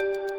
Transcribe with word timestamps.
you 0.00 0.31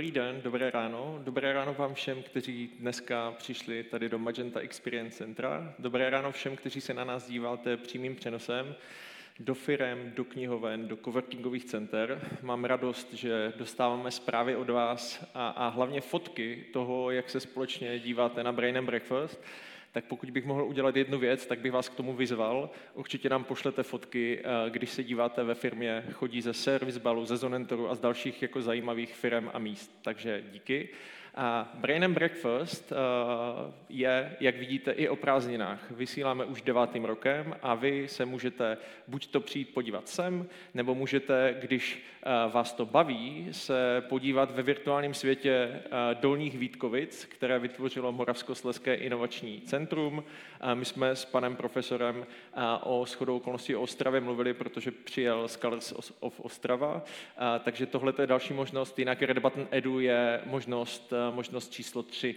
Dobrý 0.00 0.12
den, 0.12 0.40
dobré 0.42 0.70
ráno. 0.70 1.20
Dobré 1.24 1.52
ráno 1.52 1.74
vám 1.74 1.94
všem, 1.94 2.22
kteří 2.22 2.70
dneska 2.78 3.30
přišli 3.30 3.84
tady 3.84 4.08
do 4.08 4.18
Magenta 4.18 4.60
Experience 4.60 5.18
Centra. 5.18 5.74
Dobré 5.78 6.10
ráno 6.10 6.32
všem, 6.32 6.56
kteří 6.56 6.80
se 6.80 6.94
na 6.94 7.04
nás 7.04 7.28
díváte 7.28 7.76
přímým 7.76 8.16
přenosem 8.16 8.74
do 9.38 9.54
firem, 9.54 10.12
do 10.16 10.24
knihoven, 10.24 10.88
do 10.88 10.96
coworkingových 10.96 11.64
center. 11.64 12.20
Mám 12.42 12.64
radost, 12.64 13.14
že 13.14 13.52
dostáváme 13.56 14.10
zprávy 14.10 14.56
od 14.56 14.70
vás 14.70 15.26
a, 15.34 15.48
a 15.48 15.68
hlavně 15.68 16.00
fotky 16.00 16.64
toho, 16.72 17.10
jak 17.10 17.30
se 17.30 17.40
společně 17.40 17.98
díváte 17.98 18.42
na 18.42 18.52
Brain 18.52 18.78
and 18.78 18.86
Breakfast 18.86 19.44
tak 19.92 20.04
pokud 20.04 20.30
bych 20.30 20.44
mohl 20.44 20.64
udělat 20.64 20.96
jednu 20.96 21.18
věc, 21.18 21.46
tak 21.46 21.58
bych 21.58 21.72
vás 21.72 21.88
k 21.88 21.94
tomu 21.94 22.12
vyzval. 22.12 22.70
Určitě 22.94 23.28
nám 23.28 23.44
pošlete 23.44 23.82
fotky, 23.82 24.40
eh, 24.40 24.70
když 24.70 24.90
se 24.90 25.04
díváte 25.04 25.44
ve 25.44 25.54
firmě, 25.54 26.04
chodí 26.12 26.42
ze 26.42 26.54
Service 26.54 27.00
Balu, 27.00 27.24
ze 27.24 27.36
Zonentoru 27.36 27.90
a 27.90 27.94
z 27.94 28.00
dalších 28.00 28.42
jako 28.42 28.62
zajímavých 28.62 29.14
firm 29.14 29.50
a 29.52 29.58
míst. 29.58 29.98
Takže 30.02 30.44
díky. 30.52 30.88
A 31.34 31.72
Brain 31.74 32.04
and 32.04 32.14
Breakfast 32.14 32.92
eh, 32.92 32.96
je, 33.88 34.36
jak 34.40 34.56
vidíte, 34.56 34.92
i 34.92 35.08
o 35.08 35.16
prázdninách. 35.16 35.90
Vysíláme 35.90 36.44
už 36.44 36.62
devátým 36.62 37.04
rokem 37.04 37.54
a 37.62 37.74
vy 37.74 38.08
se 38.08 38.24
můžete 38.24 38.76
buď 39.08 39.26
to 39.26 39.40
přijít 39.40 39.74
podívat 39.74 40.08
sem, 40.08 40.46
nebo 40.74 40.94
můžete, 40.94 41.56
když 41.60 42.02
eh, 42.22 42.50
vás 42.52 42.72
to 42.72 42.86
baví, 42.86 43.48
se 43.50 44.02
podívat 44.08 44.50
ve 44.50 44.62
virtuálním 44.62 45.14
světě 45.14 45.50
eh, 45.50 45.80
Dolních 46.20 46.58
Vítkovic, 46.58 47.24
které 47.24 47.58
vytvořilo 47.58 48.12
Moravskoslezské 48.12 48.94
inovační 48.94 49.60
centrum. 49.60 50.24
My 50.74 50.84
jsme 50.84 51.16
s 51.16 51.24
panem 51.24 51.56
profesorem 51.56 52.26
o 52.82 53.06
shodou 53.06 53.36
okolností 53.36 53.76
o 53.76 53.82
Ostravě 53.82 54.20
mluvili, 54.20 54.54
protože 54.54 54.90
přijel 54.90 55.48
z 55.48 55.56
Colors 55.56 55.92
of 56.20 56.40
Ostrava, 56.40 57.02
takže 57.64 57.86
tohle 57.86 58.12
je 58.20 58.26
další 58.26 58.54
možnost. 58.54 58.98
Jinak 58.98 59.22
Red 59.22 59.38
Button 59.38 59.68
Edu 59.70 60.00
je 60.00 60.40
možnost 60.46 61.12
možnost 61.30 61.72
číslo 61.72 62.02
tři. 62.02 62.34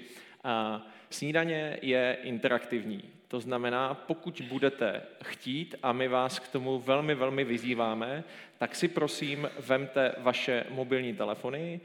Snídaně 1.10 1.80
je 1.82 2.18
interaktivní. 2.24 3.04
To 3.28 3.40
znamená, 3.40 3.94
pokud 3.94 4.42
budete 4.42 5.02
chtít, 5.24 5.76
a 5.84 5.94
my 5.94 6.08
vás 6.08 6.40
k 6.40 6.48
tomu 6.48 6.80
velmi, 6.80 7.16
velmi 7.16 7.44
vyzýváme, 7.44 8.24
tak 8.58 8.76
si 8.76 8.88
prosím 8.88 9.50
vemte 9.60 10.16
vaše 10.18 10.66
mobilní 10.70 11.16
telefony, 11.16 11.80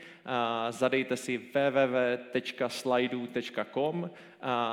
zadejte 0.71 1.17
si 1.17 1.39
www.slidu.com, 1.39 2.51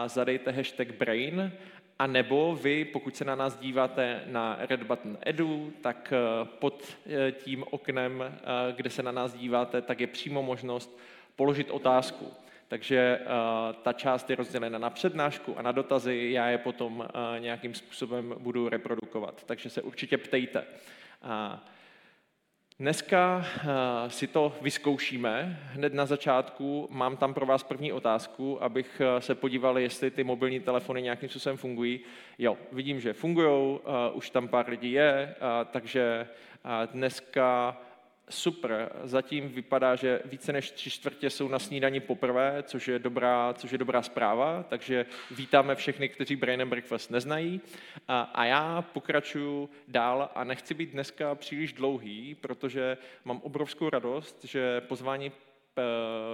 zadejte 0.08 0.52
hashtag 0.52 0.92
brain 0.92 1.52
a 2.00 2.08
nebo 2.08 2.56
vy, 2.56 2.86
pokud 2.86 3.16
se 3.16 3.26
na 3.26 3.36
nás 3.36 3.58
díváte 3.58 4.24
na 4.26 4.58
Red 4.70 4.84
Button 4.84 5.18
Edu, 5.22 5.74
tak 5.82 6.14
eh, 6.16 6.46
pod 6.46 6.98
eh, 7.08 7.32
tím 7.32 7.64
oknem, 7.72 8.24
eh, 8.24 8.32
kde 8.76 8.90
se 8.90 9.04
na 9.04 9.12
nás 9.12 9.34
díváte, 9.34 9.82
tak 9.82 10.00
je 10.00 10.08
přímo 10.08 10.44
možnost 10.44 11.00
položit 11.36 11.72
otázku. 11.72 12.34
Takže 12.68 13.20
uh, 13.20 13.76
ta 13.84 13.94
část 13.94 14.30
je 14.30 14.36
rozdělena 14.36 14.80
na 14.80 14.90
přednášku 14.90 15.60
a 15.60 15.62
na 15.62 15.72
dotazy, 15.72 16.30
já 16.32 16.48
je 16.48 16.58
potom 16.58 17.00
uh, 17.00 17.06
nějakým 17.40 17.74
způsobem 17.74 18.36
budu 18.38 18.70
reprodukovat. 18.70 19.44
Takže 19.44 19.70
se 19.70 19.82
určitě 19.82 20.18
ptejte. 20.18 20.64
Dneska 22.80 23.46
si 24.08 24.28
to 24.28 24.56
vyzkoušíme. 24.62 25.60
Hned 25.64 25.94
na 25.94 26.06
začátku 26.06 26.88
mám 26.92 27.18
tam 27.18 27.34
pro 27.34 27.46
vás 27.46 27.64
první 27.64 27.94
otázku, 27.94 28.64
abych 28.64 29.02
se 29.20 29.36
podíval, 29.36 29.80
jestli 29.80 30.12
ty 30.12 30.24
mobilní 30.24 30.60
telefony 30.60 31.02
nějakým 31.02 31.30
způsobem 31.30 31.58
fungují. 31.58 32.00
Jo, 32.38 32.58
vidím, 32.72 33.00
že 33.00 33.14
fungují, 33.14 33.80
už 34.14 34.30
tam 34.30 34.48
pár 34.48 34.70
lidí 34.70 34.92
je, 34.92 35.36
takže 35.72 36.28
dneska 36.92 37.78
super. 38.30 38.92
Zatím 39.04 39.50
vypadá, 39.50 39.96
že 39.96 40.22
více 40.26 40.54
než 40.54 40.72
tři 40.72 40.90
čtvrtě 40.90 41.30
jsou 41.30 41.48
na 41.48 41.60
snídani 41.60 42.00
poprvé, 42.00 42.64
což 42.64 42.88
je 42.88 43.00
dobrá, 43.00 43.54
což 43.54 43.72
je 43.72 43.78
dobrá 43.78 44.02
zpráva, 44.02 44.64
takže 44.70 45.06
vítáme 45.32 45.76
všechny, 45.76 46.10
kteří 46.10 46.36
Brain 46.36 46.62
and 46.62 46.70
Breakfast 46.70 47.12
neznají. 47.12 47.62
A, 48.08 48.22
a 48.22 48.46
já 48.46 48.82
pokračuju 48.82 49.70
dál 49.88 50.30
a 50.36 50.44
nechci 50.44 50.74
být 50.74 50.90
dneska 50.90 51.36
příliš 51.36 51.74
dlouhý, 51.74 52.36
protože 52.36 52.98
mám 53.26 53.42
obrovskou 53.44 53.90
radost, 53.90 54.44
že 54.44 54.82
pozvání 54.82 55.32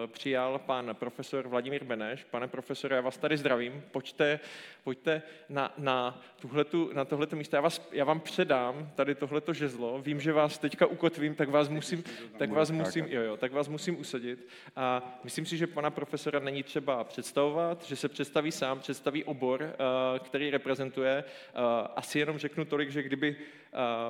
přijal 0.08 0.60
pan 0.60 0.90
profesor 0.94 1.48
Vladimír 1.48 1.84
Beneš. 1.84 2.24
Pane 2.24 2.48
profesore, 2.48 2.96
já 2.96 3.02
vás 3.02 3.18
tady 3.18 3.38
zdravím. 3.38 3.84
Pojďte, 3.92 4.40
pojďte 4.84 5.22
na, 5.50 5.74
na, 5.78 6.22
tuhletu, 6.42 6.92
na 6.94 7.06
tohleto 7.06 7.36
místo. 7.36 7.56
Já, 7.56 7.62
vás, 7.62 7.90
já 7.92 8.06
vám 8.06 8.20
předám 8.20 8.92
tady 8.96 9.16
tohleto 9.16 9.54
žezlo. 9.54 10.02
Vím, 10.02 10.20
že 10.20 10.34
vás 10.34 10.58
teďka 10.58 10.86
ukotvím, 10.86 11.36
tak 11.36 11.50
vás 11.50 11.70
musím, 11.70 12.04
tak 12.38 12.52
vás 12.52 12.72
musím, 12.72 13.06
jo, 13.10 13.22
jo, 13.22 13.38
tak 13.38 13.52
vás 13.52 13.68
musím 13.68 14.00
usadit. 14.00 14.48
A 14.76 15.20
myslím 15.24 15.46
si, 15.46 15.58
že 15.58 15.68
pana 15.68 15.90
profesora 15.90 16.40
není 16.40 16.64
třeba 16.64 17.04
představovat, 17.04 17.84
že 17.84 17.96
se 17.96 18.10
představí 18.10 18.52
sám, 18.52 18.80
představí 18.80 19.24
obor, 19.24 19.64
eh, 19.64 19.76
který 20.20 20.50
reprezentuje. 20.50 21.24
Eh, 21.24 21.54
asi 21.96 22.20
jenom 22.20 22.38
řeknu 22.38 22.66
tolik, 22.66 22.90
že 22.90 23.04
kdyby 23.04 23.36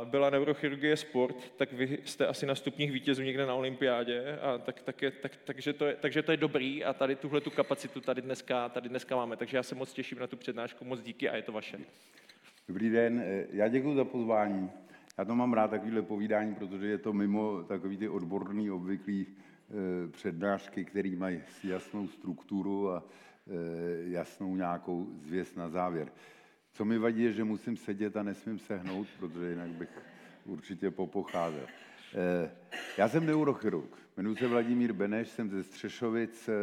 byla 0.03 0.29
neurochirurgie 0.29 0.97
sport, 0.97 1.35
tak 1.57 1.73
vy 1.73 1.97
jste 2.05 2.27
asi 2.27 2.45
na 2.45 2.55
stupních 2.55 2.91
vítězů 2.91 3.21
někde 3.21 3.45
na 3.45 3.53
olympiádě, 3.53 4.39
a 4.41 4.57
tak, 4.57 4.81
tak 4.81 5.01
je, 5.01 5.11
tak, 5.21 5.31
takže, 5.43 5.73
to 5.73 5.85
je, 5.85 5.95
takže 5.95 6.23
to 6.23 6.31
je 6.31 6.37
dobrý 6.37 6.85
a 6.85 6.93
tady 6.93 7.15
tuhle 7.15 7.41
tu 7.41 7.49
kapacitu 7.49 8.01
tady 8.01 8.21
dneska, 8.21 8.69
tady 8.69 8.89
dneska 8.89 9.15
máme. 9.15 9.37
Takže 9.37 9.57
já 9.57 9.63
se 9.63 9.75
moc 9.75 9.93
těším 9.93 10.19
na 10.19 10.27
tu 10.27 10.37
přednášku, 10.37 10.85
moc 10.85 11.01
díky 11.01 11.29
a 11.29 11.35
je 11.35 11.41
to 11.41 11.51
vaše. 11.51 11.77
Dobrý 12.67 12.89
den, 12.89 13.23
já 13.51 13.67
děkuji 13.67 13.95
za 13.95 14.05
pozvání. 14.05 14.71
Já 15.17 15.25
to 15.25 15.35
mám 15.35 15.53
rád, 15.53 15.71
takovýhle 15.71 16.01
povídání, 16.01 16.55
protože 16.55 16.87
je 16.87 16.97
to 16.97 17.13
mimo 17.13 17.63
takový 17.63 17.97
ty 17.97 18.09
odborný, 18.09 18.71
obvyklý 18.71 19.25
e, 19.27 20.07
přednášky, 20.07 20.85
které 20.85 21.15
mají 21.17 21.41
jasnou 21.63 22.07
strukturu 22.07 22.89
a 22.89 23.03
e, 23.47 24.11
jasnou 24.11 24.55
nějakou 24.55 25.07
zvěst 25.21 25.57
na 25.57 25.69
závěr. 25.69 26.11
Co 26.73 26.85
mi 26.85 26.97
vadí, 26.97 27.23
je, 27.23 27.33
že 27.33 27.43
musím 27.43 27.77
sedět 27.77 28.17
a 28.17 28.23
nesmím 28.23 28.59
sehnout, 28.59 29.07
protože 29.19 29.49
jinak 29.49 29.69
bych 29.69 29.89
určitě 30.45 30.91
popocházel. 30.91 31.67
Eh, 32.13 32.51
já 32.97 33.09
jsem 33.09 33.25
neurochirurg. 33.25 34.00
Jmenuji 34.21 34.35
se 34.35 34.47
Vladimír 34.47 34.93
Beneš, 34.93 35.29
jsem 35.29 35.49
ze 35.49 35.63
Střešovic. 35.63 36.49
Eh, 36.49 36.53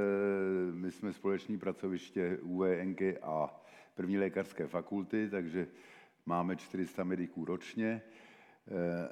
my 0.72 0.90
jsme 0.90 1.12
společní 1.12 1.58
pracoviště 1.58 2.38
UVNK 2.42 3.02
a 3.22 3.62
první 3.94 4.18
lékařské 4.18 4.66
fakulty, 4.66 5.28
takže 5.30 5.68
máme 6.26 6.56
400 6.56 7.04
mediků 7.04 7.44
ročně. 7.44 8.02
Eh, 8.68 9.08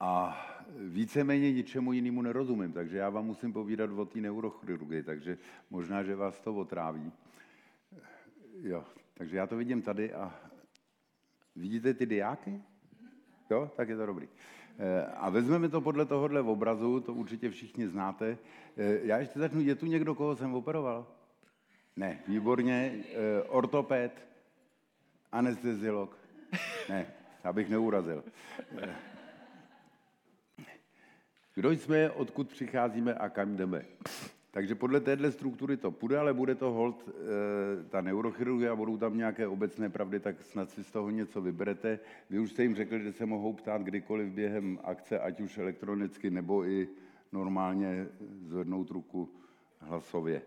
a 0.00 0.46
víceméně 0.78 1.52
ničemu 1.52 1.92
jinému 1.92 2.22
nerozumím, 2.22 2.72
takže 2.72 2.98
já 2.98 3.10
vám 3.10 3.26
musím 3.26 3.52
povídat 3.52 3.90
o 3.90 4.04
té 4.04 4.20
neurochirurgii, 4.20 5.02
takže 5.02 5.38
možná, 5.70 6.02
že 6.02 6.16
vás 6.16 6.40
to 6.40 6.54
otráví. 6.54 7.12
Jo, 8.60 8.84
takže 9.14 9.36
já 9.36 9.46
to 9.46 9.56
vidím 9.56 9.82
tady 9.82 10.12
a 10.12 10.34
vidíte 11.56 11.94
ty 11.94 12.06
diáky? 12.06 12.62
Jo, 13.50 13.70
tak 13.76 13.88
je 13.88 13.96
to 13.96 14.06
dobrý. 14.06 14.28
Eh, 14.78 15.06
a 15.16 15.30
vezmeme 15.30 15.68
to 15.68 15.80
podle 15.80 16.06
tohohle 16.06 16.40
obrazu, 16.40 17.00
to 17.00 17.14
určitě 17.14 17.50
všichni 17.50 17.88
znáte. 17.88 18.38
Eh, 18.76 18.98
já 19.02 19.18
ještě 19.18 19.38
začnu, 19.38 19.60
je 19.60 19.74
tu 19.74 19.86
někdo, 19.86 20.14
koho 20.14 20.36
jsem 20.36 20.54
operoval? 20.54 21.06
Ne, 21.96 22.18
výborně. 22.28 22.92
Eh, 23.04 23.42
ortoped, 23.42 24.26
anesteziolog? 25.32 26.18
Ne, 26.88 27.06
abych 27.44 27.68
neurazil. 27.68 28.24
Kdo 31.54 31.70
jsme, 31.70 32.10
odkud 32.10 32.48
přicházíme 32.48 33.14
a 33.14 33.28
kam 33.28 33.56
jdeme? 33.56 33.84
Takže 34.54 34.74
podle 34.74 35.00
téhle 35.00 35.32
struktury 35.32 35.76
to 35.76 35.90
půjde, 35.90 36.18
ale 36.18 36.34
bude 36.34 36.54
to 36.54 36.72
hold 36.72 37.08
e, 37.08 37.84
ta 37.84 38.00
neurochirurgie 38.00 38.70
a 38.70 38.76
budou 38.76 38.96
tam 38.96 39.16
nějaké 39.16 39.46
obecné 39.46 39.90
pravdy, 39.90 40.20
tak 40.20 40.42
snad 40.42 40.70
si 40.70 40.84
z 40.84 40.90
toho 40.90 41.10
něco 41.10 41.40
vyberete. 41.40 41.98
Vy 42.30 42.38
už 42.38 42.50
jste 42.50 42.62
jim 42.62 42.74
řekli, 42.74 43.02
že 43.02 43.12
se 43.12 43.26
mohou 43.26 43.52
ptát 43.52 43.82
kdykoliv 43.82 44.32
během 44.32 44.78
akce, 44.84 45.18
ať 45.18 45.40
už 45.40 45.58
elektronicky 45.58 46.30
nebo 46.30 46.66
i 46.66 46.88
normálně 47.32 48.06
zvednout 48.42 48.90
ruku 48.90 49.28
hlasově. 49.80 50.42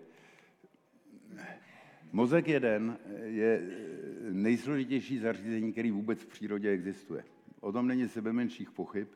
Mozek 2.12 2.48
jeden 2.48 2.98
je 3.24 3.62
nejsložitější 4.32 5.18
zařízení, 5.18 5.72
který 5.72 5.92
vůbec 5.92 6.22
v 6.22 6.28
přírodě 6.28 6.70
existuje. 6.70 7.24
O 7.60 7.72
tom 7.72 7.88
není 7.88 8.08
sebe 8.08 8.34
menších 8.34 8.72
pochyb. 8.72 9.08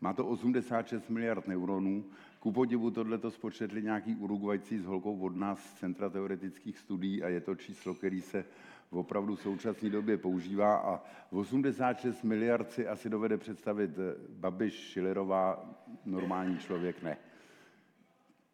Má 0.00 0.12
to 0.12 0.26
86 0.26 1.10
miliard 1.10 1.48
neuronů. 1.48 2.04
Ku 2.40 2.52
podivu 2.52 2.90
tohle 2.90 3.18
to 3.18 3.30
spočetli 3.30 3.82
nějaký 3.82 4.16
Urugvajci 4.16 4.78
s 4.78 4.84
holkou 4.84 5.18
od 5.18 5.36
nás 5.36 5.70
z 5.70 5.78
Centra 5.78 6.10
teoretických 6.10 6.78
studií 6.78 7.22
a 7.22 7.28
je 7.28 7.40
to 7.40 7.54
číslo, 7.54 7.94
který 7.94 8.20
se 8.20 8.44
v 8.90 8.96
opravdu 8.96 9.36
současné 9.36 9.90
době 9.90 10.16
používá 10.16 10.76
a 10.76 11.00
86 11.30 12.22
miliard 12.22 12.72
si 12.72 12.86
asi 12.86 13.10
dovede 13.10 13.36
představit 13.36 13.90
Babiš, 14.28 14.74
Šilerová, 14.74 15.74
normální 16.04 16.58
člověk 16.58 17.02
ne. 17.02 17.16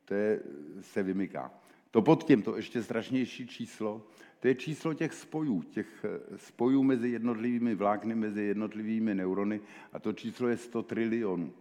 To 0.05 0.15
je, 0.15 0.41
se 0.81 1.03
vymyká. 1.03 1.51
To 1.91 2.03
pod 2.03 2.25
tím, 2.25 2.43
to 2.43 2.57
ještě 2.57 2.83
strašnější 2.83 3.47
číslo, 3.47 4.07
to 4.41 4.49
je 4.49 4.55
číslo 4.55 4.95
těch 4.95 5.13
spojů, 5.15 5.63
těch 5.63 6.05
eh, 6.05 6.39
spojů 6.39 6.83
mezi 6.83 7.09
jednotlivými 7.09 7.75
vlákny, 7.75 8.15
mezi 8.15 8.43
jednotlivými 8.43 9.15
neurony 9.15 9.61
a 9.93 9.99
to 9.99 10.13
číslo 10.13 10.49
je 10.49 10.57
100 10.57 10.83
trilionů. 10.83 11.53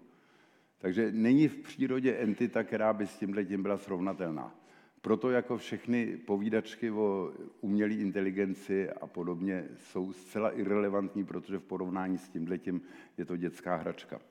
Takže 0.82 1.12
není 1.12 1.48
v 1.48 1.58
přírodě 1.58 2.16
entita, 2.16 2.64
která 2.64 2.94
by 2.94 3.08
s 3.08 3.18
tímhle 3.18 3.46
tím 3.46 3.62
byla 3.62 3.78
srovnatelná. 3.78 4.56
Proto 5.02 5.30
jako 5.30 5.58
všechny 5.58 6.18
povídačky 6.18 6.92
o 6.92 7.34
umělé 7.62 7.94
inteligenci 7.94 8.90
a 8.90 9.08
podobně 9.08 9.66
jsou 9.78 10.14
zcela 10.14 10.52
irrelevantní, 10.52 11.26
protože 11.26 11.58
v 11.58 11.64
porovnání 11.64 12.18
s 12.18 12.30
tímhle 12.30 12.58
tím 12.58 12.82
je 13.18 13.26
to 13.26 13.38
dětská 13.38 13.76
hračka. 13.76 14.22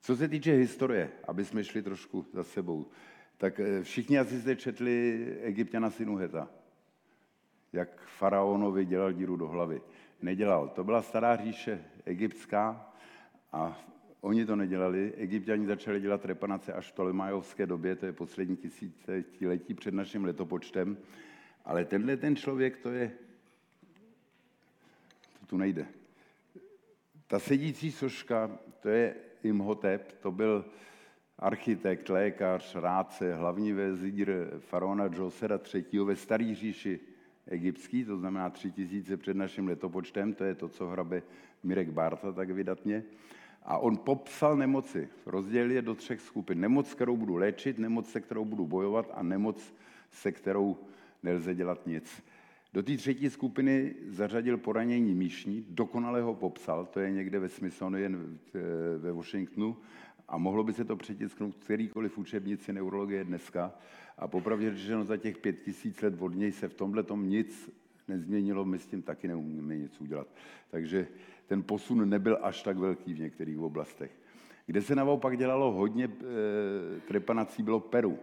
Co 0.00 0.16
se 0.16 0.28
týče 0.28 0.52
historie, 0.52 1.10
aby 1.28 1.44
jsme 1.44 1.64
šli 1.64 1.82
trošku 1.82 2.26
za 2.32 2.44
sebou, 2.44 2.86
tak 3.36 3.60
eh, 3.60 3.82
všichni 3.82 4.18
asi 4.18 4.40
jste 4.40 4.56
četli 4.56 5.26
Egyptiana 5.42 5.90
Sinuheta, 5.90 6.50
jak 7.72 8.02
faraonovi 8.06 8.84
dělal 8.84 9.12
díru 9.12 9.36
do 9.36 9.48
hlavy. 9.48 9.80
Nedělal. 10.22 10.68
To 10.68 10.84
byla 10.84 11.02
stará 11.02 11.36
říše 11.36 11.84
egyptská 12.04 12.92
a 13.52 13.80
oni 14.20 14.46
to 14.46 14.56
nedělali. 14.56 15.12
Egyptiani 15.16 15.66
začali 15.66 16.00
dělat 16.00 16.24
repanace 16.24 16.72
až 16.72 16.92
v 16.92 16.94
Tolemajovské 16.94 17.66
době, 17.66 17.96
to 17.96 18.06
je 18.06 18.12
poslední 18.12 18.56
tisíciletí 18.56 19.74
před 19.74 19.94
naším 19.94 20.24
letopočtem. 20.24 20.96
Ale 21.64 21.84
tenhle 21.84 22.16
ten 22.16 22.36
člověk, 22.36 22.76
to 22.76 22.90
je, 22.90 23.12
to 25.40 25.46
tu 25.46 25.56
nejde. 25.56 25.86
Ta 27.26 27.38
sedící 27.38 27.92
soška, 27.92 28.58
to 28.80 28.88
je 28.88 29.14
Imhotep, 29.42 30.12
to 30.12 30.30
byl 30.32 30.64
architekt, 31.38 32.08
lékař, 32.08 32.74
rádce, 32.74 33.34
hlavní 33.34 33.72
vezír 33.72 34.30
faraona 34.58 35.10
Josera 35.16 35.60
III. 35.74 36.04
ve 36.04 36.16
starý 36.16 36.54
říši 36.54 37.00
egyptský, 37.46 38.04
to 38.04 38.16
znamená 38.16 38.50
tři 38.50 38.72
tisíce 38.72 39.16
před 39.16 39.36
naším 39.36 39.68
letopočtem, 39.68 40.34
to 40.34 40.44
je 40.44 40.54
to, 40.54 40.68
co 40.68 40.86
hrabe 40.86 41.22
Mirek 41.62 41.90
Barta 41.90 42.32
tak 42.32 42.50
vydatně. 42.50 43.04
A 43.70 43.78
on 43.78 43.96
popsal 43.96 44.56
nemoci, 44.56 45.08
rozdělil 45.26 45.70
je 45.70 45.82
do 45.82 45.94
třech 45.94 46.20
skupin. 46.20 46.60
Nemoc, 46.60 46.94
kterou 46.94 47.16
budu 47.16 47.36
léčit, 47.36 47.78
nemoc, 47.78 48.10
se 48.10 48.20
kterou 48.20 48.44
budu 48.44 48.66
bojovat 48.66 49.10
a 49.14 49.22
nemoc, 49.22 49.74
se 50.10 50.32
kterou 50.32 50.76
nelze 51.22 51.54
dělat 51.54 51.86
nic. 51.86 52.22
Do 52.72 52.82
té 52.82 52.96
třetí 52.96 53.30
skupiny 53.30 53.94
zařadil 54.08 54.58
poranění 54.58 55.14
míšní, 55.14 55.66
dokonale 55.68 56.22
ho 56.22 56.34
popsal, 56.34 56.86
to 56.86 57.00
je 57.00 57.10
někde 57.10 57.38
ve 57.38 57.48
Smithsonian 57.48 58.38
ve 58.98 59.12
Washingtonu, 59.12 59.76
a 60.28 60.38
mohlo 60.38 60.64
by 60.64 60.72
se 60.72 60.84
to 60.84 60.96
přetisknout 60.96 61.54
kterýkoliv 61.56 62.18
učebnici 62.18 62.72
neurologie 62.72 63.24
dneska. 63.24 63.72
A 64.18 64.28
popravdě 64.28 64.74
řečeno 64.74 65.04
za 65.04 65.16
těch 65.16 65.38
pět 65.38 65.62
tisíc 65.62 66.02
let 66.02 66.14
od 66.18 66.34
něj 66.34 66.52
se 66.52 66.68
v 66.68 66.74
tomhle 66.74 67.02
tom 67.02 67.28
nic 67.28 67.70
nezměnilo, 68.08 68.64
my 68.64 68.78
s 68.78 68.86
tím 68.86 69.02
taky 69.02 69.28
neumíme 69.28 69.76
nic 69.76 70.00
udělat. 70.00 70.28
Takže 70.70 71.08
ten 71.48 71.62
posun 71.62 72.08
nebyl 72.08 72.38
až 72.42 72.62
tak 72.62 72.76
velký 72.76 73.14
v 73.14 73.20
některých 73.20 73.58
oblastech. 73.58 74.10
Kde 74.66 74.82
se 74.82 74.94
naopak 74.94 75.38
dělalo 75.38 75.72
hodně 75.72 76.04
e, 76.04 76.10
trepanací, 77.00 77.62
bylo 77.62 77.80
Peru. 77.80 78.18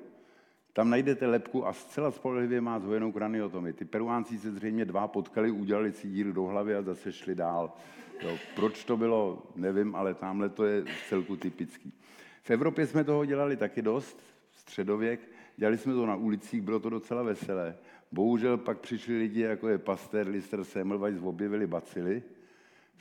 Tam 0.73 0.89
najdete 0.89 1.27
lepku 1.27 1.67
a 1.67 1.73
zcela 1.73 2.11
spolehlivě 2.11 2.61
má 2.61 2.79
zhojenou 2.79 3.11
kraniotomii. 3.11 3.73
Ty 3.73 3.85
peruánci 3.85 4.37
se 4.37 4.51
zřejmě 4.51 4.85
dva 4.85 5.07
potkali, 5.07 5.51
udělali 5.51 5.91
si 5.91 6.07
díru 6.07 6.31
do 6.31 6.43
hlavy 6.43 6.75
a 6.75 6.81
zase 6.81 7.11
šli 7.11 7.35
dál. 7.35 7.73
Jo, 8.21 8.37
proč 8.55 8.83
to 8.83 8.97
bylo, 8.97 9.43
nevím, 9.55 9.95
ale 9.95 10.13
tamhle 10.13 10.49
to 10.49 10.65
je 10.65 10.81
v 10.81 11.09
celku 11.09 11.35
typický. 11.35 11.93
V 12.41 12.51
Evropě 12.51 12.87
jsme 12.87 13.03
toho 13.03 13.25
dělali 13.25 13.57
taky 13.57 13.81
dost, 13.81 14.19
středověk, 14.51 15.19
dělali 15.57 15.77
jsme 15.77 15.93
to 15.93 16.05
na 16.05 16.15
ulicích, 16.15 16.61
bylo 16.61 16.79
to 16.79 16.89
docela 16.89 17.23
veselé. 17.23 17.75
Bohužel 18.11 18.57
pak 18.57 18.79
přišli 18.79 19.17
lidi, 19.17 19.41
jako 19.41 19.67
je 19.67 19.77
Pasteur, 19.77 20.27
Lister, 20.27 20.63
Semmelweis, 20.63 21.17
objevili 21.21 21.67
bacily, 21.67 22.23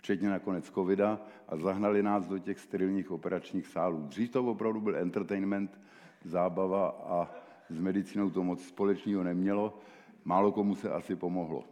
včetně 0.05 0.29
nakonec 0.29 0.71
covida, 0.71 1.21
a 1.49 1.57
zahnali 1.57 2.03
nás 2.03 2.27
do 2.27 2.39
těch 2.39 2.61
sterilních 2.61 3.11
operačních 3.11 3.67
sálů. 3.67 4.03
Dřív 4.03 4.31
to 4.31 4.45
opravdu 4.45 4.81
byl 4.81 4.97
entertainment, 4.97 5.81
zábava 6.25 6.89
a 6.89 7.31
s 7.71 7.81
medicínou 7.81 8.31
to 8.31 8.45
moc 8.45 8.65
společného 8.65 9.23
nemělo. 9.23 9.79
Málo 10.25 10.53
komu 10.53 10.75
se 10.75 10.91
asi 10.91 11.17
pomohlo. 11.17 11.65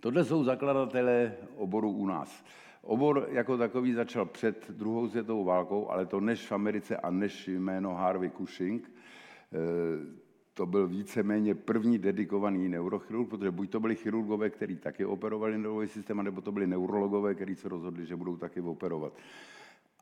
Tohle 0.00 0.24
jsou 0.24 0.44
zakladatelé 0.44 1.36
oboru 1.56 1.90
u 1.90 2.06
nás. 2.06 2.44
Obor 2.82 3.28
jako 3.30 3.58
takový 3.58 3.92
začal 3.92 4.26
před 4.26 4.70
druhou 4.70 5.08
světovou 5.08 5.44
válkou, 5.44 5.88
ale 5.88 6.06
to 6.06 6.20
než 6.20 6.46
v 6.46 6.52
Americe 6.52 6.96
a 6.96 7.10
než 7.10 7.48
jméno 7.48 7.94
Harvey 7.94 8.30
Cushing. 8.30 8.90
To 10.54 10.66
byl 10.66 10.88
víceméně 10.88 11.54
první 11.54 11.98
dedikovaný 11.98 12.68
neurochirurg, 12.68 13.28
protože 13.28 13.50
buď 13.50 13.70
to 13.70 13.80
byli 13.80 13.96
chirurgové, 13.96 14.50
kteří 14.50 14.76
taky 14.76 15.04
operovali 15.04 15.58
nervový 15.58 15.88
systém, 15.88 16.22
nebo 16.22 16.40
to 16.40 16.52
byli 16.52 16.66
neurologové, 16.66 17.34
kteří 17.34 17.54
se 17.54 17.68
rozhodli, 17.68 18.06
že 18.06 18.16
budou 18.16 18.36
taky 18.36 18.60
operovat. 18.60 19.12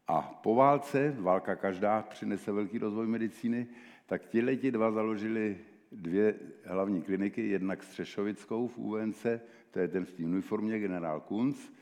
A 0.09 0.21
po 0.43 0.55
válce, 0.55 1.17
válka 1.19 1.57
každá 1.57 2.03
přinese 2.03 2.53
velký 2.53 2.79
rozvoj 2.79 3.07
medicíny, 3.07 3.67
tak 4.07 4.23
ti 4.61 4.71
dva 4.71 4.91
založili 4.91 5.59
dvě 5.93 6.35
hlavní 6.65 7.03
kliniky, 7.03 7.49
jednak 7.49 7.83
Střešovickou 7.83 8.69
v 8.69 8.79
UNC, 8.79 9.27
to 9.71 9.79
je 9.79 9.89
ten 9.89 10.05
v 10.05 10.13
té 10.13 10.25
uniformě, 10.25 10.79
generál 10.79 11.21
Kunz, 11.21 11.73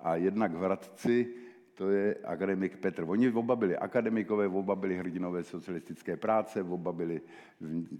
a 0.00 0.16
jednak 0.16 0.54
v 0.54 0.58
Hradci, 0.58 1.34
to 1.80 1.90
je 1.90 2.14
akademik 2.24 2.76
Petr. 2.76 3.08
Oni 3.08 3.32
oba 3.32 3.56
byli 3.56 3.76
akademikové, 3.76 4.48
oba 4.48 4.76
byli 4.76 4.96
hrdinové 4.96 5.44
socialistické 5.44 6.16
práce, 6.16 6.62
oba 6.62 6.92
byli 6.92 7.20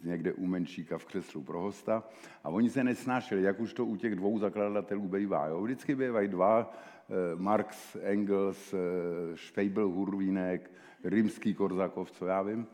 někde 0.04 0.32
u 0.32 0.46
Menšíka 0.46 0.98
v 0.98 1.04
křeslu 1.04 1.42
pro 1.42 1.60
hosta 1.60 2.04
a 2.44 2.48
oni 2.48 2.70
se 2.70 2.84
nesnášeli, 2.84 3.42
jak 3.42 3.60
už 3.60 3.72
to 3.72 3.86
u 3.86 3.96
těch 3.96 4.14
dvou 4.14 4.38
zakladatelů 4.38 5.08
bývá. 5.08 5.46
Jo? 5.46 5.62
Vždycky 5.62 5.94
bývají 5.94 6.28
dva, 6.28 6.76
eh, 7.08 7.14
Marx, 7.36 7.96
Engels, 8.02 8.74
eh, 8.74 9.36
Schweibel, 9.36 9.88
Hurvínek, 9.88 10.70
Rimský, 11.04 11.54
Korzakov, 11.54 12.10
co 12.10 12.26
já 12.26 12.42
vím. 12.42 12.66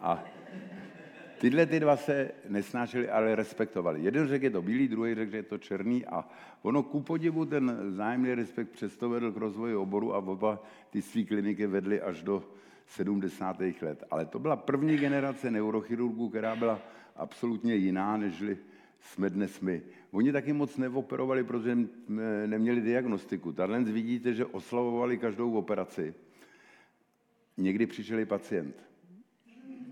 A 0.00 0.24
Tyhle 1.38 1.66
ty 1.66 1.80
dva 1.80 1.96
se 1.96 2.30
nesnášeli, 2.48 3.08
ale 3.08 3.34
respektovali. 3.34 4.02
Jeden 4.02 4.28
řekl, 4.28 4.44
je 4.44 4.50
to 4.50 4.62
bílý, 4.62 4.88
druhý 4.88 5.14
řekl, 5.14 5.30
že 5.30 5.36
je 5.36 5.42
to 5.42 5.58
černý 5.58 6.06
a 6.06 6.28
ono 6.62 6.82
ku 6.82 7.00
podivu 7.00 7.44
ten 7.44 7.76
zájemný 7.88 8.34
respekt 8.34 8.70
přesto 8.70 9.08
vedl 9.08 9.32
k 9.32 9.36
rozvoji 9.36 9.74
oboru 9.74 10.14
a 10.14 10.18
oba 10.18 10.62
ty 10.90 11.02
své 11.02 11.22
kliniky 11.22 11.66
vedly 11.66 12.00
až 12.00 12.22
do 12.22 12.44
70. 12.86 13.60
let. 13.82 14.04
Ale 14.10 14.26
to 14.26 14.38
byla 14.38 14.56
první 14.56 14.96
generace 14.96 15.50
neurochirurgů, 15.50 16.28
která 16.28 16.56
byla 16.56 16.80
absolutně 17.16 17.74
jiná, 17.74 18.16
než 18.16 18.44
jsme 19.00 19.30
dnes 19.30 19.60
my. 19.60 19.82
Oni 20.10 20.32
taky 20.32 20.52
moc 20.52 20.76
neoperovali, 20.76 21.44
protože 21.44 21.78
neměli 22.46 22.80
diagnostiku. 22.80 23.52
Tady 23.52 23.84
vidíte, 23.84 24.34
že 24.34 24.44
oslavovali 24.44 25.18
každou 25.18 25.52
operaci. 25.52 26.14
Někdy 27.56 27.86
přišel 27.86 28.26
pacient. 28.26 28.76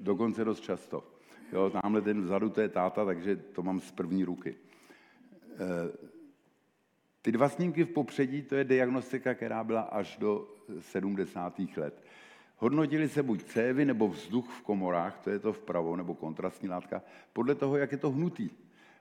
Dokonce 0.00 0.44
dost 0.44 0.60
často. 0.60 1.11
Jo, 1.52 1.70
tamhle 1.70 2.02
ten 2.02 2.22
vzadu, 2.22 2.50
to 2.50 2.60
je 2.60 2.68
táta, 2.68 3.04
takže 3.04 3.36
to 3.36 3.62
mám 3.62 3.80
z 3.80 3.90
první 3.90 4.24
ruky. 4.24 4.54
Eh, 5.52 5.58
ty 7.22 7.32
dva 7.32 7.48
snímky 7.48 7.84
v 7.84 7.88
popředí, 7.88 8.42
to 8.42 8.54
je 8.54 8.64
diagnostika, 8.64 9.34
která 9.34 9.64
byla 9.64 9.80
až 9.80 10.16
do 10.16 10.48
70. 10.80 11.76
let. 11.76 12.04
Hodnotili 12.56 13.08
se 13.08 13.22
buď 13.22 13.42
cévy 13.42 13.84
nebo 13.84 14.08
vzduch 14.08 14.50
v 14.50 14.62
komorách, 14.62 15.20
to 15.24 15.30
je 15.30 15.38
to 15.38 15.52
vpravo, 15.52 15.96
nebo 15.96 16.14
kontrastní 16.14 16.68
látka, 16.68 17.02
podle 17.32 17.54
toho, 17.54 17.76
jak 17.76 17.92
je 17.92 17.98
to 17.98 18.10
hnutý. 18.10 18.50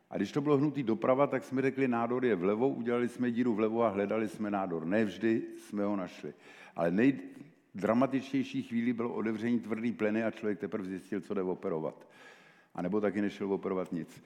A 0.10 0.18
když 0.18 0.32
to 0.32 0.42
bylo 0.42 0.58
hnutý 0.58 0.84
doprava, 0.84 1.28
tak 1.28 1.44
jsme 1.44 1.62
řekli, 1.62 1.88
nádor 1.88 2.26
je 2.26 2.36
vlevo, 2.36 2.70
udělali 2.70 3.10
jsme 3.10 3.32
díru 3.32 3.54
vlevo 3.54 3.84
a 3.84 3.90
hledali 3.90 4.28
jsme 4.28 4.52
nádor. 4.52 4.86
Nevždy 4.86 5.42
jsme 5.58 5.84
ho 5.84 5.96
našli. 5.96 6.34
Ale 6.76 6.92
nejdramatičtější 6.92 8.64
chvíli 8.64 8.94
bylo 8.94 9.14
otevření 9.14 9.60
tvrdý 9.60 9.92
pleny 9.92 10.24
a 10.24 10.32
člověk 10.32 10.60
teprve 10.60 10.86
zjistil, 10.86 11.22
co 11.22 11.34
jde 11.34 11.42
operovat 11.42 12.08
a 12.76 12.82
nebo 12.82 13.02
taky 13.02 13.22
nešel 13.22 13.54
operovat 13.54 13.92
nic. 13.92 14.24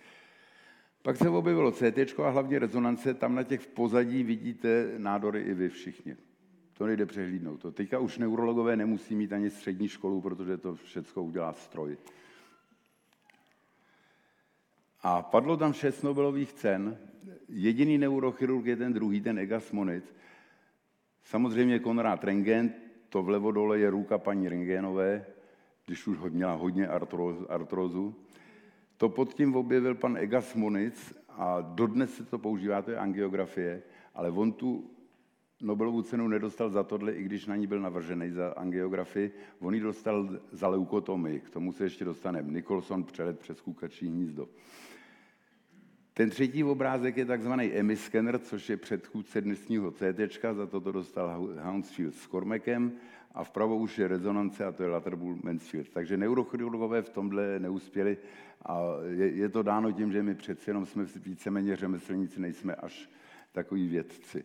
Pak 1.01 1.17
se 1.17 1.29
objevilo 1.29 1.71
CT 1.71 2.19
a 2.23 2.29
hlavně 2.29 2.59
rezonance, 2.59 3.13
tam 3.13 3.35
na 3.35 3.43
těch 3.43 3.61
v 3.61 3.67
pozadí 3.67 4.23
vidíte 4.23 4.93
nádory 4.97 5.41
i 5.41 5.53
vy 5.53 5.69
všichni. 5.69 6.17
To 6.77 6.85
nejde 6.85 7.05
přehlídnout. 7.05 7.61
To 7.61 7.71
teďka 7.71 7.99
už 7.99 8.17
neurologové 8.17 8.75
nemusí 8.75 9.15
mít 9.15 9.33
ani 9.33 9.49
střední 9.49 9.87
školu, 9.87 10.21
protože 10.21 10.57
to 10.57 10.75
všechno 10.75 11.23
udělá 11.23 11.53
stroj. 11.53 11.97
A 15.01 15.21
padlo 15.21 15.57
tam 15.57 15.73
šest 15.73 16.01
Nobelových 16.01 16.53
cen. 16.53 16.97
Jediný 17.49 17.97
neurochirurg 17.97 18.65
je 18.65 18.75
ten 18.75 18.93
druhý, 18.93 19.21
ten 19.21 19.39
Egas 19.39 19.71
Moniz. 19.71 20.15
Samozřejmě 21.23 21.79
Konrad 21.79 22.23
Rengen, 22.23 22.73
to 23.09 23.23
vlevo 23.23 23.51
dole 23.51 23.79
je 23.79 23.89
ruka 23.89 24.17
paní 24.17 24.49
Rengenové, 24.49 25.25
když 25.85 26.07
už 26.07 26.17
měla 26.29 26.53
hodně 26.53 26.87
artrózu. 27.49 28.15
To 28.97 29.09
pod 29.09 29.33
tím 29.33 29.55
objevil 29.55 29.95
pan 29.95 30.17
Egas 30.17 30.55
Moniz 30.55 31.13
a 31.29 31.61
dodnes 31.61 32.15
se 32.15 32.25
to 32.25 32.39
používá, 32.39 32.81
to 32.81 32.91
je 32.91 32.97
angiografie, 32.97 33.83
ale 34.13 34.29
on 34.31 34.51
tu 34.51 34.91
Nobelovu 35.61 36.01
cenu 36.01 36.27
nedostal 36.27 36.69
za 36.69 36.83
tohle, 36.83 37.11
i 37.11 37.23
když 37.23 37.45
na 37.45 37.55
ní 37.55 37.67
byl 37.67 37.81
navržený 37.81 38.31
za 38.31 38.53
angiografii. 38.57 39.31
On 39.59 39.75
ji 39.75 39.79
dostal 39.79 40.29
za 40.51 40.67
leukotomii, 40.67 41.39
k 41.39 41.49
tomu 41.49 41.71
se 41.71 41.83
ještě 41.83 42.05
dostaneme. 42.05 42.51
Nicholson 42.51 43.03
přelet 43.03 43.39
přes 43.39 43.61
kukačí 43.61 44.07
hnízdo. 44.07 44.47
Ten 46.13 46.29
třetí 46.29 46.63
obrázek 46.63 47.17
je 47.17 47.25
takzvaný 47.25 47.73
emiskener, 47.73 48.39
což 48.39 48.69
je 48.69 48.77
předchůdce 48.77 49.41
dnesního 49.41 49.91
CT, 49.91 50.45
za 50.51 50.67
to 50.67 50.81
to 50.81 50.91
dostal 50.91 51.49
Hounsfield 51.61 52.15
s 52.15 52.27
Kormekem 52.27 52.91
a 53.33 53.43
vpravo 53.43 53.77
už 53.77 53.99
je 53.99 54.07
rezonance 54.07 54.65
a 54.65 54.71
to 54.71 54.83
je 54.83 54.89
Latterbull 54.89 55.37
Mansfield. 55.43 55.89
Takže 55.89 56.17
neurochirurgové 56.17 57.01
v 57.01 57.09
tomhle 57.09 57.59
neuspěli 57.59 58.17
a 58.65 58.81
je, 59.09 59.27
je 59.27 59.49
to 59.49 59.63
dáno 59.63 59.91
tím, 59.91 60.11
že 60.11 60.23
my 60.23 60.35
přeci 60.35 60.69
jenom 60.69 60.85
jsme 60.85 61.05
víceméně 61.15 61.75
řemeslníci, 61.75 62.39
nejsme 62.39 62.75
až 62.75 63.09
takový 63.51 63.87
vědci. 63.87 64.43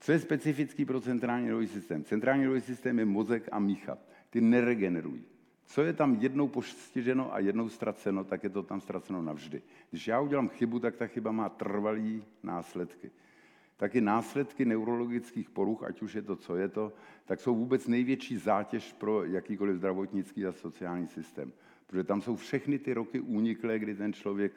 Co 0.00 0.12
je 0.12 0.18
specifický 0.18 0.84
pro 0.84 1.00
centrální 1.00 1.46
nervový 1.46 1.66
systém? 1.66 2.04
Centrální 2.04 2.40
nervový 2.40 2.60
systém 2.60 2.98
je 2.98 3.04
mozek 3.04 3.48
a 3.52 3.58
mícha. 3.58 3.98
Ty 4.30 4.40
neregenerují. 4.40 5.24
Co 5.66 5.82
je 5.82 5.92
tam 5.92 6.14
jednou 6.14 6.48
postiženo 6.48 7.34
a 7.34 7.38
jednou 7.38 7.68
ztraceno, 7.68 8.24
tak 8.24 8.44
je 8.44 8.50
to 8.50 8.62
tam 8.62 8.80
ztraceno 8.80 9.22
navždy. 9.22 9.62
Když 9.90 10.08
já 10.08 10.20
udělám 10.20 10.48
chybu, 10.48 10.78
tak 10.78 10.96
ta 10.96 11.06
chyba 11.06 11.32
má 11.32 11.48
trvalý 11.48 12.24
následky. 12.42 13.10
Taky 13.76 14.00
následky 14.00 14.64
neurologických 14.64 15.50
poruch, 15.50 15.82
ať 15.82 16.02
už 16.02 16.14
je 16.14 16.22
to, 16.22 16.36
co 16.36 16.56
je 16.56 16.68
to, 16.68 16.92
tak 17.24 17.40
jsou 17.40 17.54
vůbec 17.54 17.86
největší 17.86 18.36
zátěž 18.36 18.92
pro 18.92 19.24
jakýkoliv 19.24 19.76
zdravotnický 19.76 20.46
a 20.46 20.52
sociální 20.52 21.06
systém. 21.06 21.52
Protože 21.92 22.04
tam 22.04 22.20
jsou 22.20 22.36
všechny 22.36 22.78
ty 22.78 22.94
roky 22.94 23.20
úniklé, 23.20 23.78
kdy 23.78 23.94
ten 23.94 24.12
člověk 24.12 24.52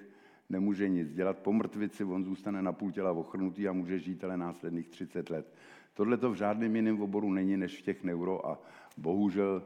nemůže 0.50 0.89
nic 0.89 1.13
dělat. 1.13 1.38
Po 1.39 1.54
mrtvici 1.54 2.04
on 2.04 2.24
zůstane 2.24 2.62
na 2.62 2.72
půl 2.72 2.92
těla 2.92 3.12
ochrnutý 3.12 3.68
a 3.68 3.74
může 3.74 4.00
žít 4.00 4.24
ale 4.24 4.38
následných 4.38 4.88
30 4.88 5.30
let. 5.30 5.54
Tohle 5.94 6.18
to 6.18 6.32
v 6.32 6.36
žádném 6.36 6.75
jiném 6.75 7.01
oboru 7.01 7.32
není 7.32 7.58
než 7.58 7.80
v 7.80 7.82
těch 7.82 8.04
neuro 8.04 8.48
a 8.48 8.62
bohužel 8.98 9.63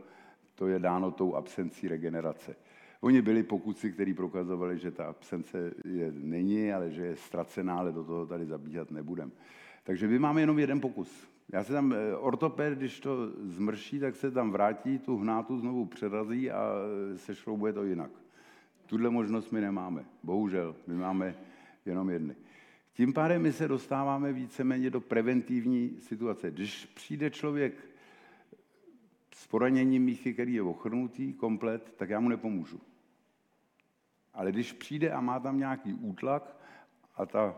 to 0.56 0.68
je 0.68 0.80
dáno 0.80 1.12
tou 1.12 1.36
absencí 1.36 1.88
regenerace. 1.88 2.56
Oni 3.02 3.22
byli 3.22 3.44
pokusy, 3.44 3.92
kteří 3.92 4.14
prokazovali, 4.14 4.78
že 4.78 4.92
ta 4.92 5.06
absence 5.06 5.74
je, 5.86 6.12
není, 6.12 6.74
ale 6.74 6.92
že 6.92 7.06
je 7.06 7.16
ztracená, 7.16 7.78
ale 7.78 7.92
do 7.92 8.04
toho 8.04 8.26
tady 8.26 8.46
zabíhat 8.46 8.92
nebudem. 8.92 9.32
Takže 9.84 10.08
my 10.08 10.20
máme 10.20 10.42
jenom 10.42 10.60
jeden 10.60 10.82
pokus. 10.82 11.30
Já 11.50 11.64
se 11.64 11.74
tam, 11.74 11.94
eh, 11.94 12.16
ortoped, 12.16 12.78
když 12.78 13.00
to 13.00 13.28
zmrší, 13.44 14.00
tak 14.00 14.16
se 14.16 14.32
tam 14.32 14.52
vrátí, 14.52 15.00
tu 15.00 15.18
hnátu 15.18 15.60
znovu 15.60 15.86
přerazí 15.86 16.52
a 16.52 16.74
eh, 17.14 17.18
sešroubuje 17.18 17.74
to 17.74 17.84
jinak. 17.84 18.12
Tuhle 18.86 19.10
možnost 19.10 19.52
my 19.52 19.62
nemáme. 19.62 20.06
Bohužel, 20.24 20.76
my 20.88 20.96
máme 20.96 21.36
jenom 21.86 22.10
jedny. 22.10 22.36
Tím 22.94 23.14
pádem 23.14 23.42
my 23.42 23.54
se 23.54 23.68
dostáváme 23.68 24.34
víceméně 24.34 24.90
do 24.90 25.02
preventivní 25.02 25.98
situace. 26.00 26.52
Když 26.52 26.86
přijde 26.86 27.30
člověk 27.30 27.74
s 29.34 29.48
poraněním 29.48 30.04
míchy, 30.04 30.34
který 30.34 30.54
je 30.54 30.62
ochrnutý 30.62 31.34
komplet, 31.34 31.94
tak 31.98 32.10
já 32.10 32.20
mu 32.20 32.30
nepomůžu. 32.30 32.82
Ale 34.34 34.52
když 34.52 34.74
přijde 34.74 35.12
a 35.12 35.22
má 35.22 35.40
tam 35.40 35.58
nějaký 35.58 35.94
útlak 35.94 36.58
a 37.16 37.26
ta 37.26 37.56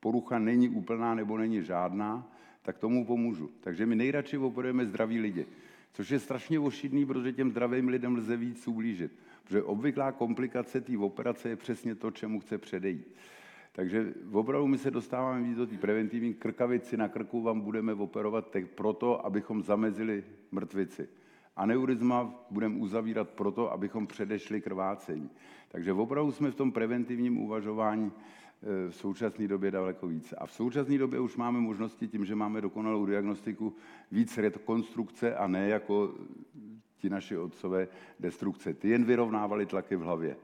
porucha 0.00 0.38
není 0.38 0.68
úplná 0.68 1.14
nebo 1.14 1.38
není 1.38 1.62
žádná, 1.62 2.33
tak 2.64 2.78
tomu 2.78 3.06
pomůžu. 3.06 3.50
Takže 3.60 3.86
my 3.86 3.96
nejradši 3.96 4.38
operujeme 4.38 4.86
zdraví 4.86 5.20
lidi, 5.20 5.46
což 5.92 6.10
je 6.10 6.18
strašně 6.18 6.60
ošidný, 6.60 7.06
protože 7.06 7.32
těm 7.32 7.50
zdravým 7.50 7.88
lidem 7.88 8.16
lze 8.16 8.36
víc 8.36 8.68
ublížit. 8.68 9.12
Protože 9.44 9.62
obvyklá 9.62 10.12
komplikace 10.12 10.80
té 10.80 10.98
operace 10.98 11.48
je 11.48 11.56
přesně 11.56 11.94
to, 11.94 12.10
čemu 12.10 12.40
chce 12.40 12.58
předejít. 12.58 13.14
Takže 13.72 14.14
opravdu 14.32 14.66
my 14.66 14.78
se 14.78 14.90
dostáváme 14.90 15.42
víc 15.42 15.56
do 15.56 15.66
té 15.66 15.76
preventivní 15.76 16.34
krkavici 16.34 16.96
na 16.96 17.08
krku 17.08 17.42
vám 17.42 17.60
budeme 17.60 17.94
operovat 17.94 18.50
teď 18.50 18.70
proto, 18.70 19.26
abychom 19.26 19.62
zamezili 19.62 20.24
mrtvici. 20.52 21.08
Aneurizma 21.56 22.46
budeme 22.50 22.76
uzavírat 22.76 23.30
proto, 23.30 23.72
abychom 23.72 24.06
předešli 24.06 24.60
krvácení. 24.60 25.30
Takže 25.68 25.92
opravdu 25.92 26.32
jsme 26.32 26.50
v 26.50 26.54
tom 26.54 26.72
preventivním 26.72 27.38
uvažování 27.38 28.12
v 28.88 28.94
současné 28.94 29.48
době 29.48 29.70
daleko 29.70 30.08
více. 30.08 30.36
A 30.36 30.46
v 30.46 30.52
současné 30.52 30.98
době 30.98 31.20
už 31.20 31.36
máme 31.36 31.60
možnosti 31.60 32.08
tím, 32.08 32.24
že 32.24 32.34
máme 32.34 32.60
dokonalou 32.60 33.06
diagnostiku, 33.06 33.76
víc 34.12 34.38
rekonstrukce 34.38 35.34
a 35.34 35.46
ne 35.46 35.68
jako 35.68 36.14
ti 36.96 37.10
naši 37.10 37.36
otcové 37.36 37.88
destrukce. 38.20 38.74
Ty 38.74 38.88
jen 38.88 39.04
vyrovnávali 39.04 39.66
tlaky 39.66 39.96
v 39.96 40.00
hlavě. 40.00 40.36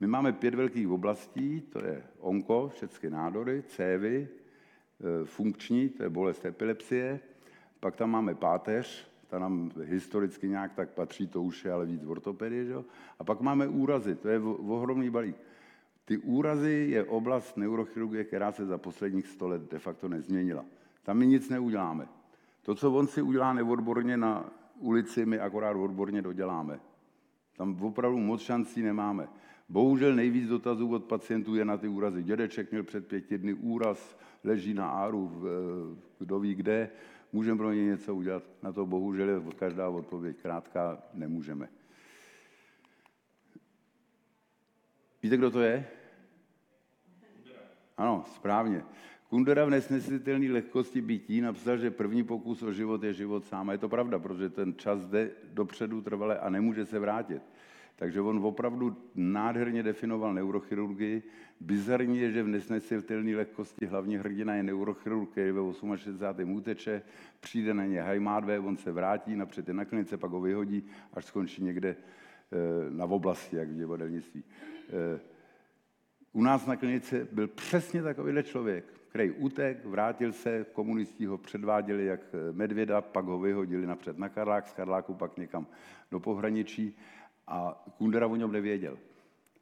My 0.00 0.06
máme 0.06 0.32
pět 0.32 0.54
velkých 0.54 0.88
oblastí, 0.88 1.60
to 1.60 1.84
je 1.84 2.02
onko, 2.18 2.72
všechny 2.74 3.10
nádory, 3.10 3.62
cévy, 3.62 4.28
e, 4.28 5.24
funkční, 5.24 5.88
to 5.88 6.02
je 6.02 6.08
bolest 6.08 6.44
epilepsie, 6.44 7.20
pak 7.80 7.96
tam 7.96 8.10
máme 8.10 8.34
páteř, 8.34 9.08
ta 9.28 9.38
nám 9.38 9.70
historicky 9.82 10.48
nějak 10.48 10.74
tak 10.74 10.90
patří, 10.90 11.26
to 11.26 11.42
už 11.42 11.64
je 11.64 11.72
ale 11.72 11.86
víc 11.86 12.04
ortopedie, 12.04 12.64
že? 12.64 12.74
a 13.18 13.24
pak 13.24 13.40
máme 13.40 13.68
úrazy, 13.68 14.14
to 14.14 14.28
je 14.28 14.40
ohromný 14.68 15.10
balík. 15.10 15.36
Ty 16.04 16.18
úrazy 16.18 16.86
je 16.90 17.04
oblast 17.04 17.56
neurochirurgie, 17.56 18.24
která 18.24 18.52
se 18.52 18.66
za 18.66 18.78
posledních 18.78 19.26
sto 19.26 19.48
let 19.48 19.70
de 19.70 19.78
facto 19.78 20.08
nezměnila. 20.08 20.64
Tam 21.02 21.18
my 21.18 21.26
nic 21.26 21.48
neuděláme. 21.48 22.08
To, 22.62 22.74
co 22.74 22.92
on 22.92 23.06
si 23.06 23.22
udělá 23.22 23.52
neodborně 23.52 24.16
na 24.16 24.50
ulici, 24.78 25.26
my 25.26 25.38
akorát 25.38 25.76
odborně 25.76 26.22
doděláme. 26.22 26.80
Tam 27.56 27.82
opravdu 27.82 28.18
moc 28.18 28.40
šancí 28.40 28.82
nemáme. 28.82 29.28
Bohužel 29.68 30.14
nejvíc 30.14 30.48
dotazů 30.48 30.90
od 30.92 31.04
pacientů 31.04 31.54
je 31.54 31.64
na 31.64 31.76
ty 31.76 31.88
úrazy. 31.88 32.22
Dědeček 32.22 32.70
měl 32.70 32.82
před 32.82 33.06
pěti 33.06 33.38
dny 33.38 33.54
úraz, 33.54 34.18
leží 34.44 34.74
na 34.74 34.88
áru, 34.88 35.42
kdo 36.18 36.40
ví 36.40 36.54
kde, 36.54 36.90
můžeme 37.32 37.58
pro 37.58 37.72
ně 37.72 37.84
něco 37.84 38.14
udělat. 38.14 38.42
Na 38.62 38.72
to 38.72 38.86
bohužel 38.86 39.28
je 39.28 39.40
každá 39.56 39.88
odpověď 39.88 40.36
krátká, 40.42 41.02
nemůžeme. 41.14 41.68
Víte, 45.22 45.36
kdo 45.36 45.50
to 45.50 45.60
je? 45.60 45.86
Ano, 47.96 48.24
správně. 48.34 48.82
Kundera 49.28 49.64
v 49.64 49.70
nesnesitelné 49.70 50.52
lehkosti 50.52 51.00
bytí 51.00 51.40
napsal, 51.40 51.78
že 51.78 51.90
první 51.90 52.24
pokus 52.24 52.62
o 52.62 52.72
život 52.72 53.02
je 53.02 53.12
život 53.12 53.44
sám. 53.44 53.68
A 53.68 53.72
je 53.72 53.78
to 53.78 53.88
pravda, 53.88 54.18
protože 54.18 54.50
ten 54.50 54.74
čas 54.74 55.06
jde 55.06 55.30
dopředu 55.52 56.02
trvale 56.02 56.38
a 56.38 56.50
nemůže 56.50 56.86
se 56.86 56.98
vrátit. 56.98 57.42
Takže 57.96 58.20
on 58.20 58.46
opravdu 58.46 58.96
nádherně 59.14 59.82
definoval 59.82 60.34
neurochirurgii. 60.34 61.22
Bizarní 61.60 62.18
je, 62.18 62.32
že 62.32 62.42
v 62.42 62.48
nesnesitelné 62.48 63.36
lehkosti 63.36 63.86
hlavní 63.86 64.16
hrdina 64.16 64.54
je 64.54 64.62
neurochirurg, 64.62 65.30
který 65.30 65.52
ve 65.52 65.60
68. 65.96 66.52
úteče, 66.52 67.02
přijde 67.40 67.74
na 67.74 67.84
ně 67.84 68.02
hajmádve, 68.02 68.58
on 68.58 68.76
se 68.76 68.92
vrátí, 68.92 69.36
napřed 69.36 69.68
je 69.68 69.74
na 69.74 69.84
klinice, 69.84 70.16
pak 70.16 70.30
ho 70.30 70.40
vyhodí, 70.40 70.84
až 71.12 71.24
skončí 71.24 71.64
někde 71.64 71.88
eh, 71.96 72.90
na 72.90 73.04
oblasti, 73.04 73.56
jak 73.56 73.68
v 73.68 73.76
divadelnictví. 73.76 74.44
Eh, 74.92 75.20
u 76.32 76.42
nás 76.42 76.66
na 76.66 76.76
klinice 76.76 77.28
byl 77.32 77.48
přesně 77.48 78.02
takovýhle 78.02 78.42
člověk, 78.42 78.84
který 79.08 79.30
utek, 79.30 79.84
vrátil 79.84 80.32
se, 80.32 80.66
komunisti 80.72 81.26
ho 81.26 81.38
předváděli 81.38 82.06
jak 82.06 82.20
eh, 82.20 82.52
medvěda, 82.52 83.00
pak 83.00 83.24
ho 83.24 83.38
vyhodili 83.38 83.86
napřed 83.86 84.18
na 84.18 84.28
Karlák, 84.28 84.68
z 84.68 84.72
Karláku 84.72 85.14
pak 85.14 85.36
někam 85.36 85.66
do 86.10 86.20
pohraničí 86.20 86.96
a 87.46 87.84
Kundera 87.98 88.26
o 88.26 88.36
něm 88.36 88.52
nevěděl. 88.52 88.98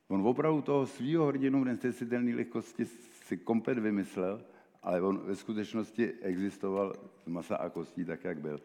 On 0.08 0.26
opravdu 0.26 0.62
toho 0.62 0.86
svého 0.86 1.26
hrdinu 1.26 1.60
v 1.60 1.64
nesnesitelné 1.64 2.36
lehkosti 2.36 2.84
si 3.30 3.36
komplet 3.36 3.78
vymyslel, 3.78 4.42
ale 4.82 5.02
on 5.02 5.18
ve 5.18 5.36
skutečnosti 5.36 6.12
existoval 6.22 6.94
z 7.24 7.26
masa 7.26 7.56
a 7.56 7.68
kostí 7.68 8.04
tak, 8.04 8.24
jak 8.24 8.40
byl. 8.40 8.60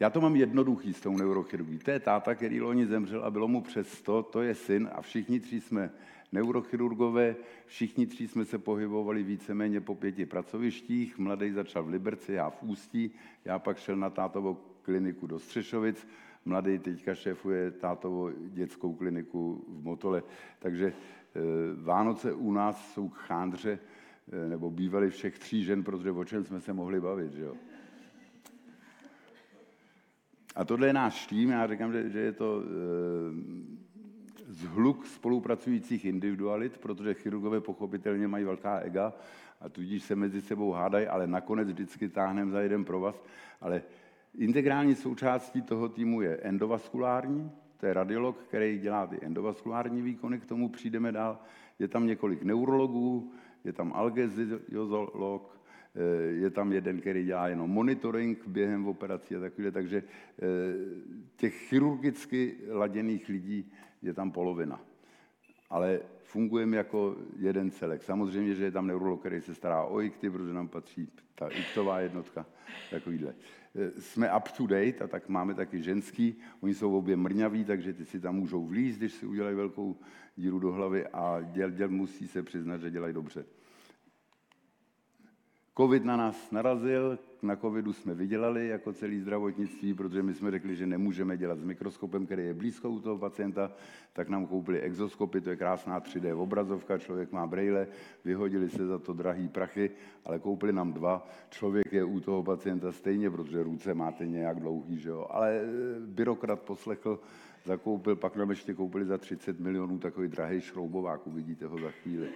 Já 0.00 0.10
to 0.10 0.20
mám 0.20 0.36
jednoduchý 0.36 0.92
s 0.92 1.00
tou 1.00 1.16
neurochirurgií. 1.16 1.78
To 1.78 1.90
je 1.90 2.00
táta, 2.00 2.34
který 2.34 2.60
loni 2.60 2.86
zemřel 2.86 3.24
a 3.24 3.30
bylo 3.30 3.48
mu 3.48 3.60
přes 3.60 3.88
100, 3.88 4.22
to 4.22 4.42
je 4.42 4.54
syn 4.54 4.88
a 4.92 5.02
všichni 5.02 5.40
tři 5.40 5.60
jsme 5.60 5.90
neurochirurgové, 6.32 7.36
všichni 7.66 8.06
tři 8.06 8.28
jsme 8.28 8.44
se 8.44 8.58
pohybovali 8.58 9.22
víceméně 9.22 9.80
po 9.80 9.94
pěti 9.94 10.26
pracovištích. 10.26 11.18
Mladý 11.18 11.52
začal 11.52 11.82
v 11.84 11.88
Liberci, 11.88 12.32
já 12.32 12.50
v 12.50 12.62
Ústí, 12.62 13.10
já 13.44 13.58
pak 13.58 13.78
šel 13.78 13.96
na 13.96 14.10
tátovou 14.10 14.58
kliniku 14.82 15.26
do 15.26 15.38
Střešovic, 15.38 16.08
mladý 16.44 16.78
teďka 16.78 17.14
šéfuje 17.14 17.70
tátovou 17.70 18.30
dětskou 18.48 18.94
kliniku 18.94 19.64
v 19.68 19.84
Motole. 19.84 20.22
Takže 20.58 20.86
e, 20.86 20.92
Vánoce 21.82 22.32
u 22.32 22.52
nás 22.52 22.92
jsou 22.92 23.08
chándře, 23.08 23.78
e, 24.32 24.48
nebo 24.48 24.70
bývaly 24.70 25.10
všech 25.10 25.38
tří 25.38 25.64
žen, 25.64 25.84
protože 25.84 26.10
o 26.10 26.24
čem 26.24 26.44
jsme 26.44 26.60
se 26.60 26.72
mohli 26.72 27.00
bavit, 27.00 27.32
že 27.32 27.42
jo? 27.42 27.54
A 30.54 30.64
tohle 30.64 30.86
je 30.86 30.92
náš 30.92 31.26
tým, 31.26 31.50
já 31.50 31.66
říkám, 31.66 31.92
že, 31.92 32.10
že 32.10 32.18
je 32.18 32.32
to 32.32 32.62
e, 32.62 32.64
zhluk 34.48 35.06
spolupracujících 35.06 36.04
individualit, 36.04 36.78
protože 36.78 37.14
chirurgové 37.14 37.60
pochopitelně 37.60 38.28
mají 38.28 38.44
velká 38.44 38.78
ega 38.78 39.12
a 39.60 39.68
tudíž 39.68 40.02
se 40.02 40.16
mezi 40.16 40.40
sebou 40.40 40.72
hádají, 40.72 41.06
ale 41.06 41.26
nakonec 41.26 41.68
vždycky 41.68 42.08
táhneme 42.08 42.50
za 42.50 42.60
jeden 42.60 42.84
provaz. 42.84 43.22
Ale 43.60 43.82
integrální 44.38 44.94
součástí 44.94 45.62
toho 45.62 45.88
týmu 45.88 46.20
je 46.20 46.36
endovaskulární, 46.36 47.50
to 47.76 47.86
je 47.86 47.94
radiolog, 47.94 48.38
který 48.38 48.78
dělá 48.78 49.06
ty 49.06 49.18
endovaskulární 49.22 50.02
výkony, 50.02 50.40
k 50.40 50.46
tomu 50.46 50.68
přijdeme 50.68 51.12
dál. 51.12 51.38
Je 51.78 51.88
tam 51.88 52.06
několik 52.06 52.42
neurologů, 52.42 53.32
je 53.64 53.72
tam 53.72 53.92
algeziolog, 53.92 55.54
eh, 55.54 55.61
je 56.30 56.50
tam 56.50 56.72
jeden, 56.72 57.00
který 57.00 57.24
dělá 57.24 57.48
jenom 57.48 57.70
monitoring 57.70 58.46
během 58.46 58.86
operací 58.86 59.36
a 59.36 59.40
takové, 59.40 59.70
takže 59.70 60.02
eh, 60.02 60.42
těch 61.36 61.54
chirurgicky 61.54 62.56
laděných 62.68 63.28
lidí 63.28 63.72
je 64.02 64.14
tam 64.14 64.30
polovina. 64.30 64.80
Ale 65.70 66.00
fungujeme 66.22 66.76
jako 66.76 67.16
jeden 67.38 67.70
celek. 67.70 68.02
Samozřejmě, 68.02 68.54
že 68.54 68.64
je 68.64 68.70
tam 68.70 68.86
neurolog, 68.86 69.20
který 69.20 69.40
se 69.40 69.54
stará 69.54 69.84
o 69.84 70.00
ikty, 70.00 70.30
protože 70.30 70.52
nám 70.52 70.68
patří 70.68 71.08
ta 71.34 71.48
iktová 71.48 72.00
jednotka, 72.00 72.46
takovýhle. 72.90 73.34
Eh, 73.74 74.00
jsme 74.00 74.36
up 74.36 74.48
to 74.56 74.66
date 74.66 75.04
a 75.04 75.06
tak 75.06 75.28
máme 75.28 75.54
taky 75.54 75.82
ženský, 75.82 76.40
oni 76.60 76.74
jsou 76.74 76.96
obě 76.96 77.16
mrňaví, 77.16 77.64
takže 77.64 77.92
ty 77.92 78.04
si 78.04 78.20
tam 78.20 78.36
můžou 78.36 78.66
vlízt, 78.66 78.98
když 78.98 79.12
si 79.12 79.26
udělají 79.26 79.56
velkou 79.56 79.96
díru 80.36 80.58
do 80.58 80.72
hlavy 80.72 81.06
a 81.06 81.40
děl, 81.40 81.70
děl 81.70 81.88
musí 81.88 82.28
se 82.28 82.42
přiznat, 82.42 82.78
že 82.78 82.90
dělají 82.90 83.14
dobře. 83.14 83.44
Covid 85.76 86.04
na 86.04 86.16
nás 86.16 86.50
narazil, 86.50 87.18
na 87.42 87.56
covidu 87.56 87.92
jsme 87.92 88.14
vydělali 88.14 88.68
jako 88.68 88.92
celý 88.92 89.20
zdravotnictví, 89.20 89.94
protože 89.94 90.22
my 90.22 90.34
jsme 90.34 90.50
řekli, 90.50 90.76
že 90.76 90.86
nemůžeme 90.86 91.36
dělat 91.36 91.58
s 91.58 91.64
mikroskopem, 91.64 92.26
který 92.26 92.44
je 92.44 92.54
blízko 92.54 92.90
u 92.90 93.00
toho 93.00 93.18
pacienta, 93.18 93.72
tak 94.12 94.28
nám 94.28 94.46
koupili 94.46 94.80
exoskopy, 94.80 95.40
to 95.40 95.50
je 95.50 95.56
krásná 95.56 96.00
3D 96.00 96.40
obrazovka, 96.40 96.98
člověk 96.98 97.32
má 97.32 97.46
brejle, 97.46 97.86
vyhodili 98.24 98.68
se 98.68 98.86
za 98.86 98.98
to 98.98 99.12
drahý 99.12 99.48
prachy, 99.48 99.90
ale 100.24 100.38
koupili 100.38 100.72
nám 100.72 100.92
dva, 100.92 101.28
člověk 101.50 101.92
je 101.92 102.04
u 102.04 102.20
toho 102.20 102.42
pacienta 102.42 102.92
stejně, 102.92 103.30
protože 103.30 103.62
ruce 103.62 103.94
máte 103.94 104.26
nějak 104.26 104.60
dlouhý, 104.60 104.98
že 104.98 105.08
jo? 105.08 105.26
ale 105.30 105.56
e, 105.56 105.66
byrokrat 106.00 106.60
poslechl, 106.60 107.20
zakoupil, 107.64 108.16
pak 108.16 108.36
nám 108.36 108.50
ještě 108.50 108.74
koupili 108.74 109.04
za 109.04 109.18
30 109.18 109.60
milionů 109.60 109.98
takový 109.98 110.28
drahý 110.28 110.60
šroubovák, 110.60 111.26
uvidíte 111.26 111.66
ho 111.66 111.78
za 111.78 111.90
chvíli. 111.90 112.28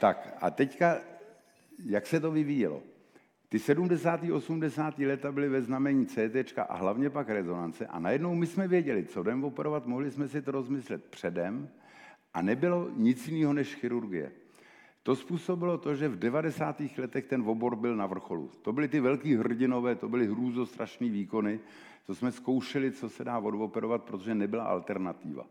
Tak 0.00 0.36
a 0.40 0.50
teďka, 0.50 0.96
jak 1.84 2.06
se 2.06 2.20
to 2.20 2.30
vyvíjelo? 2.30 2.82
Ty 3.48 3.58
70. 3.58 4.20
80. 4.32 4.98
leta 4.98 5.32
byly 5.32 5.48
ve 5.48 5.62
znamení 5.62 6.06
CT 6.06 6.58
a 6.68 6.76
hlavně 6.76 7.10
pak 7.10 7.28
rezonance 7.28 7.86
a 7.86 7.98
najednou 7.98 8.34
my 8.34 8.46
jsme 8.46 8.68
věděli, 8.68 9.04
co 9.04 9.22
jdeme 9.22 9.46
operovat, 9.46 9.86
mohli 9.86 10.10
jsme 10.10 10.28
si 10.28 10.42
to 10.42 10.50
rozmyslet 10.50 11.04
předem 11.04 11.68
a 12.34 12.42
nebylo 12.42 12.90
nic 12.96 13.28
jiného 13.28 13.52
než 13.52 13.74
chirurgie. 13.74 14.32
To 15.02 15.16
způsobilo 15.16 15.78
to, 15.78 15.94
že 15.94 16.08
v 16.08 16.18
90. 16.18 16.82
letech 16.98 17.26
ten 17.26 17.42
obor 17.46 17.76
byl 17.76 17.96
na 17.96 18.06
vrcholu. 18.06 18.50
To 18.62 18.72
byly 18.72 18.88
ty 18.88 19.00
velký 19.00 19.36
hrdinové, 19.36 19.94
to 19.94 20.08
byly 20.08 20.26
hrůzostrašné 20.26 21.08
výkony, 21.08 21.60
to 22.06 22.14
jsme 22.14 22.32
zkoušeli, 22.32 22.92
co 22.92 23.08
se 23.08 23.24
dá 23.24 23.38
odoperovat, 23.38 24.02
protože 24.02 24.34
nebyla 24.34 24.64
alternativa. 24.64 25.46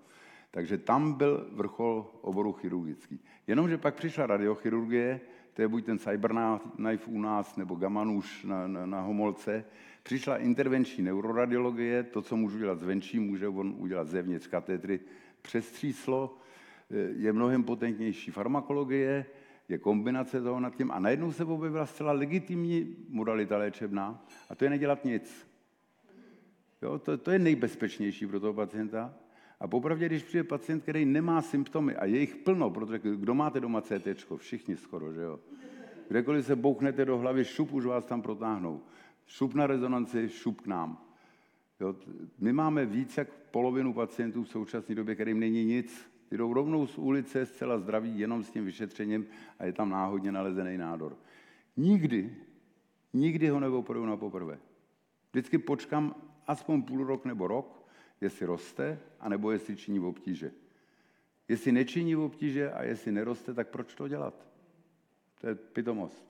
Takže 0.52 0.78
tam 0.78 1.14
byl 1.14 1.48
vrchol 1.52 2.12
oboru 2.22 2.54
chirurgický. 2.54 3.20
Jenomže 3.48 3.78
pak 3.78 3.96
přišla 3.96 4.28
radiochirurgie, 4.28 5.22
to 5.54 5.62
je 5.62 5.68
buď 5.68 5.86
ten 5.86 6.00
cyberknife 6.00 7.12
u 7.12 7.22
nás, 7.22 7.56
nebo 7.56 7.76
gamanůž 7.76 8.44
na, 8.44 8.68
na, 8.68 8.86
na 8.86 9.02
Homolce. 9.02 9.66
Přišla 10.04 10.38
intervenční 10.38 11.04
neuroradiologie, 11.04 12.04
to, 12.04 12.22
co 12.22 12.36
můžu 12.36 12.58
dělat 12.58 12.80
zvenčí, 12.80 13.20
může 13.20 13.48
on 13.48 13.76
udělat 13.78 14.08
zevnitř 14.08 14.48
katetry 14.48 15.00
přes 15.42 15.72
tříslo, 15.72 16.38
je 17.16 17.34
mnohem 17.34 17.64
potentnější 17.64 18.32
farmakologie, 18.32 19.26
je 19.70 19.78
kombinace 19.78 20.42
toho 20.42 20.60
nad 20.60 20.76
tím 20.76 20.92
a 20.92 21.00
najednou 21.00 21.32
se 21.32 21.46
objevila 21.46 21.86
zcela 21.86 22.12
legitimní 22.12 22.96
modalita 23.10 23.58
léčebná 23.58 24.26
a 24.50 24.56
to 24.56 24.64
je 24.64 24.70
nedělat 24.70 25.06
nic. 25.06 25.48
Jo, 26.82 27.00
to, 27.00 27.18
to 27.18 27.32
je 27.32 27.40
nejbezpečnější 27.40 28.28
pro 28.28 28.40
toho 28.40 28.54
pacienta. 28.54 29.14
A 29.60 29.68
popravdě, 29.68 30.06
když 30.06 30.24
přijde 30.24 30.44
pacient, 30.44 30.82
který 30.82 31.06
nemá 31.06 31.42
symptomy, 31.42 31.96
a 31.96 32.06
je 32.06 32.20
jich 32.20 32.36
plno, 32.36 32.70
protože 32.70 33.00
kdo 33.00 33.34
máte 33.34 33.60
doma 33.60 33.82
CT, 33.82 34.08
všichni 34.38 34.78
skoro, 34.78 35.14
že 35.14 35.22
jo? 35.22 35.40
Kdekoliv 36.08 36.46
se 36.46 36.56
bouchnete 36.56 37.06
do 37.06 37.18
hlavy, 37.18 37.46
šup 37.46 37.74
už 37.74 37.86
vás 37.86 38.06
tam 38.06 38.22
protáhnou. 38.22 38.82
Šup 39.28 39.54
na 39.54 39.68
rezonanci, 39.68 40.30
šup 40.30 40.62
k 40.62 40.68
nám. 40.68 41.04
Jo? 41.80 41.96
My 42.40 42.54
máme 42.54 42.86
víc 42.86 43.18
jak 43.18 43.28
polovinu 43.52 43.94
pacientů 43.94 44.44
v 44.44 44.50
současné 44.50 44.96
době, 44.96 45.16
kterým 45.16 45.40
není 45.40 45.66
nic. 45.66 46.12
Ty 46.30 46.38
jdou 46.38 46.54
rovnou 46.54 46.88
z 46.88 46.98
ulice, 46.98 47.46
zcela 47.46 47.80
zdraví, 47.80 48.20
jenom 48.20 48.44
s 48.44 48.52
tím 48.52 48.66
vyšetřením 48.66 49.26
a 49.60 49.66
je 49.66 49.74
tam 49.74 49.90
náhodně 49.90 50.32
nalezený 50.32 50.78
nádor. 50.78 51.18
Nikdy, 51.78 52.36
nikdy 53.14 53.50
ho 53.50 53.60
neoperuju 53.60 54.06
na 54.06 54.18
poprvé. 54.18 54.60
Vždycky 55.32 55.58
počkám 55.58 56.16
aspoň 56.48 56.82
půl 56.82 57.04
rok 57.04 57.26
nebo 57.26 57.48
rok, 57.48 57.77
jestli 58.22 58.46
roste, 58.46 59.00
anebo 59.20 59.52
jestli 59.52 59.76
činí 59.76 60.00
obtíže. 60.00 60.52
Jestli 61.48 61.72
nečiní 61.72 62.16
obtíže 62.16 62.72
a 62.72 62.84
jestli 62.84 63.12
neroste, 63.12 63.54
tak 63.54 63.68
proč 63.68 63.96
to 63.96 64.08
dělat? 64.08 64.48
To 65.42 65.48
je 65.48 65.56
pitomost. 65.56 66.28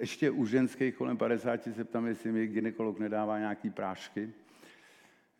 Ještě 0.00 0.30
u 0.30 0.46
ženských 0.46 0.94
kolem 0.94 1.16
50 1.16 1.62
se 1.62 1.84
ptám, 1.84 2.06
jestli 2.06 2.32
mi 2.32 2.46
ginekolog 2.46 2.98
nedává 2.98 3.38
nějaký 3.38 3.70
prášky, 3.70 4.32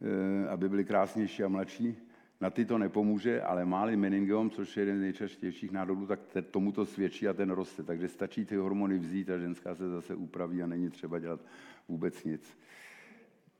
eh, 0.02 0.48
aby 0.48 0.68
byly 0.68 0.84
krásnější 0.84 1.42
a 1.42 1.48
mladší. 1.48 1.96
Na 2.40 2.50
ty 2.50 2.64
to 2.64 2.78
nepomůže, 2.78 3.42
ale 3.42 3.64
máli 3.64 3.96
meningiom, 3.96 4.50
což 4.50 4.76
je 4.76 4.80
jeden 4.80 4.98
z 4.98 5.00
nejčastějších 5.00 5.70
nádorů, 5.70 6.06
tak 6.06 6.20
tomu 6.50 6.72
to 6.72 6.86
svědčí 6.86 7.28
a 7.28 7.32
ten 7.32 7.50
roste. 7.50 7.82
Takže 7.82 8.08
stačí 8.08 8.44
ty 8.44 8.56
hormony 8.56 8.98
vzít 8.98 9.30
a 9.30 9.38
ženská 9.38 9.74
se 9.74 9.88
zase 9.88 10.14
upraví 10.14 10.62
a 10.62 10.66
není 10.66 10.90
třeba 10.90 11.18
dělat 11.18 11.40
vůbec 11.88 12.24
nic. 12.24 12.58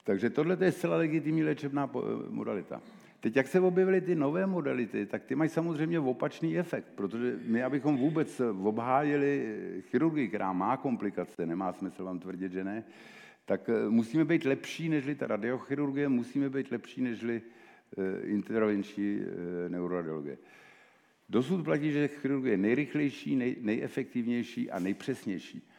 Takže 0.05 0.31
tohle 0.31 0.57
je 0.61 0.73
zcela 0.73 0.97
legitimní 0.97 1.45
léčebná 1.45 1.91
modalita. 2.29 2.83
Teď, 3.21 3.37
jak 3.37 3.49
se 3.49 3.61
objevily 3.61 4.01
ty 4.01 4.15
nové 4.15 4.47
modality, 4.47 5.07
tak 5.07 5.25
ty 5.25 5.35
mají 5.35 5.51
samozřejmě 5.51 6.01
opačný 6.01 6.59
efekt, 6.59 6.87
protože 6.95 7.38
my, 7.45 7.62
abychom 7.62 7.97
vůbec 7.97 8.41
obhájili 8.62 9.59
chirurgii, 9.91 10.29
která 10.29 10.53
má 10.53 10.77
komplikace, 10.77 11.47
nemá 11.47 11.73
smysl 11.73 12.05
vám 12.05 12.19
tvrdit, 12.19 12.53
že 12.53 12.65
ne, 12.65 12.85
tak 13.45 13.69
eh, 13.69 13.91
musíme 13.91 14.25
být 14.25 14.45
lepší 14.45 14.88
než 14.88 15.05
ta 15.19 15.27
radiochirurgie, 15.27 16.09
musíme 16.09 16.51
být 16.51 16.71
lepší 16.71 17.01
než 17.01 17.25
eh, 17.25 17.41
intervenční 18.25 19.21
eh, 19.21 19.69
neuroradiologie. 19.69 20.38
Dosud 21.29 21.65
platí, 21.65 21.93
že 21.93 22.09
chirurgie 22.09 22.53
je 22.53 22.59
nejrychlejší, 22.59 23.37
nej, 23.37 23.57
nejefektivnější 23.61 24.71
a 24.71 24.79
nejpřesnější 24.79 25.72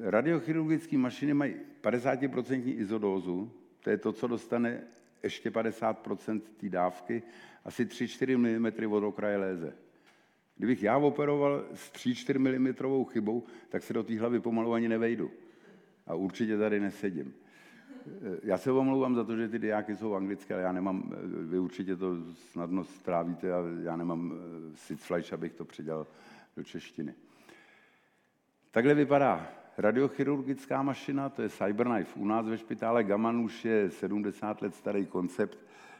radiochirurgické 0.00 0.98
mašiny 0.98 1.34
mají 1.34 1.54
50% 1.82 2.62
izodózu, 2.78 3.52
to 3.80 3.90
je 3.90 3.98
to, 3.98 4.12
co 4.12 4.26
dostane 4.26 4.82
ještě 5.22 5.50
50% 5.50 6.40
té 6.56 6.68
dávky, 6.68 7.22
asi 7.64 7.84
3-4 7.84 8.38
mm 8.38 8.92
od 8.92 9.04
okraje 9.04 9.36
léze. 9.36 9.72
Kdybych 10.56 10.82
já 10.82 10.96
operoval 10.96 11.64
s 11.74 11.92
3-4 11.92 12.38
mm 12.38 13.04
chybou, 13.04 13.44
tak 13.68 13.82
se 13.82 13.92
do 13.92 14.02
té 14.02 14.18
hlavy 14.18 14.40
pomalu 14.40 14.72
ani 14.72 14.88
nevejdu. 14.88 15.30
A 16.06 16.14
určitě 16.14 16.58
tady 16.58 16.80
nesedím. 16.80 17.34
Já 18.42 18.58
se 18.58 18.72
omlouvám 18.72 19.14
za 19.14 19.24
to, 19.24 19.36
že 19.36 19.48
ty 19.48 19.58
diáky 19.58 19.96
jsou 19.96 20.14
anglické, 20.14 20.54
ale 20.54 20.62
já 20.62 20.72
nemám, 20.72 21.14
vy 21.24 21.58
určitě 21.58 21.96
to 21.96 22.16
snadno 22.32 22.84
strávíte 22.84 23.52
a 23.52 23.62
já 23.82 23.96
nemám 23.96 24.32
eh, 24.32 24.76
sitzfleisch, 24.76 25.32
abych 25.32 25.52
to 25.52 25.64
přidělal 25.64 26.06
do 26.56 26.64
češtiny. 26.64 27.14
Takhle 28.76 28.94
vypadá 28.94 29.48
radiochirurgická 29.78 30.82
mašina, 30.82 31.28
to 31.28 31.42
je 31.42 31.48
CyberKnife. 31.48 32.20
U 32.20 32.24
nás 32.24 32.46
ve 32.46 32.58
špitále 32.58 33.04
Gaman 33.04 33.40
už 33.40 33.64
je 33.64 33.90
70 33.90 34.62
let 34.62 34.74
starý 34.74 35.06
koncept, 35.06 35.58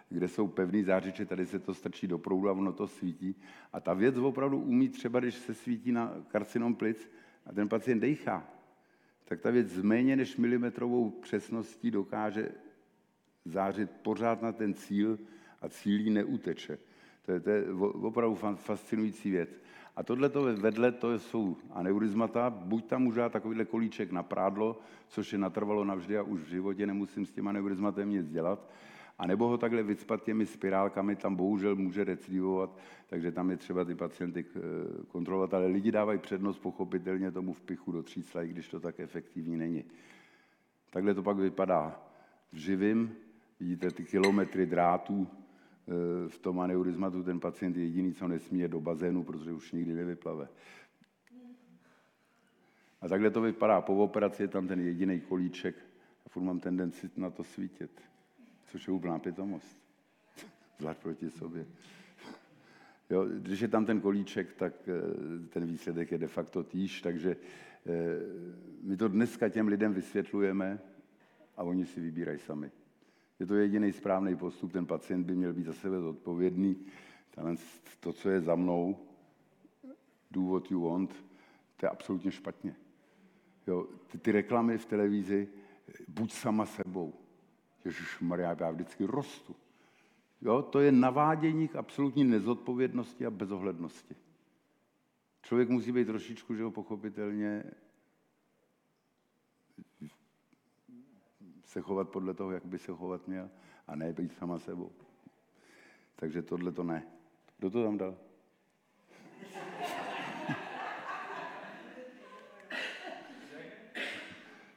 kde 0.09 0.29
jsou 0.29 0.49
pevný 0.49 0.83
zářiče, 0.83 1.27
tady 1.27 1.47
se 1.47 1.59
to 1.59 1.75
strčí 1.75 2.07
do 2.07 2.19
proudu 2.19 2.49
a 2.49 2.53
ono 2.53 2.73
to 2.73 2.87
svítí. 2.87 3.37
A 3.73 3.81
ta 3.81 3.95
věc 3.95 4.17
opravdu 4.17 4.59
umí 4.59 4.89
třeba, 4.89 5.21
když 5.21 5.35
se 5.35 5.55
svítí 5.55 5.93
na 5.93 6.13
karcinom 6.29 6.75
plic 6.75 7.11
a 7.47 7.53
ten 7.53 7.69
pacient 7.69 8.01
dejchá, 8.01 8.49
tak 9.25 9.41
ta 9.41 9.51
věc 9.51 9.69
s 9.69 9.83
méně 9.83 10.17
než 10.17 10.37
milimetrovou 10.37 11.11
přesností 11.11 11.91
dokáže 11.91 12.49
zářit 13.45 13.91
pořád 13.91 14.43
na 14.43 14.53
ten 14.53 14.75
cíl 14.75 15.19
a 15.63 15.69
cílí 15.69 16.11
neuteče. 16.11 16.79
To 17.23 17.33
je, 17.33 17.41
to 17.41 17.51
je 17.51 17.65
opravdu 18.03 18.35
fascinující 18.55 19.31
věc. 19.31 19.66
A 19.97 20.03
tohle 20.03 20.29
to 20.29 20.43
vedle 20.43 20.93
to 20.93 21.19
jsou 21.19 21.57
aneurizmata, 21.71 22.51
buď 22.51 22.87
tam 22.87 23.03
můžu 23.03 23.17
dát 23.17 23.33
takovýhle 23.33 23.65
kolíček 23.65 24.13
na 24.13 24.23
prádlo, 24.23 24.81
což 25.09 25.33
je 25.33 25.39
natrvalo 25.39 25.85
navždy 25.85 26.19
a 26.19 26.23
už 26.23 26.41
v 26.41 26.49
životě 26.49 26.87
nemusím 26.87 27.27
s 27.27 27.33
tím 27.33 27.49
aneurizmatem 27.49 28.11
nic 28.11 28.31
dělat, 28.31 28.71
a 29.19 29.27
nebo 29.27 29.49
ho 29.49 29.59
takhle 29.59 29.83
vycpat 29.83 30.25
těmi 30.25 30.47
spirálkami, 30.47 31.17
tam 31.17 31.37
bohužel 31.37 31.77
může 31.77 32.05
recidivovat, 32.05 32.79
takže 33.07 33.33
tam 33.33 33.51
je 33.51 33.57
třeba 33.57 33.85
ty 33.85 33.95
pacienty 33.95 34.45
eh, 34.57 34.61
kontrolovat, 35.09 35.55
ale 35.55 35.67
lidi 35.67 35.93
dávají 35.93 36.19
přednost 36.19 36.59
pochopitelně 36.59 37.31
tomu 37.31 37.53
vpichu 37.53 37.93
do 37.93 38.03
třísla, 38.03 38.43
i 38.43 38.49
když 38.49 38.69
to 38.69 38.81
tak 38.81 39.01
efektivní 39.01 39.57
není. 39.57 39.85
Takhle 40.91 41.15
to 41.15 41.23
pak 41.23 41.37
vypadá 41.37 42.01
v 42.53 42.57
živým, 42.57 43.13
vidíte 43.61 43.91
ty 43.91 44.05
kilometry 44.05 44.67
drátů, 44.67 45.29
v 46.29 46.39
tom 46.39 46.61
aneurizmatu 46.61 47.23
ten 47.23 47.41
pacient 47.41 47.77
jediný, 47.77 48.15
co 48.15 48.29
nesmí, 48.29 48.61
je 48.61 48.69
do 48.69 48.81
bazénu, 48.81 49.25
protože 49.25 49.53
už 49.53 49.73
nikdy 49.73 49.95
nevyplave. 49.95 50.49
A 53.01 53.09
takhle 53.09 53.31
to 53.31 53.41
vypadá. 53.41 53.81
Po 53.81 53.97
operaci 53.97 54.43
je 54.43 54.49
tam 54.49 54.69
ten 54.69 54.81
jediný 54.81 55.21
kolíček 55.21 55.77
a 56.27 56.29
furt 56.29 56.43
mám 56.43 56.61
tendenci 56.61 57.11
na 57.17 57.31
to 57.31 57.45
svítit, 57.45 57.91
což 58.67 58.87
je 58.87 58.93
úplná 58.93 59.19
pitomost. 59.19 59.79
Zvlášť 60.79 61.01
proti 61.01 61.31
sobě. 61.31 61.67
Jo, 63.11 63.27
když 63.27 63.61
je 63.61 63.69
tam 63.69 63.87
ten 63.87 64.01
kolíček, 64.01 64.53
tak 64.53 64.73
eh, 64.89 65.49
ten 65.49 65.67
výsledek 65.67 66.13
je 66.13 66.19
de 66.19 66.27
facto 66.27 66.63
týž, 66.63 67.03
takže 67.03 67.37
eh, 67.87 67.93
my 68.83 68.97
to 68.97 69.09
dneska 69.09 69.49
těm 69.49 69.69
lidem 69.69 69.95
vysvětlujeme 69.95 70.79
a 71.57 71.63
oni 71.63 71.87
si 71.87 72.01
vybírají 72.01 72.39
sami. 72.39 72.71
Je 73.41 73.47
to 73.47 73.55
jediný 73.55 73.93
správný 73.93 74.37
postup, 74.37 74.73
ten 74.73 74.87
pacient 74.87 75.25
by 75.25 75.35
měl 75.35 75.53
být 75.53 75.67
za 75.67 75.73
sebe 75.73 76.01
zodpovědný. 76.01 76.87
To, 78.01 78.13
co 78.13 78.29
je 78.29 78.41
za 78.41 78.55
mnou, 78.55 78.99
do 80.31 80.43
what 80.43 80.71
you 80.71 80.81
want, 80.81 81.25
to 81.77 81.87
je 81.87 81.91
absolutně 81.91 82.31
špatně. 82.31 82.77
Jo, 83.67 83.89
ty, 84.07 84.19
ty 84.19 84.33
reklamy 84.33 84.79
v 84.79 84.87
televizi, 84.87 85.49
buď 86.09 86.33
sama 86.33 86.67
sebou. 86.67 87.15
Ježíš 87.85 88.21
Maria, 88.21 88.57
já 88.61 88.71
vždycky 88.71 89.05
rostu. 89.05 89.57
Jo, 90.41 90.63
to 90.63 90.81
je 90.81 90.93
navádění 90.93 91.69
k 91.69 91.77
absolutní 91.77 92.25
nezodpovědnosti 92.25 93.27
a 93.27 93.31
bezohlednosti. 93.31 94.17
Člověk 95.43 95.69
musí 95.69 95.93
být 95.93 96.05
trošičku, 96.05 96.55
že 96.55 96.63
ho 96.63 96.71
pochopitelně 96.71 97.65
se 101.77 101.83
chovat 101.83 102.09
podle 102.09 102.35
toho, 102.35 102.53
jak 102.53 102.65
by 102.65 102.79
se 102.79 102.93
chovat 102.93 103.29
měl, 103.29 103.51
a 103.87 103.97
ne 103.97 104.13
být 104.13 104.33
sama 104.33 104.59
sebou. 104.59 104.93
Takže 106.17 106.43
tohle 106.43 106.73
to 106.73 106.83
ne. 106.83 107.03
Kdo 107.59 107.71
to 107.71 107.85
tam 107.85 107.99
dal? 107.99 108.11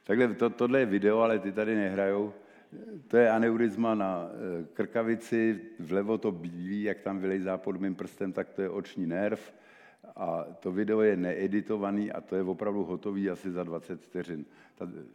Takhle 0.04 0.34
to, 0.34 0.50
tohle 0.50 0.80
je 0.80 0.86
video, 0.86 1.18
ale 1.18 1.38
ty 1.38 1.52
tady 1.52 1.74
nehrajou. 1.74 2.34
To 3.08 3.16
je 3.16 3.30
aneurizma 3.30 3.94
na 3.94 4.28
eh, 4.28 4.30
krkavici, 4.72 5.60
vlevo 5.78 6.18
to 6.18 6.32
bílí, 6.32 6.82
jak 6.82 7.00
tam 7.00 7.18
vylejzá 7.18 7.58
pod 7.58 7.80
mým 7.80 7.94
prstem, 7.94 8.32
tak 8.32 8.50
to 8.50 8.62
je 8.62 8.70
oční 8.70 9.06
nerv. 9.06 9.52
A 10.16 10.44
to 10.60 10.72
video 10.72 11.00
je 11.00 11.16
needitovaný 11.16 12.12
a 12.12 12.20
to 12.20 12.36
je 12.36 12.42
opravdu 12.42 12.84
hotový 12.84 13.30
asi 13.30 13.50
za 13.50 13.64
20 13.64 14.00
vteřin. 14.00 14.44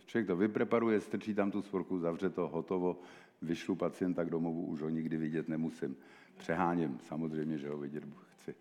Člověk 0.06 0.28
to 0.28 0.36
vypreparuje, 0.36 1.02
strčí 1.02 1.34
tam 1.34 1.52
tu 1.52 1.62
svorku, 1.62 2.00
zavře 2.00 2.30
to, 2.30 2.48
hotovo, 2.48 3.00
vyšlu 3.41 3.76
pacienta 3.76 4.24
k 4.24 4.30
domovu, 4.30 4.65
už 4.65 4.82
ho 4.82 4.89
nikdy 4.89 5.17
vidět 5.17 5.48
nemusím. 5.48 5.95
Přeháněm, 6.38 7.00
samozřejmě, 7.00 7.58
že 7.58 7.69
ho 7.69 7.78
vidět 7.78 8.04
chci. 8.36 8.56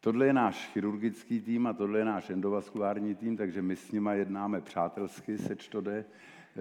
Tohle 0.00 0.26
je 0.26 0.32
náš 0.32 0.70
chirurgický 0.72 1.40
tým 1.40 1.66
a 1.66 1.72
tohle 1.72 1.98
je 1.98 2.04
náš 2.04 2.30
endovaskulární 2.30 3.14
tým, 3.14 3.36
takže 3.36 3.62
my 3.62 3.76
s 3.76 3.92
nima 3.92 4.12
jednáme 4.12 4.60
přátelsky, 4.60 5.38
seč 5.38 5.68
to 5.68 5.80
jde. 5.80 6.04
Eh, 6.56 6.60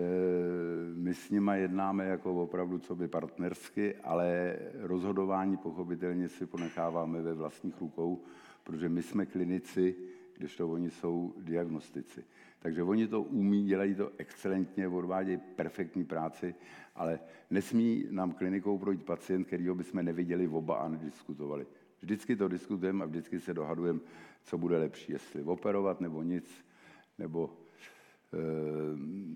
my 0.96 1.14
s 1.14 1.30
nima 1.30 1.56
jednáme 1.56 2.06
jako 2.06 2.44
opravdu 2.44 2.80
co 2.80 2.96
by 2.96 3.08
partnersky, 3.08 3.96
ale 3.96 4.56
rozhodování 4.74 5.58
pochopitelně 5.58 6.28
si 6.28 6.46
ponecháváme 6.46 7.22
ve 7.22 7.34
vlastních 7.34 7.82
rukou, 7.82 8.22
protože 8.70 8.90
my 8.90 9.04
jsme 9.04 9.26
klinici, 9.26 9.96
když 10.38 10.56
to 10.56 10.70
oni 10.70 10.92
jsou 10.92 11.34
diagnostici. 11.38 12.24
Takže 12.60 12.84
oni 12.84 13.08
to 13.08 13.22
umí, 13.22 13.66
dělají 13.66 13.96
to 13.96 14.12
excelentně, 14.18 14.88
odvádějí 14.88 15.38
perfektní 15.56 16.06
práci, 16.06 16.56
ale 16.96 17.20
nesmí 17.50 18.06
nám 18.10 18.32
klinikou 18.32 18.78
projít 18.78 19.04
pacient, 19.04 19.44
kterýho 19.44 19.76
bychom 19.76 20.06
neviděli 20.06 20.48
oba 20.48 20.76
a 20.76 20.88
nediskutovali. 20.88 21.68
Vždycky 22.02 22.36
to 22.36 22.48
diskutujeme 22.48 23.04
a 23.04 23.08
vždycky 23.08 23.40
se 23.40 23.54
dohadujeme, 23.54 24.00
co 24.44 24.58
bude 24.58 24.78
lepší, 24.78 25.12
jestli 25.12 25.44
operovat 25.44 26.02
nebo 26.02 26.24
nic, 26.24 26.66
nebo 27.18 27.58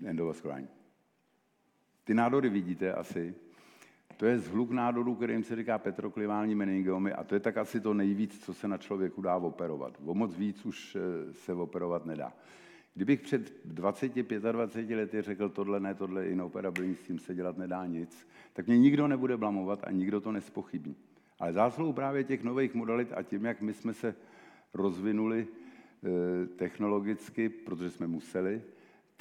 e, 0.04 0.10
endovaskulární. 0.10 0.68
Ty 2.04 2.14
nádory 2.14 2.48
vidíte 2.48 2.92
asi. 2.92 3.34
To 4.16 4.26
je 4.26 4.38
zhluk 4.38 4.70
nádorů, 4.70 5.14
kterým 5.14 5.44
se 5.44 5.56
říká 5.56 5.78
petroklivální 5.78 6.54
meningiomy 6.54 7.12
a 7.12 7.24
to 7.24 7.34
je 7.34 7.40
tak 7.40 7.56
asi 7.56 7.80
to 7.80 7.94
nejvíc, 7.94 8.44
co 8.44 8.54
se 8.54 8.68
na 8.68 8.78
člověku 8.78 9.22
dá 9.22 9.36
operovat. 9.36 9.98
O 10.04 10.14
moc 10.14 10.36
víc 10.36 10.66
už 10.66 10.96
eh, 10.96 11.32
se 11.32 11.52
operovat 11.52 12.06
nedá. 12.06 12.32
Kdybych 12.94 13.20
před 13.20 13.66
20-25 13.74 14.96
lety 14.96 15.22
řekl 15.22 15.48
tohle 15.48 15.80
ne, 15.80 15.94
tohle 15.94 16.26
inoperabilní, 16.26 16.94
s 16.94 17.02
tím 17.02 17.18
se 17.18 17.34
dělat 17.34 17.58
nedá 17.58 17.86
nic, 17.86 18.28
tak 18.52 18.66
mě 18.66 18.78
nikdo 18.78 19.08
nebude 19.08 19.36
blamovat 19.36 19.84
a 19.84 19.90
nikdo 19.90 20.20
to 20.20 20.32
nespochybní. 20.32 20.96
Ale 21.38 21.52
zásluhou 21.52 21.92
právě 21.92 22.24
těch 22.24 22.42
nových 22.42 22.74
modalit 22.74 23.12
a 23.12 23.22
tím, 23.22 23.44
jak 23.44 23.60
my 23.60 23.74
jsme 23.74 23.94
se 23.94 24.14
rozvinuli 24.74 25.46
eh, 25.46 26.46
technologicky, 26.46 27.48
protože 27.48 27.90
jsme 27.90 28.06
museli, 28.06 28.62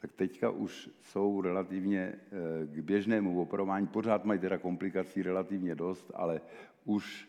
tak 0.04 0.14
teďka 0.14 0.50
už 0.50 0.90
jsou 1.02 1.42
relativně 1.42 2.00
eh, 2.00 2.20
k 2.68 2.80
běžnému 2.80 3.42
operování, 3.42 3.88
pořád 3.88 4.26
mají 4.26 4.40
teda 4.40 4.58
komplikací 4.58 5.24
relativně 5.24 5.76
dost, 5.76 6.12
ale 6.14 6.42
už 6.86 7.28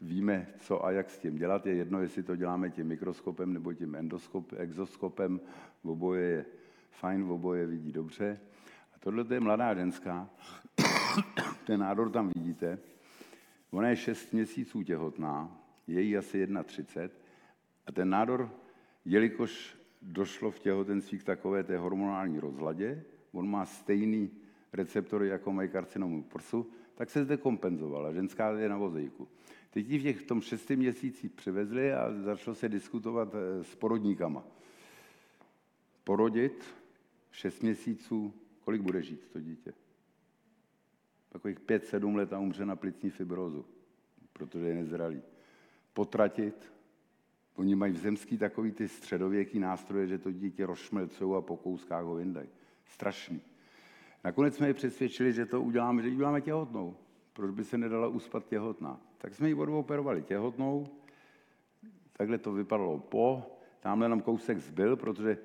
víme, 0.00 0.46
co 0.58 0.84
a 0.84 0.90
jak 0.90 1.10
s 1.10 1.18
tím 1.18 1.36
dělat. 1.36 1.66
Je 1.66 1.74
jedno, 1.74 2.02
jestli 2.02 2.22
to 2.22 2.36
děláme 2.36 2.70
tím 2.70 2.86
mikroskopem 2.86 3.52
nebo 3.52 3.72
tím 3.72 3.94
endoskop, 3.94 4.52
exoskopem. 4.56 5.40
V 5.84 5.90
oboje 5.90 6.22
je 6.22 6.44
fajn, 6.90 7.24
v 7.24 7.30
oboje 7.30 7.66
vidí 7.66 7.92
dobře. 7.92 8.40
A 8.96 8.98
tohle 8.98 9.24
je 9.30 9.40
mladá 9.40 9.74
ženská. 9.74 10.30
Ten 11.66 11.80
nádor 11.80 12.10
tam 12.10 12.30
vidíte. 12.34 12.78
Ona 13.70 13.88
je 13.88 13.96
6 13.96 14.32
měsíců 14.32 14.82
těhotná, 14.82 15.58
je 15.86 16.00
jí 16.00 16.16
asi 16.16 16.48
31 16.64 17.16
a 17.86 17.92
ten 17.92 18.10
nádor, 18.10 18.50
jelikož 19.04 19.81
došlo 20.02 20.50
v 20.50 20.58
těhotenství 20.58 21.18
k 21.18 21.24
takové 21.24 21.64
té 21.64 21.78
hormonální 21.78 22.38
rozladě, 22.38 23.04
on 23.32 23.50
má 23.50 23.66
stejný 23.66 24.30
receptory, 24.72 25.28
jako 25.28 25.52
mají 25.52 25.68
karcinomu 25.68 26.22
prsu, 26.22 26.70
tak 26.94 27.10
se 27.10 27.24
zde 27.24 27.36
kompenzovala. 27.36 28.12
Ženská 28.12 28.58
je 28.58 28.68
na 28.68 28.76
vozejku. 28.76 29.28
Teď 29.70 29.88
ji 29.88 29.98
v, 29.98 30.02
těch, 30.02 30.18
v 30.18 30.26
tom 30.26 30.40
šesti 30.40 30.76
měsících 30.76 31.30
přivezli 31.30 31.92
a 31.92 32.12
začalo 32.22 32.54
se 32.54 32.68
diskutovat 32.68 33.34
eh, 33.34 33.64
s 33.64 33.74
porodníkama. 33.74 34.44
Porodit 36.04 36.64
šest 37.30 37.62
měsíců, 37.62 38.34
kolik 38.64 38.82
bude 38.82 39.02
žít 39.02 39.28
to 39.32 39.40
dítě? 39.40 39.72
Takových 41.28 41.60
pět, 41.60 41.86
sedm 41.86 42.16
let 42.16 42.32
a 42.32 42.38
umře 42.38 42.66
na 42.66 42.76
plicní 42.76 43.10
fibrozu, 43.10 43.64
protože 44.32 44.64
je 44.64 44.74
nezralý. 44.74 45.22
Potratit, 45.92 46.71
oni 47.56 47.74
mají 47.74 47.92
v 47.92 47.98
zemský 47.98 48.38
takový 48.38 48.72
ty 48.72 48.88
středověký 48.88 49.58
nástroje, 49.58 50.06
že 50.06 50.18
to 50.18 50.32
dítě 50.32 50.66
rozšmelcují 50.66 51.36
a 51.36 51.40
po 51.40 51.56
kouskách 51.56 52.04
ho 52.04 52.14
vyndají. 52.14 52.48
Strašný. 52.84 53.40
Nakonec 54.24 54.56
jsme 54.56 54.66
je 54.66 54.74
přesvědčili, 54.74 55.32
že 55.32 55.46
to 55.46 55.62
uděláme, 55.62 56.02
že 56.02 56.08
uděláme 56.08 56.40
těhotnou. 56.40 56.96
Proč 57.32 57.50
by 57.50 57.64
se 57.64 57.78
nedala 57.78 58.08
uspat 58.08 58.46
těhotná? 58.46 59.00
Tak 59.18 59.34
jsme 59.34 59.48
ji 59.48 59.54
odooperovali 59.54 60.22
těhotnou, 60.22 60.86
takhle 62.12 62.38
to 62.38 62.52
vypadalo 62.52 62.98
po, 62.98 63.42
tamhle 63.80 64.08
nám 64.08 64.20
kousek 64.20 64.58
zbyl, 64.58 64.96
protože 64.96 65.30
e, 65.30 65.38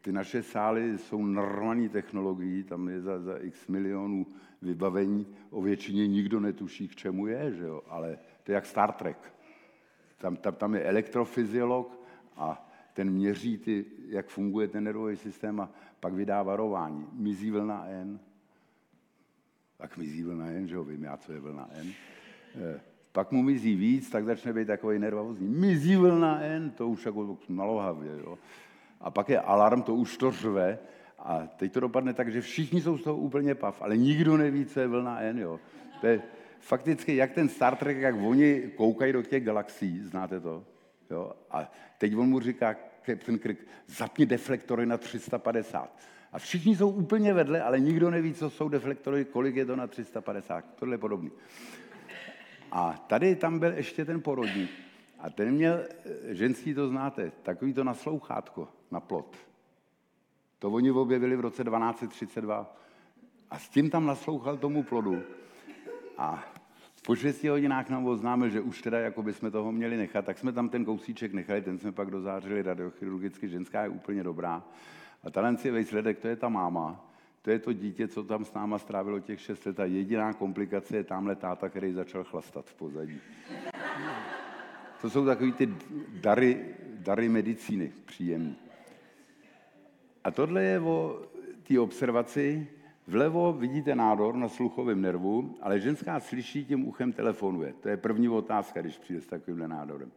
ty 0.00 0.12
naše 0.12 0.42
sály 0.42 0.98
jsou 0.98 1.26
narvaný 1.26 1.88
technologií, 1.88 2.64
tam 2.64 2.88
je 2.88 3.00
za, 3.00 3.20
za 3.20 3.36
x 3.36 3.66
milionů 3.66 4.26
vybavení, 4.62 5.26
o 5.50 5.62
většině 5.62 6.06
nikdo 6.06 6.40
netuší, 6.40 6.88
k 6.88 6.96
čemu 6.96 7.26
je, 7.26 7.52
že 7.52 7.64
jo? 7.64 7.82
ale 7.88 8.18
to 8.42 8.52
je 8.52 8.54
jak 8.54 8.66
Star 8.66 8.92
Trek. 8.92 9.35
Tam, 10.18 10.36
tam, 10.36 10.54
tam 10.54 10.74
je 10.74 10.82
elektrofyziolog 10.82 12.00
a 12.36 12.68
ten 12.92 13.10
měří, 13.10 13.58
ty, 13.58 13.84
jak 14.08 14.26
funguje 14.26 14.68
ten 14.68 14.84
nervový 14.84 15.16
systém 15.16 15.60
a 15.60 15.70
pak 16.00 16.14
vydá 16.14 16.42
varování. 16.42 17.06
Mizí 17.12 17.50
vlna 17.50 17.86
N. 17.86 18.20
Tak 19.76 19.96
mizí 19.96 20.22
vlna 20.22 20.46
N, 20.46 20.68
že 20.68 20.74
jo, 20.74 20.84
vím 20.84 21.04
já, 21.04 21.16
co 21.16 21.32
je 21.32 21.40
vlna 21.40 21.68
N. 21.72 21.92
Eh, 22.54 22.80
pak 23.12 23.32
mu 23.32 23.42
mizí 23.42 23.76
víc, 23.76 24.10
tak 24.10 24.24
začne 24.24 24.52
být 24.52 24.66
takový 24.66 24.98
nervózní. 24.98 25.48
Mizí 25.48 25.96
vlna 25.96 26.40
N, 26.40 26.70
to 26.70 26.88
už 26.88 27.06
jako 27.06 27.38
nalohavě, 27.48 28.12
jo. 28.24 28.38
A 29.00 29.10
pak 29.10 29.28
je 29.28 29.40
alarm, 29.40 29.82
to 29.82 29.94
už 29.94 30.16
to 30.16 30.30
řve. 30.30 30.78
A 31.18 31.46
teď 31.46 31.72
to 31.72 31.80
dopadne 31.80 32.14
tak, 32.14 32.32
že 32.32 32.40
všichni 32.40 32.80
jsou 32.80 32.98
z 32.98 33.02
toho 33.02 33.16
úplně 33.16 33.54
pav, 33.54 33.82
ale 33.82 33.96
nikdo 33.96 34.36
neví, 34.36 34.64
co 34.66 34.80
je 34.80 34.86
vlna 34.86 35.20
N, 35.20 35.38
jo. 35.38 35.60
To 36.00 36.06
je 36.06 36.22
fakticky 36.66 37.16
jak 37.16 37.32
ten 37.32 37.48
Star 37.48 37.76
Trek, 37.76 37.96
jak 37.96 38.14
oni 38.14 38.70
koukají 38.76 39.12
do 39.12 39.22
těch 39.22 39.44
galaxií, 39.44 40.00
znáte 40.00 40.40
to? 40.40 40.64
Jo? 41.10 41.32
A 41.50 41.72
teď 41.98 42.16
on 42.16 42.28
mu 42.28 42.40
říká, 42.40 42.76
ten 43.24 43.38
krik, 43.38 43.66
zapni 43.86 44.26
deflektory 44.26 44.86
na 44.86 44.98
350. 44.98 45.98
A 46.32 46.38
všichni 46.38 46.76
jsou 46.76 46.90
úplně 46.90 47.34
vedle, 47.34 47.62
ale 47.62 47.80
nikdo 47.80 48.10
neví, 48.10 48.34
co 48.34 48.50
jsou 48.50 48.68
deflektory, 48.68 49.24
kolik 49.24 49.56
je 49.56 49.66
to 49.66 49.76
na 49.76 49.86
350. 49.86 50.64
Tohle 50.74 50.94
je 50.94 50.98
podobný. 50.98 51.30
A 52.72 53.04
tady 53.06 53.36
tam 53.36 53.58
byl 53.58 53.72
ještě 53.72 54.04
ten 54.04 54.22
porodník. 54.22 54.70
A 55.18 55.30
ten 55.30 55.50
měl, 55.50 55.74
eh, 55.74 56.34
ženský 56.34 56.74
to 56.74 56.88
znáte, 56.88 57.32
takový 57.42 57.72
to 57.74 57.84
naslouchátko 57.84 58.68
na 58.90 59.00
plot. 59.00 59.36
To 60.58 60.70
oni 60.70 60.90
objevili 60.90 61.36
v 61.36 61.40
roce 61.40 61.64
1232. 61.64 62.76
A 63.50 63.58
s 63.58 63.68
tím 63.68 63.90
tam 63.90 64.06
naslouchal 64.06 64.56
tomu 64.56 64.82
plodu. 64.82 65.22
A 66.18 66.55
po 67.06 67.14
6 67.14 67.44
hodinách 67.44 67.90
nám 67.90 68.06
oznámil, 68.06 68.48
že 68.48 68.60
už 68.60 68.82
teda 68.82 68.98
jako 68.98 69.22
bychom 69.22 69.50
toho 69.50 69.72
měli 69.72 69.96
nechat, 69.96 70.24
tak 70.24 70.38
jsme 70.38 70.52
tam 70.52 70.68
ten 70.68 70.84
kousíček 70.84 71.32
nechali, 71.32 71.62
ten 71.62 71.78
jsme 71.78 71.92
pak 71.92 72.10
dozářili 72.10 72.62
radiochirurgicky, 72.62 73.48
ženská 73.48 73.82
je 73.82 73.88
úplně 73.88 74.22
dobrá. 74.22 74.64
A 75.24 75.30
talent 75.30 75.64
je 75.64 75.72
výsledek, 75.72 76.18
to 76.18 76.28
je 76.28 76.36
ta 76.36 76.48
máma, 76.48 77.10
to 77.42 77.50
je 77.50 77.58
to 77.58 77.72
dítě, 77.72 78.08
co 78.08 78.24
tam 78.24 78.44
s 78.44 78.54
náma 78.54 78.78
strávilo 78.78 79.20
těch 79.20 79.40
6 79.40 79.66
let 79.66 79.80
a 79.80 79.84
jediná 79.84 80.32
komplikace 80.32 80.96
je 80.96 81.04
tamhle 81.04 81.36
táta, 81.36 81.68
který 81.68 81.92
začal 81.92 82.24
chlastat 82.24 82.66
v 82.66 82.74
pozadí. 82.74 83.20
To 85.00 85.10
jsou 85.10 85.26
takový 85.26 85.52
ty 85.52 85.74
dary, 86.20 86.74
dary 86.98 87.28
medicíny 87.28 87.92
příjemný. 88.06 88.56
A 90.24 90.30
tohle 90.30 90.62
je 90.62 90.80
o 90.80 91.22
té 91.68 91.80
observaci. 91.80 92.68
Vlevo 93.08 93.52
vidíte 93.52 93.94
nádor 93.94 94.34
na 94.34 94.48
sluchovém 94.48 95.00
nervu, 95.00 95.54
ale 95.62 95.80
ženská 95.80 96.20
slyší, 96.20 96.64
tím 96.64 96.88
uchem 96.88 97.12
telefonuje. 97.12 97.72
To 97.80 97.88
je 97.88 97.96
první 97.96 98.28
otázka, 98.28 98.80
když 98.80 98.98
přijde 98.98 99.20
s 99.20 99.26
takovýmhle 99.26 99.68
nádorem. 99.68 100.10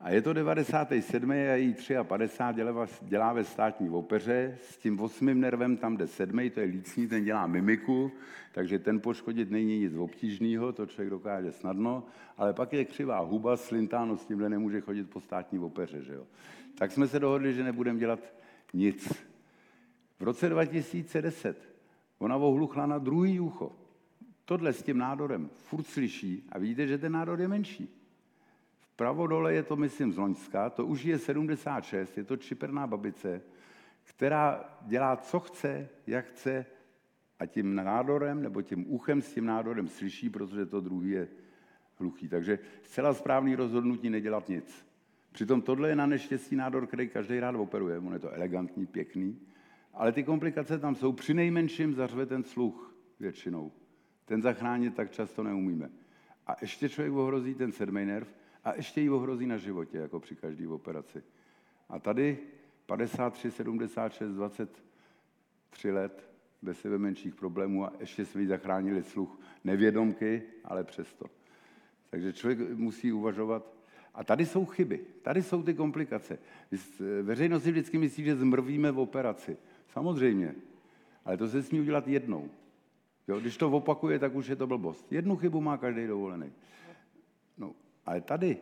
A 0.00 0.10
je 0.10 0.22
to 0.22 0.32
97. 0.32 1.30
a 1.30 1.34
její 1.34 1.76
53 2.02 2.56
dělá, 2.56 2.86
dělá 3.02 3.32
ve 3.32 3.44
státní 3.44 3.90
opeře, 3.90 4.58
s 4.62 4.76
tím 4.76 5.00
osmým 5.00 5.40
nervem 5.40 5.76
tam 5.76 5.96
jde 5.96 6.06
sedmý, 6.06 6.50
to 6.50 6.60
je 6.60 6.66
lícní, 6.66 7.06
ten 7.06 7.24
dělá 7.24 7.46
mimiku, 7.46 8.12
takže 8.52 8.78
ten 8.78 9.00
poškodit 9.00 9.50
není 9.50 9.78
nic 9.78 9.94
obtížného, 9.94 10.72
to 10.72 10.86
člověk 10.86 11.10
dokáže 11.10 11.52
snadno, 11.52 12.04
ale 12.36 12.52
pak 12.52 12.72
je 12.72 12.84
křivá 12.84 13.18
huba, 13.18 13.56
slintáno, 13.56 14.16
s 14.16 14.26
tímhle 14.26 14.48
nemůže 14.48 14.80
chodit 14.80 15.10
po 15.10 15.20
státní 15.20 15.58
opeře, 15.58 16.02
že 16.02 16.14
jo. 16.14 16.26
Tak 16.74 16.92
jsme 16.92 17.08
se 17.08 17.20
dohodli, 17.20 17.54
že 17.54 17.64
nebudeme 17.64 17.98
dělat 17.98 18.20
nic. 18.72 19.12
V 20.20 20.22
roce 20.22 20.48
2010 20.48 21.71
ona 22.22 22.36
ohluchla 22.36 22.86
na 22.86 22.98
druhý 22.98 23.40
ucho. 23.40 23.72
Tohle 24.44 24.72
s 24.72 24.82
tím 24.82 24.98
nádorem 24.98 25.50
furt 25.56 25.86
slyší 25.86 26.46
a 26.52 26.58
vidíte, 26.58 26.86
že 26.86 26.98
ten 26.98 27.12
nádor 27.12 27.40
je 27.40 27.48
menší. 27.48 27.88
Vpravo 28.80 29.26
dole 29.26 29.54
je 29.54 29.62
to, 29.62 29.76
myslím, 29.76 30.12
z 30.12 30.16
Loňska, 30.18 30.70
to 30.70 30.86
už 30.86 31.04
je 31.04 31.18
76, 31.18 32.18
je 32.18 32.24
to 32.24 32.36
čiperná 32.36 32.86
babice, 32.86 33.42
která 34.04 34.64
dělá, 34.82 35.16
co 35.16 35.40
chce, 35.40 35.88
jak 36.06 36.26
chce 36.26 36.66
a 37.38 37.46
tím 37.46 37.74
nádorem 37.74 38.42
nebo 38.42 38.62
tím 38.62 38.92
uchem 38.92 39.22
s 39.22 39.34
tím 39.34 39.46
nádorem 39.46 39.88
slyší, 39.88 40.30
protože 40.30 40.66
to 40.66 40.80
druhý 40.80 41.10
je 41.10 41.28
hluchý. 41.96 42.28
Takže 42.28 42.58
zcela 42.82 43.14
správný 43.14 43.54
rozhodnutí 43.54 44.10
nedělat 44.10 44.48
nic. 44.48 44.86
Přitom 45.32 45.62
tohle 45.62 45.88
je 45.88 45.96
na 45.96 46.06
neštěstí 46.06 46.56
nádor, 46.56 46.86
který 46.86 47.08
každý 47.08 47.40
rád 47.40 47.54
operuje. 47.54 47.98
On 47.98 48.12
je 48.12 48.18
to 48.18 48.30
elegantní, 48.30 48.86
pěkný, 48.86 49.38
ale 49.94 50.12
ty 50.12 50.22
komplikace 50.22 50.78
tam 50.78 50.94
jsou. 50.94 51.12
Při 51.12 51.34
nejmenším 51.34 51.94
zařve 51.94 52.26
ten 52.26 52.44
sluch 52.44 52.94
většinou. 53.20 53.72
Ten 54.24 54.42
zachránit 54.42 54.94
tak 54.94 55.10
často 55.10 55.42
neumíme. 55.42 55.90
A 56.46 56.56
ještě 56.60 56.88
člověk 56.88 57.14
ohrozí 57.14 57.54
ten 57.54 57.72
sedmý 57.72 58.04
nerv 58.04 58.28
a 58.64 58.74
ještě 58.74 59.00
ji 59.00 59.10
ohrozí 59.10 59.46
na 59.46 59.56
životě, 59.56 59.98
jako 59.98 60.20
při 60.20 60.36
každé 60.36 60.68
operaci. 60.68 61.22
A 61.88 61.98
tady 61.98 62.38
53, 62.86 63.50
76, 63.50 64.30
23 64.32 65.90
let 65.90 66.30
bez 66.62 66.80
sebe 66.80 66.98
menších 66.98 67.34
problémů 67.34 67.84
a 67.84 67.92
ještě 68.00 68.24
jsme 68.24 68.40
jí 68.40 68.46
zachránili 68.46 69.02
sluch 69.02 69.40
nevědomky, 69.64 70.42
ale 70.64 70.84
přesto. 70.84 71.26
Takže 72.10 72.32
člověk 72.32 72.58
musí 72.70 73.12
uvažovat. 73.12 73.74
A 74.14 74.24
tady 74.24 74.46
jsou 74.46 74.64
chyby, 74.64 75.00
tady 75.22 75.42
jsou 75.42 75.62
ty 75.62 75.74
komplikace. 75.74 76.38
Veřejnost 77.22 77.62
si 77.62 77.70
vždycky 77.70 77.98
myslí, 77.98 78.24
že 78.24 78.36
zmrvíme 78.36 78.92
v 78.92 78.98
operaci. 78.98 79.56
Samozřejmě, 79.92 80.54
ale 81.24 81.36
to 81.36 81.48
se 81.48 81.62
smí 81.62 81.80
udělat 81.80 82.08
jednou. 82.08 82.50
Jo, 83.28 83.40
když 83.40 83.56
to 83.56 83.70
opakuje, 83.70 84.18
tak 84.18 84.34
už 84.34 84.46
je 84.46 84.56
to 84.56 84.66
blbost. 84.66 85.12
Jednu 85.12 85.36
chybu 85.36 85.60
má 85.60 85.76
každý 85.76 86.06
dovolený. 86.06 86.52
No, 87.58 87.74
ale 88.06 88.20
tady 88.20 88.58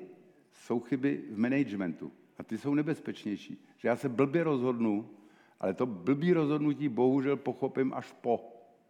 jsou 0.53 0.81
chyby 0.81 1.25
v 1.31 1.39
managementu 1.39 2.13
a 2.39 2.43
ty 2.43 2.59
jsou 2.59 2.75
nebezpečnější. 2.75 3.67
Že 3.77 3.89
já 3.89 3.97
se 3.97 4.09
blbě 4.09 4.45
rozhodnu, 4.45 5.11
ale 5.61 5.75
to 5.75 5.87
blbý 5.87 6.33
rozhodnutí 6.33 6.89
bohužel 6.89 7.37
pochopím 7.37 7.95
až 7.95 8.13
po. 8.13 8.41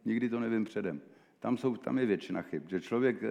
Nikdy 0.05 0.29
to 0.29 0.40
nevím 0.40 0.64
předem. 0.64 1.00
Tam, 1.40 1.57
jsou, 1.57 1.76
tam 1.76 1.98
je 1.98 2.07
většina 2.07 2.42
chyb. 2.42 2.62
Že 2.68 2.81
člověk 2.81 3.22
e, 3.22 3.29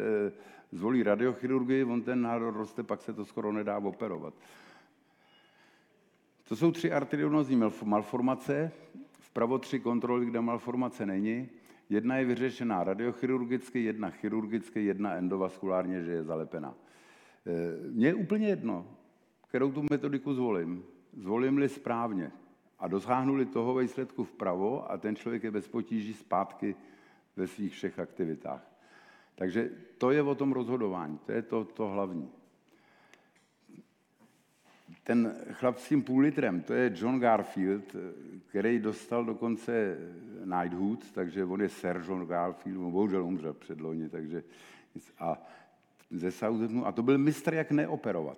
zvolí 0.71 1.03
radiochirurgii, 1.03 1.83
on 1.83 2.01
ten 2.01 2.21
nádor 2.21 2.53
roste, 2.53 2.83
pak 2.83 3.01
se 3.01 3.13
to 3.13 3.25
skoro 3.25 3.51
nedá 3.51 3.77
operovat. 3.77 4.33
To 6.49 6.55
jsou 6.55 6.71
tři 6.71 6.91
arterionozní 6.91 7.61
malformace, 7.83 8.71
vpravo 9.19 9.57
tři 9.57 9.79
kontroly, 9.79 10.25
kde 10.25 10.41
malformace 10.41 11.05
není. 11.05 11.49
Jedna 11.89 12.17
je 12.17 12.25
vyřešená 12.25 12.83
radiochirurgicky, 12.83 13.83
jedna 13.83 14.09
chirurgicky, 14.09 14.85
jedna 14.85 15.13
endovaskulárně, 15.13 16.03
že 16.03 16.11
je 16.11 16.23
zalepená. 16.23 16.75
E, 17.45 17.89
mně 17.91 18.07
je 18.07 18.13
úplně 18.13 18.47
jedno, 18.47 18.87
kterou 19.47 19.71
tu 19.71 19.85
metodiku 19.91 20.33
zvolím. 20.33 20.83
Zvolím-li 21.13 21.69
správně 21.69 22.31
a 22.79 22.87
dosáhnu-li 22.87 23.45
toho 23.45 23.75
výsledku 23.75 24.23
vpravo 24.23 24.91
a 24.91 24.97
ten 24.97 25.15
člověk 25.15 25.43
je 25.43 25.51
bez 25.51 25.67
potíží 25.67 26.13
zpátky 26.13 26.75
ve 27.35 27.47
svých 27.47 27.73
všech 27.73 27.99
aktivitách. 27.99 28.71
Takže 29.35 29.71
to 29.97 30.11
je 30.11 30.21
o 30.21 30.35
tom 30.35 30.51
rozhodování, 30.51 31.17
to 31.25 31.31
je 31.31 31.41
to, 31.41 31.65
to 31.65 31.87
hlavní 31.87 32.29
ten 35.09 35.35
chlap 35.51 35.77
s 35.77 35.89
tím 35.89 36.03
půl 36.03 36.21
litrem, 36.21 36.61
to 36.61 36.73
je 36.73 36.93
John 36.95 37.19
Garfield, 37.19 37.95
který 38.49 38.79
dostal 38.79 39.25
dokonce 39.25 39.97
Knighthood, 40.43 41.11
takže 41.11 41.45
on 41.45 41.61
je 41.61 41.69
Sir 41.69 42.01
John 42.07 42.25
Garfield, 42.25 42.79
on 42.79 42.91
bohužel 42.91 43.23
umřel 43.25 43.53
předloni, 43.53 44.09
takže 44.09 44.43
a 45.19 45.41
ze 46.11 46.31
Southamptonu, 46.31 46.87
a 46.87 46.91
to 46.91 47.03
byl 47.03 47.17
mistr, 47.17 47.53
jak 47.53 47.71
neoperovat. 47.71 48.37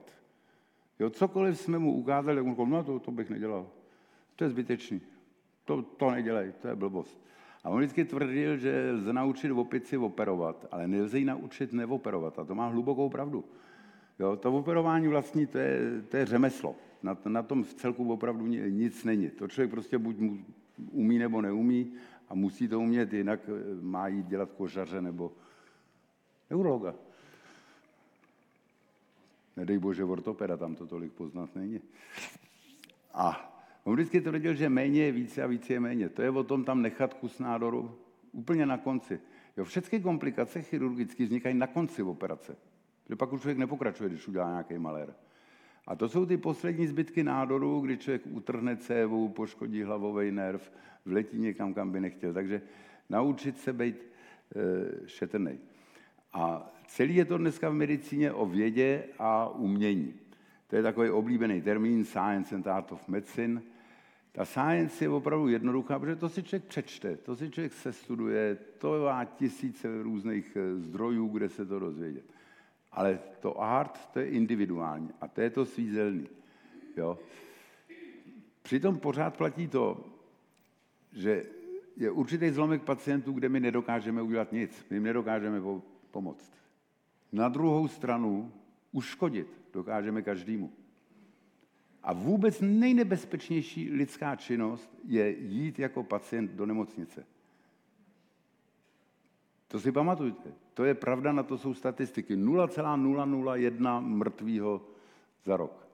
Jo, 1.00 1.10
cokoliv 1.10 1.60
jsme 1.60 1.80
mu 1.80 1.94
ukázali, 1.94 2.42
on 2.42 2.50
řekl, 2.50 2.66
no 2.66 2.84
to, 2.84 3.00
to 3.00 3.12
bych 3.12 3.30
nedělal. 3.30 3.68
To 4.36 4.44
je 4.44 4.50
zbytečný. 4.50 5.02
To, 5.66 5.82
to 5.82 6.12
nedělej, 6.12 6.54
to 6.62 6.68
je 6.68 6.76
blbost. 6.76 7.22
A 7.64 7.70
on 7.70 7.78
vždycky 7.78 8.06
tvrdil, 8.06 8.58
že 8.58 8.92
lze 8.92 9.14
naučit 9.14 9.52
opici 9.52 9.98
operovat, 9.98 10.68
ale 10.72 10.88
nelze 10.88 11.20
ji 11.20 11.26
naučit 11.26 11.74
neoperovat. 11.74 12.40
A 12.40 12.46
to 12.46 12.56
má 12.56 12.68
hlubokou 12.68 13.10
pravdu. 13.10 13.46
Jo, 14.22 14.36
to 14.36 14.54
operování 14.54 15.08
vlastní, 15.08 15.48
to 15.48 15.58
je, 15.58 16.02
to 16.10 16.18
je 16.18 16.26
řemeslo. 16.26 16.76
Na, 17.04 17.18
na 17.28 17.44
tom 17.44 17.64
v 17.64 17.74
celku 17.74 18.14
opravdu 18.14 18.46
nic 18.48 19.04
není. 19.04 19.30
To 19.30 19.48
člověk 19.48 19.72
prostě 19.72 19.98
buď 19.98 20.18
mu 20.18 20.46
umí 20.92 21.18
nebo 21.18 21.42
neumí 21.42 21.94
a 22.30 22.36
musí 22.36 22.68
to 22.68 22.80
umět, 22.80 23.14
jinak 23.14 23.40
eh, 23.48 23.82
má 23.82 24.08
jít 24.08 24.28
dělat 24.28 24.52
kožaře 24.52 25.02
nebo 25.02 25.32
neurologa. 26.50 26.96
Nedej 29.58 29.78
bože, 29.78 30.04
ortopeda, 30.04 30.58
tam 30.58 30.76
to 30.76 30.88
tolik 30.88 31.12
poznat 31.12 31.56
není. 31.56 31.82
A 33.14 33.54
on 33.84 33.94
vždycky 33.94 34.22
tvrdil, 34.22 34.54
že 34.54 34.70
méně 34.70 35.04
je 35.04 35.12
více 35.12 35.44
a 35.44 35.48
více 35.48 35.74
je 35.74 35.80
méně. 35.80 36.10
To 36.10 36.22
je 36.22 36.30
o 36.30 36.44
tom 36.44 36.64
tam 36.64 36.82
nechat 36.82 37.14
kus 37.14 37.40
nádoru 37.40 37.98
úplně 38.32 38.66
na 38.66 38.78
konci. 38.78 39.20
Jo, 39.58 39.66
všechny 39.66 40.00
komplikace 40.00 40.62
chirurgické 40.62 41.24
vznikají 41.24 41.58
na 41.58 41.68
konci 41.68 42.04
operace. 42.04 42.71
Že 43.12 43.16
pak 43.16 43.34
už 43.34 43.42
člověk 43.42 43.58
nepokračuje, 43.58 44.10
když 44.10 44.28
udělá 44.28 44.50
nějaký 44.50 44.78
malér. 44.78 45.14
A 45.88 45.96
to 45.96 46.10
jsou 46.10 46.26
ty 46.26 46.38
poslední 46.38 46.88
zbytky 46.88 47.24
nádoru, 47.24 47.80
kdy 47.80 47.98
člověk 47.98 48.22
utrhne 48.30 48.78
cévu, 48.78 49.30
poškodí 49.30 49.84
hlavový 49.84 50.32
nerv, 50.32 50.72
vletí 51.06 51.40
někam, 51.40 51.74
kam 51.74 51.92
by 51.92 52.00
nechtěl. 52.00 52.34
Takže 52.34 52.62
naučit 53.10 53.60
se 53.60 53.74
být 53.74 53.96
e, 53.96 55.08
šetrný. 55.08 55.60
A 56.34 56.72
celý 56.88 57.16
je 57.16 57.26
to 57.26 57.38
dneska 57.38 57.70
v 57.70 57.74
medicíně 57.74 58.32
o 58.32 58.46
vědě 58.46 59.04
a 59.20 59.50
umění. 59.50 60.14
To 60.68 60.76
je 60.76 60.84
takový 60.84 61.10
oblíbený 61.10 61.62
termín 61.62 62.06
Science 62.06 62.56
and 62.56 62.68
Art 62.68 62.92
of 62.92 63.08
Medicine. 63.08 63.62
Ta 64.32 64.46
science 64.46 65.06
je 65.06 65.10
opravdu 65.10 65.48
jednoduchá, 65.48 66.00
protože 66.00 66.16
to 66.16 66.30
si 66.30 66.44
člověk 66.44 66.64
přečte, 66.64 67.18
to 67.18 67.36
si 67.36 67.52
člověk 67.52 67.74
sestuduje, 67.74 68.58
to 68.78 69.04
má 69.04 69.26
tisíce 69.26 70.04
různých 70.04 70.56
e, 70.56 70.80
zdrojů, 70.80 71.28
kde 71.28 71.50
se 71.50 71.66
to 71.66 71.80
dozvědět. 71.80 72.24
Ale 72.92 73.20
to 73.40 73.62
art, 73.62 74.10
to 74.14 74.20
je 74.20 74.30
individuální 74.30 75.10
a 75.22 75.28
to 75.28 75.42
je 75.42 75.50
to 75.50 75.66
svízelný. 75.66 76.28
Jo? 76.98 77.20
Přitom 78.62 79.00
pořád 79.00 79.38
platí 79.38 79.68
to, 79.68 80.06
že 81.14 81.46
je 81.98 82.12
určitý 82.12 82.50
zlomek 82.50 82.82
pacientů, 82.82 83.32
kde 83.32 83.50
my 83.50 83.60
nedokážeme 83.60 84.22
udělat 84.22 84.52
nic. 84.52 84.86
My 84.90 84.96
jim 84.96 85.04
nedokážeme 85.04 85.62
pomoct. 86.12 86.54
Na 87.32 87.50
druhou 87.50 87.88
stranu 87.88 88.52
uškodit 88.92 89.48
dokážeme 89.74 90.22
každému. 90.22 90.72
A 92.04 92.14
vůbec 92.14 92.62
nejnebezpečnější 92.62 93.92
lidská 93.92 94.36
činnost 94.36 95.00
je 95.06 95.30
jít 95.40 95.80
jako 95.80 96.04
pacient 96.04 96.52
do 96.52 96.66
nemocnice. 96.66 97.26
To 99.72 99.80
si 99.80 99.92
pamatujte. 99.92 100.52
To 100.74 100.84
je 100.84 100.94
pravda, 100.94 101.32
na 101.32 101.44
to 101.44 101.58
jsou 101.58 101.74
statistiky. 101.74 102.36
0,001 102.36 104.00
mrtvýho 104.00 104.82
za 105.46 105.58
rok. 105.58 105.88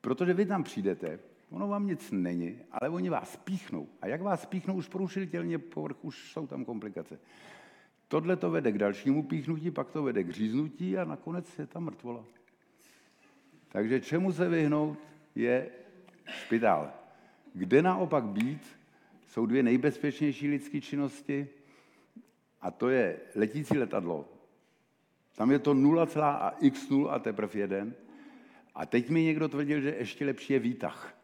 Protože 0.00 0.34
vy 0.34 0.46
tam 0.46 0.62
přijdete, 0.62 1.18
ono 1.50 1.68
vám 1.68 1.86
nic 1.86 2.10
není, 2.10 2.58
ale 2.72 2.88
oni 2.88 3.10
vás 3.10 3.36
píchnou. 3.36 3.88
A 4.02 4.06
jak 4.06 4.22
vás 4.22 4.46
píchnou, 4.46 4.74
už 4.74 4.88
porušili 4.88 5.26
tělně 5.26 5.58
povrch, 5.58 5.96
už 6.04 6.32
jsou 6.32 6.46
tam 6.46 6.64
komplikace. 6.64 7.18
Tohle 8.08 8.36
to 8.36 8.50
vede 8.50 8.72
k 8.72 8.78
dalšímu 8.78 9.22
píchnutí, 9.22 9.70
pak 9.70 9.90
to 9.90 10.02
vede 10.02 10.24
k 10.24 10.30
říznutí 10.30 10.98
a 10.98 11.04
nakonec 11.04 11.58
je 11.58 11.66
tam 11.66 11.84
mrtvola. 11.84 12.24
Takže 13.68 14.00
čemu 14.00 14.32
se 14.32 14.48
vyhnout 14.48 14.98
je 15.34 15.68
špitál. 16.28 16.90
Kde 17.54 17.82
naopak 17.82 18.24
být, 18.24 18.62
jsou 19.28 19.46
dvě 19.46 19.62
nejbezpečnější 19.62 20.48
lidské 20.48 20.80
činnosti 20.80 21.48
a 22.60 22.70
to 22.70 22.88
je 22.88 23.16
letící 23.34 23.78
letadlo. 23.78 24.28
Tam 25.36 25.50
je 25.50 25.58
to 25.58 25.74
0, 25.74 26.08
a 26.22 26.54
x 26.60 26.88
0 26.90 27.12
a 27.12 27.18
teprve 27.18 27.60
jeden. 27.60 27.94
A 28.74 28.86
teď 28.86 29.10
mi 29.10 29.22
někdo 29.22 29.48
tvrdil, 29.48 29.80
že 29.80 29.94
ještě 29.98 30.24
lepší 30.24 30.52
je 30.52 30.58
výtah. 30.58 31.14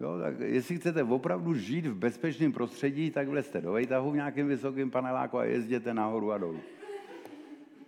Jo, 0.00 0.18
tak 0.22 0.40
jestli 0.40 0.76
chcete 0.76 1.02
opravdu 1.02 1.54
žít 1.54 1.86
v 1.86 1.94
bezpečném 1.94 2.52
prostředí, 2.52 3.10
tak 3.10 3.28
vlezte 3.28 3.60
do 3.60 3.74
výtahu 3.74 4.10
v 4.10 4.14
nějakém 4.14 4.48
vysokém 4.48 4.90
paneláku 4.90 5.38
a 5.38 5.44
jezděte 5.44 5.94
nahoru 5.94 6.32
a 6.32 6.38
dolů. 6.38 6.60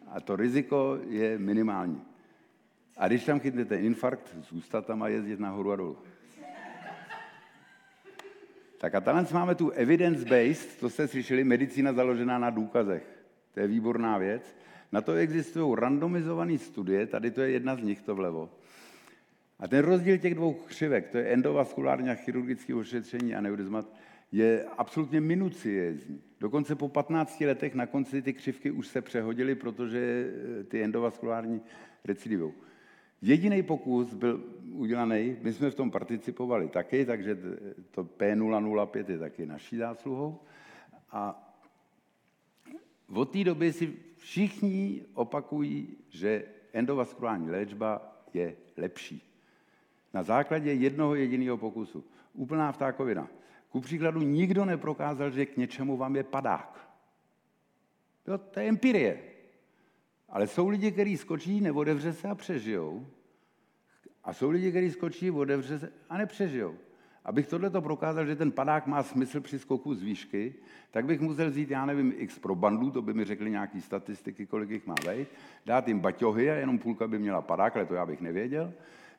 A 0.07 0.21
to 0.21 0.37
riziko 0.37 0.99
je 1.09 1.39
minimální. 1.39 2.03
A 2.97 3.09
když 3.09 3.25
tam 3.25 3.41
chytnete 3.41 3.77
infarkt, 3.77 4.37
zůstat 4.51 4.87
tam 4.87 5.03
a 5.03 5.09
jezdit 5.09 5.41
nahoru 5.41 5.73
a 5.73 5.77
dolů. 5.77 5.99
Tak 8.79 8.95
a 8.95 9.01
talent 9.01 9.33
máme 9.33 9.55
tu 9.55 9.71
evidence-based, 9.71 10.81
to 10.81 10.91
jste 10.91 11.09
slyšeli, 11.09 11.45
medicína 11.45 11.93
založená 11.93 12.39
na 12.39 12.51
důkazech. 12.51 13.03
To 13.55 13.61
je 13.61 13.67
výborná 13.67 14.19
věc. 14.19 14.57
Na 14.93 15.01
to 15.01 15.13
existují 15.13 15.77
randomizované 15.79 16.59
studie, 16.59 17.07
tady 17.07 17.31
to 17.31 17.41
je 17.41 17.51
jedna 17.51 17.77
z 17.77 17.83
nich, 17.83 18.03
to 18.03 18.15
vlevo. 18.15 18.51
A 19.59 19.69
ten 19.69 19.85
rozdíl 19.85 20.19
těch 20.19 20.35
dvou 20.35 20.53
křivek, 20.53 21.09
to 21.09 21.19
je 21.19 21.25
endovaskulární 21.25 22.11
a 22.11 22.15
chirurgické 22.15 22.75
ošetření 22.75 23.35
a 23.35 23.41
neurizmat, 23.41 23.93
je 24.33 24.65
absolutně 24.79 25.21
minuciézní. 25.21 26.23
Dokonce 26.41 26.75
po 26.75 26.89
15 26.89 27.41
letech 27.41 27.75
na 27.75 27.87
konci 27.87 28.23
ty 28.23 28.33
křivky 28.33 28.71
už 28.71 28.87
se 28.87 29.03
přehodily, 29.03 29.55
protože 29.55 30.33
ty 30.69 30.83
endovaskulární 30.83 31.61
recidivou. 32.05 32.53
Jediný 33.23 33.63
pokus 33.63 34.15
byl 34.15 34.45
udělaný, 34.73 35.37
my 35.43 35.53
jsme 35.53 35.71
v 35.71 35.75
tom 35.75 35.91
participovali 35.91 36.69
taky, 36.69 37.07
takže 37.07 37.39
to 37.91 38.05
P005 38.05 39.11
je 39.11 39.19
taky 39.19 39.47
naší 39.47 39.77
zásluhou. 39.77 40.41
A 41.11 41.43
od 43.15 43.25
té 43.31 43.45
doby 43.45 43.73
si 43.73 43.97
všichni 44.17 45.05
opakují, 45.15 45.97
že 46.09 46.45
endovaskulární 46.73 47.51
léčba 47.51 48.23
je 48.35 48.57
lepší. 48.77 49.23
Na 50.15 50.23
základě 50.23 50.73
jednoho 50.73 51.15
jediného 51.15 51.57
pokusu. 51.57 52.05
Úplná 52.35 52.73
vtákovina. 52.73 53.29
Ku 53.69 53.81
příkladu 53.81 54.21
nikdo 54.21 54.65
neprokázal, 54.65 55.31
že 55.31 55.47
k 55.47 55.57
něčemu 55.57 55.97
vám 55.97 56.17
je 56.17 56.25
padák. 56.25 56.89
Jo, 58.27 58.39
to 58.39 58.61
je 58.61 58.69
empirie. 58.69 59.23
Ale 60.29 60.47
jsou 60.47 60.69
lidi, 60.69 60.93
kteří 60.93 61.17
skočí, 61.17 61.61
neodevře 61.61 62.13
se 62.13 62.29
a 62.29 62.35
přežijou. 62.35 63.07
A 64.25 64.33
jsou 64.33 64.51
lidi, 64.51 64.71
kteří 64.71 64.91
skočí, 64.91 65.31
odevře 65.31 65.79
se 65.79 65.93
a 66.09 66.19
nepřežijou. 66.19 66.75
Abych 67.25 67.47
tohle 67.47 67.71
prokázal, 67.71 68.27
že 68.27 68.37
ten 68.37 68.53
padák 68.53 68.87
má 68.87 69.03
smysl 69.03 69.41
při 69.41 69.59
skoku 69.59 69.95
z 69.95 70.03
výšky, 70.03 70.55
tak 70.91 71.05
bych 71.05 71.21
musel 71.21 71.51
vzít, 71.51 71.71
já 71.71 71.87
nevím, 71.87 72.13
x 72.17 72.39
pro 72.39 72.55
bandu, 72.55 72.91
to 72.91 73.03
by 73.03 73.15
mi 73.15 73.25
řekli 73.25 73.51
nějaký 73.51 73.81
statistiky, 73.81 74.47
kolik 74.47 74.71
jich 74.71 74.87
má 74.87 74.95
být, 75.11 75.29
dát 75.67 75.89
jim 75.89 76.01
baťohy 76.01 76.51
a 76.51 76.55
jenom 76.55 76.79
půlka 76.79 77.09
by 77.09 77.19
měla 77.19 77.43
padák, 77.43 77.77
ale 77.77 77.87
to 77.87 77.95
já 77.95 78.07
bych 78.07 78.21
nevěděl, 78.21 78.73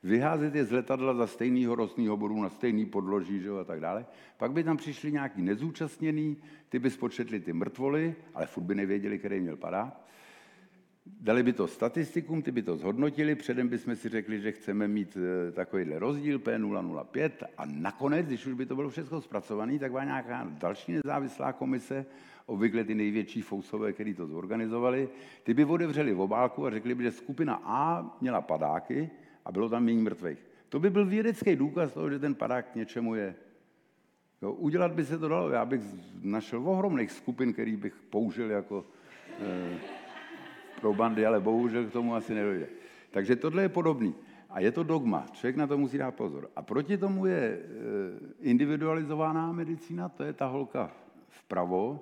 vyházet 0.03 0.55
je 0.55 0.65
z 0.65 0.71
letadla 0.71 1.13
za 1.13 1.27
stejného 1.27 1.75
rostního 1.75 2.17
bodu 2.17 2.41
na 2.41 2.49
stejný 2.49 2.85
podloží 2.85 3.39
že, 3.39 3.49
a 3.49 3.63
tak 3.63 3.79
dále. 3.79 4.05
Pak 4.37 4.51
by 4.51 4.63
tam 4.63 4.77
přišli 4.77 5.11
nějaký 5.11 5.41
nezúčastněný, 5.41 6.37
ty 6.69 6.79
by 6.79 6.89
spočetli 6.89 7.39
ty 7.39 7.53
mrtvoly, 7.53 8.15
ale 8.33 8.47
furt 8.47 8.63
by 8.63 8.75
nevěděli, 8.75 9.19
který 9.19 9.39
měl 9.39 9.57
padák. 9.57 10.06
Dali 11.21 11.43
by 11.43 11.53
to 11.53 11.67
statistikům, 11.67 12.41
ty 12.41 12.51
by 12.51 12.61
to 12.61 12.77
zhodnotili, 12.77 13.35
předem 13.35 13.67
bychom 13.67 13.95
si 13.95 14.09
řekli, 14.09 14.41
že 14.41 14.51
chceme 14.51 14.87
mít 14.87 15.17
eh, 15.17 15.51
takovýhle 15.51 15.99
rozdíl 15.99 16.39
P005 16.39 17.31
a 17.57 17.65
nakonec, 17.65 18.27
když 18.27 18.45
už 18.45 18.53
by 18.53 18.65
to 18.65 18.75
bylo 18.75 18.89
všechno 18.89 19.21
zpracované, 19.21 19.79
tak 19.79 19.91
byla 19.91 20.03
nějaká 20.03 20.47
další 20.49 20.91
nezávislá 20.91 21.53
komise, 21.53 22.05
obvykle 22.45 22.83
ty 22.83 22.95
největší 22.95 23.41
fousové, 23.41 23.93
který 23.93 24.13
to 24.13 24.27
zorganizovali, 24.27 25.09
ty 25.43 25.53
by 25.53 25.65
otevřeli 25.65 26.13
v 26.13 26.19
obálku 26.19 26.65
a 26.65 26.69
řekli 26.69 26.95
by, 26.95 27.03
že 27.03 27.11
skupina 27.11 27.61
A 27.63 28.17
měla 28.21 28.41
padáky 28.41 29.09
a 29.45 29.51
bylo 29.51 29.69
tam 29.69 29.83
méně 29.83 30.01
mrtvých. 30.01 30.39
To 30.69 30.79
by 30.79 30.89
byl 30.89 31.05
vědecký 31.05 31.55
důkaz 31.55 31.93
toho, 31.93 32.09
že 32.09 32.19
ten 32.19 32.35
padák 32.35 32.71
k 32.71 32.75
něčemu 32.75 33.15
je. 33.15 33.35
Jo, 34.41 34.51
udělat 34.51 34.91
by 34.91 35.05
se 35.05 35.17
to 35.17 35.27
dalo, 35.27 35.49
já 35.49 35.65
bych 35.65 35.81
našel 36.21 36.69
ohromných 36.69 37.11
skupin, 37.11 37.53
který 37.53 37.75
bych 37.75 37.93
použil 38.09 38.51
jako... 38.51 38.85
Eh, 39.39 39.96
pro 40.81 40.93
bandy, 40.93 41.25
ale 41.25 41.39
bohužel 41.39 41.85
k 41.85 41.91
tomu 41.91 42.15
asi 42.15 42.33
nedojde. 42.33 42.67
Takže 43.11 43.35
tohle 43.35 43.61
je 43.61 43.69
podobný. 43.69 44.15
A 44.49 44.59
je 44.59 44.71
to 44.71 44.83
dogma. 44.83 45.25
Člověk 45.31 45.55
na 45.55 45.67
to 45.67 45.77
musí 45.77 45.97
dát 45.97 46.15
pozor. 46.15 46.49
A 46.55 46.61
proti 46.61 46.97
tomu 46.97 47.25
je 47.25 47.39
e, 47.39 47.59
individualizovaná 48.41 49.51
medicína, 49.51 50.09
to 50.09 50.23
je 50.23 50.33
ta 50.33 50.45
holka 50.45 50.91
vpravo. 51.29 51.99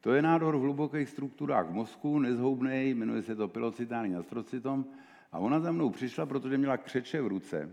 To 0.00 0.12
je 0.12 0.22
nádor 0.22 0.56
v 0.56 0.60
hlubokých 0.60 1.08
strukturách 1.08 1.70
mozku, 1.70 2.18
nezhoubný, 2.18 2.90
jmenuje 2.90 3.22
se 3.22 3.36
to 3.36 3.48
pilocitární 3.48 4.16
astrocytom. 4.16 4.84
A 5.32 5.38
ona 5.38 5.60
za 5.60 5.72
mnou 5.72 5.90
přišla, 5.90 6.26
protože 6.26 6.58
měla 6.58 6.76
křeče 6.76 7.22
v 7.22 7.26
ruce. 7.26 7.70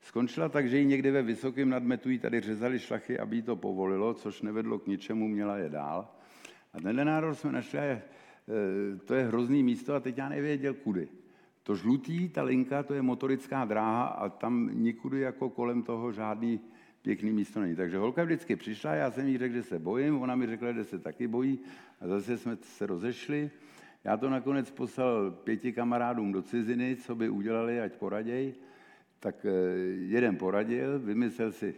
Skončila 0.00 0.48
tak, 0.48 0.68
že 0.68 0.78
ji 0.78 0.86
někde 0.86 1.10
ve 1.10 1.22
vysokém 1.22 1.68
nadmetu 1.68 2.10
jí 2.10 2.18
tady 2.18 2.40
řezali 2.40 2.78
šlachy, 2.78 3.18
aby 3.18 3.36
jí 3.36 3.42
to 3.42 3.56
povolilo, 3.56 4.14
což 4.14 4.42
nevedlo 4.42 4.78
k 4.78 4.86
ničemu, 4.86 5.28
měla 5.28 5.56
je 5.56 5.68
dál. 5.68 6.08
A 6.72 6.80
tenhle 6.80 7.04
nádor 7.04 7.34
jsme 7.34 7.52
našli 7.52 7.78
to 9.04 9.14
je 9.14 9.24
hrozný 9.24 9.62
místo 9.62 9.94
a 9.94 10.00
teď 10.00 10.18
já 10.18 10.28
nevěděl 10.28 10.74
kudy. 10.74 11.08
To 11.62 11.76
žlutý, 11.76 12.28
ta 12.28 12.42
linka, 12.42 12.82
to 12.82 12.94
je 12.94 13.02
motorická 13.02 13.64
dráha 13.64 14.06
a 14.06 14.28
tam 14.28 14.70
nikudy 14.72 15.20
jako 15.20 15.50
kolem 15.50 15.82
toho 15.82 16.12
žádný 16.12 16.60
pěkný 17.02 17.32
místo 17.32 17.60
není. 17.60 17.76
Takže 17.76 17.98
holka 17.98 18.24
vždycky 18.24 18.56
přišla, 18.56 18.94
já 18.94 19.10
jsem 19.10 19.26
jí 19.26 19.38
řekl, 19.38 19.54
že 19.54 19.62
se 19.62 19.78
bojím, 19.78 20.18
ona 20.18 20.36
mi 20.36 20.46
řekla, 20.46 20.72
že 20.72 20.84
se 20.84 20.98
taky 20.98 21.28
bojí 21.28 21.58
a 22.00 22.08
zase 22.08 22.38
jsme 22.38 22.56
se 22.62 22.86
rozešli. 22.86 23.50
Já 24.04 24.16
to 24.16 24.30
nakonec 24.30 24.70
poslal 24.70 25.30
pěti 25.30 25.72
kamarádům 25.72 26.32
do 26.32 26.42
ciziny, 26.42 26.96
co 26.96 27.14
by 27.14 27.28
udělali, 27.28 27.80
ať 27.80 27.92
poraděj. 27.92 28.54
Tak 29.20 29.46
eh, 29.46 29.50
jeden 29.88 30.36
poradil, 30.36 30.98
vymyslel 30.98 31.52
si, 31.52 31.74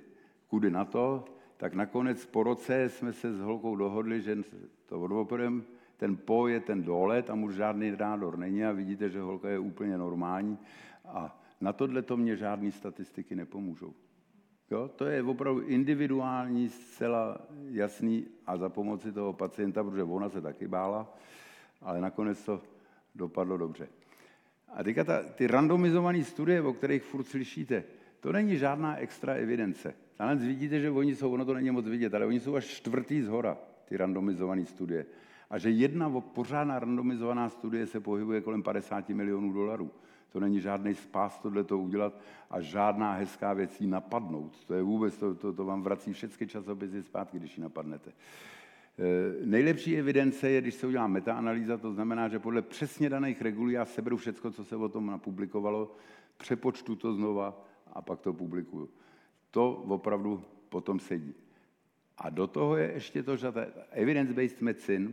kudy 0.48 0.70
na 0.70 0.84
to, 0.84 1.24
tak 1.56 1.74
nakonec 1.74 2.26
po 2.26 2.42
roce 2.42 2.88
jsme 2.88 3.12
se 3.12 3.32
s 3.32 3.40
holkou 3.40 3.76
dohodli, 3.76 4.20
že 4.20 4.38
to 4.86 5.00
odvoporem 5.00 5.64
ten 5.98 6.16
po 6.16 6.48
je 6.48 6.60
ten 6.60 6.82
dole, 6.82 7.22
tam 7.22 7.42
už 7.42 7.54
žádný 7.54 7.90
nádor 7.98 8.38
není 8.38 8.64
a 8.64 8.72
vidíte, 8.72 9.10
že 9.10 9.20
holka 9.20 9.48
je 9.48 9.58
úplně 9.58 9.98
normální. 9.98 10.58
A 11.04 11.40
na 11.60 11.72
tohle 11.72 12.02
to 12.02 12.16
mě 12.16 12.36
žádné 12.36 12.72
statistiky 12.72 13.34
nepomůžou. 13.34 13.94
Jo? 14.70 14.90
To 14.96 15.06
je 15.06 15.22
opravdu 15.22 15.60
individuální, 15.60 16.68
zcela 16.68 17.40
jasný 17.70 18.26
a 18.46 18.56
za 18.56 18.68
pomoci 18.68 19.12
toho 19.12 19.32
pacienta, 19.32 19.84
protože 19.84 20.02
ona 20.02 20.28
se 20.28 20.40
taky 20.40 20.68
bála, 20.68 21.16
ale 21.82 22.00
nakonec 22.00 22.44
to 22.44 22.62
dopadlo 23.14 23.56
dobře. 23.56 23.88
A 24.68 24.82
teďka 24.82 25.04
ta, 25.04 25.22
ty 25.22 25.46
randomizované 25.46 26.24
studie, 26.24 26.62
o 26.62 26.72
kterých 26.72 27.02
furt 27.02 27.24
slyšíte, 27.24 27.84
to 28.20 28.32
není 28.32 28.56
žádná 28.56 28.96
extra 28.96 29.32
evidence. 29.32 29.94
Tam 30.16 30.38
vidíte, 30.38 30.80
že 30.80 30.90
oni 30.90 31.14
jsou, 31.14 31.32
ono 31.32 31.44
to 31.44 31.54
není 31.54 31.70
moc 31.70 31.86
vidět, 31.86 32.14
ale 32.14 32.26
oni 32.26 32.40
jsou 32.40 32.56
až 32.56 32.64
čtvrtý 32.64 33.22
z 33.22 33.28
hora, 33.28 33.58
ty 33.84 33.96
randomizované 33.96 34.64
studie 34.64 35.06
a 35.50 35.58
že 35.58 35.70
jedna 35.70 36.20
pořádná 36.20 36.78
randomizovaná 36.78 37.48
studie 37.48 37.86
se 37.86 38.00
pohybuje 38.00 38.40
kolem 38.40 38.62
50 38.62 39.08
milionů 39.08 39.52
dolarů. 39.52 39.90
To 40.32 40.40
není 40.40 40.60
žádný 40.60 40.94
spás 40.94 41.38
tohle 41.38 41.64
to 41.64 41.78
udělat 41.78 42.20
a 42.50 42.60
žádná 42.60 43.12
hezká 43.12 43.52
věc 43.52 43.80
jí 43.80 43.86
napadnout. 43.86 44.64
To 44.64 44.74
je 44.74 44.82
vůbec, 44.82 45.18
to, 45.18 45.34
to, 45.34 45.52
to 45.52 45.64
vám 45.64 45.82
vrací 45.82 46.12
všechny 46.12 46.46
časopisy 46.46 47.02
zpátky, 47.02 47.38
když 47.38 47.56
ji 47.56 47.62
napadnete. 47.62 48.10
E, 48.10 49.46
nejlepší 49.46 49.96
evidence 49.96 50.50
je, 50.50 50.60
když 50.60 50.74
se 50.74 50.86
udělá 50.86 51.06
metaanalýza, 51.06 51.78
to 51.78 51.92
znamená, 51.92 52.28
že 52.28 52.38
podle 52.38 52.62
přesně 52.62 53.10
daných 53.10 53.42
regulí 53.42 53.74
já 53.74 53.84
seberu 53.84 54.16
všechno, 54.16 54.50
co 54.50 54.64
se 54.64 54.76
o 54.76 54.88
tom 54.88 55.06
napublikovalo, 55.06 55.96
přepočtu 56.36 56.96
to 56.96 57.14
znova 57.14 57.64
a 57.92 58.02
pak 58.02 58.20
to 58.20 58.32
publikuju. 58.32 58.90
To 59.50 59.72
opravdu 59.72 60.42
potom 60.68 61.00
sedí. 61.00 61.34
A 62.18 62.30
do 62.30 62.46
toho 62.46 62.76
je 62.76 62.92
ještě 62.92 63.22
to, 63.22 63.36
že 63.36 63.52
evidence-based 63.90 64.60
medicine, 64.60 65.10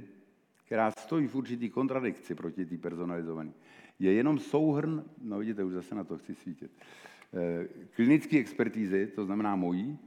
která 0.65 0.91
stojí 0.91 1.27
v 1.27 1.35
určitý 1.35 1.69
kontradikci 1.69 2.35
proti 2.35 2.65
té 2.65 2.77
personalizované. 2.77 3.51
Je 3.99 4.13
jenom 4.13 4.39
souhrn, 4.39 5.03
no 5.21 5.39
vidíte, 5.39 5.63
už 5.63 5.73
zase 5.73 5.95
na 5.95 6.03
to 6.03 6.17
chci 6.17 6.35
svítit, 6.35 6.71
eh, 7.33 7.67
klinické 7.95 8.37
expertízy, 8.37 9.07
to 9.07 9.25
znamená 9.25 9.55
mojí, 9.55 9.99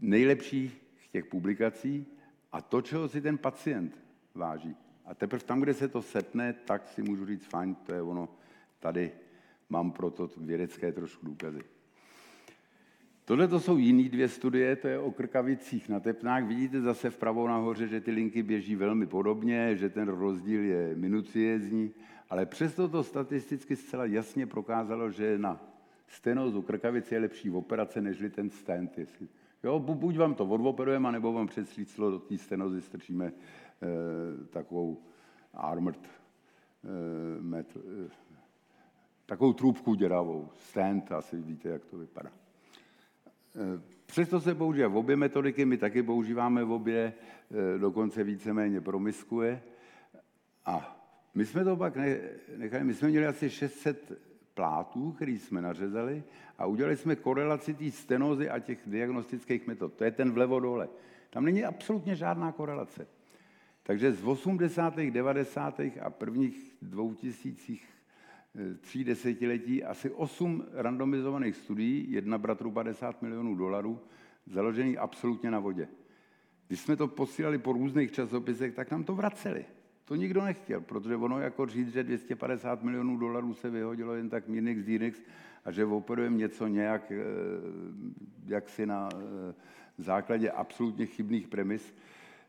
nejlepších 0.00 0.82
těch 1.12 1.26
publikací 1.26 2.06
a 2.52 2.60
to, 2.60 2.82
čeho 2.82 3.08
si 3.08 3.20
ten 3.20 3.38
pacient 3.38 3.98
váží. 4.34 4.76
A 5.04 5.14
teprve 5.14 5.44
tam, 5.44 5.60
kde 5.60 5.74
se 5.74 5.88
to 5.88 6.02
setne, 6.02 6.52
tak 6.52 6.88
si 6.88 7.02
můžu 7.02 7.26
říct, 7.26 7.44
fajn, 7.44 7.74
to 7.74 7.92
je 7.92 8.02
ono, 8.02 8.28
tady 8.78 9.12
mám 9.68 9.92
pro 9.92 10.10
to 10.10 10.30
vědecké 10.36 10.92
trošku 10.92 11.26
důkazy. 11.26 11.60
Tohle 13.30 13.48
to 13.48 13.60
jsou 13.60 13.76
jiný 13.76 14.08
dvě 14.08 14.28
studie, 14.28 14.76
to 14.76 14.88
je 14.88 14.98
o 14.98 15.10
krkavicích 15.10 15.88
na 15.88 16.00
tepnách. 16.00 16.44
Vidíte 16.44 16.80
zase 16.80 17.10
vpravo 17.10 17.48
nahoře, 17.48 17.88
že 17.88 18.00
ty 18.00 18.10
linky 18.10 18.42
běží 18.42 18.76
velmi 18.76 19.06
podobně, 19.06 19.76
že 19.76 19.88
ten 19.88 20.08
rozdíl 20.08 20.64
je 20.64 20.94
minuciezní, 20.96 21.94
ale 22.30 22.46
přesto 22.46 22.88
to 22.88 23.02
statisticky 23.02 23.76
zcela 23.76 24.04
jasně 24.04 24.46
prokázalo, 24.46 25.10
že 25.10 25.38
na 25.38 25.60
stenozu 26.06 26.62
krkavice 26.62 27.14
je 27.14 27.20
lepší 27.20 27.50
operace, 27.50 28.00
než 28.00 28.24
ten 28.34 28.50
stent. 28.50 28.98
Jestli, 28.98 29.28
jo, 29.64 29.78
buď 29.78 30.16
vám 30.16 30.34
to 30.34 30.44
odoperujeme, 30.44 31.12
nebo 31.12 31.32
vám 31.32 31.46
přes 31.46 31.68
slíclo 31.68 32.10
do 32.10 32.18
té 32.18 32.38
stenozy 32.38 32.80
strčíme 32.80 33.26
e, 33.26 33.32
takovou 34.46 35.02
armored 35.54 36.04
e, 36.04 37.42
metal, 37.42 37.82
e, 38.06 38.10
takovou 39.26 39.52
trubku 39.52 39.94
děravou, 39.94 40.48
stent, 40.56 41.12
asi 41.12 41.40
víte, 41.40 41.68
jak 41.68 41.84
to 41.84 41.98
vypadá. 41.98 42.39
E, 43.56 43.80
přesto 44.06 44.40
se 44.40 44.54
používá 44.54 44.88
v 44.88 44.96
obě 44.96 45.16
metodiky, 45.16 45.64
my 45.64 45.76
taky 45.76 46.02
používáme 46.02 46.64
v 46.64 46.72
obě, 46.72 47.12
e, 47.74 47.78
dokonce 47.78 48.24
víceméně 48.24 48.80
promiskuje. 48.80 49.62
A 50.66 50.96
my 51.34 51.46
jsme 51.46 51.64
to 51.64 51.76
pak 51.76 51.96
nechali, 52.56 52.84
my 52.84 52.94
jsme 52.94 53.08
měli 53.08 53.26
asi 53.26 53.50
600 53.50 54.12
plátů, 54.54 55.12
který 55.12 55.38
jsme 55.38 55.62
nařezali 55.62 56.22
a 56.58 56.66
udělali 56.66 56.96
jsme 56.96 57.16
korelaci 57.16 57.74
té 57.74 57.90
stenozy 57.90 58.50
a 58.50 58.58
těch 58.58 58.78
diagnostických 58.86 59.66
metod. 59.66 59.94
To 59.94 60.04
je 60.04 60.10
ten 60.10 60.32
vlevo 60.32 60.60
dole. 60.60 60.88
Tam 61.30 61.44
není 61.44 61.64
absolutně 61.64 62.16
žádná 62.16 62.52
korelace. 62.52 63.06
Takže 63.82 64.12
z 64.12 64.24
80., 64.24 64.94
90. 65.10 65.80
a 66.00 66.10
prvních 66.10 66.76
dvou 66.82 67.14
tisících 67.14 67.88
eh, 67.88 67.99
tří 68.80 69.04
desetiletí 69.04 69.84
asi 69.84 70.10
osm 70.10 70.64
randomizovaných 70.72 71.56
studií, 71.56 72.12
jedna 72.12 72.38
bratru 72.38 72.70
50 72.70 73.22
milionů 73.22 73.54
dolarů, 73.54 74.00
založený 74.46 74.98
absolutně 74.98 75.50
na 75.50 75.58
vodě. 75.58 75.88
Když 76.68 76.80
jsme 76.80 76.96
to 76.96 77.08
posílali 77.08 77.58
po 77.58 77.72
různých 77.72 78.12
časopisech, 78.12 78.74
tak 78.74 78.90
nám 78.90 79.04
to 79.04 79.14
vraceli. 79.14 79.64
To 80.04 80.14
nikdo 80.14 80.44
nechtěl, 80.44 80.80
protože 80.80 81.16
ono 81.16 81.40
jako 81.40 81.66
říct, 81.66 81.92
že 81.92 82.02
250 82.02 82.82
milionů 82.82 83.16
dolarů 83.16 83.54
se 83.54 83.70
vyhodilo 83.70 84.14
jen 84.14 84.28
tak 84.28 84.48
mírnix 84.48 84.84
dínix 84.84 85.22
a 85.64 85.70
že 85.70 85.84
operujeme 85.84 86.36
něco 86.36 86.66
nějak 86.66 87.12
eh, 87.12 87.22
jaksi 88.46 88.86
na 88.86 89.08
eh, 89.12 89.54
základě 89.98 90.50
absolutně 90.50 91.06
chybných 91.06 91.48
premis. 91.48 91.94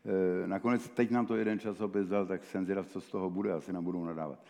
Eh, 0.04 0.46
nakonec 0.46 0.88
teď 0.88 1.10
nám 1.10 1.26
to 1.26 1.36
jeden 1.36 1.58
časopis 1.58 2.08
dal, 2.08 2.26
tak 2.26 2.44
jsem 2.44 2.64
zvědav, 2.64 2.86
co 2.86 3.00
z 3.00 3.10
toho 3.10 3.30
bude, 3.30 3.52
asi 3.52 3.72
nám 3.72 3.84
budou 3.84 4.04
nadávat. 4.04 4.44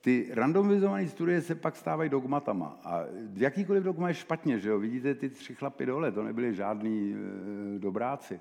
Ty 0.00 0.28
randomizované 0.30 1.08
studie 1.08 1.42
se 1.42 1.54
pak 1.54 1.76
stávají 1.76 2.10
dogmatama. 2.10 2.80
A 2.84 3.04
jakýkoliv 3.34 3.82
dogma 3.82 4.08
je 4.08 4.14
špatně, 4.14 4.58
že 4.58 4.68
jo? 4.68 4.78
Vidíte 4.78 5.14
ty 5.14 5.28
tři 5.28 5.54
chlapy 5.54 5.86
dole, 5.86 6.12
to 6.12 6.22
nebyli 6.22 6.54
žádní 6.54 7.14
e, 7.14 7.78
dobráci. 7.78 8.40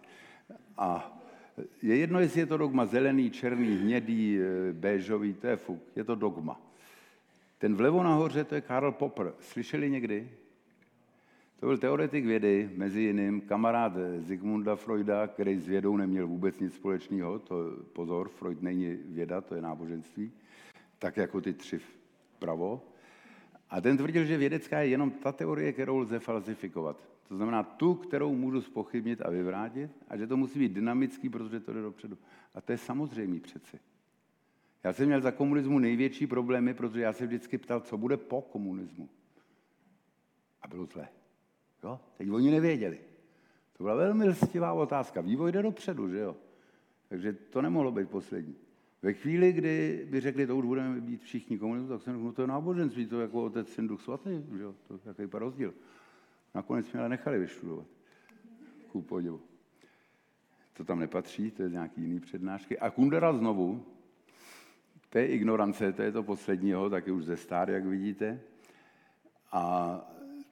A 0.77 1.19
je 1.81 1.95
jedno, 1.95 2.19
jestli 2.19 2.39
je 2.39 2.45
to 2.45 2.57
dogma 2.57 2.85
zelený, 2.85 3.31
černý, 3.31 3.75
hnědý, 3.75 4.39
eh, 4.39 4.73
béžový, 4.73 5.33
to 5.33 5.47
je 5.47 5.55
fuk, 5.55 5.83
je 5.95 6.03
to 6.03 6.15
dogma. 6.15 6.61
Ten 7.57 7.75
vlevo 7.75 8.03
nahoře, 8.03 8.43
to 8.43 8.55
je 8.55 8.61
Karl 8.61 8.91
Popper. 8.91 9.33
Slyšeli 9.39 9.89
někdy? 9.89 10.29
To 11.59 11.65
byl 11.65 11.77
teoretik 11.77 12.25
vědy, 12.25 12.69
mezi 12.75 13.01
jiným 13.01 13.41
kamarád 13.41 13.93
Zigmunda 14.19 14.75
Freuda, 14.75 15.27
který 15.27 15.59
s 15.59 15.67
vědou 15.67 15.97
neměl 15.97 16.27
vůbec 16.27 16.59
nic 16.59 16.73
společného. 16.73 17.39
To, 17.39 17.55
pozor, 17.93 18.29
Freud 18.29 18.61
není 18.61 18.97
věda, 19.05 19.41
to 19.41 19.55
je 19.55 19.61
náboženství. 19.61 20.31
Tak 20.99 21.17
jako 21.17 21.41
ty 21.41 21.53
tři 21.53 21.79
vpravo. 22.35 22.81
A 23.69 23.81
ten 23.81 23.97
tvrdil, 23.97 24.25
že 24.25 24.37
vědecká 24.37 24.79
je 24.79 24.89
jenom 24.89 25.11
ta 25.11 25.31
teorie, 25.31 25.73
kterou 25.73 25.97
lze 25.97 26.19
falsifikovat. 26.19 27.09
To 27.27 27.35
znamená 27.35 27.63
tu, 27.63 27.95
kterou 27.95 28.35
můžu 28.35 28.61
spochybnit 28.61 29.21
a 29.21 29.29
vyvrátit 29.29 29.91
a 30.07 30.17
že 30.17 30.27
to 30.27 30.37
musí 30.37 30.59
být 30.59 30.71
dynamický, 30.71 31.29
protože 31.29 31.59
to 31.59 31.73
jde 31.73 31.81
dopředu. 31.81 32.17
A 32.55 32.61
to 32.61 32.71
je 32.71 32.77
samozřejmé 32.77 33.39
přeci. 33.39 33.79
Já 34.83 34.93
jsem 34.93 35.05
měl 35.05 35.21
za 35.21 35.31
komunismu 35.31 35.79
největší 35.79 36.27
problémy, 36.27 36.73
protože 36.73 37.01
já 37.01 37.13
se 37.13 37.25
vždycky 37.25 37.57
ptal, 37.57 37.79
co 37.81 37.97
bude 37.97 38.17
po 38.17 38.41
komunismu. 38.41 39.09
A 40.61 40.67
bylo 40.67 40.85
zlé. 40.85 41.07
Jo? 41.83 41.99
Teď 42.17 42.29
oni 42.29 42.51
nevěděli. 42.51 42.99
To 43.77 43.83
byla 43.83 43.95
velmi 43.95 44.25
lstivá 44.25 44.73
otázka. 44.73 45.21
Vývoj 45.21 45.51
jde 45.51 45.61
dopředu, 45.61 46.09
že 46.09 46.19
jo? 46.19 46.35
Takže 47.09 47.33
to 47.33 47.61
nemohlo 47.61 47.91
být 47.91 48.09
poslední. 48.09 48.55
Ve 49.01 49.13
chvíli, 49.13 49.53
kdy 49.53 50.07
by 50.09 50.19
řekli, 50.19 50.47
to 50.47 50.57
už 50.57 50.65
budeme 50.65 51.01
být 51.01 51.23
všichni 51.23 51.57
komunisté, 51.59 51.93
tak 51.93 52.01
jsem 52.01 52.13
řekl, 52.13 52.25
no 52.25 52.33
to 52.33 52.41
je 52.41 52.47
náboženství, 52.47 53.05
to 53.05 53.15
je 53.15 53.21
jako 53.21 53.43
otec, 53.43 53.69
syn, 53.69 53.87
duch 53.87 54.01
svatý, 54.01 54.29
že 54.57 54.63
jo? 54.63 54.75
To 54.87 54.93
je 54.93 54.99
jaký 55.05 55.23
rozdíl. 55.31 55.73
Nakonec 56.55 56.91
mě 56.91 56.99
ale 56.99 57.09
nechali 57.09 57.39
vyštudovat. 57.39 57.85
Ku 58.87 59.01
podivu. 59.01 59.41
To 60.73 60.83
tam 60.83 60.99
nepatří, 60.99 61.51
to 61.51 61.63
je 61.63 61.69
nějaký 61.69 62.01
jiný 62.01 62.19
přednášky. 62.19 62.79
A 62.79 62.89
Kundera 62.89 63.33
znovu, 63.33 63.85
to 65.09 65.17
je 65.17 65.27
ignorance, 65.27 65.93
to 65.93 66.01
je 66.01 66.11
to 66.11 66.23
posledního, 66.23 66.89
taky 66.89 67.11
už 67.11 67.25
ze 67.25 67.37
star, 67.37 67.69
jak 67.69 67.85
vidíte. 67.85 68.41
A 69.51 69.95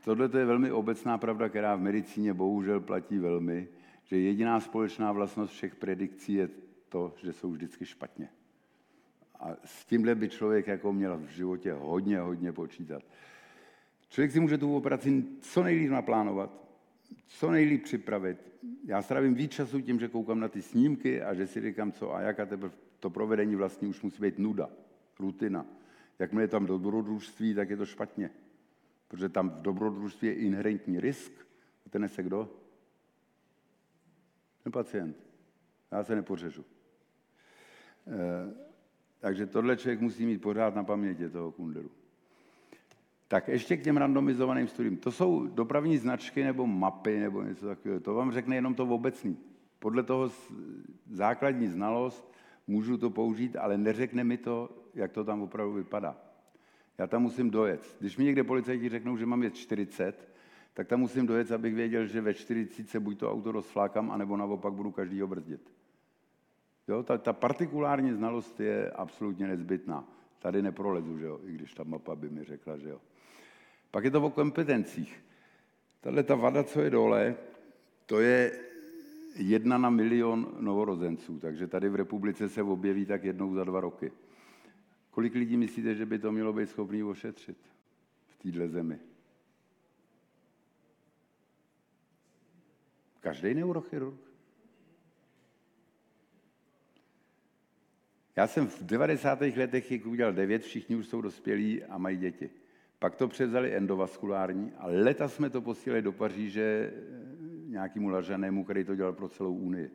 tohle 0.04 0.30
je 0.40 0.46
velmi 0.46 0.72
obecná 0.72 1.18
pravda, 1.18 1.50
která 1.50 1.76
v 1.76 1.82
medicíně 1.82 2.34
bohužel 2.34 2.80
platí 2.80 3.18
velmi, 3.18 3.68
že 4.04 4.20
jediná 4.20 4.60
společná 4.60 5.12
vlastnost 5.12 5.54
všech 5.54 5.76
predikcí 5.76 6.34
je 6.34 6.50
to, 6.90 7.14
že 7.24 7.34
jsou 7.34 7.52
vždycky 7.52 7.86
špatně. 7.86 8.30
A 9.40 9.56
s 9.66 9.86
tímhle 9.86 10.16
by 10.16 10.30
člověk 10.30 10.68
jako 10.68 10.94
měl 10.94 11.18
v 11.18 11.28
životě 11.28 11.74
hodně, 11.74 12.20
hodně 12.20 12.52
počítat. 12.52 13.04
Člověk 14.10 14.32
si 14.32 14.40
může 14.40 14.58
tu 14.58 14.76
operaci 14.76 15.24
co 15.42 15.64
nejlíp 15.64 15.92
naplánovat, 15.92 16.68
co 17.28 17.52
nejlíp 17.52 17.84
připravit. 17.84 18.38
Já 18.86 19.02
strávím 19.02 19.34
víc 19.34 19.52
času 19.52 19.82
tím, 19.82 20.00
že 20.00 20.08
koukám 20.08 20.40
na 20.40 20.48
ty 20.48 20.62
snímky 20.62 21.22
a 21.22 21.34
že 21.34 21.48
si 21.48 21.62
říkám, 21.62 21.92
co 21.92 22.16
a 22.16 22.22
jak 22.22 22.40
a 22.40 22.46
teprve 22.46 22.74
to 23.00 23.10
provedení 23.10 23.56
vlastně 23.56 23.88
už 23.88 24.02
musí 24.02 24.22
být 24.22 24.40
nuda, 24.40 24.70
rutina. 25.20 25.66
Jakmile 26.20 26.44
je 26.44 26.48
tam 26.48 26.66
dobrodružství, 26.66 27.54
tak 27.56 27.70
je 27.70 27.78
to 27.78 27.86
špatně. 27.86 28.30
Protože 29.08 29.30
tam 29.30 29.50
v 29.50 29.62
dobrodružství 29.62 30.28
je 30.28 30.34
inherentní 30.34 31.00
risk. 31.00 31.32
A 31.86 31.90
ten 31.90 32.02
nese 32.02 32.24
kdo? 32.24 32.50
Ten 34.64 34.72
pacient. 34.72 35.18
Já 35.92 36.04
se 36.04 36.16
nepořežu. 36.16 36.66
E, 38.08 38.67
takže 39.20 39.46
tohle 39.46 39.78
člověk 39.78 40.02
musí 40.02 40.26
mít 40.26 40.42
pořád 40.42 40.76
na 40.76 40.84
paměti 40.84 41.30
toho 41.30 41.52
kunderu. 41.52 41.92
Tak 43.28 43.48
ještě 43.48 43.78
k 43.78 43.84
těm 43.84 43.98
randomizovaným 43.98 44.68
studiím. 44.68 44.98
To 44.98 45.12
jsou 45.12 45.48
dopravní 45.48 45.98
značky 45.98 46.44
nebo 46.44 46.68
mapy 46.68 47.20
nebo 47.20 47.42
něco 47.42 47.68
takového. 47.68 48.00
To 48.00 48.14
vám 48.14 48.32
řekne 48.32 48.56
jenom 48.56 48.76
to 48.76 48.84
obecný. 48.84 49.38
Podle 49.80 50.04
toho 50.04 50.32
základní 51.12 51.68
znalost 51.68 52.34
můžu 52.68 52.98
to 52.98 53.10
použít, 53.10 53.56
ale 53.56 53.78
neřekne 53.78 54.24
mi 54.24 54.38
to, 54.38 54.70
jak 54.94 55.12
to 55.12 55.24
tam 55.24 55.42
opravdu 55.42 55.74
vypadá. 55.74 56.18
Já 56.98 57.08
tam 57.08 57.22
musím 57.22 57.50
dojet. 57.50 57.96
Když 58.00 58.18
mi 58.18 58.24
někde 58.24 58.44
policajti 58.44 58.90
řeknou, 58.90 59.18
že 59.18 59.26
mám 59.26 59.44
jet 59.44 59.56
40, 59.56 60.30
tak 60.74 60.88
tam 60.88 61.00
musím 61.00 61.28
dojet, 61.28 61.52
abych 61.52 61.76
věděl, 61.76 62.06
že 62.06 62.22
ve 62.22 62.34
40 62.34 62.90
se 62.90 63.00
buď 63.00 63.20
to 63.20 63.32
auto 63.32 63.52
rozflákám, 63.52 64.12
anebo 64.12 64.38
naopak 64.38 64.74
budu 64.74 64.92
každý 64.92 65.22
brzdit. 65.22 65.72
Jo, 66.88 67.04
ta, 67.04 67.18
ta 67.18 67.34
partikulární 67.34 68.14
znalost 68.14 68.60
je 68.60 68.92
absolutně 68.92 69.48
nezbytná. 69.48 70.08
Tady 70.40 70.62
neprolezu, 70.62 71.18
že 71.18 71.26
jo, 71.26 71.40
i 71.46 71.52
když 71.52 71.74
ta 71.74 71.84
mapa 71.84 72.16
by 72.16 72.30
mi 72.30 72.44
řekla, 72.44 72.78
že 72.78 72.90
jo. 72.90 73.02
Pak 73.92 74.04
je 74.04 74.12
to 74.12 74.22
o 74.22 74.30
kompetencích. 74.30 75.24
Tahle 76.02 76.24
ta 76.24 76.36
vada, 76.36 76.64
co 76.64 76.82
je 76.82 76.90
dole, 76.90 77.36
to 78.06 78.20
je 78.20 78.60
jedna 79.36 79.78
na 79.78 79.90
milion 79.90 80.56
novorozenců, 80.60 81.40
takže 81.40 81.68
tady 81.68 81.90
v 81.90 81.96
republice 81.96 82.50
se 82.50 82.64
objeví 82.64 83.06
tak 83.06 83.24
jednou 83.24 83.54
za 83.54 83.64
dva 83.64 83.80
roky. 83.80 84.12
Kolik 85.12 85.36
lidí 85.36 85.58
myslíte, 85.58 85.96
že 85.96 86.06
by 86.06 86.20
to 86.20 86.32
mělo 86.32 86.54
být 86.54 86.70
schopný 86.70 87.04
ošetřit 87.04 87.58
v 88.28 88.36
téhle 88.36 88.68
zemi? 88.68 89.00
Každý 93.20 93.54
neurochirurg. 93.54 94.27
Já 98.38 98.48
jsem 98.48 98.68
v 98.68 98.84
90. 98.84 99.42
letech 99.42 99.92
jich 99.92 100.08
udělal 100.08 100.34
devět, 100.34 100.62
všichni 100.62 100.96
už 100.96 101.08
jsou 101.08 101.22
dospělí 101.22 101.84
a 101.84 101.98
mají 101.98 102.18
děti. 102.18 102.50
Pak 103.00 103.16
to 103.16 103.28
převzali 103.28 103.76
endovaskulární 103.76 104.72
a 104.78 104.88
leta 104.88 105.30
jsme 105.30 105.50
to 105.50 105.62
posílali 105.62 106.02
do 106.02 106.12
Paříže 106.12 106.94
nějakému 107.68 108.10
lažanému, 108.10 108.64
který 108.64 108.84
to 108.84 108.96
dělal 108.96 109.14
pro 109.14 109.30
celou 109.30 109.54
Unii. 109.54 109.92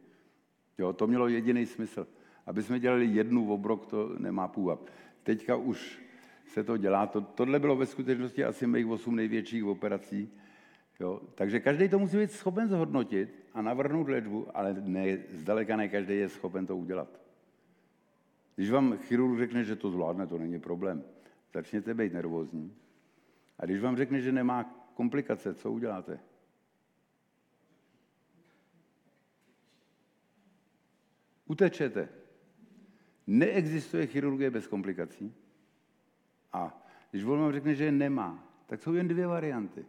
Jo, 0.78 0.92
to 0.92 1.06
mělo 1.06 1.28
jediný 1.28 1.66
smysl. 1.66 2.06
Aby 2.46 2.62
jsme 2.62 2.80
dělali 2.80 3.06
jednu 3.06 3.52
obrok, 3.52 3.86
to 3.86 4.14
nemá 4.18 4.48
půvab. 4.48 4.80
Teďka 5.22 5.56
už 5.56 6.02
se 6.46 6.64
to 6.64 6.76
dělá. 6.76 7.06
To, 7.06 7.20
tohle 7.20 7.58
bylo 7.58 7.76
ve 7.76 7.86
skutečnosti 7.86 8.44
asi 8.44 8.66
mých 8.66 8.86
osm 8.86 9.16
největších 9.16 9.64
operací. 9.64 10.30
Jo, 11.00 11.20
takže 11.34 11.60
každý 11.60 11.88
to 11.88 11.98
musí 11.98 12.16
být 12.16 12.32
schopen 12.32 12.68
zhodnotit 12.68 13.44
a 13.54 13.62
navrhnout 13.62 14.08
léčbu, 14.08 14.46
ale 14.54 14.76
ne, 14.80 15.18
zdaleka 15.28 15.76
ne 15.76 15.88
každý 15.88 16.16
je 16.16 16.28
schopen 16.28 16.66
to 16.66 16.76
udělat. 16.76 17.21
Když 18.54 18.70
vám 18.70 18.98
chirurg 18.98 19.38
řekne, 19.38 19.64
že 19.64 19.76
to 19.76 19.90
zvládne, 19.90 20.26
to 20.26 20.38
není 20.38 20.60
problém. 20.60 21.04
Začněte 21.54 21.94
být 21.94 22.12
nervózní. 22.12 22.76
A 23.58 23.64
když 23.64 23.80
vám 23.80 23.96
řekne, 23.96 24.20
že 24.20 24.32
nemá 24.32 24.64
komplikace, 24.94 25.54
co 25.54 25.72
uděláte? 25.72 26.20
Utečete. 31.46 32.08
Neexistuje 33.26 34.06
chirurgie 34.06 34.50
bez 34.50 34.66
komplikací. 34.66 35.34
A 36.52 36.86
když 37.10 37.24
on 37.24 37.40
vám 37.40 37.52
řekne, 37.52 37.74
že 37.74 37.84
je 37.84 37.92
nemá, 37.92 38.48
tak 38.66 38.82
jsou 38.82 38.94
jen 38.94 39.08
dvě 39.08 39.26
varianty. 39.26 39.86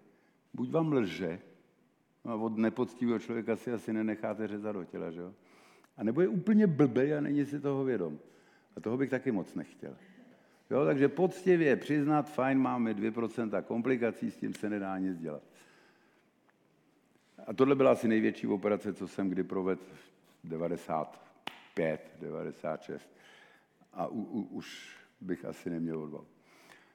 Buď 0.54 0.72
vám 0.72 0.94
lže, 0.94 1.40
no 2.26 2.32
a 2.32 2.36
od 2.36 2.58
nepoctivého 2.58 3.20
člověka 3.20 3.56
si 3.56 3.72
asi 3.72 3.94
nenecháte 3.94 4.48
řezat 4.48 4.76
do 4.76 4.84
těla, 4.84 5.12
že 5.12 5.20
jo? 5.20 5.34
A 5.98 6.04
nebo 6.04 6.22
je 6.22 6.28
úplně 6.28 6.68
blbej 6.68 7.18
a 7.18 7.22
není 7.22 7.46
si 7.46 7.60
toho 7.60 7.84
vědom. 7.84 8.20
A 8.76 8.80
toho 8.80 8.98
bych 8.98 9.10
taky 9.10 9.32
moc 9.32 9.56
nechtěl. 9.56 9.96
Jo, 10.70 10.86
takže 10.86 11.08
poctivě 11.08 11.76
přiznat, 11.76 12.34
fajn, 12.34 12.60
máme 12.60 12.94
2% 12.94 13.64
komplikací, 13.64 14.32
s 14.32 14.38
tím 14.38 14.54
se 14.54 14.70
nedá 14.70 14.98
nic 14.98 15.20
dělat. 15.20 15.44
A 17.48 17.54
tohle 17.54 17.76
byla 17.76 17.92
asi 17.92 18.08
největší 18.08 18.48
operace, 18.48 18.94
co 18.94 19.08
jsem 19.08 19.30
kdy 19.30 19.44
provedl 19.44 19.82
95, 20.44 22.18
96. 22.22 23.10
A 23.94 24.08
u, 24.08 24.22
u, 24.22 24.42
už 24.42 24.98
bych 25.22 25.46
asi 25.46 25.70
neměl 25.70 26.04
odvahu. 26.04 26.28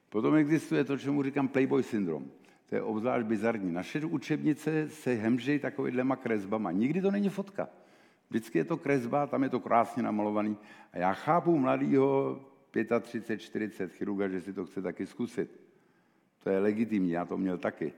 Potom 0.08 0.34
existuje 0.34 0.84
to, 0.84 0.98
čemu 0.98 1.22
říkám 1.22 1.48
Playboy 1.48 1.82
syndrom. 1.82 2.30
To 2.68 2.74
je 2.74 2.82
obzvlášť 2.82 3.26
bizarní. 3.26 3.72
Naše 3.72 4.04
učebnice 4.04 4.88
se 4.88 5.14
hemží 5.14 5.58
takovýhlema 5.58 6.16
kresbama. 6.16 6.72
Nikdy 6.72 7.00
to 7.00 7.10
není 7.10 7.28
fotka. 7.28 7.68
Vždycky 8.30 8.58
je 8.58 8.64
to 8.64 8.76
kresba, 8.76 9.26
tam 9.26 9.42
je 9.42 9.48
to 9.48 9.60
krásně 9.60 10.02
namalovaný. 10.02 10.56
A 10.92 10.98
já 10.98 11.12
chápu 11.12 11.58
mladýho 11.58 12.40
35, 13.00 13.38
40 13.38 13.92
chirurga, 13.92 14.28
že 14.28 14.40
si 14.40 14.52
to 14.52 14.66
chce 14.66 14.82
taky 14.82 15.06
zkusit. 15.06 15.60
To 16.44 16.50
je 16.50 16.58
legitimní, 16.58 17.10
já 17.10 17.24
to 17.24 17.36
měl 17.36 17.58
taky. 17.58 17.92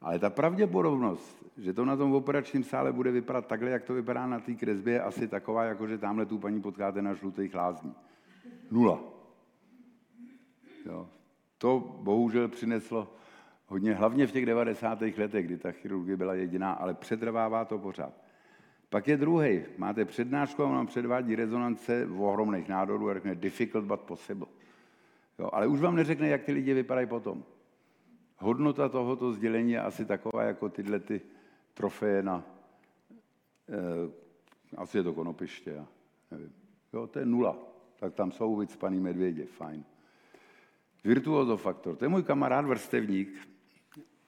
Ale 0.00 0.18
ta 0.18 0.30
pravděpodobnost, 0.30 1.44
že 1.56 1.72
to 1.72 1.84
na 1.84 1.96
tom 1.96 2.12
operačním 2.12 2.64
sále 2.64 2.92
bude 2.92 3.10
vypadat 3.10 3.46
takhle, 3.46 3.70
jak 3.70 3.84
to 3.84 3.94
vypadá 3.94 4.26
na 4.26 4.40
té 4.40 4.54
kresbě, 4.54 4.94
je 4.94 5.02
asi 5.02 5.28
taková, 5.28 5.64
jako 5.64 5.86
že 5.86 5.98
tamhle 5.98 6.26
tu 6.26 6.38
paní 6.38 6.62
potkáte 6.62 7.02
na 7.02 7.14
žlutých 7.14 7.54
lázní. 7.54 7.94
Nula. 8.70 9.00
Jo. 10.86 11.08
To 11.58 11.98
bohužel 12.02 12.48
přineslo 12.48 13.14
hodně, 13.66 13.94
hlavně 13.94 14.26
v 14.26 14.32
těch 14.32 14.46
90. 14.46 15.00
letech, 15.00 15.46
kdy 15.46 15.58
ta 15.58 15.72
chirurgie 15.72 16.16
byla 16.16 16.34
jediná, 16.34 16.72
ale 16.72 16.94
přetrvává 16.94 17.64
to 17.64 17.78
pořád. 17.78 18.12
Pak 18.92 19.08
je 19.08 19.16
druhý. 19.16 19.64
Máte 19.78 20.04
přednášku 20.04 20.62
a 20.62 20.66
on 20.66 20.74
vám 20.74 20.86
předvádí 20.86 21.36
rezonance 21.36 22.06
v 22.06 22.22
ohromných 22.22 22.68
nádorů 22.68 23.10
a 23.10 23.14
řekne 23.14 23.34
difficult 23.34 23.84
but 23.84 24.00
possible. 24.00 24.46
Jo, 25.38 25.50
ale 25.52 25.66
už 25.66 25.80
vám 25.80 25.96
neřekne, 25.96 26.28
jak 26.28 26.42
ty 26.42 26.52
lidi 26.52 26.74
vypadají 26.74 27.06
potom. 27.06 27.44
Hodnota 28.38 28.88
tohoto 28.88 29.32
sdělení 29.32 29.72
je 29.72 29.80
asi 29.80 30.04
taková, 30.04 30.42
jako 30.42 30.68
tyhle 30.68 31.00
ty 31.00 31.20
trofeje 31.74 32.22
na, 32.22 32.44
eh, 33.68 34.10
asi 34.76 34.98
je 34.98 35.02
to 35.02 35.14
konopiště, 35.14 35.70
já 35.70 35.86
nevím. 36.30 36.52
Jo, 36.92 37.06
to 37.06 37.18
je 37.18 37.26
nula. 37.26 37.58
Tak 38.00 38.14
tam 38.14 38.32
jsou 38.32 38.56
vycpaný 38.56 39.00
medvědě, 39.00 39.46
fajn. 39.46 39.84
Virtuozofaktor, 41.04 41.96
to 41.96 42.04
je 42.04 42.08
můj 42.08 42.22
kamarád 42.22 42.64
vrstevník. 42.64 43.48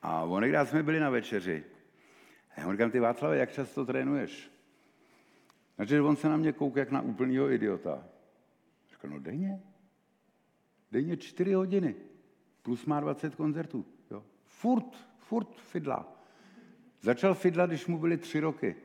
A 0.02 0.22
onekdy 0.22 0.58
jsme 0.64 0.82
byli 0.82 1.00
na 1.00 1.10
večeři. 1.10 1.64
A 2.56 2.60
já 2.60 2.66
mu 2.66 2.72
říkám, 2.72 2.90
ty 2.90 3.00
Václave, 3.00 3.36
jak 3.36 3.52
často 3.52 3.84
trénuješ? 3.84 4.53
Takže 5.76 6.02
on 6.02 6.16
se 6.16 6.28
na 6.28 6.36
mě 6.36 6.52
kouká 6.52 6.80
jak 6.80 6.90
na 6.90 7.00
úplného 7.00 7.50
idiota. 7.50 8.06
Říkal, 8.90 9.10
no 9.10 9.18
denně. 9.18 9.62
Denně 10.92 11.16
čtyři 11.16 11.52
hodiny. 11.52 11.94
Plus 12.62 12.86
má 12.86 13.00
20 13.00 13.34
koncertů. 13.34 13.84
Jo. 14.10 14.24
Furt, 14.44 14.96
furt 15.16 15.54
fidla. 15.54 16.12
Začal 17.00 17.34
fidlat, 17.34 17.70
když 17.70 17.86
mu 17.86 17.98
byly 17.98 18.16
tři 18.16 18.40
roky. 18.40 18.76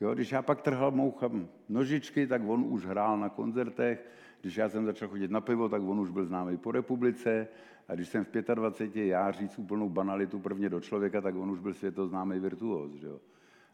Jo, 0.00 0.14
když 0.14 0.32
já 0.32 0.42
pak 0.42 0.62
trhal 0.62 0.90
moucham 0.90 1.48
nožičky, 1.68 2.26
tak 2.26 2.42
on 2.46 2.64
už 2.64 2.86
hrál 2.86 3.18
na 3.18 3.28
koncertech. 3.28 4.06
Když 4.40 4.56
já 4.56 4.68
jsem 4.68 4.86
začal 4.86 5.08
chodit 5.08 5.30
na 5.30 5.40
pivo, 5.40 5.68
tak 5.68 5.82
on 5.82 6.00
už 6.00 6.10
byl 6.10 6.24
známý 6.24 6.56
po 6.56 6.72
republice. 6.72 7.48
A 7.88 7.94
když 7.94 8.08
jsem 8.08 8.24
v 8.24 8.30
25 8.54 9.06
já 9.06 9.30
říct 9.30 9.58
úplnou 9.58 9.88
banalitu 9.88 10.38
prvně 10.38 10.68
do 10.68 10.80
člověka, 10.80 11.20
tak 11.20 11.34
on 11.34 11.50
už 11.50 11.58
byl 11.58 11.74
světoznámý 11.74 12.38
virtuóz. 12.38 12.92
Že 12.92 13.06
jo? 13.06 13.20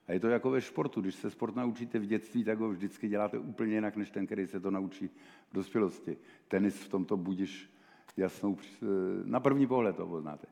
A 0.09 0.13
je 0.13 0.21
to 0.21 0.29
jako 0.29 0.51
ve 0.51 0.61
sportu. 0.61 1.01
Když 1.01 1.15
se 1.15 1.31
sport 1.31 1.57
naučíte 1.57 1.99
v 1.99 2.07
dětství, 2.07 2.45
tak 2.45 2.59
ho 2.59 2.69
vždycky 2.69 3.09
děláte 3.09 3.39
úplně 3.39 3.75
jinak, 3.75 3.97
než 3.97 4.11
ten, 4.11 4.27
který 4.27 4.47
se 4.47 4.61
to 4.61 4.71
naučí 4.71 5.09
v 5.51 5.55
dospělosti. 5.55 6.17
Tenis 6.49 6.85
v 6.85 6.89
tomto 6.89 7.17
budíš 7.17 7.71
jasnou, 8.17 8.59
na 9.25 9.41
první 9.41 9.67
pohled 9.67 9.97
to 9.97 10.07
poznáte. 10.07 10.47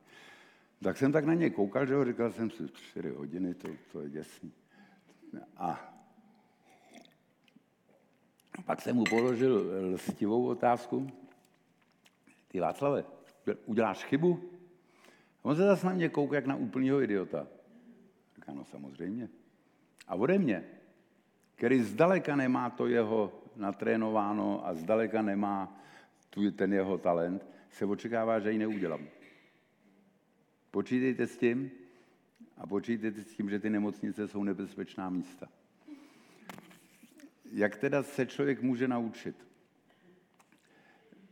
Tak 0.83 0.97
jsem 0.97 1.13
tak 1.13 1.25
na 1.25 1.35
něj 1.35 1.51
koukal, 1.51 1.87
že 1.87 1.95
ho 1.95 2.05
říkal 2.05 2.33
jsem 2.33 2.51
si, 2.51 2.69
čtyři 2.69 3.11
hodiny, 3.11 3.55
to, 3.55 3.69
to 3.93 4.01
je 4.01 4.11
děsný. 4.11 4.53
A 5.57 5.95
pak 8.65 8.81
jsem 8.81 8.97
mu 8.97 9.05
položil 9.05 9.71
lstivou 9.95 10.47
otázku. 10.47 11.11
Ty 12.49 12.61
Václave, 12.61 13.05
uděláš 13.67 14.05
chybu? 14.05 14.51
A 15.43 15.45
on 15.45 15.57
se 15.57 15.63
zase 15.63 15.87
na 15.87 15.93
mě 15.93 16.09
kouká 16.09 16.37
jak 16.37 16.47
na 16.47 16.57
úplného 16.57 17.03
idiota. 17.03 17.47
Říká, 18.35 18.53
no 18.53 18.65
samozřejmě. 18.65 19.29
A 20.09 20.15
ode 20.15 20.39
mě, 20.39 20.65
který 21.55 21.81
zdaleka 21.81 22.37
nemá 22.37 22.71
to 22.71 22.87
jeho 22.87 23.43
natrénováno 23.57 24.67
a 24.67 24.75
zdaleka 24.75 25.23
nemá 25.23 25.81
tu, 26.31 26.51
ten 26.51 26.73
jeho 26.73 26.99
talent, 26.99 27.47
se 27.71 27.85
očekává, 27.85 28.41
že 28.41 28.53
ji 28.53 28.59
neudělám. 28.59 29.09
Počítejte 30.71 31.27
s 31.27 31.39
tím 31.39 31.71
a 32.59 32.67
počítejte 32.67 33.23
s 33.23 33.35
tím, 33.37 33.51
že 33.51 33.59
ty 33.59 33.71
nemocnice 33.71 34.29
jsou 34.29 34.45
nebezpečná 34.45 35.11
místa. 35.11 35.49
Jak 37.53 37.77
teda 37.77 38.03
se 38.03 38.27
člověk 38.27 38.63
může 38.63 38.89
naučit? 38.89 39.37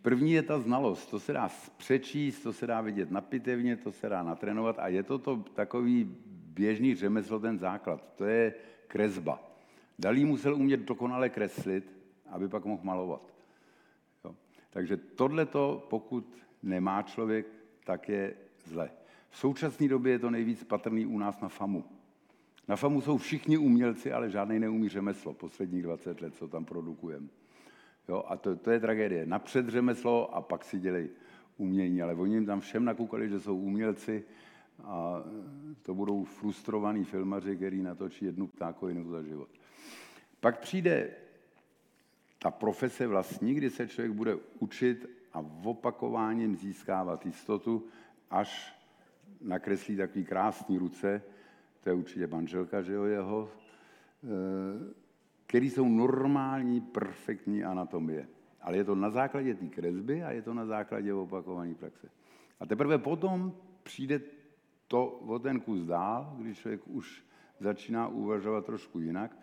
První 0.02 0.32
je 0.32 0.42
ta 0.42 0.60
znalost, 0.60 1.06
to 1.06 1.20
se 1.20 1.32
dá 1.32 1.50
přečíst, 1.76 2.40
to 2.40 2.52
se 2.52 2.66
dá 2.66 2.80
vidět 2.80 3.10
na 3.10 3.20
pitevně, 3.20 3.76
to 3.76 3.92
se 3.92 4.08
dá 4.08 4.22
natrénovat 4.22 4.78
a 4.78 4.88
je 4.88 5.02
to, 5.02 5.18
to 5.18 5.36
takový 5.36 6.16
běžný 6.60 6.94
řemeslo, 6.94 7.40
ten 7.40 7.58
základ. 7.58 8.12
To 8.16 8.24
je 8.24 8.54
kresba. 8.86 9.40
Dalí 9.98 10.24
musel 10.24 10.54
umět 10.54 10.80
dokonale 10.80 11.28
kreslit, 11.28 11.96
aby 12.28 12.48
pak 12.48 12.64
mohl 12.64 12.84
malovat. 12.84 13.34
Jo. 14.24 14.34
Takže 14.70 14.96
tohleto, 14.96 15.86
pokud 15.90 16.36
nemá 16.62 17.02
člověk, 17.02 17.46
tak 17.84 18.08
je 18.08 18.34
zle. 18.64 18.90
V 19.30 19.36
současné 19.38 19.88
době 19.88 20.12
je 20.12 20.18
to 20.18 20.30
nejvíc 20.30 20.64
patrný 20.64 21.06
u 21.06 21.18
nás 21.18 21.40
na 21.40 21.48
FAMu. 21.48 21.84
Na 22.68 22.76
FAMu 22.76 23.00
jsou 23.00 23.16
všichni 23.16 23.56
umělci, 23.56 24.12
ale 24.12 24.30
žádný 24.30 24.58
neumí 24.58 24.88
řemeslo 24.88 25.32
posledních 25.32 25.82
20 25.82 26.20
let, 26.20 26.34
co 26.34 26.48
tam 26.48 26.64
produkujeme. 26.64 27.28
Jo, 28.08 28.24
a 28.28 28.36
to, 28.36 28.56
to 28.56 28.70
je 28.70 28.80
tragédie. 28.80 29.26
Napřed 29.26 29.68
řemeslo 29.68 30.34
a 30.34 30.40
pak 30.40 30.64
si 30.64 30.80
dělej 30.80 31.08
umění, 31.56 32.02
ale 32.02 32.14
oni 32.14 32.34
jim 32.34 32.46
tam 32.46 32.60
všem 32.60 32.84
nakoukali, 32.84 33.28
že 33.28 33.40
jsou 33.40 33.56
umělci 33.56 34.24
a 34.84 35.24
to 35.82 35.94
budou 35.94 36.24
frustrovaní 36.24 37.04
filmaři, 37.04 37.56
který 37.56 37.82
natočí 37.82 38.24
jednu 38.24 38.46
ptákovinu 38.46 39.10
za 39.10 39.22
život. 39.22 39.48
Pak 40.40 40.60
přijde 40.60 41.10
ta 42.38 42.50
profese 42.50 43.06
vlastní, 43.06 43.54
kdy 43.54 43.70
se 43.70 43.88
člověk 43.88 44.12
bude 44.12 44.36
učit 44.58 45.06
a 45.32 45.44
opakováním 45.64 46.56
získávat 46.56 47.26
jistotu, 47.26 47.86
až 48.30 48.76
nakreslí 49.40 49.96
takový 49.96 50.24
krásný 50.24 50.78
ruce, 50.78 51.22
to 51.80 51.88
je 51.88 51.94
určitě 51.94 52.26
manželka, 52.26 52.82
že 52.82 52.92
jo, 52.92 53.04
jeho, 53.04 53.50
eh, 54.24 54.94
který 55.46 55.70
jsou 55.70 55.88
normální, 55.88 56.80
perfektní 56.80 57.64
anatomie. 57.64 58.28
Ale 58.60 58.76
je 58.76 58.84
to 58.84 58.94
na 58.94 59.10
základě 59.10 59.54
té 59.54 59.66
kresby 59.66 60.24
a 60.24 60.30
je 60.30 60.42
to 60.42 60.54
na 60.54 60.66
základě 60.66 61.14
opakované 61.14 61.74
praxe. 61.74 62.08
A 62.60 62.66
teprve 62.66 62.98
potom 62.98 63.52
přijde 63.82 64.20
to 64.90 65.06
o 65.06 65.38
ten 65.38 65.60
kus 65.60 65.84
dál, 65.84 66.36
když 66.38 66.58
člověk 66.58 66.80
už 66.86 67.24
začíná 67.60 68.08
uvažovat 68.08 68.66
trošku 68.66 69.00
jinak. 69.00 69.36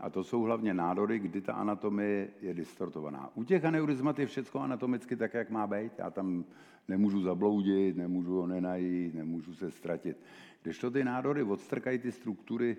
A 0.00 0.10
to 0.10 0.24
jsou 0.24 0.42
hlavně 0.42 0.74
nádory, 0.74 1.18
kdy 1.18 1.40
ta 1.40 1.52
anatomie 1.52 2.28
je 2.40 2.54
distortovaná. 2.54 3.30
U 3.34 3.44
těch 3.44 3.64
aneurizmat 3.64 4.18
je 4.18 4.26
všechno 4.26 4.60
anatomicky 4.60 5.16
tak, 5.16 5.34
jak 5.34 5.50
má 5.50 5.66
být. 5.66 5.92
Já 5.98 6.10
tam 6.10 6.44
nemůžu 6.88 7.22
zabloudit, 7.22 7.96
nemůžu 7.96 8.34
ho 8.34 8.46
nenajít, 8.46 9.14
nemůžu 9.14 9.54
se 9.54 9.70
ztratit. 9.70 10.16
Když 10.62 10.78
to 10.78 10.90
ty 10.90 11.04
nádory 11.04 11.42
odstrkají 11.42 11.98
ty 11.98 12.12
struktury 12.12 12.76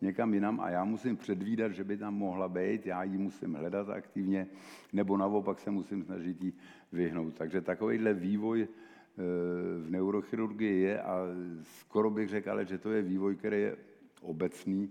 někam 0.00 0.34
jinam 0.34 0.60
a 0.60 0.70
já 0.70 0.84
musím 0.84 1.16
předvídat, 1.16 1.72
že 1.72 1.84
by 1.84 1.96
tam 1.96 2.14
mohla 2.14 2.48
být, 2.48 2.86
já 2.86 3.02
ji 3.02 3.18
musím 3.18 3.54
hledat 3.54 3.88
aktivně, 3.88 4.46
nebo 4.92 5.16
naopak 5.16 5.60
se 5.60 5.70
musím 5.70 6.04
snažit 6.04 6.42
ji 6.42 6.52
vyhnout. 6.92 7.34
Takže 7.34 7.60
takovýhle 7.60 8.14
vývoj 8.14 8.68
v 9.16 9.90
neurochirurgii 9.90 10.80
je 10.80 11.02
a 11.02 11.18
skoro 11.62 12.10
bych 12.10 12.28
řekl, 12.28 12.50
ale 12.50 12.64
že 12.64 12.78
to 12.78 12.92
je 12.92 13.02
vývoj, 13.02 13.36
který 13.36 13.60
je 13.60 13.76
obecný 14.20 14.90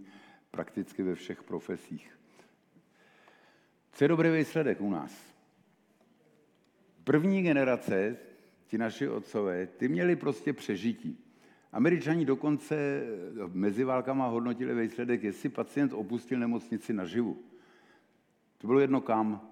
prakticky 0.51 1.03
ve 1.03 1.15
všech 1.15 1.43
profesích. 1.43 2.19
Co 3.91 4.03
je 4.03 4.07
dobrý 4.07 4.29
výsledek 4.31 4.81
u 4.81 4.89
nás? 4.89 5.33
První 7.03 7.41
generace, 7.41 8.17
ti 8.67 8.77
naši 8.77 9.07
otcové, 9.07 9.67
ty 9.67 9.87
měli 9.87 10.15
prostě 10.15 10.53
přežití. 10.53 11.19
Američani 11.71 12.25
dokonce 12.25 12.75
eh, 12.75 13.03
mezi 13.53 13.83
válkama 13.83 14.27
hodnotili 14.27 14.81
výsledek, 14.81 15.23
jestli 15.23 15.49
pacient 15.49 15.93
opustil 15.93 16.39
nemocnici 16.39 16.93
naživu. 16.93 17.43
To 18.57 18.67
bylo 18.67 18.79
jedno 18.79 19.01
kam. 19.01 19.49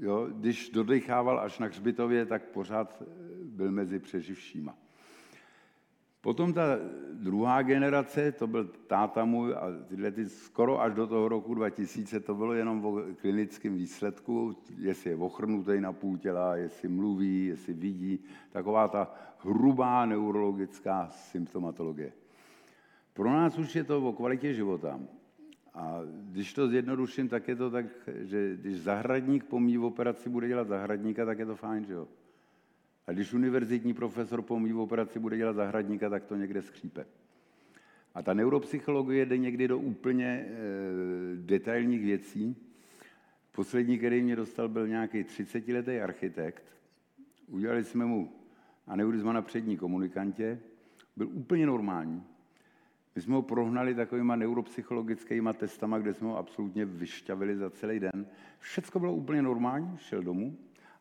Jo? 0.00 0.28
Když 0.32 0.70
dodechával 0.70 1.40
až 1.40 1.58
na 1.58 1.66
hřbitově, 1.66 2.26
tak 2.26 2.42
pořád 2.42 3.02
eh, 3.02 3.04
byl 3.56 3.70
mezi 3.72 3.98
přeživšíma. 3.98 4.74
Potom 6.20 6.52
ta 6.52 6.62
druhá 7.12 7.62
generace, 7.62 8.32
to 8.32 8.46
byl 8.46 8.64
táta 8.86 9.24
můj 9.24 9.54
a 9.54 9.66
tyhle 9.88 10.10
ty 10.10 10.28
skoro 10.28 10.80
až 10.80 10.94
do 10.94 11.06
toho 11.06 11.28
roku 11.28 11.54
2000, 11.54 12.20
to 12.20 12.34
bylo 12.34 12.52
jenom 12.52 12.84
o 12.84 13.02
klinickém 13.20 13.74
výsledku, 13.74 14.56
jestli 14.78 15.10
je 15.10 15.16
ochrnutý 15.16 15.80
na 15.80 15.92
půl 15.92 16.18
těla, 16.18 16.56
jestli 16.56 16.88
mluví, 16.88 17.46
jestli 17.46 17.72
vidí, 17.72 18.18
taková 18.50 18.88
ta 18.88 19.14
hrubá 19.38 20.06
neurologická 20.06 21.08
symptomatologie. 21.08 22.12
Pro 23.12 23.30
nás 23.30 23.58
už 23.58 23.76
je 23.76 23.84
to 23.84 24.02
o 24.08 24.12
kvalitě 24.12 24.54
života. 24.54 25.00
A 25.74 26.00
když 26.30 26.54
to 26.54 26.68
zjednoduším, 26.68 27.28
tak 27.28 27.48
je 27.48 27.56
to 27.56 27.70
tak, 27.70 27.86
že 28.20 28.56
když 28.56 28.80
zahradník 28.80 29.44
po 29.44 29.60
mý 29.60 29.78
operaci 29.78 30.28
bude 30.28 30.48
dělat 30.48 30.68
zahradníka, 30.68 31.24
tak 31.24 31.38
je 31.38 31.46
to 31.46 31.56
fajn, 31.56 31.84
že 31.84 31.92
jo? 31.92 32.08
A 33.06 33.12
když 33.12 33.32
univerzitní 33.32 33.94
profesor 33.94 34.42
po 34.42 34.60
mý 34.60 34.74
operaci 34.74 35.18
bude 35.18 35.36
dělat 35.36 35.56
zahradníka, 35.56 36.10
tak 36.10 36.24
to 36.24 36.36
někde 36.36 36.62
skřípe. 36.62 37.06
A 38.14 38.22
ta 38.22 38.34
neuropsychologie 38.34 39.26
jde 39.26 39.38
někdy 39.38 39.68
do 39.68 39.78
úplně 39.78 40.26
e, 40.26 40.46
detailních 41.36 42.02
věcí. 42.02 42.56
Poslední, 43.52 43.98
který 43.98 44.22
mě 44.22 44.36
dostal, 44.36 44.68
byl 44.68 44.88
nějaký 44.88 45.22
30-letý 45.22 46.00
architekt. 46.00 46.64
Udělali 47.48 47.84
jsme 47.84 48.04
mu 48.04 48.32
aneurizma 48.86 49.32
na 49.32 49.42
přední 49.42 49.76
komunikantě. 49.76 50.58
Byl 51.16 51.28
úplně 51.32 51.66
normální. 51.66 52.24
My 53.14 53.22
jsme 53.22 53.34
ho 53.34 53.42
prohnali 53.42 53.94
takovýma 53.94 54.36
neuropsychologickými 54.36 55.50
testama, 55.56 55.98
kde 55.98 56.14
jsme 56.14 56.28
ho 56.28 56.38
absolutně 56.38 56.84
vyšťavili 56.84 57.56
za 57.56 57.70
celý 57.70 58.00
den. 58.00 58.26
Všecko 58.58 59.00
bylo 59.00 59.14
úplně 59.14 59.42
normální, 59.42 59.96
šel 59.98 60.22
domů. 60.22 60.56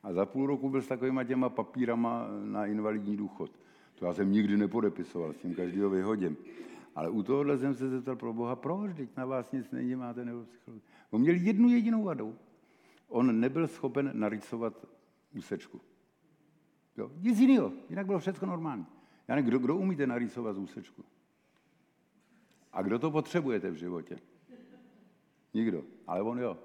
A 0.05 0.13
za 0.13 0.25
půl 0.25 0.47
roku 0.47 0.69
byl 0.69 0.81
s 0.81 0.87
takovýma 0.87 1.23
těma 1.23 1.49
papírama 1.49 2.27
na 2.43 2.65
invalidní 2.65 3.17
důchod. 3.17 3.51
To 3.95 4.05
já 4.05 4.13
jsem 4.13 4.31
nikdy 4.31 4.57
nepodepisoval, 4.57 5.33
s 5.33 5.37
tím 5.37 5.55
každýho 5.55 5.89
vyhodím. 5.89 6.37
Ale 6.95 7.09
u 7.09 7.23
tohohle 7.23 7.57
jsem 7.57 7.75
se 7.75 7.89
zeptal 7.89 8.15
pro 8.15 8.33
Boha, 8.33 8.55
proč, 8.55 8.95
teď 8.95 9.09
na 9.17 9.25
vás 9.25 9.51
nic 9.51 9.71
není, 9.71 9.95
máte 9.95 10.25
neuropsychologii. 10.25 10.83
On 11.11 11.21
měl 11.21 11.35
jednu 11.35 11.69
jedinou 11.69 12.03
vadu. 12.03 12.35
On 13.07 13.39
nebyl 13.39 13.67
schopen 13.67 14.11
narysovat 14.13 14.87
úsečku. 15.37 15.81
Jo, 16.97 17.11
nic 17.21 17.39
jiného, 17.39 17.71
jinak 17.89 18.05
bylo 18.05 18.19
všechno 18.19 18.47
normální. 18.47 18.85
Já 19.27 19.35
nevím, 19.35 19.49
kdo, 19.49 19.59
kdo 19.59 19.75
umíte 19.75 20.07
narýsovat 20.07 20.57
úsečku? 20.57 21.03
A 22.73 22.81
kdo 22.81 22.99
to 22.99 23.11
potřebujete 23.11 23.71
v 23.71 23.75
životě? 23.75 24.17
Nikdo, 25.53 25.83
ale 26.07 26.21
on 26.21 26.39
jo. 26.39 26.57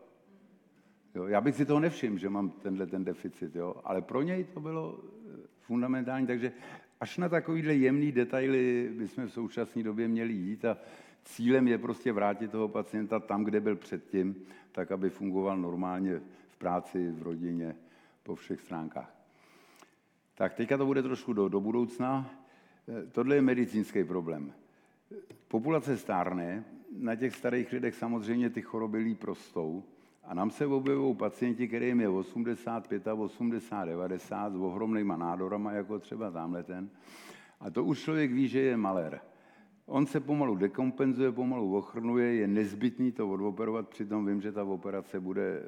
Jo, 1.15 1.27
já 1.27 1.41
bych 1.41 1.55
si 1.55 1.67
toho 1.67 1.81
nevšiml, 1.81 2.19
že 2.19 2.29
mám 2.29 2.51
tenhle 2.51 2.87
ten 2.87 3.05
deficit, 3.05 3.57
jo, 3.57 3.75
ale 3.85 4.03
pro 4.03 4.23
něj 4.23 4.45
to 4.45 4.61
bylo 4.61 4.99
eh, 4.99 5.37
fundamentální, 5.61 6.27
takže 6.27 6.53
až 7.01 7.19
na 7.19 7.29
takovýhle 7.29 7.75
jemný 7.75 8.13
detaily 8.13 8.91
bychom 8.93 9.27
v 9.27 9.33
současné 9.33 9.83
době 9.83 10.09
měli 10.09 10.33
jít 10.33 10.65
a 10.65 10.79
cílem 11.25 11.69
je 11.69 11.79
prostě 11.79 12.13
vrátit 12.13 12.51
toho 12.51 12.69
pacienta 12.69 13.21
tam, 13.21 13.45
kde 13.45 13.61
byl 13.61 13.77
předtím, 13.77 14.37
tak, 14.73 14.93
aby 14.93 15.11
fungoval 15.11 15.59
normálně 15.59 16.21
v 16.49 16.57
práci, 16.59 17.11
v 17.11 17.23
rodině, 17.23 17.77
po 18.23 18.35
všech 18.35 18.61
stránkách. 18.61 19.15
Tak 20.35 20.55
teďka 20.55 20.77
to 20.77 20.87
bude 20.87 21.03
trošku 21.03 21.33
do, 21.33 21.49
do 21.49 21.61
budoucna. 21.61 22.31
Eh, 22.89 23.07
tohle 23.07 23.35
je 23.35 23.43
medicínský 23.43 24.05
problém. 24.05 24.53
Populace 25.49 25.97
stárne, 25.97 26.65
na 26.99 27.17
těch 27.17 27.37
starých 27.37 27.73
lidech 27.73 27.95
samozřejmě 27.95 28.51
ty 28.51 28.63
choroby 28.63 28.99
líp 28.99 29.19
prostou, 29.19 29.85
a 30.31 30.35
nám 30.35 30.51
se 30.51 30.67
objevují 30.67 31.17
pacienti, 31.17 31.69
kterým 31.69 32.01
je 32.01 32.09
85, 32.09 33.07
80, 33.07 33.85
90 33.85 34.53
s 34.53 34.57
ohromnýma 34.57 35.17
nádorama, 35.17 35.73
jako 35.73 35.99
třeba 35.99 36.31
tamhle 36.31 36.63
ten. 36.63 36.91
A 37.61 37.71
to 37.71 37.85
už 37.85 38.01
člověk 38.01 38.33
ví, 38.33 38.49
že 38.49 38.61
je 38.61 38.77
malér. 38.77 39.21
On 39.87 40.07
se 40.07 40.21
pomalu 40.21 40.57
dekompenzuje, 40.57 41.33
pomalu 41.33 41.77
ochrnuje, 41.77 42.35
je 42.35 42.47
nezbytný 42.47 43.13
to 43.13 43.29
odoperovat, 43.29 43.89
přitom 43.89 44.27
vím, 44.27 44.41
že 44.41 44.53
ta 44.53 44.65
operace 44.65 45.21
bude 45.21 45.63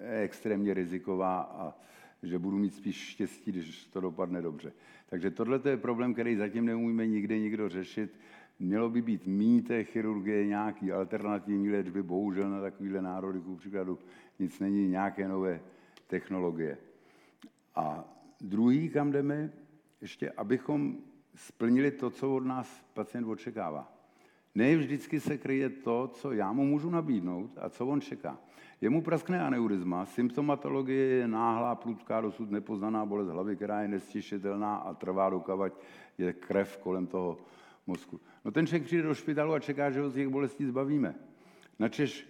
eh, 0.00 0.22
extrémně 0.22 0.74
riziková 0.74 1.40
a 1.40 1.74
že 2.22 2.38
budu 2.38 2.58
mít 2.58 2.74
spíš 2.74 2.96
štěstí, 2.96 3.52
když 3.52 3.84
to 3.84 4.00
dopadne 4.00 4.42
dobře. 4.42 4.72
Takže 5.08 5.30
tohle 5.30 5.60
je 5.64 5.76
problém, 5.76 6.12
který 6.12 6.36
zatím 6.36 6.64
neumíme 6.64 7.06
nikde 7.06 7.38
nikdo 7.38 7.68
řešit. 7.68 8.18
Mělo 8.62 8.90
by 8.90 9.02
být 9.02 9.26
méně 9.26 9.62
té 9.62 9.84
chirurgie, 9.84 10.46
nějaký 10.46 10.92
alternativní 10.92 11.70
léčby, 11.70 12.02
bohužel 12.02 12.50
na 12.50 12.60
takovýhle 12.60 13.02
národy, 13.02 13.40
ku 13.40 13.56
příkladu, 13.56 13.98
nic 14.38 14.60
není, 14.60 14.88
nějaké 14.88 15.28
nové 15.28 15.60
technologie. 16.06 16.78
A 17.74 18.04
druhý, 18.40 18.88
kam 18.88 19.12
jdeme, 19.12 19.50
ještě 20.00 20.30
abychom 20.30 20.96
splnili 21.34 21.90
to, 21.90 22.10
co 22.10 22.34
od 22.34 22.46
nás 22.46 22.84
pacient 22.94 23.26
očekává. 23.26 23.92
Ne 24.54 24.76
vždycky 24.76 25.20
se 25.20 25.38
kryje 25.38 25.70
to, 25.70 26.08
co 26.08 26.32
já 26.32 26.52
mu 26.52 26.64
můžu 26.64 26.90
nabídnout 26.90 27.50
a 27.60 27.68
co 27.68 27.86
on 27.86 28.00
čeká. 28.00 28.38
Jemu 28.80 29.02
praskne 29.02 29.40
aneurizma, 29.40 30.06
symptomatologie 30.06 31.06
je 31.06 31.28
náhlá, 31.28 31.74
prudká, 31.74 32.20
dosud 32.20 32.50
nepoznaná 32.50 33.06
bolest 33.06 33.28
hlavy, 33.28 33.56
která 33.56 33.82
je 33.82 33.88
nestišitelná 33.88 34.76
a 34.76 34.94
trvá 34.94 35.30
dokavať 35.30 35.72
je 36.18 36.32
krev 36.32 36.76
kolem 36.76 37.06
toho 37.06 37.38
mozku. 37.86 38.20
No 38.44 38.50
ten 38.50 38.66
člověk 38.66 38.84
přijde 38.84 39.02
do 39.02 39.14
špitalu 39.14 39.52
a 39.52 39.60
čeká, 39.60 39.90
že 39.90 40.00
ho 40.00 40.10
z 40.10 40.14
těch 40.14 40.28
bolestí 40.28 40.64
zbavíme. 40.64 41.14
Načež 41.78 42.28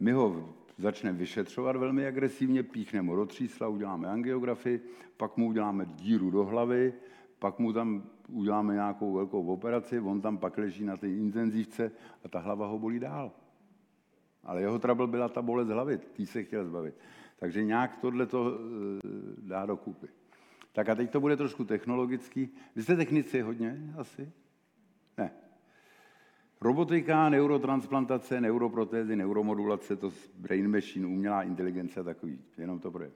my 0.00 0.12
ho 0.12 0.54
začneme 0.78 1.18
vyšetřovat 1.18 1.76
velmi 1.76 2.06
agresivně, 2.06 2.62
píchneme 2.62 3.08
ho 3.08 3.16
do 3.16 3.26
třísla, 3.26 3.68
uděláme 3.68 4.08
angiografii, 4.08 4.80
pak 5.16 5.36
mu 5.36 5.48
uděláme 5.48 5.86
díru 5.86 6.30
do 6.30 6.44
hlavy, 6.44 6.94
pak 7.38 7.58
mu 7.58 7.72
tam 7.72 8.02
uděláme 8.28 8.74
nějakou 8.74 9.12
velkou 9.12 9.46
operaci, 9.46 10.00
on 10.00 10.20
tam 10.20 10.38
pak 10.38 10.58
leží 10.58 10.84
na 10.84 10.96
té 10.96 11.08
intenzivce 11.08 11.92
a 12.24 12.28
ta 12.28 12.38
hlava 12.38 12.66
ho 12.66 12.78
bolí 12.78 12.98
dál. 12.98 13.32
Ale 14.44 14.60
jeho 14.60 14.78
trouble 14.78 15.06
byla 15.06 15.28
ta 15.28 15.42
bolest 15.42 15.68
hlavy, 15.68 15.98
tý 15.98 16.26
se 16.26 16.44
chtěl 16.44 16.64
zbavit. 16.64 16.94
Takže 17.38 17.64
nějak 17.64 17.96
tohle 17.96 18.26
to 18.26 18.54
eh, 18.54 19.08
dá 19.38 19.66
do 19.66 19.76
kupy. 19.76 20.08
Tak 20.72 20.88
a 20.88 20.94
teď 20.94 21.10
to 21.10 21.20
bude 21.20 21.36
trošku 21.36 21.64
technologický. 21.64 22.48
Vy 22.76 22.82
jste 22.82 22.96
technici 22.96 23.40
hodně 23.40 23.94
asi? 23.98 24.32
Ne. 25.18 25.30
Robotika, 26.60 27.28
neurotransplantace, 27.28 28.40
neuroprotézy, 28.40 29.16
neuromodulace, 29.16 29.96
to 29.96 30.12
brain 30.38 30.70
machine, 30.70 31.06
umělá 31.06 31.42
inteligence 31.42 32.00
a 32.00 32.02
takový, 32.02 32.38
jenom 32.58 32.78
to 32.78 32.90
proje. 32.90 33.10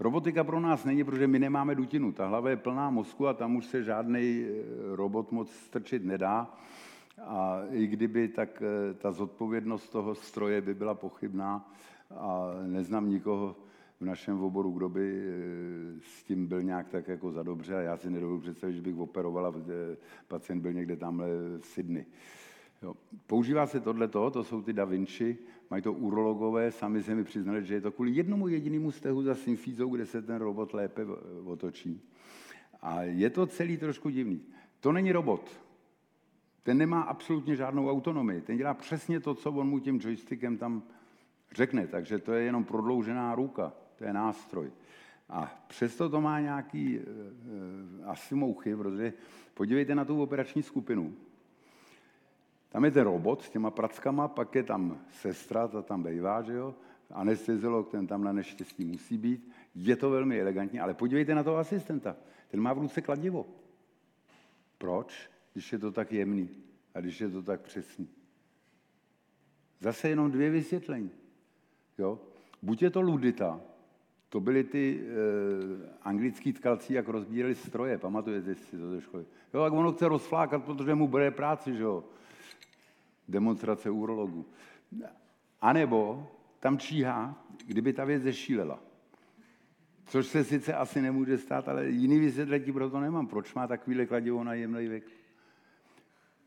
Robotika 0.00 0.44
pro 0.44 0.60
nás 0.60 0.84
není, 0.84 1.04
protože 1.04 1.26
my 1.26 1.38
nemáme 1.38 1.74
dutinu. 1.74 2.12
Ta 2.12 2.26
hlava 2.26 2.50
je 2.50 2.56
plná 2.56 2.90
mozku 2.90 3.28
a 3.28 3.34
tam 3.34 3.56
už 3.56 3.64
se 3.64 3.84
žádný 3.84 4.44
eh, 4.44 4.52
robot 4.96 5.32
moc 5.32 5.50
strčit 5.50 6.04
nedá. 6.04 6.54
A 7.24 7.62
i 7.70 7.86
kdyby, 7.86 8.28
tak 8.28 8.62
eh, 8.62 8.94
ta 8.94 9.12
zodpovědnost 9.12 9.88
toho 9.88 10.14
stroje 10.14 10.60
by 10.60 10.74
byla 10.74 10.94
pochybná 10.94 11.72
a 12.16 12.50
neznám 12.66 13.10
nikoho 13.10 13.56
v 14.02 14.04
našem 14.04 14.42
oboru, 14.42 14.70
kdo 14.70 14.88
by 14.88 15.22
eh, 15.24 16.00
s 16.00 16.24
tím 16.24 16.46
byl 16.46 16.62
nějak 16.62 16.88
tak 16.88 17.08
jako 17.08 17.32
za 17.32 17.42
dobře 17.42 17.76
a 17.76 17.80
já 17.80 17.96
si 17.96 18.10
nedovedu 18.10 18.40
představit, 18.40 18.74
že 18.74 18.82
bych 18.82 18.96
operovala, 18.96 19.54
pacient 20.28 20.60
byl 20.60 20.72
někde 20.72 20.96
tamhle 20.96 21.28
v 21.60 21.66
Sydney. 21.66 22.06
Jo. 22.82 22.94
Používá 23.26 23.66
se 23.66 23.80
tohleto, 23.80 24.30
to 24.30 24.44
jsou 24.44 24.62
ty 24.62 24.72
Da 24.72 24.84
Vinci, 24.84 25.38
mají 25.70 25.82
to 25.82 25.92
urologové, 25.92 26.70
sami 26.70 27.02
se 27.02 27.14
mi 27.14 27.24
přiznali, 27.24 27.64
že 27.64 27.74
je 27.74 27.80
to 27.80 27.92
kvůli 27.92 28.10
jednomu 28.10 28.48
jedinému 28.48 28.90
stehu 28.90 29.22
za 29.22 29.34
symfízou, 29.34 29.88
kde 29.88 30.06
se 30.06 30.22
ten 30.22 30.36
robot 30.36 30.74
lépe 30.74 31.06
otočí. 31.44 32.02
A 32.80 33.02
je 33.02 33.30
to 33.30 33.46
celý 33.46 33.76
trošku 33.76 34.08
divný. 34.08 34.40
To 34.80 34.92
není 34.92 35.12
robot. 35.12 35.60
Ten 36.62 36.78
nemá 36.78 37.02
absolutně 37.02 37.56
žádnou 37.56 37.90
autonomii. 37.90 38.40
Ten 38.40 38.56
dělá 38.56 38.74
přesně 38.74 39.20
to, 39.20 39.34
co 39.34 39.52
on 39.52 39.68
mu 39.68 39.78
tím 39.78 40.00
joystickem 40.02 40.56
tam 40.56 40.82
řekne. 41.54 41.86
Takže 41.86 42.18
to 42.18 42.32
je 42.32 42.44
jenom 42.44 42.64
prodloužená 42.64 43.34
ruka. 43.34 43.72
To 44.02 44.06
je 44.06 44.12
nástroj. 44.12 44.72
A 45.28 45.64
přesto 45.66 46.10
to 46.10 46.20
má 46.20 46.40
nějaký 46.40 46.98
e, 46.98 47.02
asi 48.04 48.34
mouchy, 48.34 48.76
protože 48.76 49.12
podívejte 49.54 49.94
na 49.94 50.04
tu 50.04 50.22
operační 50.22 50.62
skupinu. 50.62 51.14
Tam 52.68 52.84
je 52.84 52.90
ten 52.90 53.04
robot 53.04 53.42
s 53.42 53.50
těma 53.50 53.70
prackama, 53.70 54.28
pak 54.28 54.54
je 54.54 54.62
tam 54.62 54.98
sestra, 55.10 55.68
ta 55.68 55.82
tam 55.82 56.02
bejvá, 56.02 56.42
že 56.42 56.52
jo? 56.52 56.74
Anesteziolog, 57.10 57.90
ten 57.90 58.06
tam 58.06 58.24
na 58.24 58.32
neštěstí 58.32 58.84
musí 58.84 59.18
být. 59.18 59.50
Je 59.74 59.96
to 59.96 60.10
velmi 60.10 60.40
elegantní, 60.40 60.80
ale 60.80 60.94
podívejte 60.94 61.34
na 61.34 61.42
toho 61.42 61.56
asistenta. 61.56 62.16
Ten 62.48 62.60
má 62.60 62.72
v 62.72 62.78
ruce 62.78 63.00
kladivo. 63.00 63.46
Proč? 64.78 65.30
Když 65.52 65.72
je 65.72 65.78
to 65.78 65.92
tak 65.92 66.12
jemný 66.12 66.50
a 66.94 67.00
když 67.00 67.20
je 67.20 67.28
to 67.28 67.42
tak 67.42 67.60
přesný. 67.60 68.08
Zase 69.80 70.08
jenom 70.08 70.30
dvě 70.30 70.50
vysvětlení. 70.50 71.10
Jo? 71.98 72.20
Buď 72.62 72.82
je 72.82 72.90
to 72.90 73.00
ludita, 73.00 73.60
to 74.32 74.40
byly 74.40 74.64
ty 74.64 75.00
e, 75.00 75.04
anglický 76.02 76.52
tkalci, 76.52 76.94
jak 76.94 77.08
rozbírali 77.08 77.54
stroje, 77.54 77.98
pamatujete 77.98 78.54
si 78.54 78.78
to 78.78 78.90
ze 78.90 79.00
školy. 79.00 79.24
Jo, 79.54 79.64
jak 79.64 79.72
ono 79.72 79.92
chce 79.92 80.08
rozflákat, 80.08 80.64
protože 80.64 80.94
mu 80.94 81.08
bude 81.08 81.30
práci, 81.30 81.76
že 81.76 81.82
jo. 81.82 82.04
Demonstrace 83.28 83.90
urologu. 83.90 84.46
A 85.60 85.72
nebo 85.72 86.28
tam 86.60 86.78
číhá, 86.78 87.44
kdyby 87.66 87.92
ta 87.92 88.04
věc 88.04 88.22
zešílela. 88.22 88.78
Což 90.06 90.26
se 90.26 90.44
sice 90.44 90.74
asi 90.74 91.02
nemůže 91.02 91.38
stát, 91.38 91.68
ale 91.68 91.88
jiný 91.88 92.18
vysvětlení 92.18 92.72
pro 92.72 92.90
to 92.90 93.00
nemám. 93.00 93.26
Proč 93.26 93.54
má 93.54 93.66
takovýhle 93.66 94.06
kladivo 94.06 94.44
na 94.44 94.54
jemný 94.54 94.88
věk? 94.88 95.04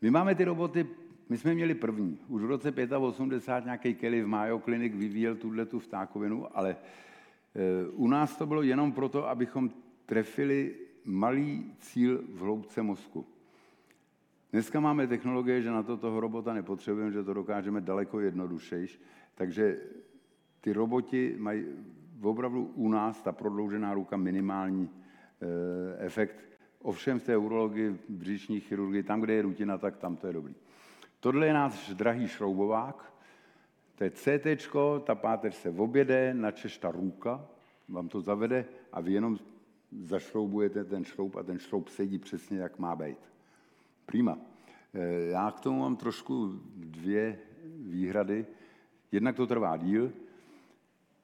My 0.02 0.10
máme 0.10 0.34
ty 0.34 0.44
roboty, 0.44 0.86
my 1.28 1.38
jsme 1.38 1.54
měli 1.54 1.74
první. 1.74 2.18
Už 2.28 2.42
v 2.42 2.46
roce 2.46 2.72
85 2.98 3.64
nějaký 3.64 3.94
Kelly 3.94 4.22
v 4.22 4.26
Mayo 4.26 4.58
Clinic 4.58 4.94
vyvíjel 4.96 5.34
tuhle 5.34 5.66
tu 5.66 5.78
vtákovinu, 5.78 6.58
ale 6.58 6.76
Eh, 6.76 7.05
u 7.92 8.08
nás 8.08 8.36
to 8.36 8.46
bylo 8.46 8.62
jenom 8.62 8.92
proto, 8.92 9.28
abychom 9.28 9.70
trefili 10.06 10.74
malý 11.04 11.72
cíl 11.78 12.22
v 12.28 12.40
hloubce 12.40 12.82
mozku. 12.82 13.26
Dneska 14.52 14.80
máme 14.80 15.06
technologie, 15.06 15.62
že 15.62 15.70
na 15.70 15.82
to 15.82 15.96
toho 15.96 16.20
robota 16.20 16.54
nepotřebujeme, 16.54 17.12
že 17.12 17.24
to 17.24 17.34
dokážeme 17.34 17.80
daleko 17.80 18.20
jednodušejš, 18.20 19.00
takže 19.34 19.80
ty 20.60 20.72
roboti 20.72 21.34
mají 21.38 21.64
opravdu 22.22 22.72
u 22.74 22.88
nás, 22.88 23.22
ta 23.22 23.32
prodloužená 23.32 23.94
ruka, 23.94 24.16
minimální 24.16 24.90
e, 24.90 26.06
efekt. 26.06 26.36
Ovšem 26.82 27.18
v 27.18 27.24
té 27.24 27.36
urologii, 27.36 27.98
břišní 28.08 28.60
chirurgii, 28.60 29.02
tam, 29.02 29.20
kde 29.20 29.32
je 29.32 29.42
rutina, 29.42 29.78
tak 29.78 29.96
tam 29.96 30.16
to 30.16 30.26
je 30.26 30.32
dobrý. 30.32 30.54
Tohle 31.20 31.46
je 31.46 31.52
náš 31.52 31.94
drahý 31.94 32.28
šroubovák, 32.28 33.12
to 33.96 34.04
je 34.04 34.10
CT, 34.10 34.76
ta 35.04 35.14
páteř 35.14 35.54
se 35.54 35.70
objede, 35.70 36.34
načeš 36.34 36.78
ta 36.78 36.90
ruka, 36.90 37.48
vám 37.88 38.08
to 38.08 38.20
zavede 38.20 38.64
a 38.92 39.00
vy 39.00 39.12
jenom 39.12 39.38
zašroubujete 39.92 40.84
ten 40.84 41.04
šroub 41.04 41.36
a 41.36 41.42
ten 41.42 41.58
šroub 41.58 41.88
sedí 41.88 42.18
přesně, 42.18 42.58
jak 42.58 42.78
má 42.78 42.96
být. 42.96 43.18
Prima. 44.06 44.38
Eh, 44.94 45.26
já 45.30 45.50
k 45.50 45.60
tomu 45.60 45.80
mám 45.80 45.96
trošku 45.96 46.60
dvě 46.76 47.38
výhrady. 47.78 48.46
Jednak 49.12 49.36
to 49.36 49.46
trvá 49.46 49.76
díl, 49.76 50.12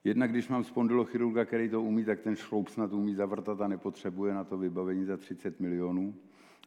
jednak 0.05 0.31
když 0.31 0.49
mám 0.49 0.65
spondylochirurga, 0.65 1.45
který 1.45 1.69
to 1.69 1.83
umí, 1.83 2.05
tak 2.05 2.21
ten 2.21 2.37
šroub 2.37 2.69
snad 2.69 2.93
umí 2.93 3.15
zavrtat 3.15 3.61
a 3.61 3.69
nepotřebuje 3.69 4.35
na 4.35 4.45
to 4.45 4.59
vybavení 4.59 5.05
za 5.05 5.17
30 5.17 5.61
milionů. 5.61 6.15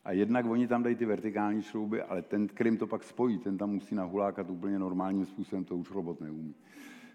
A 0.05 0.11
jednak 0.11 0.45
oni 0.45 0.67
tam 0.67 0.83
dají 0.83 0.95
ty 0.95 1.05
vertikální 1.05 1.61
šrouby, 1.61 2.01
ale 2.01 2.21
ten, 2.21 2.47
kterým 2.47 2.77
to 2.77 2.87
pak 2.87 3.03
spojí, 3.03 3.37
ten 3.37 3.57
tam 3.57 3.69
musí 3.69 3.95
nahulákat 3.95 4.49
úplně 4.49 4.79
normálním 4.79 5.25
způsobem, 5.25 5.65
to 5.65 5.77
už 5.77 5.91
robot 5.91 6.21
neumí. 6.21 6.55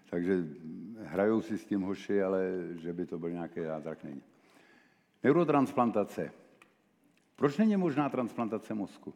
Takže 0.09 0.43
hrajou 1.03 1.41
si 1.41 1.57
s 1.57 1.65
tím 1.65 1.81
hoši, 1.81 2.23
ale 2.23 2.51
že 2.75 2.93
by 2.93 3.05
to 3.05 3.19
byl 3.19 3.29
nějaký 3.29 3.61
zázrak, 3.61 4.03
není. 4.03 4.21
Neurotransplantace. 5.23 6.31
Proč 7.35 7.57
není 7.57 7.77
možná 7.77 8.09
transplantace 8.09 8.73
mozku? 8.73 9.13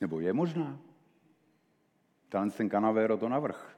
Nebo 0.00 0.20
je 0.20 0.32
možná? 0.32 0.78
ten 2.56 2.68
kanavéro 2.68 3.16
to 3.16 3.28
navrh. 3.28 3.76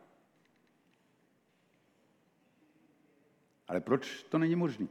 Ale 3.68 3.80
proč 3.80 4.22
to 4.22 4.38
není 4.38 4.56
možné? 4.56 4.86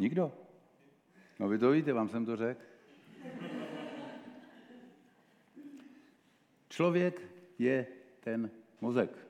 Nikdo? 0.00 0.32
No 1.38 1.48
vy 1.48 1.58
to 1.58 1.70
víte, 1.70 1.92
vám 1.92 2.08
jsem 2.08 2.26
to 2.26 2.36
řekl. 2.36 2.60
Člověk 6.68 7.22
je 7.58 7.86
ten 8.20 8.50
mozek. 8.80 9.26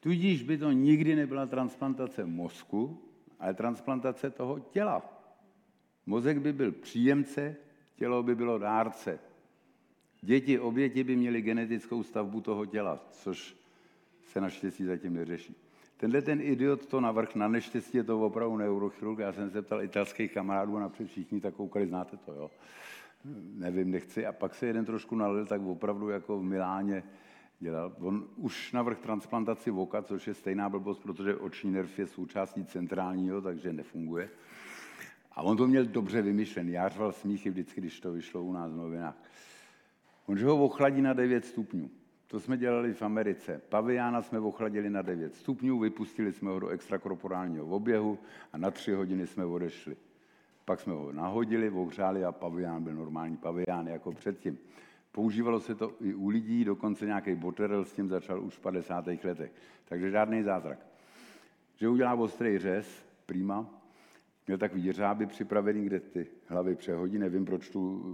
Tudíž 0.00 0.42
by 0.42 0.58
to 0.58 0.72
nikdy 0.72 1.16
nebyla 1.16 1.46
transplantace 1.46 2.24
mozku, 2.24 3.02
ale 3.38 3.54
transplantace 3.54 4.30
toho 4.30 4.60
těla. 4.60 5.19
Mozek 6.10 6.38
by 6.38 6.52
byl 6.52 6.72
příjemce, 6.72 7.56
tělo 7.96 8.22
by 8.22 8.34
bylo 8.34 8.58
dárce. 8.58 9.18
Děti, 10.20 10.58
oběti 10.58 11.04
by 11.04 11.16
měly 11.16 11.42
genetickou 11.42 12.02
stavbu 12.02 12.40
toho 12.40 12.66
těla, 12.66 13.00
což 13.10 13.56
se 14.26 14.40
naštěstí 14.40 14.84
zatím 14.84 15.14
neřeší. 15.14 15.54
Tenhle 15.96 16.22
ten 16.22 16.40
idiot 16.40 16.86
to 16.86 17.00
navrh, 17.00 17.34
na 17.34 17.48
neštěstí 17.48 17.96
je 17.96 18.04
to 18.04 18.20
opravdu 18.20 18.56
neurochirurg. 18.56 19.18
Já 19.18 19.32
jsem 19.32 19.50
se 19.50 19.62
ptal 19.62 19.82
italských 19.82 20.32
kamarádů 20.32 20.78
napřed 20.78 21.08
všichni 21.08 21.40
tak 21.40 21.54
koukali, 21.54 21.86
znáte 21.86 22.16
to, 22.16 22.32
jo? 22.32 22.50
Nevím, 23.54 23.90
nechci. 23.90 24.26
A 24.26 24.32
pak 24.32 24.54
se 24.54 24.66
jeden 24.66 24.84
trošku 24.84 25.16
nalil, 25.16 25.46
tak 25.46 25.62
opravdu 25.62 26.08
jako 26.08 26.38
v 26.38 26.42
Miláně 26.42 27.02
dělal. 27.60 27.92
On 27.98 28.28
už 28.36 28.72
navrh 28.72 28.98
transplantaci 28.98 29.70
voka, 29.70 30.02
což 30.02 30.26
je 30.26 30.34
stejná 30.34 30.68
blbost, 30.68 30.98
protože 30.98 31.36
oční 31.36 31.70
nerv 31.70 31.98
je 31.98 32.06
součástí 32.06 32.64
centrálního, 32.64 33.40
takže 33.40 33.72
nefunguje. 33.72 34.30
A 35.32 35.42
on 35.42 35.56
to 35.56 35.66
měl 35.66 35.84
dobře 35.84 36.22
vymyšlený. 36.22 36.72
Já 36.72 36.88
řval 36.88 37.12
smíchy 37.12 37.50
vždycky, 37.50 37.80
když 37.80 38.00
to 38.00 38.12
vyšlo 38.12 38.42
u 38.42 38.52
nás 38.52 38.72
v 38.72 38.76
novinách. 38.76 39.16
On, 40.26 40.38
že 40.38 40.46
ho 40.46 40.64
ochladí 40.64 41.02
na 41.02 41.12
9 41.12 41.44
stupňů. 41.44 41.90
To 42.26 42.40
jsme 42.40 42.56
dělali 42.56 42.94
v 42.94 43.02
Americe. 43.02 43.60
Paviána 43.68 44.22
jsme 44.22 44.38
ochladili 44.38 44.90
na 44.90 45.02
9 45.02 45.34
stupňů, 45.34 45.78
vypustili 45.78 46.32
jsme 46.32 46.50
ho 46.50 46.60
do 46.60 46.68
extrakorporálního 46.68 47.66
oběhu 47.66 48.18
a 48.52 48.58
na 48.58 48.70
3 48.70 48.92
hodiny 48.92 49.26
jsme 49.26 49.44
odešli. 49.44 49.96
Pak 50.64 50.80
jsme 50.80 50.92
ho 50.92 51.12
nahodili, 51.12 51.70
ohřáli 51.70 52.24
a 52.24 52.32
pavián 52.32 52.84
byl 52.84 52.94
normální 52.94 53.36
pavián 53.36 53.86
jako 53.86 54.12
předtím. 54.12 54.58
Používalo 55.12 55.60
se 55.60 55.74
to 55.74 55.92
i 56.00 56.14
u 56.14 56.28
lidí, 56.28 56.64
dokonce 56.64 57.06
nějaký 57.06 57.34
boterel 57.34 57.84
s 57.84 57.92
tím 57.92 58.08
začal 58.08 58.42
už 58.42 58.54
v 58.54 58.60
50. 58.60 59.06
letech. 59.24 59.52
Takže 59.84 60.10
žádný 60.10 60.42
zázrak. 60.42 60.78
Že 61.76 61.88
udělá 61.88 62.14
ostrý 62.14 62.58
řez, 62.58 63.06
prima, 63.26 63.79
měl 64.50 64.58
takový 64.58 64.84
jeřáby 64.84 65.26
připravený, 65.26 65.84
kde 65.84 66.00
ty 66.00 66.26
hlavy 66.46 66.76
přehodí, 66.76 67.18
nevím, 67.18 67.44
proč 67.44 67.70
tu, 67.70 68.04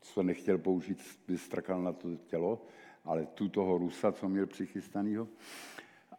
co 0.00 0.22
nechtěl 0.22 0.58
použít, 0.58 1.02
by 1.28 1.38
strakal 1.38 1.82
na 1.82 1.92
to 1.92 2.16
tělo, 2.16 2.66
ale 3.04 3.26
tu 3.26 3.48
toho 3.48 3.78
Rusa, 3.78 4.12
co 4.12 4.28
měl 4.28 4.46
přichystanýho. 4.46 5.28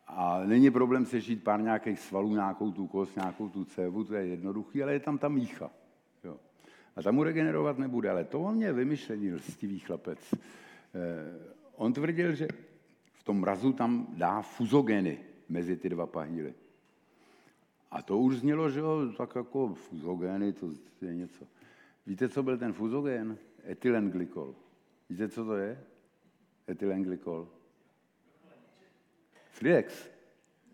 A 0.08 0.44
není 0.46 0.72
problém 0.72 1.06
sešít 1.06 1.44
pár 1.44 1.62
nějakých 1.62 2.00
svalů, 2.00 2.34
nějakou 2.34 2.72
tu 2.72 2.88
kost, 2.88 3.16
nějakou 3.16 3.50
tu 3.50 3.66
cévu, 3.66 4.04
to 4.04 4.16
je 4.16 4.28
jednoduchý, 4.28 4.84
ale 4.84 4.94
je 4.94 5.00
tam 5.00 5.18
ta 5.18 5.30
mícha. 5.30 5.72
Jo. 6.24 6.38
A 6.96 7.02
tam 7.02 7.16
mu 7.16 7.24
regenerovat 7.24 7.78
nebude, 7.78 8.10
ale 8.10 8.24
to 8.24 8.42
on 8.42 8.56
mě 8.56 8.74
vymyšlený 8.74 9.34
lstivý 9.34 9.80
chlapec. 9.80 10.34
Eh, 10.34 10.38
on 11.76 11.94
tvrdil, 11.94 12.36
že 12.36 12.48
v 13.14 13.24
tom 13.24 13.40
mrazu 13.40 13.74
tam 13.74 14.08
dá 14.10 14.42
fuzogeny 14.42 15.18
mezi 15.50 15.78
ty 15.78 15.90
dva 15.90 16.08
pahýly. 16.08 16.54
A 17.92 18.02
to 18.02 18.18
už 18.18 18.36
znělo, 18.38 18.70
že 18.70 18.80
jo, 18.80 19.12
tak 19.18 19.36
jako 19.36 19.74
fuzogény, 19.74 20.54
to 20.54 20.72
je 21.02 21.16
něco. 21.16 21.46
Víte, 22.08 22.30
co 22.30 22.44
byl 22.44 22.58
ten 22.58 22.74
fuzogén? 22.74 23.38
Etylenglykol. 23.70 24.56
Víte, 25.10 25.30
co 25.30 25.46
to 25.46 25.56
je? 25.56 25.84
Etylenglykol. 26.70 27.48
Fridex. 29.52 30.10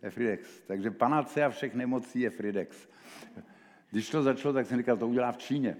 Je 0.04 0.10
Fridex. 0.10 0.62
Takže 0.68 0.92
panacea 0.92 1.50
všech 1.50 1.76
nemocí 1.76 2.20
je 2.20 2.30
Fridex. 2.30 2.90
Když 3.92 4.10
to 4.10 4.24
začalo, 4.24 4.54
tak 4.54 4.66
jsem 4.66 4.78
říkal, 4.78 4.98
to 4.98 5.08
udělá 5.08 5.32
v 5.32 5.38
Číně. 5.38 5.78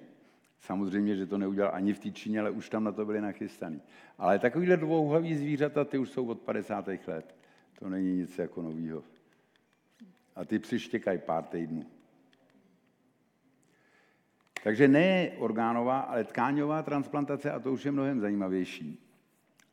Samozřejmě, 0.60 1.16
že 1.16 1.26
to 1.26 1.38
neudělal 1.38 1.72
ani 1.76 1.94
v 1.94 2.00
té 2.00 2.12
Číně, 2.12 2.40
ale 2.40 2.50
už 2.50 2.70
tam 2.70 2.84
na 2.84 2.92
to 2.92 3.06
byli 3.06 3.22
nachystaný. 3.22 3.82
Ale 4.18 4.40
takovýhle 4.40 4.78
dvouhavý 4.78 5.36
zvířata, 5.36 5.86
ty 5.86 5.98
už 5.98 6.10
jsou 6.10 6.28
od 6.28 6.42
50. 6.42 6.88
let. 7.08 7.36
To 7.80 7.90
není 7.90 8.16
nic 8.18 8.38
jako 8.38 8.62
novýho. 8.62 9.04
A 10.36 10.46
ty 10.46 10.60
psy 10.60 10.80
štěkají 10.80 11.20
pár 11.20 11.44
týdnů. 11.44 11.86
Takže 14.64 14.88
ne 14.88 15.32
orgánová, 15.38 16.00
ale 16.00 16.24
tkáňová 16.24 16.84
transplantace, 16.84 17.52
a 17.52 17.60
to 17.60 17.74
už 17.74 17.86
je 17.86 17.92
mnohem 17.92 18.20
zajímavější. 18.20 19.00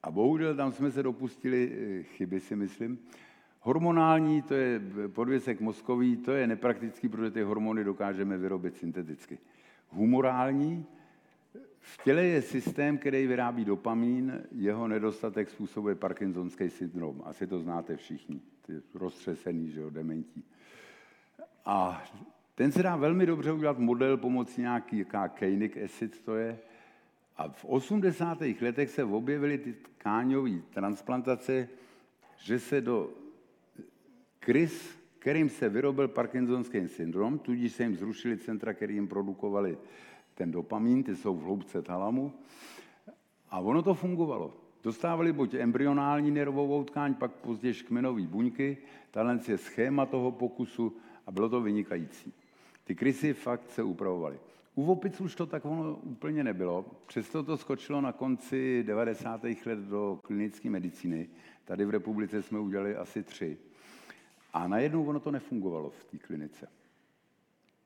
A 0.02 0.10
bohužel 0.10 0.56
tam 0.56 0.72
jsme 0.72 0.90
se 0.90 1.02
dopustili 1.02 1.72
eh, 1.72 2.02
chyby, 2.02 2.40
si 2.40 2.56
myslím. 2.56 2.98
Hormonální, 3.60 4.42
to 4.42 4.54
je 4.54 4.80
podvěsek 5.08 5.60
mozkový, 5.60 6.16
to 6.16 6.32
je 6.32 6.46
nepraktický, 6.46 7.08
protože 7.08 7.30
ty 7.30 7.42
hormony 7.42 7.84
dokážeme 7.84 8.38
vyrobit 8.38 8.76
synteticky. 8.76 9.38
Humorální, 9.88 10.86
v 11.82 12.04
těle 12.04 12.24
je 12.24 12.42
systém, 12.42 12.98
který 12.98 13.26
vyrábí 13.26 13.64
dopamin, 13.64 14.42
jeho 14.52 14.88
nedostatek 14.88 15.50
způsobuje 15.50 15.94
parkinsonský 15.94 16.70
syndrom. 16.70 17.22
Asi 17.24 17.46
to 17.46 17.58
znáte 17.58 17.96
všichni, 17.96 18.40
ty 18.66 18.72
roztřesený, 18.94 19.70
že 19.70 19.80
jo, 19.80 19.90
dementí. 19.90 20.44
A 21.64 22.04
ten 22.54 22.72
se 22.72 22.82
dá 22.82 22.96
velmi 22.96 23.26
dobře 23.26 23.52
udělat 23.52 23.78
model 23.78 24.16
pomocí 24.16 24.60
nějaký, 24.60 24.98
jaká 24.98 25.28
Koenig 25.28 25.76
acid 25.84 26.20
to 26.24 26.36
je, 26.36 26.58
a 27.36 27.48
v 27.48 27.64
80. 27.64 28.38
letech 28.60 28.90
se 28.90 29.04
objevily 29.04 29.58
ty 29.58 29.72
tkáňové 29.72 30.60
transplantace, 30.70 31.68
že 32.36 32.58
se 32.58 32.80
do 32.80 33.10
krys 34.38 35.02
kterým 35.22 35.48
se 35.48 35.68
vyrobil 35.68 36.08
parkinsonský 36.08 36.88
syndrom, 36.88 37.38
tudíž 37.38 37.72
se 37.72 37.82
jim 37.82 37.96
zrušili 37.96 38.38
centra, 38.38 38.74
které 38.74 38.92
jim 38.92 39.08
produkovali 39.08 39.78
ten 40.42 40.50
dopamin, 40.50 41.02
ty 41.02 41.16
jsou 41.16 41.36
v 41.36 41.42
hloubce 41.42 41.82
talamu. 41.82 42.32
A 43.50 43.60
ono 43.60 43.82
to 43.82 43.94
fungovalo. 43.94 44.54
Dostávali 44.82 45.32
buď 45.32 45.54
embryonální 45.54 46.30
nervovou 46.30 46.84
tkáň, 46.84 47.14
pak 47.14 47.32
později 47.32 47.74
kmenové 47.74 48.22
buňky, 48.22 48.76
tahle 49.10 49.40
je 49.48 49.58
schéma 49.58 50.06
toho 50.06 50.32
pokusu 50.32 50.96
a 51.26 51.30
bylo 51.30 51.48
to 51.48 51.60
vynikající. 51.60 52.32
Ty 52.84 52.94
krysy 52.94 53.34
fakt 53.34 53.70
se 53.70 53.82
upravovaly. 53.82 54.38
U 54.74 54.92
opic 54.92 55.20
už 55.20 55.34
to 55.34 55.46
tak 55.46 55.64
ono 55.64 55.94
úplně 55.94 56.44
nebylo, 56.44 56.84
přesto 57.06 57.42
to 57.42 57.56
skočilo 57.56 58.00
na 58.00 58.12
konci 58.12 58.82
90. 58.86 59.44
let 59.44 59.78
do 59.78 60.18
klinické 60.22 60.70
medicíny. 60.70 61.28
Tady 61.64 61.84
v 61.84 61.90
republice 61.90 62.42
jsme 62.42 62.58
udělali 62.58 62.96
asi 62.96 63.22
tři. 63.22 63.58
A 64.52 64.68
najednou 64.68 65.04
ono 65.04 65.20
to 65.20 65.30
nefungovalo 65.30 65.90
v 65.90 66.04
té 66.04 66.18
klinice. 66.18 66.68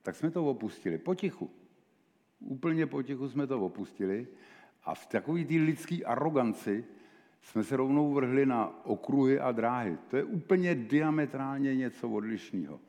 Tak 0.02 0.16
jsme 0.16 0.30
to 0.30 0.46
opustili, 0.46 0.98
potichu. 0.98 1.50
Úplně 2.40 2.86
potichu 2.86 3.28
jsme 3.28 3.46
to 3.46 3.60
opustili 3.60 4.26
a 4.84 4.94
v 4.94 5.06
takové 5.06 5.44
té 5.44 5.54
lidské 5.54 6.04
aroganci 6.04 6.84
jsme 7.42 7.64
se 7.64 7.76
rovnou 7.76 8.14
vrhli 8.14 8.46
na 8.46 8.86
okruhy 8.86 9.40
a 9.40 9.52
dráhy. 9.52 9.98
To 10.08 10.16
je 10.16 10.24
úplně 10.24 10.74
diametrálně 10.74 11.76
něco 11.76 12.10
odlišného. 12.10 12.80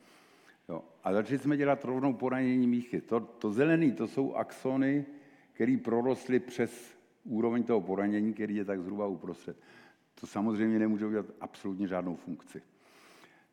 Jo. 0.69 0.83
A 1.03 1.13
začali 1.13 1.39
jsme 1.39 1.57
dělat 1.57 1.85
rovnou 1.85 2.13
poranění 2.13 2.67
míchy. 2.67 3.01
To, 3.01 3.19
to 3.19 3.51
zelený, 3.51 3.91
to 3.91 4.07
jsou 4.07 4.33
axony, 4.33 5.05
které 5.53 5.77
prorostly 5.83 6.39
přes 6.39 6.97
úroveň 7.23 7.63
toho 7.63 7.81
poranění, 7.81 8.33
který 8.33 8.55
je 8.55 8.65
tak 8.65 8.81
zhruba 8.81 9.07
uprostřed. 9.07 9.57
To 10.19 10.27
samozřejmě 10.27 10.79
nemůže 10.79 11.05
udělat 11.05 11.25
absolutně 11.41 11.87
žádnou 11.87 12.15
funkci. 12.15 12.61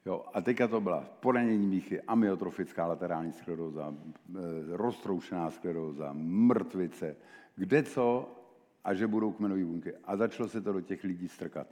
Jo, 0.07 0.25
a 0.35 0.41
teďka 0.41 0.69
to 0.69 0.81
byla 0.81 1.05
poranění 1.21 1.67
míchy, 1.67 2.03
amyotrofická 2.03 2.87
laterální 2.87 3.33
skleróza, 3.33 3.95
eh, 3.95 4.41
roztroušená 4.69 5.51
skleróza, 5.51 6.11
mrtvice, 6.17 7.17
kde 7.57 7.83
co 7.83 8.31
a 8.85 8.95
že 8.95 9.07
budou 9.07 9.33
kmenové 9.33 9.65
buňky. 9.65 9.93
A 10.05 10.17
začalo 10.17 10.49
se 10.49 10.61
to 10.61 10.73
do 10.73 10.81
těch 10.81 11.05
lidí 11.05 11.29
strkat. 11.29 11.67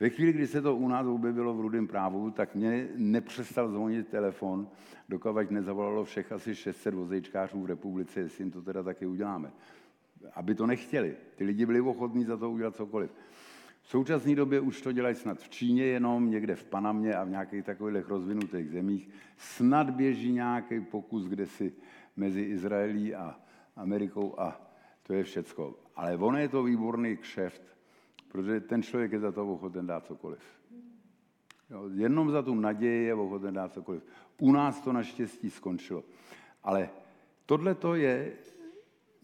Ve 0.00 0.08
chvíli, 0.10 0.32
kdy 0.32 0.46
se 0.46 0.62
to 0.62 0.76
u 0.76 0.88
nás 0.88 1.06
objevilo 1.06 1.54
v 1.54 1.60
rudém 1.60 1.86
právu, 1.86 2.30
tak 2.30 2.54
mě 2.54 2.88
nepřestal 2.96 3.68
zvonit 3.68 4.08
telefon, 4.08 4.68
dokud 5.08 5.50
nezavolalo 5.50 6.04
všech 6.04 6.32
asi 6.32 6.54
600 6.54 6.94
vozejčkářů 6.94 7.62
v 7.62 7.66
republice, 7.66 8.20
jestli 8.20 8.44
jim 8.44 8.50
to 8.50 8.62
teda 8.62 8.82
taky 8.82 9.06
uděláme. 9.06 9.52
Aby 10.34 10.54
to 10.54 10.66
nechtěli. 10.66 11.16
Ty 11.34 11.44
lidi 11.44 11.66
byli 11.66 11.80
ochotní 11.80 12.24
za 12.24 12.36
to 12.36 12.50
udělat 12.50 12.76
cokoliv. 12.76 13.10
V 13.88 13.90
současné 13.90 14.34
době 14.34 14.60
už 14.60 14.80
to 14.80 14.92
dělají 14.92 15.14
snad 15.14 15.38
v 15.38 15.48
Číně 15.48 15.84
jenom, 15.84 16.30
někde 16.30 16.56
v 16.56 16.64
Panamě 16.64 17.14
a 17.14 17.24
v 17.24 17.30
nějakých 17.30 17.64
takových 17.64 18.08
rozvinutých 18.08 18.70
zemích. 18.70 19.08
Snad 19.36 19.90
běží 19.90 20.32
nějaký 20.32 20.80
pokus, 20.80 21.24
kde 21.24 21.46
si 21.46 21.72
mezi 22.16 22.42
Izraelí 22.42 23.14
a 23.14 23.40
Amerikou 23.76 24.40
a 24.40 24.60
to 25.02 25.12
je 25.12 25.24
všecko. 25.24 25.78
Ale 25.96 26.16
ono 26.16 26.38
je 26.38 26.48
to 26.48 26.62
výborný 26.62 27.16
kšeft, 27.16 27.62
protože 28.28 28.60
ten 28.60 28.82
člověk 28.82 29.12
je 29.12 29.18
za 29.18 29.32
to 29.32 29.52
ochoten 29.52 29.86
dát 29.86 30.06
cokoliv. 30.06 30.42
Jo, 31.70 31.88
jenom 31.94 32.30
za 32.30 32.42
tu 32.42 32.54
naději 32.54 33.04
je 33.04 33.14
ochoten 33.14 33.54
dát 33.54 33.72
cokoliv. 33.72 34.02
U 34.38 34.52
nás 34.52 34.80
to 34.80 34.92
naštěstí 34.92 35.50
skončilo. 35.50 36.04
Ale 36.62 36.90
tohle 37.46 37.74
to 37.74 37.94
je, 37.94 38.32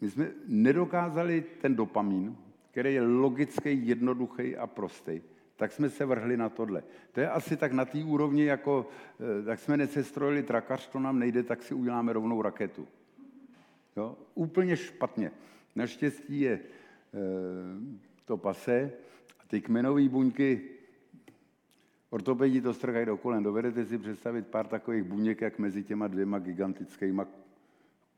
my 0.01 0.11
jsme 0.11 0.31
nedokázali 0.47 1.45
ten 1.61 1.77
dopamin, 1.77 2.37
který 2.75 2.95
je 2.95 3.03
logický, 3.03 3.87
jednoduchý 3.89 4.57
a 4.57 4.67
prostý, 4.67 5.23
tak 5.57 5.73
jsme 5.73 5.91
se 5.91 6.05
vrhli 6.05 6.37
na 6.37 6.49
tohle. 6.49 6.83
To 7.13 7.21
je 7.21 7.31
asi 7.31 7.57
tak 7.57 7.73
na 7.73 7.85
té 7.85 8.05
úrovni, 8.05 8.45
jako 8.45 8.87
eh, 9.41 9.45
tak 9.45 9.59
jsme 9.59 9.77
necestrojili 9.77 10.43
trakař, 10.43 10.89
to 10.89 10.99
nám 10.99 11.19
nejde, 11.19 11.43
tak 11.43 11.63
si 11.63 11.75
uděláme 11.75 12.13
rovnou 12.13 12.43
raketu. 12.43 12.89
Jo? 13.97 14.17
Úplně 14.35 14.77
špatně. 14.77 15.31
Naštěstí 15.75 16.41
je 16.41 16.53
e, 16.53 16.61
to 18.25 18.37
pase 18.37 18.93
a 19.41 19.43
ty 19.47 19.61
kmenové 19.61 20.09
buňky, 20.09 20.61
ortopedi 22.11 22.61
to 22.61 22.75
strkají 22.75 23.07
do 23.07 23.17
kolen. 23.17 23.43
Dovedete 23.43 23.85
si 23.85 23.99
představit 23.99 24.47
pár 24.47 24.67
takových 24.67 25.03
buněk, 25.03 25.41
jak 25.41 25.59
mezi 25.59 25.83
těma 25.85 26.09
dvěma 26.09 26.39
gigantickýma 26.39 27.27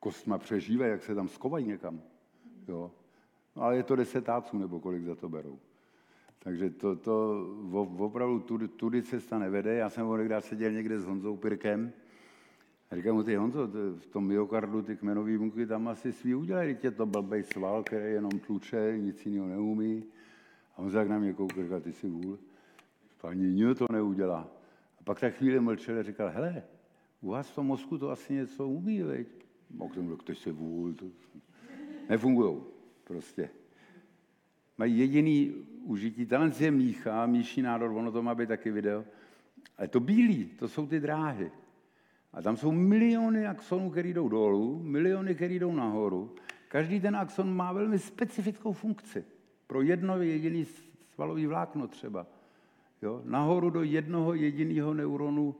kostma 0.01 0.39
přežívají, 0.39 0.91
jak 0.91 1.03
se 1.03 1.15
tam 1.15 1.29
skovají 1.29 1.67
někam. 1.67 2.03
Jo? 2.69 2.91
Ale 3.57 3.77
je 3.77 3.83
to 3.83 3.97
desetáců, 3.97 4.59
nebo 4.59 4.81
kolik 4.81 5.05
za 5.05 5.15
to 5.15 5.29
berou. 5.29 5.59
Takže 6.39 6.71
to, 6.71 6.97
to 6.97 7.47
opravdu 7.99 8.41
tudy, 8.41 8.69
tudy 8.69 9.03
cesta 9.03 9.39
nevede. 9.39 9.75
Já 9.75 9.91
jsem 9.91 10.07
onekdy 10.07 10.35
seděl 10.41 10.73
někde 10.73 11.01
s 11.01 11.05
Honzou 11.05 11.37
Pirkem 11.37 11.93
a 12.91 12.97
říkám 12.97 13.15
mu, 13.15 13.23
ty 13.23 13.37
Honzo, 13.37 13.67
v 13.99 14.07
tom 14.07 14.27
myokardu 14.27 14.83
ty 14.83 14.97
kmenové 14.97 15.39
buňky 15.39 15.67
tam 15.67 15.89
asi 15.89 16.13
svý 16.13 16.35
udělají, 16.35 16.77
tě 16.77 16.91
to 16.91 17.07
blbej 17.07 17.43
sval, 17.43 17.83
který 17.83 18.13
jenom 18.13 18.31
tluče, 18.31 18.95
nic 18.99 19.27
jiného 19.27 19.49
neumí. 19.49 20.05
A 20.77 20.79
on 20.79 20.93
tak 20.93 21.09
na 21.09 21.19
mě 21.19 21.33
koukal, 21.33 21.63
říkal, 21.65 21.81
ty 21.81 21.93
si 21.93 22.09
vůl, 22.09 22.39
paní 23.21 23.55
Nio 23.55 23.75
to 23.75 23.87
neudělá. 23.93 24.49
A 25.01 25.05
pak 25.05 25.21
tak 25.21 25.35
chvíli 25.35 25.61
mlčel 25.61 25.99
a 25.99 26.03
říkal, 26.03 26.29
hele, 26.29 26.63
u 27.21 27.29
vás 27.29 27.51
v 27.51 27.55
tom 27.55 27.67
mozku 27.67 27.99
to 27.99 28.11
asi 28.11 28.35
něco 28.35 28.69
umí, 28.69 29.03
veď? 29.03 29.27
A 29.85 29.89
k 29.89 29.95
tomu 29.95 30.17
ty 30.17 30.35
si 30.35 30.53
vůl, 30.53 30.93
to 30.95 31.05
nefungují 32.09 32.76
prostě. 33.07 33.51
Mají 34.79 34.99
jediný 34.99 35.55
užití. 35.83 36.27
Talent 36.27 36.61
je 36.61 36.71
mícha, 36.71 37.27
míší 37.27 37.63
nádor, 37.63 37.91
ono 37.91 38.13
to 38.13 38.23
má 38.23 38.35
být 38.35 38.49
taky 38.49 38.71
video. 38.71 39.05
Ale 39.79 39.89
to 39.89 40.01
bílý, 40.01 40.45
to 40.45 40.69
jsou 40.69 40.87
ty 40.87 41.01
dráhy. 41.01 41.51
A 42.33 42.43
tam 42.43 42.57
jsou 42.57 42.73
miliony 42.73 43.47
axonů, 43.47 43.91
které 43.91 44.09
jdou 44.09 44.29
dolů, 44.29 44.83
miliony, 44.83 45.35
které 45.35 45.55
jdou 45.55 45.75
nahoru. 45.75 46.35
Každý 46.69 47.01
ten 47.01 47.17
axon 47.17 47.57
má 47.57 47.73
velmi 47.73 47.99
specifickou 47.99 48.73
funkci. 48.73 49.25
Pro 49.67 49.83
jedno 49.83 50.23
jediný 50.23 50.67
svalový 51.15 51.47
vlákno 51.47 51.89
třeba. 51.89 52.27
Jo? 53.03 53.23
Nahoru 53.25 53.71
do 53.71 53.83
jednoho 53.83 54.35
jediného 54.35 54.95
neuronu, 54.95 55.55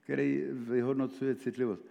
který 0.00 0.44
vyhodnocuje 0.52 1.34
citlivost. 1.34 1.82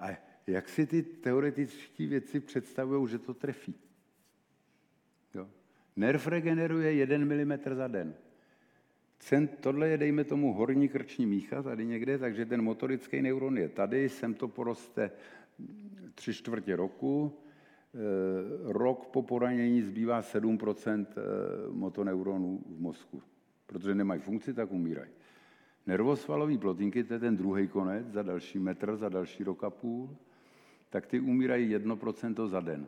A 0.00 0.06
jak 0.46 0.68
si 0.68 0.86
ty 0.86 1.02
teoretické 1.02 2.06
věci 2.06 2.40
představují, 2.40 3.08
že 3.08 3.18
to 3.18 3.34
trefí? 3.34 3.74
Nerv 5.96 6.26
regeneruje 6.26 6.92
1 6.92 7.18
mm 7.18 7.58
za 7.74 7.88
den. 7.88 8.14
Cent, 9.18 9.58
tohle 9.60 9.88
je, 9.88 9.98
dejme 9.98 10.24
tomu, 10.24 10.52
horní 10.52 10.88
krční 10.88 11.26
mícha 11.26 11.62
tady 11.62 11.86
někde, 11.86 12.18
takže 12.18 12.46
ten 12.46 12.62
motorický 12.62 13.22
neuron 13.22 13.58
je 13.58 13.68
tady, 13.68 14.08
sem 14.08 14.34
to 14.34 14.48
poroste 14.48 15.10
tři 16.14 16.34
čtvrtě 16.34 16.76
roku, 16.76 17.32
e, 17.94 18.72
rok 18.72 19.06
po 19.06 19.22
poranění 19.22 19.82
zbývá 19.82 20.20
7% 20.20 21.06
eh, 21.10 21.14
motoneuronů 21.70 22.60
v 22.66 22.80
mozku. 22.80 23.22
Protože 23.66 23.94
nemají 23.94 24.20
funkci, 24.20 24.54
tak 24.54 24.72
umírají. 24.72 25.10
Nervosvalové 25.86 26.58
plotinky, 26.58 27.04
to 27.04 27.14
je 27.14 27.20
ten 27.20 27.36
druhý 27.36 27.68
konec, 27.68 28.06
za 28.06 28.22
další 28.22 28.58
metr, 28.58 28.96
za 28.96 29.08
další 29.08 29.44
rok 29.44 29.64
a 29.64 29.70
půl, 29.70 30.16
tak 30.90 31.06
ty 31.06 31.20
umírají 31.20 31.76
1% 31.76 32.48
za 32.48 32.60
den. 32.60 32.86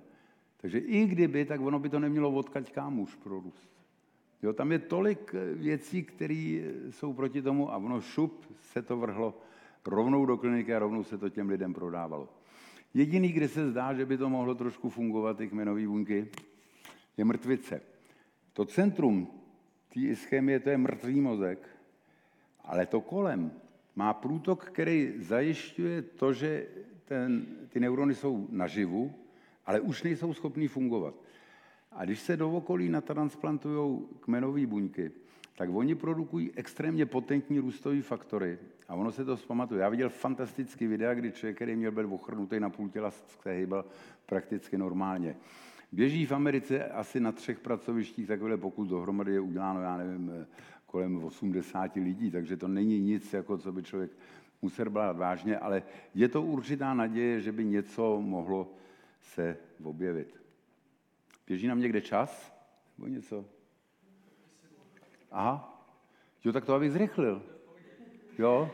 Takže 0.64 0.78
i 0.78 1.06
kdyby, 1.06 1.44
tak 1.44 1.60
ono 1.60 1.78
by 1.78 1.88
to 1.88 1.98
nemělo 1.98 2.32
odkaď 2.32 2.72
kam 2.72 3.00
už 3.00 3.14
prorůst. 3.14 3.68
Jo, 4.42 4.52
tam 4.52 4.72
je 4.72 4.78
tolik 4.78 5.34
eh, 5.34 5.54
věcí, 5.54 6.02
které 6.02 6.60
eh, 6.64 6.92
jsou 6.92 7.12
proti 7.12 7.42
tomu 7.42 7.72
a 7.72 7.76
ono 7.76 8.00
šup 8.00 8.46
se 8.60 8.82
to 8.82 8.96
vrhlo 8.96 9.36
rovnou 9.86 10.26
do 10.26 10.36
kliniky 10.36 10.74
a 10.74 10.78
rovnou 10.78 11.04
se 11.04 11.18
to 11.18 11.28
těm 11.28 11.48
lidem 11.48 11.74
prodávalo. 11.74 12.28
Jediný, 12.94 13.32
kde 13.32 13.48
se 13.48 13.70
zdá, 13.70 13.94
že 13.94 14.06
by 14.06 14.16
to 14.16 14.30
mohlo 14.30 14.54
trošku 14.54 14.90
fungovat, 14.90 15.36
ty 15.36 15.48
kmenové 15.48 15.86
buňky, 15.86 16.28
je 17.16 17.24
mrtvice. 17.24 17.80
To 18.52 18.64
centrum 18.64 19.28
té 19.94 20.00
ischemie, 20.00 20.60
to 20.60 20.70
je 20.70 20.78
mrtvý 20.78 21.20
mozek, 21.20 21.68
ale 22.64 22.86
to 22.86 23.00
kolem 23.00 23.52
má 23.96 24.12
průtok, 24.12 24.64
který 24.64 25.12
zajišťuje 25.18 26.02
to, 26.02 26.32
že 26.32 26.66
ten, 27.04 27.46
ty 27.68 27.80
neurony 27.80 28.14
jsou 28.14 28.48
naživu, 28.50 29.23
ale 29.66 29.80
už 29.80 30.02
nejsou 30.02 30.34
schopní 30.34 30.68
fungovat. 30.68 31.14
A 31.92 32.04
když 32.04 32.20
se 32.20 32.36
do 32.36 32.50
okolí 32.50 32.88
natransplantují 32.88 33.98
kmenové 34.20 34.66
buňky, 34.66 35.10
tak 35.56 35.70
oni 35.72 35.94
produkují 35.94 36.52
extrémně 36.56 37.06
potentní 37.06 37.58
růstové 37.58 38.02
faktory. 38.02 38.58
A 38.88 38.94
ono 38.94 39.12
se 39.12 39.24
to 39.24 39.36
zpamatuje. 39.36 39.80
Já 39.80 39.88
viděl 39.88 40.08
fantastický 40.08 40.86
videa, 40.86 41.14
kdy 41.14 41.32
člověk, 41.32 41.56
který 41.56 41.76
měl 41.76 41.92
být 41.92 42.04
ochrnutý 42.04 42.60
na 42.60 42.70
půl 42.70 42.88
těla, 42.88 43.10
se 43.10 43.50
hýbal 43.50 43.84
prakticky 44.26 44.78
normálně. 44.78 45.36
Běží 45.92 46.26
v 46.26 46.32
Americe 46.32 46.84
asi 46.84 47.20
na 47.20 47.32
třech 47.32 47.60
pracovištích 47.60 48.26
takové 48.26 48.56
pokud 48.56 48.88
dohromady 48.88 49.32
je 49.32 49.40
uděláno, 49.40 49.82
já 49.82 49.96
nevím, 49.96 50.46
kolem 50.86 51.24
80 51.24 51.96
lidí, 51.96 52.30
takže 52.30 52.56
to 52.56 52.68
není 52.68 53.00
nic, 53.00 53.32
jako 53.32 53.58
co 53.58 53.72
by 53.72 53.82
člověk 53.82 54.10
musel 54.62 54.90
brát 54.90 55.16
vážně, 55.16 55.58
ale 55.58 55.82
je 56.14 56.28
to 56.28 56.42
určitá 56.42 56.94
naděje, 56.94 57.40
že 57.40 57.52
by 57.52 57.64
něco 57.64 58.20
mohlo 58.20 58.74
se 59.24 59.56
objevit. 59.82 60.40
Běží 61.46 61.66
nám 61.66 61.80
někde 61.80 62.00
čas? 62.00 62.54
Nebo 62.98 63.08
něco? 63.08 63.44
Aha. 65.30 65.70
Jo, 66.44 66.52
tak 66.52 66.64
to 66.64 66.74
abych 66.74 66.92
zrychlil. 66.92 67.42
Jo? 68.38 68.70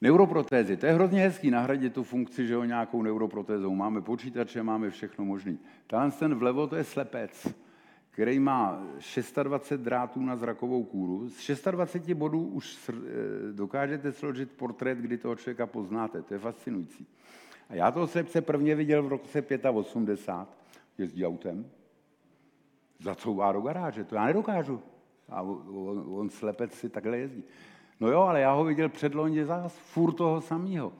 Neuroprotézy, 0.00 0.76
to 0.76 0.86
je 0.86 0.92
hrozně 0.92 1.20
hezký 1.20 1.50
nahradit 1.50 1.94
tu 1.94 2.02
funkci, 2.02 2.46
že 2.46 2.54
ho 2.54 2.64
nějakou 2.64 3.02
neuroprotézou. 3.02 3.74
Máme 3.74 4.00
počítače, 4.00 4.62
máme 4.62 4.90
všechno 4.90 5.24
možné. 5.24 5.56
Tahle 5.86 6.10
ten 6.10 6.34
vlevo, 6.34 6.66
to 6.66 6.76
je 6.76 6.84
slepec, 6.84 7.46
který 8.10 8.38
má 8.38 8.86
620 8.98 9.80
drátů 9.80 10.20
na 10.20 10.36
zrakovou 10.36 10.84
kůru. 10.84 11.28
Z 11.28 11.62
26 11.70 12.14
bodů 12.14 12.46
už 12.46 12.78
eh, 12.88 12.92
dokážete 13.52 14.12
složit 14.12 14.50
portrét, 14.52 14.98
kdy 14.98 15.18
toho 15.18 15.36
člověka 15.36 15.66
poznáte. 15.66 16.22
To 16.22 16.34
je 16.34 16.40
fascinující. 16.40 17.06
A 17.68 17.74
já 17.74 17.90
toho 17.90 18.06
slepce 18.06 18.40
prvně 18.40 18.74
viděl 18.74 19.02
v 19.02 19.08
roce 19.08 19.42
85, 19.72 20.48
jezdí 20.98 21.26
autem, 21.26 21.70
zacouvá 23.00 23.52
do 23.52 23.60
garáže, 23.60 24.04
to 24.04 24.14
já 24.14 24.26
nedokážu. 24.26 24.82
A 25.28 25.42
on, 25.42 26.04
on 26.08 26.30
slepec 26.30 26.72
si 26.72 26.88
takhle 26.88 27.18
jezdí. 27.18 27.44
No 28.00 28.08
jo, 28.08 28.20
ale 28.20 28.40
já 28.40 28.52
ho 28.52 28.64
viděl 28.64 28.88
předloni 28.88 29.44
zás, 29.44 29.76
furt 29.76 30.12
toho 30.12 30.40
samého. 30.40 30.92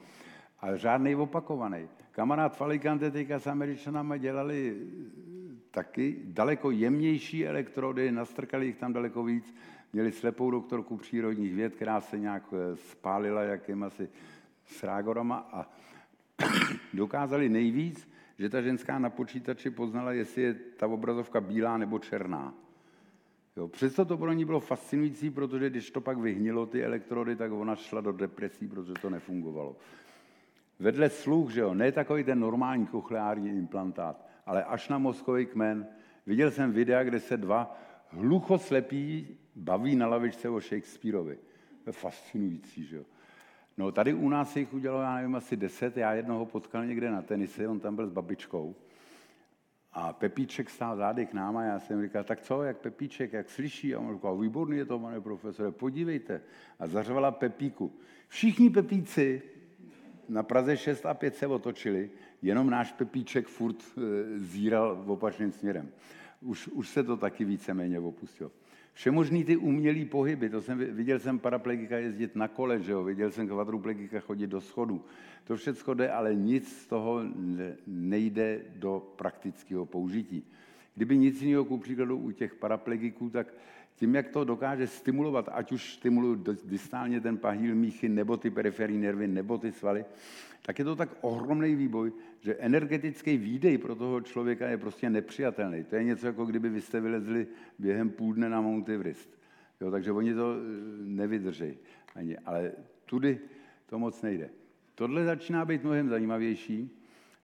Ale 0.61 0.79
žádný 0.79 1.15
opakovaný. 1.15 1.89
Kamarád 2.11 2.57
Falikante 2.57 3.11
teďka 3.11 3.39
s 3.39 3.47
Američanama 3.47 4.17
dělali 4.17 4.77
eh, 4.77 5.55
taky 5.71 6.17
daleko 6.25 6.71
jemnější 6.71 7.47
elektrody, 7.47 8.13
nastrkali 8.13 8.67
jich 8.67 8.77
tam 8.77 8.93
daleko 8.93 9.25
víc, 9.25 9.55
měli 9.93 10.13
slepou 10.13 10.51
doktorku 10.51 10.97
přírodních 10.97 11.55
věd, 11.55 11.75
která 11.75 12.01
se 12.01 12.19
nějak 12.19 12.43
eh, 12.53 12.77
spálila 12.77 13.43
jakým 13.43 13.83
asi 13.83 14.09
srágorama 14.67 15.49
a 15.53 15.71
dokázali 16.95 17.49
nejvíc, 17.49 18.09
že 18.39 18.49
ta 18.49 18.63
ženská 18.63 18.99
na 18.99 19.11
počítači 19.11 19.71
poznala, 19.71 20.13
jestli 20.13 20.43
je 20.43 20.55
ta 20.55 20.87
obrazovka 20.87 21.41
bílá 21.41 21.79
nebo 21.79 21.99
černá. 21.99 22.55
Jo, 23.57 23.69
přesto 23.69 24.05
to 24.05 24.17
pro 24.17 24.33
ní 24.33 24.45
bylo 24.45 24.61
fascinující, 24.61 25.31
protože 25.31 25.71
když 25.71 25.91
to 25.91 26.01
pak 26.01 26.19
vyhnilo 26.19 26.67
ty 26.67 26.85
elektrody, 26.85 27.37
tak 27.37 27.53
ona 27.53 27.77
šla 27.77 28.01
do 28.01 28.13
depresí, 28.13 28.69
protože 28.69 28.93
to 28.93 29.11
nefungovalo. 29.11 29.77
Vedle 30.79 31.11
sluch, 31.11 31.51
že 31.51 31.61
jo, 31.61 31.75
ne 31.75 31.93
takový 31.93 32.25
ten 32.25 32.41
normální 32.41 32.87
kochleární 32.87 33.49
implantát, 33.49 34.27
ale 34.47 34.65
až 34.65 34.89
na 34.89 34.99
mozkový 34.99 35.47
kmen. 35.47 35.87
Viděl 36.27 36.51
jsem 36.51 36.73
videa, 36.73 37.05
kde 37.05 37.21
se 37.21 37.37
dva 37.37 37.79
hluchoslepí 38.09 39.37
baví 39.57 39.97
na 39.97 40.07
lavičce 40.07 40.49
o 40.49 40.61
Shakespeareovi. 40.61 41.39
To 41.85 41.91
je 41.91 41.93
fascinující, 41.93 42.85
že 42.85 42.97
jo. 42.97 43.05
No 43.77 43.93
tady 43.93 44.15
u 44.15 44.29
nás 44.29 44.57
jich 44.57 44.75
udělalo, 44.75 45.03
já 45.03 45.15
nevím, 45.15 45.35
asi 45.35 45.57
deset. 45.57 45.97
Já 45.97 46.15
jednoho 46.15 46.47
potkal 46.47 46.87
někde 46.87 47.11
na 47.11 47.23
tenise, 47.23 47.69
on 47.69 47.81
tam 47.81 47.97
byl 47.97 48.07
s 48.07 48.11
babičkou. 48.11 48.75
A 49.93 50.13
Pepíček 50.13 50.71
stál 50.71 50.97
zády 50.97 51.27
k 51.27 51.33
nám 51.33 51.57
a 51.57 51.65
já 51.65 51.79
jsem 51.79 52.03
říkal, 52.03 52.25
tak 52.25 52.41
co, 52.41 52.63
jak 52.63 52.77
Pepíček, 52.77 53.33
jak 53.33 53.51
slyší? 53.51 53.95
A 53.95 54.01
on 54.01 54.15
říkal, 54.15 54.39
výborný 54.39 54.77
je 54.77 54.85
to, 54.85 54.99
pane 54.99 55.21
profesore, 55.21 55.71
podívejte. 55.71 56.41
A 56.79 56.87
zařvala 56.87 57.31
Pepíku. 57.31 57.93
Všichni 58.29 58.71
Pepíci 58.71 59.43
na 60.29 60.43
Praze 60.43 60.77
6 60.77 61.07
a 61.07 61.15
5 61.15 61.37
se 61.37 61.47
otočili, 61.47 62.11
jenom 62.43 62.71
náš 62.71 62.93
Pepíček 62.93 63.47
furt 63.47 63.77
e, 63.83 64.01
zíral 64.39 65.03
v 65.05 65.11
opačným 65.11 65.53
směrem. 65.53 65.91
Už, 66.41 66.69
už 66.69 66.89
se 66.89 67.03
to 67.03 67.17
taky 67.17 67.45
víceméně 67.45 68.01
opustilo. 68.01 68.51
Všemožný 68.95 69.45
ty 69.45 69.57
umělý 69.57 70.05
pohyby, 70.05 70.51
to 70.51 70.63
jsem, 70.63 70.79
viděl 70.79 71.19
jsem 71.19 71.39
paraplegika 71.39 71.99
jezdit 71.99 72.37
na 72.37 72.49
kole, 72.49 72.81
že 72.81 72.93
jo? 72.93 73.05
viděl 73.05 73.31
jsem 73.31 73.49
kvadruplegika 73.49 74.21
chodit 74.21 74.47
do 74.47 74.61
schodu. 74.61 75.05
To 75.45 75.57
všechno 75.57 75.95
jde, 75.95 76.11
ale 76.11 76.35
nic 76.35 76.83
z 76.83 76.87
toho 76.87 77.21
nejde 77.87 78.61
do 78.77 79.13
praktického 79.17 79.87
použití. 79.87 80.45
Kdyby 80.95 81.19
nic 81.19 81.43
jiného, 81.43 81.65
ku 81.65 81.79
příkladu 81.79 82.17
u 82.17 82.31
těch 82.31 82.55
paraplegiků, 82.55 83.31
tak 83.31 83.55
tím, 83.97 84.15
jak 84.15 84.29
to 84.29 84.45
dokáže 84.45 84.87
stimulovat, 84.87 85.49
ať 85.53 85.73
už 85.73 85.95
stimulují 85.95 86.45
distálně 86.65 87.21
ten 87.21 87.39
pahýl 87.39 87.75
míchy, 87.75 88.09
nebo 88.09 88.37
ty 88.37 88.51
periferní 88.51 88.99
nervy, 88.99 89.29
nebo 89.29 89.59
ty 89.59 89.73
svaly, 89.73 90.05
tak 90.63 90.79
je 90.79 90.85
to 90.85 90.97
tak 90.97 91.09
ohromný 91.21 91.75
výboj, 91.75 92.13
že 92.41 92.57
energetický 92.57 93.37
výdej 93.37 93.79
pro 93.79 93.95
toho 93.95 94.21
člověka 94.21 94.69
je 94.69 94.79
prostě 94.79 95.11
nepřijatelný. 95.11 95.85
To 95.85 95.97
je 95.97 96.05
něco, 96.05 96.27
jako 96.27 96.45
kdyby 96.45 96.69
vy 96.69 96.81
jste 96.81 97.01
vylezli 97.01 97.47
během 97.79 98.11
půl 98.11 98.35
dne 98.35 98.49
na 98.49 98.61
Mount 98.61 98.89
Everest. 98.89 99.39
Jo, 99.81 99.91
takže 99.91 100.13
oni 100.13 100.35
to 100.35 100.55
eh, 100.55 100.59
nevydrží. 101.05 101.79
Ani. 102.15 102.39
Ale 102.39 102.73
tudy 103.05 103.39
to 103.87 103.99
moc 103.99 104.23
nejde. 104.23 104.51
Tohle 104.95 105.25
začíná 105.25 105.65
být 105.65 105.85
mnohem 105.85 106.09
zajímavější. 106.09 106.91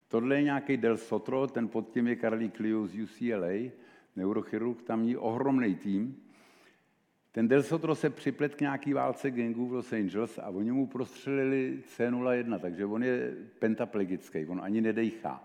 Tohle 0.09 0.37
je 0.37 0.43
nějaký 0.43 0.77
Del 0.77 0.97
Sotro, 0.97 1.47
ten 1.47 1.69
pod 1.69 1.91
tím 1.91 2.07
je 2.07 2.17
Karlí 2.17 2.51
Clio 2.51 2.87
z 2.87 2.95
UCLA, 2.95 3.71
neurochirurg, 4.17 4.83
tam 4.83 5.05
je 5.05 5.19
ohromný 5.19 5.75
tým. 5.75 6.17
Ten 7.33 7.49
Del 7.49 7.63
Sotro 7.63 7.95
se 7.95 8.11
připlet 8.11 8.55
k 8.55 8.61
nějaký 8.61 8.93
válce 8.93 9.31
gangů 9.31 9.67
v 9.67 9.73
Los 9.73 9.93
Angeles 9.93 10.39
a 10.39 10.49
oni 10.49 10.73
mu 10.73 10.87
prostřelili 10.87 11.79
C01, 11.97 12.59
takže 12.59 12.87
on 12.87 13.03
je 13.03 13.35
pentaplegický, 13.59 14.47
on 14.47 14.61
ani 14.63 14.81
nedejchá. 14.81 15.45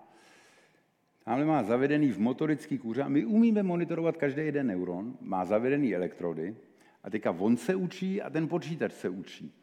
Tamhle 1.24 1.46
má 1.46 1.64
zavedený 1.64 2.12
v 2.12 2.20
motorický 2.20 2.78
kůře 2.78 3.04
a 3.04 3.10
my 3.10 3.26
umíme 3.26 3.64
monitorovat 3.64 4.18
každý 4.18 4.42
jeden 4.42 4.68
neuron, 4.68 5.18
má 5.22 5.46
zavedený 5.46 5.96
elektrody 5.96 6.56
a 7.04 7.10
teďka 7.10 7.32
on 7.32 7.58
se 7.58 7.76
učí 7.76 8.22
a 8.22 8.30
ten 8.30 8.48
počítač 8.48 8.94
se 8.94 9.10
učí. 9.10 9.54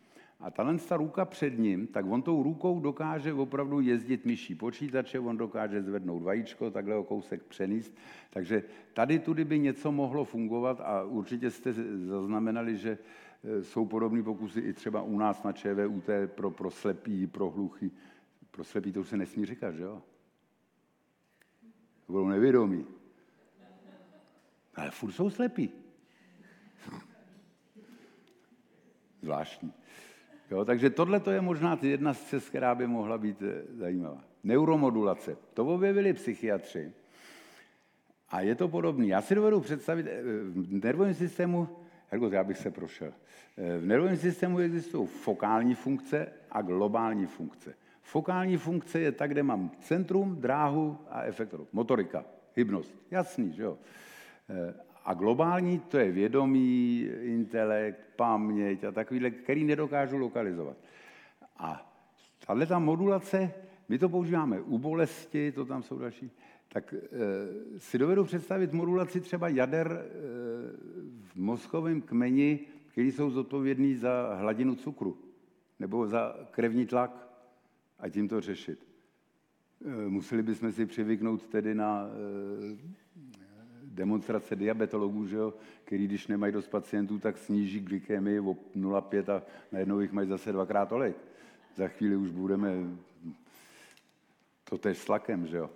A 0.42 0.50
tahle 0.50 0.78
ta 0.78 0.96
ruka 0.96 1.24
před 1.24 1.58
ním, 1.58 1.86
tak 1.86 2.06
on 2.06 2.22
tou 2.22 2.42
rukou 2.42 2.80
dokáže 2.80 3.32
opravdu 3.32 3.80
jezdit 3.80 4.24
myší 4.24 4.54
počítače, 4.54 5.20
on 5.20 5.36
dokáže 5.36 5.82
zvednout 5.82 6.22
vajíčko, 6.22 6.70
takhle 6.70 6.96
o 6.96 7.04
kousek 7.04 7.42
přenést. 7.42 7.92
Takže 8.30 8.62
tady 8.92 9.18
tudy 9.18 9.44
by 9.44 9.58
něco 9.58 9.92
mohlo 9.92 10.24
fungovat 10.24 10.80
a 10.80 11.02
určitě 11.02 11.50
jste 11.50 11.72
zaznamenali, 12.06 12.76
že 12.76 12.98
e, 13.44 13.62
jsou 13.62 13.86
podobné 13.86 14.22
pokusy 14.22 14.60
i 14.60 14.72
třeba 14.72 15.02
u 15.02 15.18
nás 15.18 15.42
na 15.42 15.52
ČVUT 15.52 16.04
pro, 16.26 16.50
pro 16.50 16.70
slepý, 16.70 17.26
pro 17.26 17.50
hluchy. 17.50 17.90
Pro 18.50 18.64
slepý 18.64 18.92
to 18.92 19.00
už 19.00 19.08
se 19.08 19.16
nesmí 19.16 19.46
říkat, 19.46 19.72
že 19.72 19.82
jo? 19.82 20.02
To 22.06 22.12
budou 22.12 22.28
nevědomí. 22.28 22.86
Ale 24.74 24.90
furt 24.90 25.12
jsou 25.12 25.30
slepí. 25.30 25.70
Zvláštní. 29.22 29.81
Jo, 30.52 30.64
takže 30.64 30.90
tohle 30.90 31.20
je 31.30 31.40
možná 31.40 31.78
jedna 31.82 32.14
z 32.14 32.20
cest, 32.20 32.48
která 32.48 32.74
by 32.74 32.86
mohla 32.86 33.18
být 33.18 33.42
eh, 33.42 33.62
zajímavá. 33.76 34.24
Neuromodulace. 34.44 35.36
To 35.54 35.66
objevili 35.66 36.12
psychiatři. 36.12 36.92
A 38.28 38.40
je 38.40 38.54
to 38.54 38.68
podobné. 38.68 39.06
Já 39.06 39.20
si 39.22 39.34
dovedu 39.34 39.60
představit, 39.60 40.06
eh, 40.06 40.22
v 40.22 40.84
nervovém 40.84 41.14
systému, 41.14 41.68
Hergot, 42.08 42.32
já 42.32 42.44
bych 42.44 42.58
se 42.58 42.70
prošel, 42.70 43.12
eh, 43.56 43.78
v 43.78 43.86
nervovém 43.86 44.16
systému 44.16 44.58
existují 44.58 45.06
fokální 45.06 45.74
funkce 45.74 46.32
a 46.50 46.62
globální 46.62 47.26
funkce. 47.26 47.74
Fokální 48.02 48.56
funkce 48.56 49.00
je 49.00 49.12
tak, 49.12 49.30
kde 49.30 49.42
mám 49.42 49.70
centrum, 49.80 50.36
dráhu 50.40 50.98
a 51.10 51.22
efektor. 51.22 51.66
Motorika, 51.72 52.24
hybnost. 52.56 52.94
Jasný, 53.10 53.52
že 53.52 53.62
jo? 53.62 53.78
A 55.04 55.14
globální 55.14 55.78
to 55.78 55.98
je 55.98 56.12
vědomí, 56.12 57.00
intelekt, 57.22 58.00
paměť 58.16 58.84
a 58.84 58.92
takovýhle, 58.92 59.30
který 59.30 59.64
nedokážu 59.64 60.16
lokalizovat. 60.16 60.76
A 61.58 61.92
tahle 62.46 62.66
ta 62.66 62.78
modulace, 62.78 63.54
my 63.88 63.98
to 63.98 64.08
používáme 64.08 64.60
u 64.60 64.78
bolesti, 64.78 65.52
to 65.52 65.64
tam 65.64 65.82
jsou 65.82 65.98
další, 65.98 66.30
tak 66.68 66.94
e, 66.94 66.98
si 67.78 67.98
dovedu 67.98 68.24
představit 68.24 68.72
modulaci 68.72 69.20
třeba 69.20 69.48
jader 69.48 69.92
e, 69.92 70.08
v 71.20 71.36
mozkovém 71.36 72.00
kmeni, 72.00 72.60
který 72.88 73.12
jsou 73.12 73.30
zodpovědní 73.30 73.94
za 73.94 74.34
hladinu 74.34 74.74
cukru 74.74 75.18
nebo 75.78 76.06
za 76.06 76.36
krevní 76.50 76.86
tlak 76.86 77.28
a 77.98 78.08
tím 78.08 78.28
to 78.28 78.40
řešit. 78.40 78.86
E, 79.84 80.08
museli 80.08 80.42
bychom 80.42 80.72
si 80.72 80.86
přivyknout 80.86 81.46
tedy 81.46 81.74
na 81.74 82.06
demonstrace 83.92 84.56
diabetologů, 84.56 85.26
že 85.26 85.36
jo, 85.36 85.54
který 85.84 86.06
když 86.06 86.26
nemají 86.26 86.52
dost 86.52 86.68
pacientů, 86.68 87.18
tak 87.18 87.38
sníží 87.38 87.80
glykemii 87.80 88.40
o 88.40 88.54
0,5 88.76 89.32
a 89.32 89.42
najednou 89.72 90.00
jich 90.00 90.12
mají 90.12 90.28
zase 90.28 90.52
dvakrát 90.52 90.88
tolik. 90.88 91.16
Za 91.74 91.88
chvíli 91.88 92.16
už 92.16 92.30
budeme 92.30 92.70
to 94.64 94.78
tež 94.78 94.98
s 94.98 95.04
tlakem, 95.04 95.46
že 95.46 95.56
jo. 95.56 95.70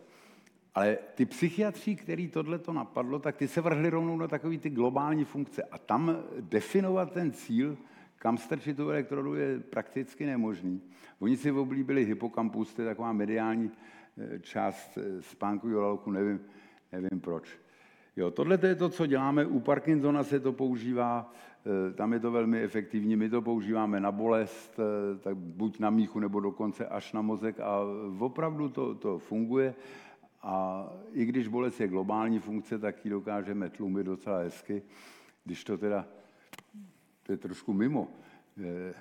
Ale 0.74 0.98
ty 1.14 1.24
psychiatři, 1.26 1.96
který 1.96 2.28
tohle 2.28 2.58
to 2.58 2.72
napadlo, 2.72 3.18
tak 3.18 3.36
ty 3.36 3.48
se 3.48 3.60
vrhli 3.60 3.90
rovnou 3.90 4.16
na 4.16 4.28
takové 4.28 4.58
ty 4.58 4.70
globální 4.70 5.24
funkce. 5.24 5.62
A 5.62 5.78
tam 5.78 6.16
definovat 6.40 7.12
ten 7.12 7.32
cíl, 7.32 7.76
kam 8.16 8.38
strčit 8.38 8.76
tu 8.76 8.90
elektrodu, 8.90 9.34
je 9.34 9.60
prakticky 9.60 10.26
nemožný. 10.26 10.82
Oni 11.18 11.36
si 11.36 11.50
oblíbili 11.50 12.04
hypokampus, 12.04 12.74
to 12.74 12.82
je 12.82 12.88
taková 12.88 13.12
mediální 13.12 13.70
eh, 14.18 14.38
část 14.38 14.98
eh, 14.98 15.22
spánkového 15.22 15.80
lalku, 15.80 16.10
nevím, 16.10 16.40
nevím 16.92 17.20
proč. 17.20 17.65
Jo, 18.16 18.30
tohle 18.30 18.58
je 18.62 18.74
to, 18.74 18.88
co 18.88 19.06
děláme. 19.06 19.46
U 19.46 19.60
Parkinsona 19.60 20.24
se 20.24 20.40
to 20.40 20.52
používá, 20.52 21.32
eh, 21.90 21.92
tam 21.92 22.12
je 22.12 22.20
to 22.20 22.30
velmi 22.30 22.62
efektivní. 22.62 23.16
My 23.16 23.30
to 23.30 23.42
používáme 23.42 24.00
na 24.00 24.12
bolest, 24.12 24.78
eh, 24.78 25.18
tak 25.18 25.36
buď 25.36 25.78
na 25.78 25.90
míchu, 25.90 26.20
nebo 26.20 26.40
dokonce 26.40 26.86
až 26.86 27.12
na 27.12 27.22
mozek 27.22 27.60
a 27.60 27.80
opravdu 28.18 28.68
to, 28.68 28.94
to 28.94 29.18
funguje. 29.18 29.74
A 30.42 30.86
i 31.12 31.24
když 31.24 31.48
bolest 31.48 31.80
je 31.80 31.88
globální 31.88 32.38
funkce, 32.38 32.78
tak 32.78 33.04
ji 33.04 33.10
dokážeme 33.10 33.70
tlumit 33.70 34.06
docela 34.06 34.38
hezky. 34.38 34.82
Když 35.44 35.64
to 35.64 35.78
teda, 35.78 36.06
to 37.22 37.32
je 37.32 37.38
trošku 37.38 37.72
mimo. 37.72 38.08
Eh, 38.64 38.94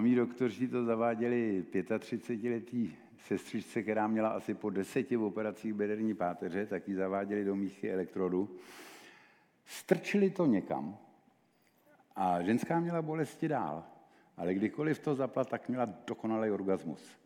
mý 0.00 0.14
doktoři 0.14 0.68
to 0.68 0.84
zaváděli 0.84 1.64
35-letý 1.70 2.96
sestřičce, 3.26 3.82
která 3.82 4.06
měla 4.06 4.28
asi 4.28 4.54
po 4.54 4.70
deseti 4.70 5.16
operacích 5.16 5.74
bederní 5.74 6.14
páteře, 6.14 6.66
tak 6.66 6.88
ji 6.88 6.94
zaváděli 6.94 7.44
do 7.44 7.56
míchy 7.56 7.92
elektrodu. 7.92 8.56
Strčili 9.66 10.30
to 10.30 10.46
někam 10.46 10.98
a 12.16 12.42
ženská 12.42 12.80
měla 12.80 13.02
bolesti 13.02 13.48
dál. 13.48 13.84
Ale 14.36 14.54
kdykoliv 14.54 14.98
to 14.98 15.14
zapla, 15.14 15.44
tak 15.44 15.68
měla 15.68 15.88
dokonalý 16.06 16.50
orgasmus. 16.50 17.18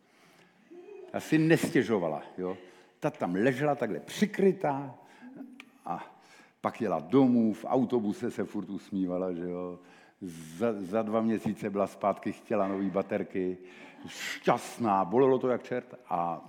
Asi 1.12 1.38
nestěžovala. 1.38 2.22
Jo? 2.38 2.58
Ta 3.00 3.10
tam 3.10 3.34
ležela 3.34 3.74
takhle 3.74 4.00
přikrytá 4.00 4.94
a 5.84 6.16
pak 6.60 6.80
jela 6.80 7.00
domů, 7.00 7.52
v 7.52 7.64
autobuse 7.68 8.30
se 8.30 8.44
furt 8.44 8.70
usmívala, 8.70 9.32
že 9.32 9.48
jo. 9.48 9.78
Za, 10.56 10.72
za 10.72 11.02
dva 11.02 11.20
měsíce 11.20 11.70
byla 11.70 11.86
zpátky, 11.86 12.32
chtěla 12.32 12.68
nové 12.68 12.90
baterky, 12.90 13.58
šťastná, 14.06 15.04
bolelo 15.04 15.38
to 15.38 15.48
jak 15.48 15.62
čert 15.62 15.94
a 16.08 16.40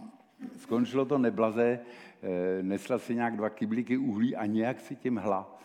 skončilo 0.57 1.05
to 1.05 1.17
neblaze, 1.17 1.79
eh, 2.21 2.63
nesla 2.63 2.99
si 2.99 3.15
nějak 3.15 3.37
dva 3.37 3.49
kyblíky 3.49 3.97
uhlí 3.97 4.35
a 4.35 4.45
nějak 4.45 4.79
si 4.79 4.95
tím 4.95 5.17
hla. 5.17 5.59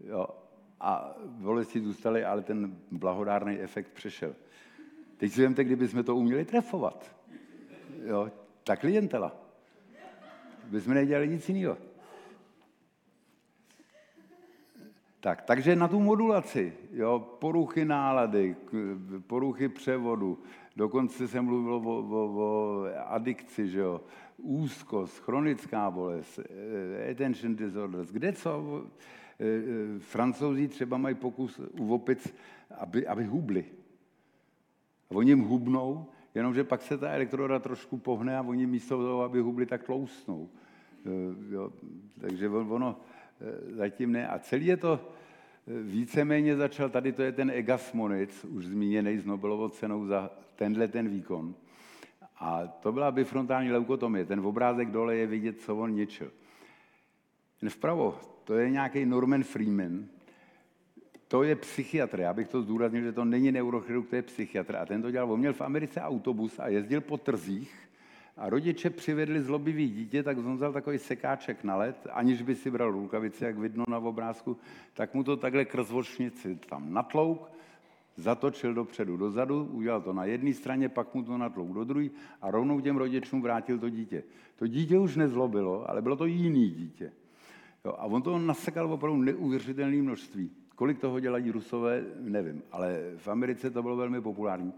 Jo. 0.00 0.26
A 0.80 1.14
bolesti 1.26 1.80
zůstaly, 1.80 2.24
ale 2.24 2.42
ten 2.42 2.76
blahodárný 2.90 3.60
efekt 3.60 3.92
přešel. 3.92 4.34
Teď 5.16 5.32
si 5.32 5.42
vemte, 5.42 5.64
kdyby 5.64 5.88
jsme 5.88 6.02
to 6.02 6.16
uměli 6.16 6.44
trefovat. 6.44 7.16
Jo, 8.04 8.30
ta 8.64 8.76
klientela. 8.76 9.36
Bychom 10.64 10.94
nedělali 10.94 11.28
nic 11.28 11.48
jiného. 11.48 11.76
Tak, 15.28 15.42
takže 15.42 15.76
na 15.76 15.88
tu 15.88 16.00
modulaci, 16.00 16.72
jo, 16.92 17.36
poruchy 17.40 17.84
nálady, 17.84 18.56
poruchy 19.26 19.68
převodu, 19.68 20.38
dokonce 20.76 21.28
se 21.28 21.40
mluvilo 21.40 21.76
o, 21.76 21.98
o, 22.00 22.24
o 22.40 22.84
adikci, 23.06 23.68
že 23.68 23.80
jo, 23.80 24.00
úzkost, 24.38 25.18
chronická 25.18 25.90
bolest, 25.90 26.38
eh, 26.38 27.10
attention 27.10 27.56
disorders, 27.56 28.08
kde 28.08 28.32
co, 28.32 28.84
eh, 29.40 29.98
francouzi 29.98 30.68
třeba 30.68 30.96
mají 30.96 31.14
pokus 31.14 31.60
u 31.80 31.94
opic, 31.94 32.34
aby, 32.78 33.06
aby 33.06 33.24
hubli. 33.24 33.64
Oni 35.08 35.30
jim 35.30 35.44
hubnou, 35.44 36.06
jenomže 36.34 36.64
pak 36.64 36.82
se 36.82 36.98
ta 36.98 37.12
elektroda 37.12 37.58
trošku 37.58 37.96
pohne 37.96 38.38
a 38.38 38.42
oni 38.42 38.66
místo 38.66 38.96
toho, 38.96 39.22
aby 39.22 39.40
hubli, 39.40 39.66
tak 39.66 39.84
tlousnou. 39.84 40.48
Jo, 41.50 41.72
takže 42.20 42.48
ono, 42.48 42.96
zatím 43.70 44.12
ne. 44.12 44.28
A 44.28 44.38
celý 44.38 44.66
je 44.66 44.76
to 44.76 45.00
eh, 45.00 45.82
víceméně 45.82 46.56
začal, 46.56 46.88
tady 46.88 47.12
to 47.12 47.22
je 47.22 47.32
ten 47.32 47.50
Egasmonic, 47.50 48.44
už 48.44 48.66
zmíněný 48.66 49.18
s 49.18 49.26
Nobelovou 49.26 49.68
cenou 49.68 50.06
za 50.06 50.30
tenhle 50.56 50.88
ten 50.88 51.08
výkon. 51.08 51.54
A 52.40 52.66
to 52.66 52.92
byla 52.92 53.10
bifrontální 53.10 53.72
leukotomie. 53.72 54.24
Ten 54.24 54.40
obrázek 54.40 54.90
dole 54.90 55.16
je 55.16 55.26
vidět, 55.26 55.60
co 55.60 55.76
on 55.76 55.94
ničil. 55.94 56.30
Ten 57.60 57.70
vpravo, 57.70 58.18
to 58.44 58.54
je 58.54 58.70
nějaký 58.70 59.06
Norman 59.06 59.42
Freeman, 59.42 60.06
to 61.28 61.42
je 61.42 61.56
psychiatr. 61.56 62.20
Já 62.20 62.32
bych 62.32 62.48
to 62.48 62.62
zdůraznil, 62.62 63.02
že 63.02 63.12
to 63.12 63.24
není 63.24 63.52
neurochirurg, 63.52 64.10
to 64.10 64.16
je 64.16 64.22
psychiatr. 64.22 64.76
A 64.76 64.86
ten 64.86 65.02
to 65.02 65.10
dělal. 65.10 65.32
On 65.32 65.40
měl 65.40 65.52
v 65.52 65.60
Americe 65.60 66.00
autobus 66.00 66.58
a 66.58 66.68
jezdil 66.68 67.00
po 67.00 67.16
trzích 67.16 67.87
a 68.38 68.48
rodiče 68.48 68.90
přivedli 68.90 69.42
zlobivý 69.42 69.88
dítě, 69.88 70.22
tak 70.22 70.38
on 70.38 70.54
vzal 70.54 70.72
takový 70.72 70.98
sekáček 70.98 71.64
na 71.64 71.76
led, 71.76 72.06
aniž 72.12 72.42
by 72.42 72.54
si 72.54 72.70
bral 72.70 72.90
rukavici, 72.90 73.44
jak 73.44 73.58
vidno 73.58 73.84
na 73.88 73.98
obrázku, 73.98 74.56
tak 74.94 75.14
mu 75.14 75.24
to 75.24 75.36
takhle 75.36 75.64
krzvočnici 75.64 76.58
tam 76.68 76.92
natlouk, 76.92 77.50
zatočil 78.16 78.74
dopředu, 78.74 79.16
dozadu, 79.16 79.64
udělal 79.64 80.00
to 80.00 80.12
na 80.12 80.24
jedné 80.24 80.54
straně, 80.54 80.88
pak 80.88 81.14
mu 81.14 81.22
to 81.22 81.38
natlouk 81.38 81.72
do 81.72 81.84
druhé 81.84 82.08
a 82.42 82.50
rovnou 82.50 82.80
těm 82.80 82.96
rodičům 82.96 83.42
vrátil 83.42 83.78
to 83.78 83.88
dítě. 83.88 84.22
To 84.56 84.66
dítě 84.66 84.98
už 84.98 85.16
nezlobilo, 85.16 85.90
ale 85.90 86.02
bylo 86.02 86.16
to 86.16 86.26
jiný 86.26 86.70
dítě. 86.70 87.12
Jo, 87.84 87.94
a 87.98 88.04
on 88.04 88.22
to 88.22 88.38
nasekal 88.38 88.92
opravdu 88.92 89.22
neuvěřitelné 89.22 89.96
množství. 89.96 90.50
Kolik 90.74 90.98
toho 90.98 91.20
dělají 91.20 91.50
Rusové, 91.50 92.04
nevím, 92.20 92.62
ale 92.72 93.00
v 93.16 93.28
Americe 93.28 93.70
to 93.70 93.82
bylo 93.82 93.96
velmi 93.96 94.20
populární. 94.20 94.72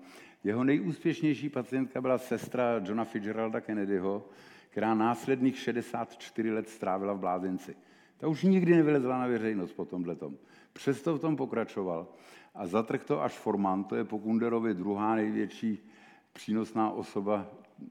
Jeho 0.44 0.64
nejúspěšnější 0.64 1.48
pacientka 1.48 2.00
byla 2.00 2.18
sestra 2.18 2.80
Johna 2.84 3.04
Fitzgeralda 3.04 3.60
Kennedyho, 3.60 4.28
která 4.68 4.94
následných 4.94 5.58
64 5.58 6.50
let 6.50 6.68
strávila 6.68 7.12
v 7.12 7.18
blázinci. 7.18 7.76
Ta 8.18 8.28
už 8.28 8.42
nikdy 8.42 8.76
nevylezla 8.76 9.18
na 9.18 9.26
veřejnost 9.26 9.72
po 9.72 9.84
tomhle 9.84 10.16
tom. 10.16 10.36
Přesto 10.72 11.16
v 11.16 11.20
tom 11.20 11.36
pokračoval. 11.36 12.08
A 12.54 12.66
zatrh 12.66 13.04
to 13.04 13.22
až 13.22 13.38
Forman, 13.38 13.84
to 13.84 13.96
je 13.96 14.04
po 14.04 14.18
Kunderovi 14.18 14.74
druhá 14.74 15.14
největší 15.14 15.90
přínosná 16.32 16.90
osoba 16.90 17.46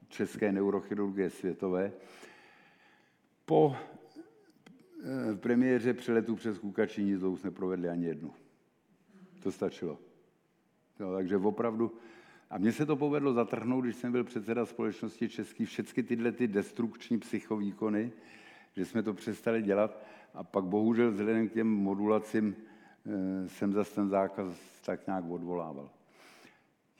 české 0.08 0.52
neurochirurgie 0.52 1.30
světové. 1.30 1.92
Po 3.44 3.76
eh, 5.02 5.36
premiéře 5.36 5.94
přeletu 5.94 6.36
přes 6.36 6.58
Kukačíní 6.58 7.18
to 7.18 7.30
už 7.30 7.42
neprovedli 7.42 7.88
ani 7.88 8.06
jednu. 8.06 8.32
To 9.42 9.52
stačilo. 9.52 9.98
No, 11.00 11.12
takže 11.12 11.36
opravdu 11.36 11.92
a 12.50 12.58
mně 12.58 12.72
se 12.72 12.86
to 12.86 12.96
povedlo 12.96 13.32
zatrhnout, 13.32 13.84
když 13.84 13.96
jsem 13.96 14.12
byl 14.12 14.24
předseda 14.24 14.66
společnosti 14.66 15.28
český, 15.28 15.64
všechny 15.64 16.02
tyhle 16.02 16.32
ty 16.32 16.48
destrukční 16.48 17.18
psychovýkony, 17.18 18.12
že 18.76 18.84
jsme 18.84 19.02
to 19.02 19.14
přestali 19.14 19.62
dělat 19.62 20.02
a 20.34 20.44
pak 20.44 20.64
bohužel 20.64 21.10
vzhledem 21.10 21.48
k 21.48 21.52
těm 21.52 21.68
modulacím 21.68 22.56
eh, 22.56 23.48
jsem 23.48 23.72
zase 23.72 23.94
ten 23.94 24.08
zákaz 24.08 24.54
tak 24.84 25.06
nějak 25.06 25.24
odvolával. 25.30 25.90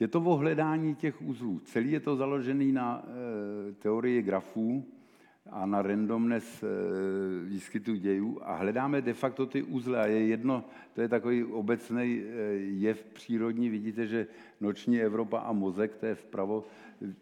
Je 0.01 0.07
to 0.07 0.21
o 0.21 0.35
hledání 0.35 0.95
těch 0.95 1.21
uzlů. 1.21 1.59
Celý 1.59 1.91
je 1.91 1.99
to 1.99 2.15
založený 2.15 2.71
na 2.71 3.03
e, 3.03 3.73
teorii 3.73 4.21
grafů, 4.21 4.85
a 5.49 5.65
na 5.65 5.81
randomness 5.81 6.63
eh, 6.63 6.67
výskytu 7.45 7.95
dějů. 7.95 8.39
A 8.41 8.55
hledáme 8.55 9.01
de 9.01 9.13
facto 9.13 9.45
ty 9.45 9.63
uzly 9.63 9.97
a 9.97 10.05
je 10.05 10.27
jedno, 10.27 10.65
to 10.93 11.01
je 11.01 11.07
takový 11.07 11.43
obecný 11.43 12.21
eh, 12.21 12.33
jev 12.53 13.03
přírodní, 13.03 13.69
vidíte, 13.69 14.07
že 14.07 14.27
noční 14.61 15.01
Evropa 15.01 15.39
a 15.39 15.51
mozek, 15.51 15.95
to 15.95 16.05
je 16.05 16.15
vpravo, 16.15 16.63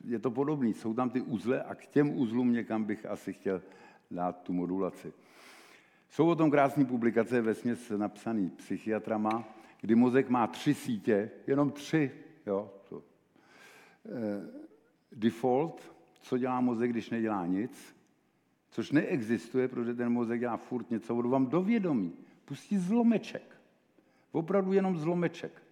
je 0.06 0.20
to 0.20 0.32
podobný, 0.32 0.74
jsou 0.74 0.94
tam 0.94 1.10
ty 1.10 1.22
uzle 1.22 1.64
a 1.64 1.76
k 1.76 1.88
těm 1.88 2.18
uzlům 2.18 2.54
někam 2.54 2.84
bych 2.84 3.06
asi 3.06 3.34
chtěl 3.34 3.62
dát 4.12 4.42
tu 4.42 4.54
modulaci. 4.54 5.14
Jsou 6.10 6.28
o 6.28 6.36
tom 6.36 6.52
krásné 6.52 6.86
publikace 6.86 7.42
ve 7.42 7.54
směs 7.54 7.92
napsaný 7.98 8.50
psychiatrama, 8.50 9.44
kdy 9.82 9.96
mozek 9.96 10.30
má 10.30 10.48
tři 10.48 10.74
sítě, 10.74 11.32
jenom 11.48 11.72
tři, 11.72 12.12
jo, 12.46 12.72
to. 12.90 13.04
E, 14.06 14.42
default, 15.12 15.94
co 16.22 16.38
dělá 16.38 16.62
mozek, 16.62 16.92
když 16.92 17.10
nedělá 17.10 17.46
nic, 17.46 17.96
což 18.80 18.92
neexistuje, 18.92 19.68
protože 19.68 19.94
ten 19.94 20.10
mozek 20.10 20.40
dělá 20.40 20.58
furt 20.58 20.92
něco, 20.92 21.16
budu 21.16 21.30
vám 21.30 21.48
do 21.48 21.62
vědomí. 21.62 22.14
Pustí 22.46 22.78
zlomeček. 22.78 23.56
Opravdu 24.32 24.74
jenom 24.74 24.98
zlomeček. 24.98 25.64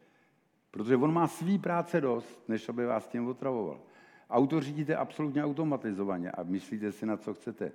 Protože 0.71 0.95
on 0.95 1.13
má 1.13 1.27
svý 1.27 1.59
práce 1.59 2.01
dost, 2.01 2.49
než 2.49 2.69
aby 2.69 2.85
vás 2.85 3.07
tím 3.07 3.27
otravoval. 3.27 3.79
Auto 4.29 4.61
řídíte 4.61 4.95
absolutně 4.95 5.43
automatizovaně 5.43 6.31
a 6.31 6.43
myslíte 6.43 6.91
si, 6.91 7.05
na 7.05 7.17
co 7.17 7.33
chcete. 7.33 7.71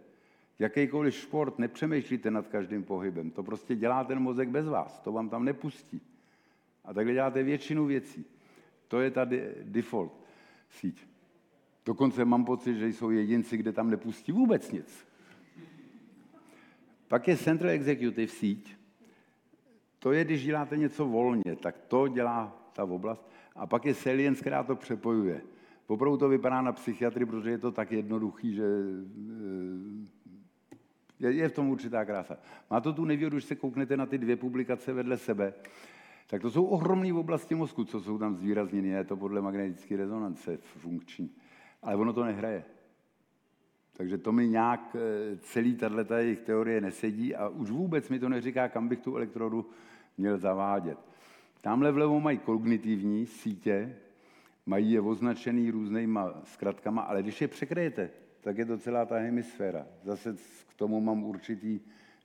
Jakýkoliv 0.58 1.14
šport, 1.14 1.58
nepřemýšlíte 1.58 2.30
nad 2.30 2.48
každým 2.48 2.84
pohybem. 2.84 3.30
To 3.30 3.42
prostě 3.42 3.76
dělá 3.76 4.04
ten 4.04 4.20
mozek 4.20 4.48
bez 4.48 4.66
vás. 4.66 5.00
To 5.00 5.12
vám 5.12 5.28
tam 5.28 5.44
nepustí. 5.44 6.00
A 6.84 6.94
takhle 6.94 7.14
děláte 7.14 7.42
většinu 7.42 7.86
věcí. 7.86 8.24
To 8.88 9.00
je 9.00 9.10
ta 9.10 9.26
default 9.62 10.12
síť. 10.70 11.06
Dokonce 11.86 12.24
mám 12.24 12.44
pocit, 12.44 12.78
že 12.78 12.88
jsou 12.88 13.10
jedinci, 13.10 13.56
kde 13.56 13.72
tam 13.72 13.90
nepustí 13.90 14.32
vůbec 14.32 14.72
nic. 14.72 15.11
Pak 17.12 17.28
je 17.28 17.36
Central 17.36 17.70
Executive 17.70 18.32
síť. 18.32 18.76
To 19.98 20.12
je, 20.12 20.24
když 20.24 20.44
děláte 20.44 20.76
něco 20.76 21.06
volně, 21.06 21.56
tak 21.62 21.78
to 21.88 22.08
dělá 22.08 22.56
ta 22.72 22.84
oblast. 22.84 23.30
A 23.56 23.66
pak 23.66 23.84
je 23.84 23.94
Salience, 23.94 24.40
která 24.40 24.62
to 24.62 24.76
přepojuje. 24.76 25.42
Opravdu 25.86 26.16
to 26.16 26.28
vypadá 26.28 26.62
na 26.62 26.72
psychiatrii, 26.72 27.26
protože 27.26 27.50
je 27.50 27.58
to 27.58 27.72
tak 27.72 27.92
jednoduchý, 27.92 28.54
že 28.54 28.64
eh, 31.20 31.32
je, 31.32 31.48
v 31.48 31.52
tom 31.52 31.68
určitá 31.68 32.04
krása. 32.04 32.36
Má 32.70 32.80
to 32.80 32.92
tu 32.92 33.04
nevýhodu, 33.04 33.36
když 33.36 33.44
se 33.44 33.56
kouknete 33.56 33.96
na 33.96 34.06
ty 34.06 34.18
dvě 34.18 34.36
publikace 34.36 34.92
vedle 34.92 35.16
sebe, 35.16 35.54
tak 36.26 36.42
to 36.42 36.50
jsou 36.50 36.64
ohromné 36.64 37.12
oblasti 37.12 37.54
mozku, 37.54 37.84
co 37.84 38.00
jsou 38.00 38.18
tam 38.18 38.36
zvýrazněny. 38.36 38.88
Je 38.88 39.04
to 39.04 39.16
podle 39.16 39.40
magnetické 39.40 39.96
rezonance 39.96 40.56
funkční. 40.56 41.30
Ale 41.82 41.96
ono 41.96 42.12
to 42.12 42.24
nehraje. 42.24 42.64
Takže 44.02 44.18
to 44.18 44.32
mi 44.32 44.48
nějak 44.48 44.96
eh, 44.98 45.36
celý 45.36 45.74
tato 45.74 46.14
jejich 46.14 46.40
teorie 46.40 46.80
nesedí 46.80 47.34
a 47.34 47.48
už 47.48 47.70
vůbec 47.70 48.08
mi 48.08 48.18
to 48.18 48.28
neříká, 48.28 48.68
kam 48.68 48.88
bych 48.88 49.00
tu 49.00 49.16
elektrodu 49.16 49.66
měl 50.18 50.38
zavádět. 50.38 50.98
Tamhle 51.60 51.92
vlevo 51.92 52.20
mají 52.20 52.38
kognitivní 52.38 53.26
sítě, 53.26 53.96
mají 54.66 54.92
je 54.92 55.00
označený 55.00 55.70
různýma 55.70 56.34
zkratkama, 56.44 57.02
ale 57.02 57.22
když 57.22 57.40
je 57.40 57.48
překryjete, 57.48 58.10
tak 58.40 58.58
je 58.58 58.66
to 58.66 58.78
celá 58.78 59.04
ta 59.04 59.18
hemisféra. 59.18 59.86
Zase 60.04 60.36
k 60.68 60.74
tomu 60.74 61.00
mám 61.00 61.24
určitý 61.24 61.80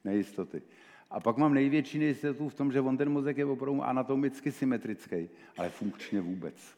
nejistoty. 0.06 0.62
A 1.10 1.20
pak 1.20 1.38
mám 1.38 1.54
největší 1.54 2.00
nejistotu 2.00 2.50
v 2.50 2.56
tom, 2.56 2.72
že 2.72 2.82
on 2.82 2.98
ten 2.98 3.10
mozek 3.10 3.38
je 3.38 3.46
opravdu 3.46 3.84
anatomicky 3.84 4.52
symetrický, 4.52 5.30
ale 5.58 5.70
funkčně 5.70 6.22
vůbec. 6.22 6.78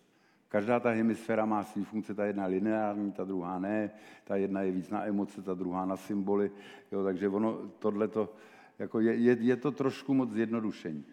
Každá 0.50 0.80
ta 0.80 0.90
hemisféra 0.90 1.46
má 1.46 1.64
svý 1.64 1.84
funkce, 1.84 2.14
ta 2.14 2.26
jedna 2.26 2.46
lineární, 2.46 3.12
ta 3.12 3.24
druhá 3.24 3.60
ne, 3.60 3.92
ta 4.24 4.36
jedna 4.36 4.62
je 4.62 4.72
víc 4.72 4.90
na 4.90 5.06
emoce, 5.06 5.42
ta 5.42 5.54
druhá 5.54 5.86
na 5.86 5.98
symboly, 5.98 6.52
jo, 6.92 7.04
takže 7.04 7.30
ono, 7.30 7.58
tohleto, 7.80 8.34
jako 8.80 9.00
je, 9.00 9.16
je, 9.16 9.38
je, 9.40 9.56
to 9.56 9.72
trošku 9.72 10.14
moc 10.14 10.32
zjednodušení. 10.32 11.06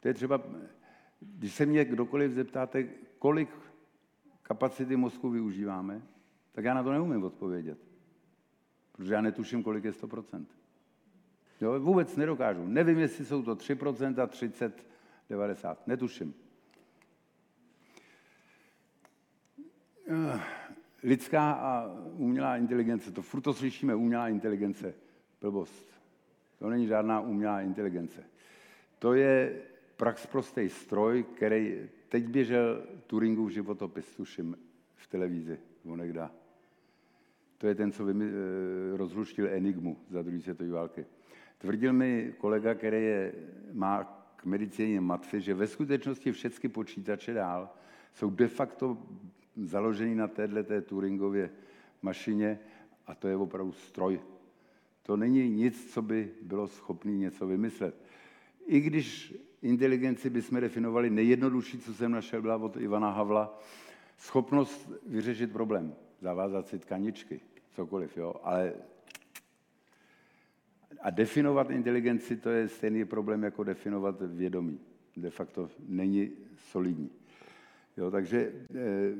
To 0.00 0.08
je 0.08 0.14
třeba, 0.14 0.42
když 1.20 1.54
se 1.54 1.66
mě 1.66 1.84
kdokoliv 1.84 2.32
zeptáte, 2.32 2.88
kolik 3.18 3.48
kapacity 4.42 4.96
mozku 4.96 5.30
využíváme, 5.30 6.02
tak 6.52 6.64
já 6.64 6.74
na 6.74 6.82
to 6.82 6.92
neumím 6.92 7.24
odpovědět. 7.24 7.78
Protože 8.92 9.14
já 9.14 9.20
netuším, 9.20 9.62
kolik 9.62 9.84
je 9.84 9.90
100%. 9.92 10.44
Jo, 11.60 11.80
vůbec 11.80 12.16
nedokážu. 12.16 12.66
Nevím, 12.66 12.98
jestli 12.98 13.24
jsou 13.24 13.42
to 13.42 13.54
3%, 13.54 14.28
30, 14.28 14.86
90. 15.30 15.86
Netuším. 15.86 16.34
Lidská 21.02 21.52
a 21.52 21.96
umělá 22.16 22.56
inteligence, 22.56 23.12
to 23.12 23.22
furt 23.22 23.40
to 23.40 23.54
slyšíme, 23.54 23.94
umělá 23.94 24.28
inteligence, 24.28 24.94
blbost. 25.40 25.92
To 26.58 26.70
není 26.70 26.86
žádná 26.86 27.20
umělá 27.20 27.60
inteligence. 27.60 28.24
To 28.98 29.14
je 29.14 29.62
prax 29.96 30.26
prostý 30.26 30.68
stroj, 30.68 31.22
který 31.22 31.88
teď 32.08 32.28
běžel 32.28 32.82
Turingův 33.06 33.50
životopis, 33.50 34.16
tuším, 34.16 34.56
v 34.94 35.06
televizi, 35.06 35.58
onekda. 35.84 36.30
To 37.58 37.66
je 37.66 37.74
ten, 37.74 37.92
co 37.92 38.04
vymi, 38.04 38.24
eh, 38.24 38.96
rozluštil 38.96 39.48
Enigmu 39.48 39.96
za 40.10 40.22
druhé 40.22 40.40
světové 40.40 40.70
války. 40.70 41.06
Tvrdil 41.58 41.92
mi 41.92 42.34
kolega, 42.38 42.74
který 42.74 42.96
je, 43.04 43.34
má 43.72 44.04
k 44.36 44.44
medicíně 44.44 45.00
matfy, 45.00 45.40
že 45.40 45.54
ve 45.54 45.66
skutečnosti 45.66 46.32
všechny 46.32 46.68
počítače 46.68 47.34
dál 47.34 47.70
jsou 48.14 48.30
de 48.30 48.48
facto 48.48 48.98
založený 49.56 50.14
na 50.14 50.28
této 50.28 50.82
Turingově 50.82 51.50
mašině 52.02 52.58
a 53.06 53.14
to 53.14 53.28
je 53.28 53.36
opravdu 53.36 53.72
stroj. 53.72 54.20
To 55.02 55.16
není 55.16 55.50
nic, 55.50 55.92
co 55.92 56.02
by 56.02 56.30
bylo 56.42 56.68
schopné 56.68 57.12
něco 57.12 57.46
vymyslet. 57.46 57.94
I 58.66 58.80
když 58.80 59.34
inteligenci 59.62 60.30
bychom 60.30 60.60
definovali 60.60 61.10
nejjednodušší, 61.10 61.78
co 61.78 61.94
jsem 61.94 62.12
našel, 62.12 62.42
byla 62.42 62.56
od 62.56 62.76
Ivana 62.76 63.10
Havla, 63.10 63.58
schopnost 64.18 64.92
vyřešit 65.06 65.52
problém, 65.52 65.94
zavázat 66.20 66.68
si 66.68 66.78
tkaničky, 66.78 67.40
cokoliv, 67.74 68.16
jo, 68.16 68.34
ale 68.42 68.72
a 71.00 71.10
definovat 71.10 71.70
inteligenci, 71.70 72.36
to 72.36 72.50
je 72.50 72.68
stejný 72.68 73.04
problém, 73.04 73.42
jako 73.42 73.64
definovat 73.64 74.22
vědomí. 74.22 74.80
De 75.16 75.30
facto 75.30 75.70
není 75.88 76.30
solidní. 76.56 77.10
Jo, 77.96 78.10
takže 78.10 78.52
e, 78.74 79.12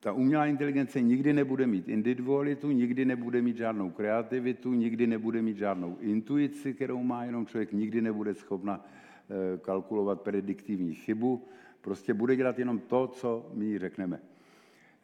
ta 0.00 0.12
umělá 0.12 0.46
inteligence 0.46 1.00
nikdy 1.00 1.32
nebude 1.32 1.66
mít 1.66 1.88
individualitu, 1.88 2.70
nikdy 2.70 3.04
nebude 3.04 3.42
mít 3.42 3.56
žádnou 3.56 3.90
kreativitu, 3.90 4.74
nikdy 4.74 5.06
nebude 5.06 5.42
mít 5.42 5.56
žádnou 5.56 5.96
intuici, 6.00 6.74
kterou 6.74 7.02
má 7.02 7.24
jenom 7.24 7.46
člověk, 7.46 7.72
nikdy 7.72 8.00
nebude 8.00 8.34
schopna 8.34 8.84
e, 8.84 9.58
kalkulovat 9.58 10.20
prediktivní 10.20 10.94
chybu, 10.94 11.48
prostě 11.80 12.14
bude 12.14 12.36
dělat 12.36 12.58
jenom 12.58 12.78
to, 12.78 13.08
co 13.08 13.50
my 13.54 13.64
jí 13.64 13.78
řekneme. 13.78 14.20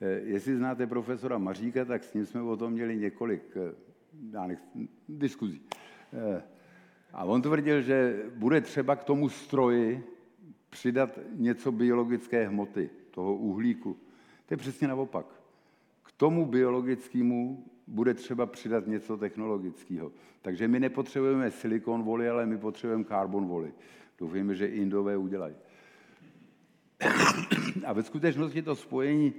E, 0.01 0.09
jestli 0.09 0.57
znáte 0.57 0.87
profesora 0.87 1.39
Maříka, 1.39 1.85
tak 1.85 2.05
s 2.05 2.15
ním 2.15 2.27
jsme 2.27 2.43
o 2.43 2.57
tom 2.57 2.73
měli 2.73 2.97
několik 2.97 3.57
já 4.33 4.47
nech, 4.47 4.59
diskuzí. 5.09 5.63
A 7.13 7.25
on 7.25 7.43
tvrdil, 7.43 7.83
že 7.83 8.23
bude 8.35 8.61
třeba 8.61 8.97
k 8.97 9.05
tomu 9.05 9.29
stroji 9.29 10.05
přidat 10.71 11.19
něco 11.33 11.73
biologické 11.73 12.49
hmoty, 12.49 12.91
toho 13.11 13.35
uhlíku. 13.35 13.97
To 14.47 14.55
je 14.55 14.57
přesně 14.57 14.89
naopak. 14.89 15.27
K 16.03 16.13
tomu 16.13 16.47
biologickému 16.47 17.65
bude 17.87 18.15
třeba 18.15 18.47
přidat 18.47 18.87
něco 18.87 19.17
technologického. 19.17 20.13
Takže 20.43 20.69
my 20.69 20.81
nepotřebujeme 20.81 21.51
silikon 21.51 22.03
voli, 22.03 22.29
ale 22.29 22.47
my 22.47 22.59
potřebujeme 22.59 23.05
karbon 23.05 23.47
voli. 23.47 23.73
Doufujeme, 24.19 24.55
že 24.55 24.67
Indové 24.67 25.17
udělají. 25.17 25.55
A 27.87 27.93
ve 27.93 28.03
skutečnosti 28.03 28.63
to 28.63 28.77
spojení 28.77 29.35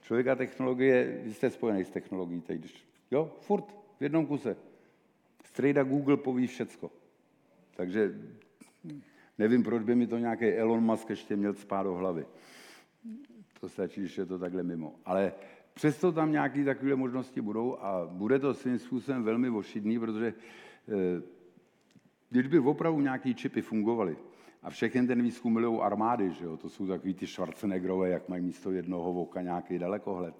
člověka 0.00 0.36
technologie, 0.36 1.20
vy 1.24 1.34
jste 1.34 1.50
spojený 1.50 1.84
s 1.84 1.90
technologií 1.90 2.40
teď, 2.40 2.58
když, 2.58 2.84
jo, 3.10 3.36
furt, 3.40 3.64
v 3.98 4.02
jednom 4.02 4.26
kuse. 4.26 4.56
Strejda 5.44 5.82
Google 5.82 6.16
poví 6.16 6.46
všecko. 6.46 6.90
Takže 7.76 8.14
Nevím, 9.42 9.62
proč 9.62 9.82
by 9.82 9.94
mi 9.94 10.06
to 10.06 10.18
nějaký 10.18 10.44
Elon 10.44 10.84
Musk 10.84 11.10
ještě 11.10 11.36
měl 11.36 11.54
spát 11.54 11.82
do 11.82 11.94
hlavy. 11.94 12.26
To 13.60 13.68
stačí, 13.68 14.00
když 14.00 14.18
je 14.18 14.26
to 14.26 14.38
takhle 14.38 14.62
mimo. 14.62 14.94
Ale 15.04 15.32
přesto 15.74 16.12
tam 16.12 16.32
nějaké 16.32 16.64
takové 16.64 16.96
možnosti 16.96 17.40
budou 17.40 17.76
a 17.80 18.06
bude 18.06 18.38
to 18.38 18.54
svým 18.54 18.78
způsobem 18.78 19.22
velmi 19.22 19.50
ošidný, 19.50 19.98
protože 19.98 20.34
eh, 20.88 21.22
když 22.30 22.46
by 22.46 22.58
opravdu 22.58 23.00
nějaké 23.00 23.34
čipy 23.34 23.62
fungovaly, 23.62 24.16
a 24.62 24.70
všechny 24.70 25.06
ten 25.06 25.22
výzkum 25.22 25.52
milují 25.52 25.80
armády, 25.80 26.30
že 26.30 26.44
jo? 26.44 26.56
to 26.56 26.68
jsou 26.68 26.86
takový 26.86 27.14
ty 27.14 27.26
Schwarzeneggerové, 27.26 28.08
jak 28.08 28.28
mají 28.28 28.42
místo 28.42 28.70
jednoho 28.70 29.12
voka 29.12 29.42
nějaký 29.42 29.78
dalekohled. 29.78 30.34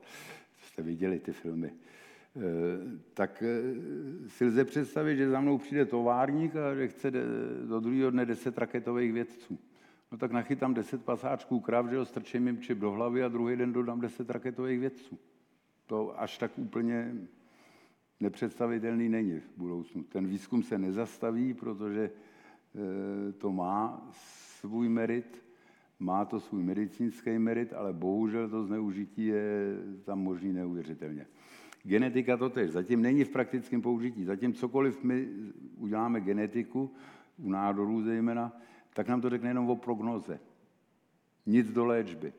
Jste 0.62 0.82
viděli 0.82 1.18
ty 1.18 1.32
filmy. 1.32 1.72
Eh, 2.36 2.98
tak 3.14 3.42
eh, 3.42 4.28
si 4.28 4.44
lze 4.44 4.64
představit, 4.64 5.16
že 5.16 5.30
za 5.30 5.40
mnou 5.40 5.58
přijde 5.58 5.84
továrník 5.86 6.56
a 6.56 6.74
že 6.74 6.88
chce 6.88 7.10
do 7.68 7.80
druhého 7.80 8.10
dne 8.10 8.26
deset 8.26 8.58
raketových 8.58 9.12
vědců. 9.12 9.58
No 10.12 10.18
tak 10.18 10.32
nachytám 10.32 10.74
deset 10.74 11.04
pasáčků 11.04 11.60
krav, 11.60 11.90
že 11.90 11.96
ho 11.96 12.04
strčím 12.04 12.46
jim 12.46 12.60
čip 12.60 12.78
do 12.78 12.90
hlavy 12.90 13.24
a 13.24 13.28
druhý 13.28 13.56
den 13.56 13.72
dodám 13.72 14.00
deset 14.00 14.30
raketových 14.30 14.80
vědců. 14.80 15.18
To 15.86 16.20
až 16.20 16.38
tak 16.38 16.58
úplně 16.58 17.14
nepředstavitelný 18.20 19.08
není 19.08 19.40
v 19.40 19.50
budoucnu. 19.56 20.02
Ten 20.02 20.26
výzkum 20.26 20.62
se 20.62 20.78
nezastaví, 20.78 21.54
protože 21.54 22.10
eh, 22.10 23.32
to 23.32 23.52
má 23.52 24.08
svůj 24.60 24.88
merit, 24.88 25.44
má 25.98 26.24
to 26.24 26.40
svůj 26.40 26.62
medicínský 26.62 27.38
merit, 27.38 27.72
ale 27.72 27.92
bohužel 27.92 28.48
to 28.48 28.64
zneužití 28.64 29.26
je 29.26 29.76
tam 30.04 30.18
možný 30.18 30.52
neuvěřitelně. 30.52 31.26
Genetika 31.84 32.36
to 32.36 32.50
tež. 32.50 32.70
Zatím 32.70 33.02
není 33.02 33.24
v 33.24 33.30
praktickém 33.30 33.82
použití. 33.82 34.24
Zatím 34.24 34.54
cokoliv 34.54 35.02
my 35.02 35.28
uděláme 35.76 36.20
genetiku, 36.20 36.94
u 37.38 37.50
nádorů 37.50 38.02
zejména, 38.02 38.52
tak 38.94 39.08
nám 39.08 39.20
to 39.20 39.30
řekne 39.30 39.50
jenom 39.50 39.70
o 39.70 39.76
prognoze. 39.76 40.40
Nic 41.46 41.72
do 41.72 41.84
léčby. 41.84 42.32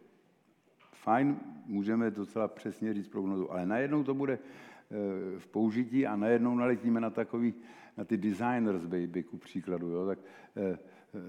Fajn, 0.91 1.39
můžeme 1.65 2.11
docela 2.11 2.47
přesně 2.47 2.93
říct 2.93 3.07
prognozu, 3.07 3.51
ale 3.51 3.65
najednou 3.65 4.03
to 4.03 4.13
bude 4.13 4.33
eh, 4.33 5.39
v 5.39 5.47
použití 5.47 6.07
a 6.07 6.15
najednou 6.15 6.55
naletíme 6.55 7.01
na 7.01 7.09
takový, 7.09 7.53
na 7.97 8.05
ty 8.05 8.17
designers 8.17 8.85
baby, 8.85 9.23
ku 9.23 9.37
příkladu. 9.37 9.89
Jo? 9.89 10.05
Tak 10.05 10.19
eh, 10.55 10.77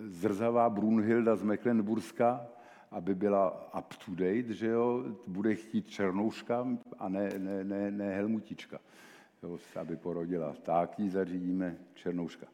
zrzavá 0.05 0.71
Brunhilda 0.71 1.37
z 1.37 1.43
Mecklenburska 1.43 2.47
aby 2.95 3.15
byla 3.15 3.75
up 3.79 3.95
to 3.95 4.11
date, 4.11 4.53
že 4.53 4.67
jo, 4.67 5.05
bude 5.27 5.55
chtít 5.55 5.91
černouška 5.91 6.67
a 6.99 7.09
ne, 7.09 7.31
ne, 7.39 7.65
ne, 7.65 7.91
ne 7.91 8.15
helmutička, 8.15 8.81
jo, 9.43 9.59
aby 9.81 9.97
porodila. 9.97 10.55
Tak 10.63 10.99
ji 10.99 11.11
zařídíme 11.11 11.77
černouška. 11.95 12.47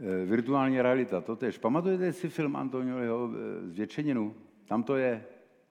E, 0.00 0.24
virtuální 0.24 0.82
realita, 0.82 1.20
to 1.20 1.36
tež. 1.36 1.58
Pamatujete 1.58 2.12
si 2.12 2.28
film 2.28 2.56
Antonioliho 2.56 3.30
e, 3.30 3.68
Zvětšeninu? 3.68 4.34
Tam 4.66 4.82
to 4.82 4.96
je. 4.96 5.24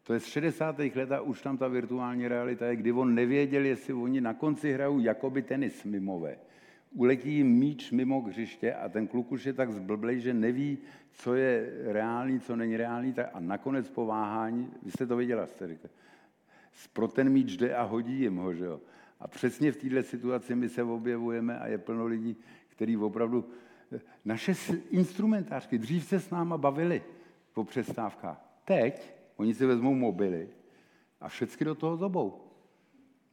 To 0.03 0.13
je 0.13 0.19
z 0.19 0.25
60. 0.25 0.79
let 0.95 1.11
a 1.11 1.21
už 1.21 1.41
tam 1.41 1.57
ta 1.57 1.67
virtuální 1.67 2.27
realita 2.27 2.65
je, 2.65 2.75
kdy 2.75 2.91
on 2.91 3.15
nevěděl, 3.15 3.65
jestli 3.65 3.93
oni 3.93 4.21
na 4.21 4.33
konci 4.33 4.73
hrajou 4.73 4.99
jakoby 4.99 5.41
tenis 5.41 5.83
mimové 5.83 6.37
uletí 6.95 7.33
jim 7.33 7.47
míč 7.47 7.91
mimo 7.91 8.21
hřiště 8.21 8.73
a 8.73 8.89
ten 8.89 9.07
kluk 9.07 9.31
už 9.31 9.45
je 9.45 9.53
tak 9.53 9.71
zblblej, 9.71 10.19
že 10.19 10.33
neví, 10.33 10.77
co 11.11 11.35
je 11.35 11.71
reálný, 11.83 12.39
co 12.39 12.55
není 12.55 12.77
reálný. 12.77 13.13
A 13.33 13.39
nakonec 13.39 13.89
po 13.89 14.05
váhání, 14.05 14.71
vy 14.83 14.91
jste 14.91 15.07
to 15.07 15.17
viděla, 15.17 15.47
jste 15.47 15.67
říkali, 15.67 15.93
pro 16.93 17.07
ten 17.07 17.29
míč 17.29 17.57
jde 17.57 17.75
a 17.75 17.83
hodí 17.83 18.19
jim 18.19 18.35
ho, 18.35 18.53
že 18.53 18.65
jo. 18.65 18.81
A 19.19 19.27
přesně 19.27 19.71
v 19.71 19.77
této 19.77 20.03
situaci 20.03 20.55
my 20.55 20.69
se 20.69 20.83
objevujeme 20.83 21.59
a 21.59 21.67
je 21.67 21.77
plno 21.77 22.05
lidí, 22.05 22.37
kteří 22.67 22.97
opravdu... 22.97 23.45
Naše 24.25 24.53
instrumentářky 24.89 25.77
dřív 25.77 26.05
se 26.05 26.19
s 26.19 26.29
náma 26.29 26.57
bavili 26.57 27.03
po 27.53 27.63
přestávkách. 27.63 28.59
Teď 28.65 29.13
oni 29.35 29.53
si 29.53 29.65
vezmou 29.65 29.93
mobily 29.93 30.49
a 31.21 31.29
všechny 31.29 31.65
do 31.65 31.75
toho 31.75 31.97
zobou. 31.97 32.41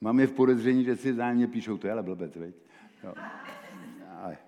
Mám 0.01 0.21
je 0.21 0.27
v 0.27 0.33
podezření, 0.33 0.85
že 0.85 0.97
si 0.97 1.15
zájemně 1.15 1.47
píšou, 1.47 1.79
to 1.79 1.87
je 1.87 1.93
ale 1.93 2.03
blbec, 2.03 2.37
veď? 2.37 2.55
Jo. 3.05 3.15
Ale 4.23 4.39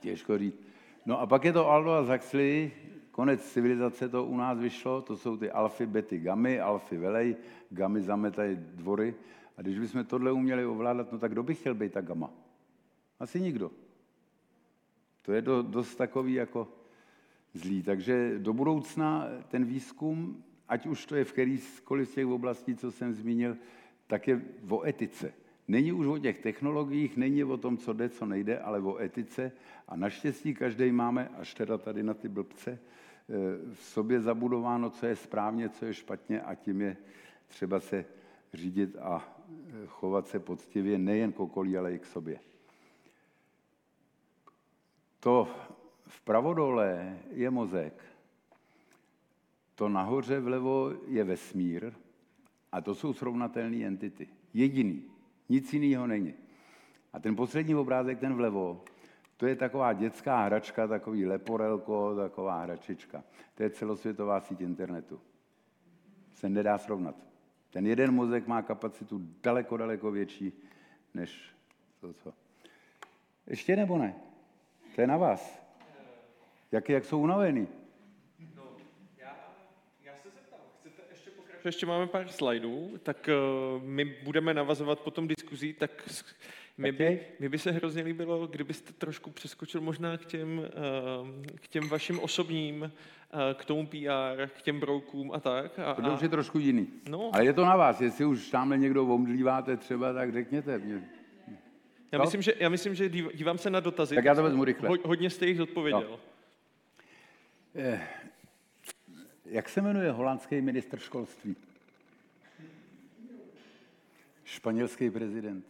těžko 0.00 0.38
říct. 0.38 0.60
No 1.06 1.20
a 1.20 1.26
pak 1.26 1.44
je 1.44 1.52
to 1.52 1.68
Aldo 1.68 1.90
a 1.90 2.00
Huxley, 2.00 2.72
konec 3.10 3.52
civilizace 3.52 4.08
to 4.08 4.24
u 4.24 4.36
nás 4.36 4.58
vyšlo, 4.58 5.02
to 5.02 5.16
jsou 5.16 5.36
ty 5.36 5.50
alfy, 5.50 5.86
bety, 5.86 6.18
gamy, 6.18 6.60
alfy 6.60 6.96
velej, 6.96 7.36
gamy 7.70 8.02
zametají 8.02 8.56
dvory. 8.56 9.14
A 9.56 9.62
když 9.62 9.78
bychom 9.78 10.04
tohle 10.04 10.32
uměli 10.32 10.66
ovládat, 10.66 11.12
no 11.12 11.18
tak 11.18 11.32
kdo 11.32 11.42
by 11.42 11.54
chtěl 11.54 11.74
být 11.74 11.92
ta 11.92 12.00
gama? 12.00 12.30
Asi 13.20 13.40
nikdo. 13.40 13.70
To 15.22 15.32
je 15.32 15.42
do, 15.42 15.62
dost 15.62 15.94
takový 15.94 16.34
jako 16.34 16.68
zlý. 17.54 17.82
Takže 17.82 18.38
do 18.38 18.52
budoucna 18.52 19.26
ten 19.48 19.64
výzkum, 19.64 20.44
ať 20.68 20.86
už 20.86 21.06
to 21.06 21.16
je 21.16 21.24
v 21.24 21.32
kterýkoliv 21.32 22.08
z 22.08 22.14
těch 22.14 22.26
oblastí, 22.26 22.76
co 22.76 22.92
jsem 22.92 23.14
zmínil, 23.14 23.56
tak 24.06 24.28
je 24.28 24.42
o 24.68 24.86
etice. 24.86 25.32
Není 25.70 25.92
už 25.92 26.06
o 26.06 26.18
těch 26.18 26.38
technologiích, 26.38 27.16
není 27.16 27.44
o 27.44 27.56
tom, 27.56 27.78
co 27.78 27.92
jde, 27.92 28.08
co 28.08 28.26
nejde, 28.26 28.58
ale 28.58 28.80
o 28.80 28.98
etice. 28.98 29.52
A 29.88 29.96
naštěstí 29.96 30.54
každý 30.54 30.92
máme, 30.92 31.28
až 31.28 31.54
teda 31.54 31.78
tady 31.78 32.02
na 32.02 32.14
ty 32.14 32.28
blbce, 32.28 32.70
eh, 32.70 33.34
v 33.74 33.82
sobě 33.82 34.20
zabudováno, 34.20 34.90
co 34.90 35.06
je 35.06 35.16
správně, 35.16 35.68
co 35.68 35.86
je 35.86 35.94
špatně 35.94 36.40
a 36.40 36.54
tím 36.54 36.80
je 36.80 36.96
třeba 37.46 37.80
se 37.80 38.04
řídit 38.54 38.96
a 38.96 39.38
eh, 39.48 39.86
chovat 39.86 40.28
se 40.28 40.38
poctivě 40.38 40.98
nejen 40.98 41.32
k 41.32 41.40
okolí, 41.40 41.78
ale 41.78 41.94
i 41.94 41.98
k 41.98 42.06
sobě. 42.06 42.40
To 45.20 45.48
vpravo 46.06 46.54
dole 46.54 47.18
je 47.30 47.50
mozek, 47.50 48.04
to 49.74 49.88
nahoře 49.88 50.40
vlevo 50.40 50.92
je 51.06 51.24
vesmír 51.24 51.92
a 52.72 52.80
to 52.80 52.94
jsou 52.94 53.12
srovnatelné 53.12 53.86
entity. 53.86 54.28
Jediný. 54.54 55.19
Nic 55.50 55.72
jiného 55.72 56.06
není. 56.06 56.34
A 57.12 57.18
ten 57.18 57.36
poslední 57.36 57.74
obrázek, 57.74 58.18
ten 58.18 58.34
vlevo, 58.34 58.84
to 59.36 59.46
je 59.46 59.56
taková 59.56 59.92
dětská 59.92 60.44
hračka, 60.44 60.86
takový 60.86 61.26
leporelko, 61.26 62.16
taková 62.16 62.62
hračička. 62.62 63.24
To 63.54 63.62
je 63.62 63.70
celosvětová 63.70 64.40
síť 64.40 64.60
internetu. 64.60 65.20
Se 66.34 66.48
nedá 66.48 66.78
srovnat. 66.78 67.16
Ten 67.70 67.86
jeden 67.86 68.14
mozek 68.14 68.46
má 68.46 68.62
kapacitu 68.62 69.20
daleko, 69.42 69.76
daleko 69.76 70.10
větší 70.10 70.52
než 71.14 71.54
to, 72.00 72.12
co. 72.12 72.34
Ještě 73.46 73.76
nebo 73.76 73.98
ne? 73.98 74.14
To 74.94 75.00
je 75.00 75.06
na 75.06 75.16
vás. 75.16 75.62
Jak, 76.72 76.88
jak 76.88 77.04
jsou 77.04 77.20
unavený? 77.20 77.68
No, 78.54 78.76
já, 79.18 79.36
já 80.02 80.12
se 80.22 80.30
zeptám, 80.30 80.60
chcete 80.80 81.02
ještě 81.68 81.86
máme 81.86 82.06
pár 82.06 82.28
slajdů, 82.28 82.90
tak 83.02 83.28
uh, 83.76 83.82
my 83.82 84.04
budeme 84.04 84.54
navazovat 84.54 85.00
potom 85.00 85.28
diskuzí, 85.28 85.72
tak 85.72 86.08
mě 86.78 86.92
by, 86.92 87.20
mě 87.40 87.48
by 87.48 87.58
se 87.58 87.70
hrozně 87.70 88.02
líbilo, 88.02 88.46
kdybyste 88.46 88.92
trošku 88.92 89.30
přeskočil 89.30 89.80
možná 89.80 90.16
k 90.16 90.24
těm, 90.24 90.58
uh, 90.58 90.66
k 91.56 91.68
těm 91.68 91.88
vašim 91.88 92.20
osobním, 92.20 92.82
uh, 92.82 92.90
k 93.54 93.64
tomu 93.64 93.86
PR, 93.86 94.46
k 94.56 94.62
těm 94.62 94.80
broukům 94.80 95.32
a 95.32 95.40
tak. 95.40 95.78
A, 95.78 95.94
to 95.94 96.14
už 96.14 96.20
je 96.20 96.28
trošku 96.28 96.58
jiný. 96.58 96.88
No. 97.08 97.30
Ale 97.32 97.44
je 97.44 97.52
to 97.52 97.64
na 97.64 97.76
vás, 97.76 98.00
jestli 98.00 98.24
už 98.24 98.50
tamhle 98.50 98.78
někdo 98.78 99.06
omdlíváte 99.06 99.76
třeba, 99.76 100.12
tak 100.12 100.32
řekněte 100.32 100.78
mě. 100.78 101.08
Já 102.12 102.18
myslím, 102.18 102.42
že, 102.42 102.54
já 102.58 102.68
myslím, 102.68 102.94
že 102.94 103.08
dívám 103.08 103.58
se 103.58 103.70
na 103.70 103.80
dotazy. 103.80 104.14
Tak 104.14 104.24
já 104.24 104.34
to 104.34 104.42
vezmu 104.42 104.64
rychle. 104.64 104.98
Hodně 105.04 105.30
jste 105.30 105.46
jich 105.46 105.56
zodpověděl. 105.56 106.06
No. 106.10 106.18
Jak 109.50 109.68
se 109.68 109.82
jmenuje 109.82 110.10
holandský 110.10 110.60
ministr 110.60 110.98
školství? 110.98 111.56
Španělský 114.44 115.10
prezident. 115.10 115.66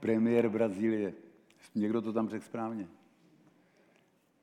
Premiér 0.00 0.48
Brazílie. 0.48 1.14
Někdo 1.74 2.02
to 2.02 2.12
tam 2.12 2.28
řekl 2.28 2.44
správně. 2.44 2.88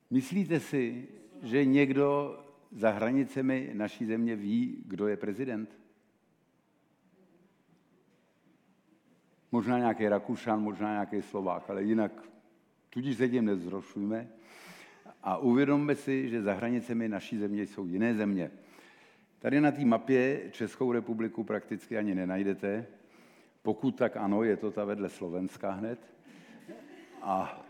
Myslíte 0.10 0.60
si, 0.60 1.08
že 1.44 1.66
někdo 1.66 2.40
za 2.72 2.92
hranicemi 2.92 3.72
naší 3.74 4.06
země 4.06 4.36
ví, 4.36 4.84
kdo 4.86 5.08
je 5.08 5.18
prezident? 5.18 5.80
Možná 9.52 9.78
nějaký 9.78 10.08
Rakušan, 10.08 10.62
možná 10.62 10.92
nějaký 10.92 11.22
Slovák, 11.22 11.70
ale 11.70 11.84
jinak 11.84 12.12
tudíž 12.90 13.18
se 13.18 13.30
tím 13.30 13.46
nezrošujme 13.46 14.37
a 15.24 15.38
uvědomme 15.38 15.96
si, 15.96 16.30
že 16.30 16.42
za 16.42 16.54
hranicemi 16.54 17.10
naší 17.10 17.38
země 17.38 17.68
jsou 17.68 17.86
jiné 17.86 18.16
země. 18.16 18.52
Tady 19.40 19.62
na 19.62 19.72
té 19.72 19.86
mapě 19.86 20.42
Českou 20.52 20.92
republiku 20.92 21.44
prakticky 21.44 21.98
ani 21.98 22.16
nenajdete. 22.16 22.86
Pokud 23.62 23.96
tak 23.96 24.18
ano, 24.18 24.44
je 24.44 24.58
to 24.58 24.72
ta 24.72 24.86
vedle 24.86 25.10
Slovenska 25.10 25.72
hned. 25.72 26.00
A 27.22 27.66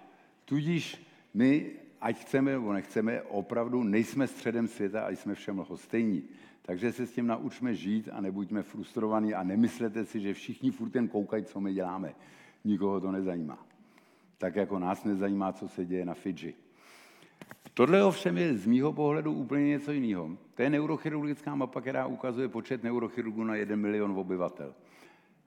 tudíž 0.45 1.07
my, 1.33 1.71
ať 2.01 2.19
chceme 2.19 2.51
nebo 2.51 2.73
nechceme, 2.73 3.21
opravdu 3.21 3.83
nejsme 3.83 4.27
středem 4.27 4.67
světa 4.67 5.05
a 5.05 5.09
jsme 5.09 5.35
všem 5.35 5.59
lhostejní. 5.59 6.23
Takže 6.61 6.91
se 6.91 7.07
s 7.07 7.11
tím 7.11 7.27
naučme 7.27 7.75
žít 7.75 8.09
a 8.11 8.21
nebuďme 8.21 8.63
frustrovaní 8.63 9.33
a 9.33 9.43
nemyslete 9.43 10.05
si, 10.05 10.19
že 10.19 10.33
všichni 10.33 10.71
furt 10.71 10.95
jen 10.95 11.07
koukají, 11.07 11.45
co 11.45 11.61
my 11.61 11.73
děláme. 11.73 12.15
Nikoho 12.63 13.01
to 13.01 13.11
nezajímá. 13.11 13.65
Tak 14.37 14.55
jako 14.55 14.79
nás 14.79 15.03
nezajímá, 15.03 15.53
co 15.53 15.67
se 15.67 15.85
děje 15.85 16.05
na 16.05 16.13
Fidži. 16.13 16.55
Tohle 17.77 18.03
ovšem 18.03 18.37
je 18.37 18.57
z 18.57 18.65
mýho 18.65 18.93
pohledu 18.93 19.33
úplně 19.33 19.67
něco 19.67 19.91
jiného. 19.91 20.37
To 20.55 20.61
je 20.61 20.69
neurochirurgická 20.69 21.55
mapa, 21.55 21.81
která 21.81 22.05
ukazuje 22.05 22.47
počet 22.47 22.83
neurochirurgů 22.83 23.43
na 23.43 23.55
1 23.55 23.75
milion 23.75 24.11
obyvatel. 24.11 24.73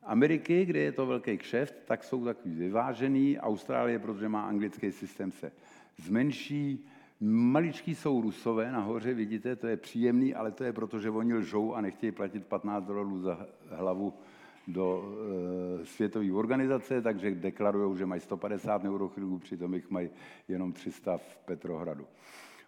Ameriky, 0.02 0.64
kde 0.64 0.80
je 0.80 0.92
to 0.92 1.06
velký 1.06 1.38
kšeft, 1.38 1.74
tak 1.84 2.04
jsou 2.04 2.24
takový 2.24 2.54
vyvážený. 2.54 3.38
Austrálie, 3.38 3.98
protože 3.98 4.28
má 4.28 4.42
anglický 4.42 4.92
systém, 4.92 5.32
se 5.32 5.52
zmenší. 5.96 6.86
Maličký 7.20 7.94
jsou 7.94 8.20
rusové 8.20 8.72
nahoře, 8.72 9.14
vidíte, 9.14 9.56
to 9.56 9.66
je 9.66 9.76
příjemný, 9.76 10.34
ale 10.34 10.50
to 10.50 10.64
je 10.64 10.72
proto, 10.72 10.98
že 10.98 11.10
oni 11.10 11.34
lžou 11.34 11.74
a 11.74 11.80
nechtějí 11.80 12.12
platit 12.12 12.46
15 12.46 12.84
dolarů 12.84 13.18
za 13.18 13.46
hlavu 13.70 14.14
do 14.68 15.04
e, 15.82 15.86
světové 15.86 16.32
organizace, 16.32 17.02
takže 17.02 17.30
deklarují, 17.30 17.98
že 17.98 18.06
mají 18.06 18.20
150 18.20 18.82
neurochirurgů, 18.82 19.38
přitom 19.38 19.74
jich 19.74 19.90
mají 19.90 20.10
jenom 20.48 20.72
300 20.72 21.18
v 21.18 21.38
Petrohradu. 21.44 22.06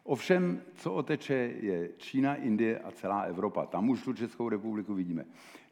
Ovšem, 0.05 0.61
co 0.75 0.93
oteče, 0.93 1.35
je 1.61 1.91
Čína, 1.97 2.35
Indie 2.35 2.79
a 2.79 2.91
celá 2.91 3.21
Evropa. 3.21 3.67
Tam 3.67 3.89
už 3.89 4.05
tu 4.05 4.13
Českou 4.13 4.49
republiku 4.49 4.95
vidíme. 4.95 5.25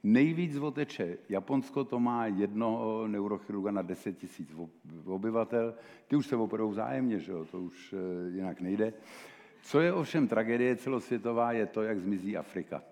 Nejvíc 0.02 0.56
oteče 0.56 1.18
Japonsko, 1.28 1.84
to 1.84 2.00
má 2.00 2.26
jedno 2.26 3.02
neurochirurga 3.06 3.70
na 3.70 3.82
10 3.82 4.18
tisíc 4.18 4.54
obyvatel. 5.04 5.74
Ty 6.08 6.16
už 6.16 6.26
se 6.26 6.36
operou 6.36 6.72
zájemně, 6.74 7.18
že 7.18 7.32
jo? 7.32 7.44
to 7.44 7.60
už 7.60 7.92
e, 7.92 7.96
jinak 8.30 8.60
nejde. 8.60 8.92
Co 9.62 9.80
je 9.80 9.92
ovšem 9.92 10.28
tragédie 10.28 10.76
celosvětová, 10.76 11.52
je 11.52 11.66
to, 11.66 11.82
jak 11.82 12.00
zmizí 12.00 12.36
Afrika. 12.36 12.82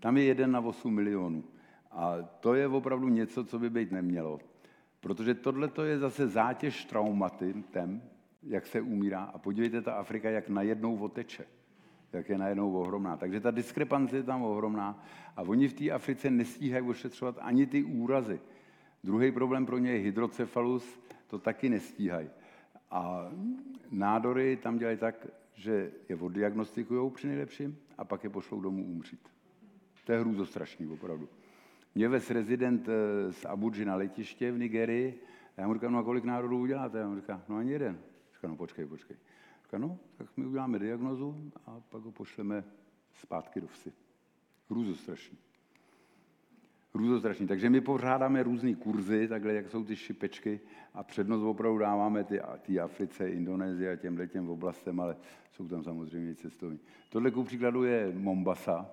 Tam 0.00 0.16
je 0.16 0.24
jeden 0.24 0.50
na 0.50 0.60
8 0.60 0.94
milionů. 0.94 1.44
A 1.92 2.16
to 2.40 2.54
je 2.54 2.68
opravdu 2.68 3.08
něco, 3.08 3.44
co 3.44 3.58
by 3.58 3.70
být 3.70 3.92
nemělo. 3.92 4.40
Protože 5.00 5.34
tohle 5.34 5.70
je 5.84 5.98
zase 5.98 6.28
zátěž 6.28 6.84
traumatem, 6.84 8.02
jak 8.42 8.66
se 8.66 8.80
umírá. 8.80 9.22
A 9.24 9.38
podívejte, 9.38 9.82
ta 9.82 9.92
Afrika, 9.92 10.30
jak 10.30 10.48
najednou 10.48 10.96
oteče. 10.96 11.44
Jak 12.12 12.28
je 12.28 12.38
najednou 12.38 12.72
ohromná. 12.72 13.16
Takže 13.16 13.40
ta 13.40 13.50
diskrepance 13.50 14.16
je 14.16 14.22
tam 14.22 14.42
ohromná. 14.42 15.04
A 15.36 15.42
oni 15.42 15.68
v 15.68 15.72
té 15.72 15.90
Africe 15.90 16.30
nestíhají 16.30 16.88
ošetřovat 16.88 17.36
ani 17.40 17.66
ty 17.66 17.84
úrazy. 17.84 18.40
Druhý 19.04 19.32
problém 19.32 19.66
pro 19.66 19.78
ně 19.78 19.90
je 19.90 19.98
hydrocefalus, 19.98 21.00
to 21.26 21.38
taky 21.38 21.68
nestíhají. 21.68 22.30
A 22.90 23.30
nádory 23.90 24.56
tam 24.56 24.78
dělají 24.78 24.98
tak, 24.98 25.26
že 25.54 25.92
je 26.08 26.16
oddiagnostikují 26.16 27.10
při 27.10 27.26
nejlepším 27.26 27.78
a 27.98 28.04
pak 28.04 28.24
je 28.24 28.30
pošlou 28.30 28.60
domů 28.60 28.84
umřít. 28.84 29.28
To 30.04 30.12
je 30.12 30.20
hrůzostrašný 30.20 30.86
opravdu. 30.86 31.28
Mě 31.94 32.08
ves 32.08 32.30
rezident 32.30 32.88
eh, 32.88 33.32
z 33.32 33.44
Abuji 33.44 33.84
na 33.84 33.96
letiště 33.96 34.52
v 34.52 34.58
Nigerii 34.58 35.20
a 35.56 35.60
já 35.60 35.68
mu 35.68 35.74
říkám, 35.74 35.92
no 35.92 35.98
a 35.98 36.02
kolik 36.02 36.24
národů 36.24 36.58
uděláte? 36.58 37.02
A 37.02 37.08
on 37.08 37.16
říká, 37.16 37.42
no 37.48 37.56
ani 37.56 37.72
jeden. 37.72 37.98
Říká, 38.34 38.48
no 38.48 38.56
počkej, 38.56 38.86
počkej. 38.86 39.16
Říká, 39.64 39.78
no, 39.78 39.98
tak 40.16 40.28
my 40.36 40.46
uděláme 40.46 40.78
diagnozu 40.78 41.52
a 41.66 41.80
pak 41.88 42.02
ho 42.02 42.12
pošleme 42.12 42.64
zpátky 43.14 43.60
do 43.60 43.66
vsi. 43.66 43.92
Hrůzostrašný. 44.70 45.38
Hrůzostrašný. 46.94 47.46
Takže 47.46 47.70
my 47.70 47.80
pořádáme 47.80 48.42
různé 48.42 48.74
kurzy, 48.74 49.28
takhle, 49.28 49.54
jak 49.54 49.70
jsou 49.70 49.84
ty 49.84 49.96
šipečky 49.96 50.60
a 50.94 51.02
přednost 51.02 51.42
opravdu 51.42 51.78
dáváme 51.78 52.24
ty, 52.24 52.40
ty 52.62 52.80
Africe, 52.80 53.30
Indonésie 53.30 53.92
a 53.92 53.96
těmhle 53.96 54.26
těm 54.26 54.50
oblastem, 54.50 55.00
ale 55.00 55.16
jsou 55.50 55.68
tam 55.68 55.84
samozřejmě 55.84 56.34
cestovní. 56.34 56.80
Tohle 57.10 57.30
ku 57.30 57.44
příkladu 57.44 57.84
je 57.84 58.12
Mombasa, 58.14 58.90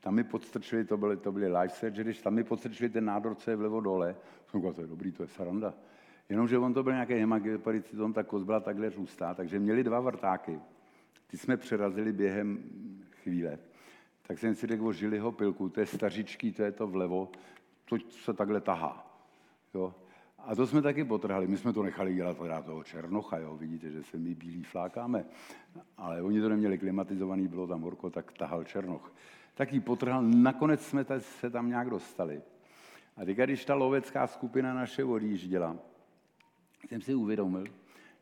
tam 0.00 0.14
mi 0.14 0.24
podstrčili, 0.24 0.84
to 0.84 0.96
byly, 0.96 1.16
to 1.16 1.32
byly 1.32 1.58
life 1.58 1.74
surgery, 1.74 2.14
tam 2.14 2.34
mi 2.34 2.44
podstrčili 2.44 2.88
ten 2.88 3.04
nádor, 3.04 3.34
co 3.34 3.50
je 3.50 3.56
vlevo 3.56 3.80
dole. 3.80 4.16
Jsem 4.50 4.60
říkal, 4.60 4.72
to 4.72 4.80
je 4.80 4.86
dobrý, 4.86 5.12
to 5.12 5.22
je 5.22 5.28
saranda. 5.28 5.74
Jenomže 6.28 6.58
on 6.58 6.74
to 6.74 6.82
byl 6.82 6.92
nějaký 6.92 7.14
hemangioparicitom, 7.14 8.12
ta 8.12 8.22
kost 8.22 8.44
byla 8.44 8.60
takhle 8.60 8.90
růstá, 8.90 9.34
takže 9.34 9.58
měli 9.58 9.84
dva 9.84 10.00
vrtáky. 10.00 10.60
Ty 11.26 11.38
jsme 11.38 11.56
přerazili 11.56 12.12
během 12.12 12.58
chvíle. 13.22 13.58
Tak 14.22 14.38
jsem 14.38 14.54
si 14.54 14.66
řekl 14.66 14.86
o 14.86 14.92
žiliho 14.92 15.32
pilku, 15.32 15.68
to 15.68 15.80
je 15.80 15.86
stařičký, 15.86 16.52
to 16.52 16.62
je 16.62 16.72
to 16.72 16.86
vlevo, 16.86 17.30
to 17.84 17.96
se 18.10 18.32
takhle 18.32 18.60
tahá. 18.60 19.20
Jo? 19.74 19.94
A 20.38 20.54
to 20.54 20.66
jsme 20.66 20.82
taky 20.82 21.04
potrhali. 21.04 21.46
My 21.46 21.56
jsme 21.56 21.72
to 21.72 21.82
nechali 21.82 22.14
dělat 22.14 22.38
teda 22.38 22.62
toho 22.62 22.84
Černocha, 22.84 23.38
jo? 23.38 23.56
vidíte, 23.56 23.90
že 23.90 24.02
se 24.04 24.18
my 24.18 24.34
bílí 24.34 24.62
flákáme. 24.62 25.24
Ale 25.96 26.22
oni 26.22 26.40
to 26.40 26.48
neměli 26.48 26.78
klimatizovaný, 26.78 27.48
bylo 27.48 27.66
tam 27.66 27.80
horko, 27.80 28.10
tak 28.10 28.32
tahal 28.32 28.64
Černoch 28.64 29.12
tak 29.58 29.72
ji 29.72 29.80
potrhal. 29.80 30.22
Nakonec 30.22 30.86
jsme 30.86 31.04
se 31.20 31.50
tam 31.50 31.68
nějak 31.68 31.90
dostali. 31.90 32.42
A 33.16 33.24
teď, 33.24 33.36
když 33.36 33.64
ta 33.64 33.74
lovecká 33.74 34.26
skupina 34.26 34.74
naše 34.74 35.04
odjížděla, 35.04 35.76
jsem 36.88 37.00
si 37.00 37.14
uvědomil, 37.14 37.64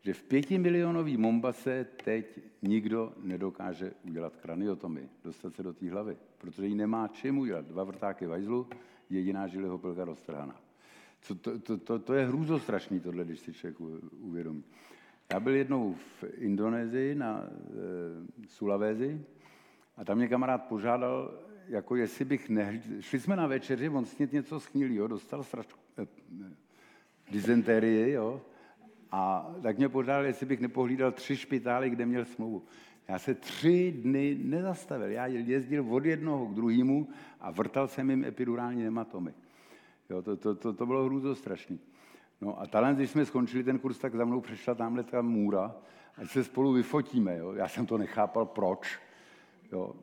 že 0.03 0.15
v 0.15 0.23
pětimilionový 0.23 1.17
Mombase 1.17 1.87
teď 2.05 2.41
nikdo 2.63 3.13
nedokáže 3.23 3.93
udělat 4.05 4.37
kraniotomy, 4.37 5.09
dostat 5.25 5.55
se 5.55 5.63
do 5.63 5.73
té 5.73 5.91
hlavy, 5.91 6.17
protože 6.39 6.67
ji 6.67 6.75
nemá 6.75 7.09
čím 7.09 7.39
udělat. 7.39 7.65
Dva 7.65 7.85
vrtáky 7.85 8.27
vajzlu, 8.27 8.69
jediná 9.11 9.47
žileho 9.47 9.79
pilka 9.79 10.05
roztrhaná. 10.05 10.57
To, 11.29 11.59
to, 11.59 11.79
to, 11.79 11.99
to 11.99 12.15
je 12.15 12.27
hrůzostrašný 12.27 13.01
tohle, 13.01 13.25
když 13.25 13.41
si 13.41 13.53
člověk 13.53 13.81
uvědomí. 14.21 14.65
Já 15.33 15.41
byl 15.41 15.55
jednou 15.55 15.95
v 15.95 16.25
Indonésii 16.39 17.15
na 17.15 17.45
e, 17.45 18.49
Sulavézi 18.49 19.21
a 19.97 20.05
tam 20.05 20.17
mě 20.19 20.29
kamarád 20.29 20.65
požádal, 20.65 21.35
jako 21.69 21.97
jestli 21.97 22.25
bych 22.25 22.49
ne... 22.49 22.83
Šli 23.01 23.21
jsme 23.21 23.37
na 23.37 23.47
večeři, 23.47 23.89
on 23.89 24.05
snět 24.05 24.33
něco 24.33 24.61
schnil, 24.61 24.93
jo, 24.93 25.07
dostal 25.07 25.45
strašku, 25.45 25.81
e, 25.99 26.07
dizenterii, 27.31 28.13
jo, 28.13 28.41
a 29.13 29.51
tak 29.63 29.79
mě 29.79 29.89
požádal, 29.89 30.25
jestli 30.25 30.47
bych 30.47 30.61
nepohlídal 30.61 31.13
tři 31.13 31.37
špitály, 31.37 31.91
kde 31.91 32.07
měl 32.07 32.25
smlouvu. 32.25 32.63
Já 33.09 33.19
se 33.19 33.35
tři 33.35 33.93
dny 34.03 34.39
nezastavil. 34.43 35.11
Já 35.11 35.27
jezdil 35.27 35.95
od 35.95 36.05
jednoho 36.05 36.47
k 36.47 36.55
druhému 36.55 37.09
a 37.41 37.51
vrtal 37.51 37.89
jsem 37.89 38.11
jim 38.11 38.25
epidurální 38.25 38.83
hematomy. 38.83 39.35
Jo, 40.11 40.23
to, 40.23 40.37
to, 40.37 40.55
to, 40.55 40.73
to 40.73 40.87
bylo 40.87 41.05
hrůzo 41.05 41.35
strašný. 41.35 41.81
No 42.41 42.61
a 42.61 42.67
talent, 42.67 42.97
když 42.97 43.11
jsme 43.11 43.27
skončili 43.27 43.65
ten 43.65 43.79
kurz, 43.79 43.99
tak 43.99 44.15
za 44.15 44.25
mnou 44.25 44.41
přešla 44.41 44.75
tamhle 44.75 45.03
ta 45.03 45.23
můra, 45.23 45.75
ať 46.17 46.31
se 46.31 46.45
spolu 46.45 46.73
vyfotíme. 46.73 47.37
Jo. 47.37 47.53
Já 47.53 47.69
jsem 47.69 47.87
to 47.87 47.99
nechápal, 47.99 48.47
proč, 48.47 48.99
jo. 49.77 49.95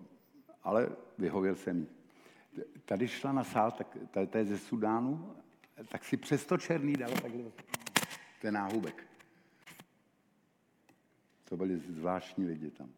ale 0.64 0.90
vyhověl 1.18 1.56
jsem 1.56 1.80
jí. 1.80 1.88
Tady 2.86 3.08
šla 3.08 3.32
na 3.32 3.44
sál, 3.44 3.72
tak 3.72 3.98
to 4.30 4.38
je 4.38 4.46
ze 4.46 4.58
Sudánu, 4.58 5.36
tak 5.88 6.04
si 6.04 6.18
přesto 6.18 6.58
černý 6.58 6.94
dala 6.94 7.16
takhle 7.22 7.44
ten 8.42 8.54
náhubek. 8.54 9.08
To 11.50 11.58
byli 11.58 11.78
zvláštní 11.78 12.46
lidi 12.46 12.72
tam. 12.72 12.90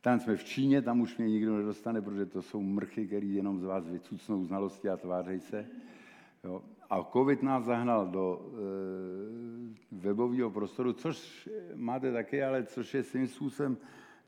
Tam 0.00 0.20
jsme 0.20 0.36
v 0.36 0.44
Číně, 0.44 0.82
tam 0.82 1.00
už 1.00 1.16
mě 1.16 1.28
nikdo 1.28 1.56
nedostane, 1.56 2.02
protože 2.02 2.26
to 2.26 2.42
jsou 2.42 2.62
mrchy, 2.62 3.06
který 3.06 3.34
jenom 3.34 3.60
z 3.60 3.64
vás 3.64 3.88
vycucnou 3.88 4.44
znalosti 4.44 4.88
a 4.88 4.96
tvářej 4.96 5.40
se. 5.40 5.66
Jo. 6.44 6.62
A 6.90 7.04
covid 7.12 7.42
nás 7.42 7.64
zahnal 7.64 8.06
do 8.06 8.40
e, 8.40 8.56
webového 9.92 10.50
prostoru, 10.50 10.92
což 10.92 11.48
máte 11.74 12.12
taky, 12.12 12.42
ale 12.42 12.64
což 12.64 12.94
je 12.94 13.02
svým 13.02 13.26
způsobem 13.26 13.76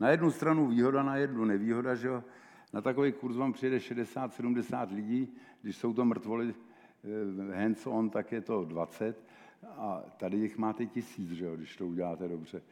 na 0.00 0.10
jednu 0.10 0.30
stranu 0.30 0.66
výhoda, 0.66 1.02
na 1.02 1.16
jednu 1.16 1.44
nevýhoda, 1.44 1.94
že 1.94 2.08
jo. 2.08 2.24
Na 2.72 2.80
takový 2.80 3.12
kurz 3.12 3.36
vám 3.36 3.52
přijede 3.52 3.78
60-70 3.78 4.94
lidí, 4.94 5.34
když 5.62 5.76
jsou 5.76 5.94
to 5.94 6.04
mrtvoli 6.04 6.54
e, 6.54 7.62
hands-on, 7.62 8.10
tak 8.10 8.32
je 8.32 8.40
to 8.40 8.64
20 8.64 9.24
a 9.66 10.02
tady 10.16 10.36
jich 10.36 10.58
máte 10.58 10.86
tisíc, 10.86 11.30
že 11.30 11.44
jo, 11.44 11.56
když 11.56 11.76
to 11.76 11.86
uděláte 11.86 12.28
dobře. 12.28 12.62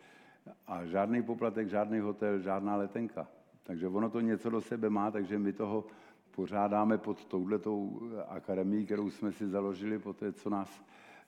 A 0.66 0.86
žádný 0.86 1.22
poplatek, 1.22 1.68
žádný 1.68 1.98
hotel, 2.00 2.38
žádná 2.38 2.76
letenka. 2.76 3.28
Takže 3.62 3.88
ono 3.88 4.10
to 4.10 4.20
něco 4.20 4.50
do 4.50 4.60
sebe 4.60 4.90
má, 4.90 5.10
takže 5.10 5.38
my 5.38 5.52
toho 5.52 5.84
pořádáme 6.30 6.98
pod 6.98 7.24
touhletou 7.24 8.00
akademii, 8.28 8.84
kterou 8.84 9.10
jsme 9.10 9.32
si 9.32 9.48
založili 9.48 9.98
po 9.98 10.12
té, 10.12 10.32
co 10.32 10.50
nás 10.50 10.82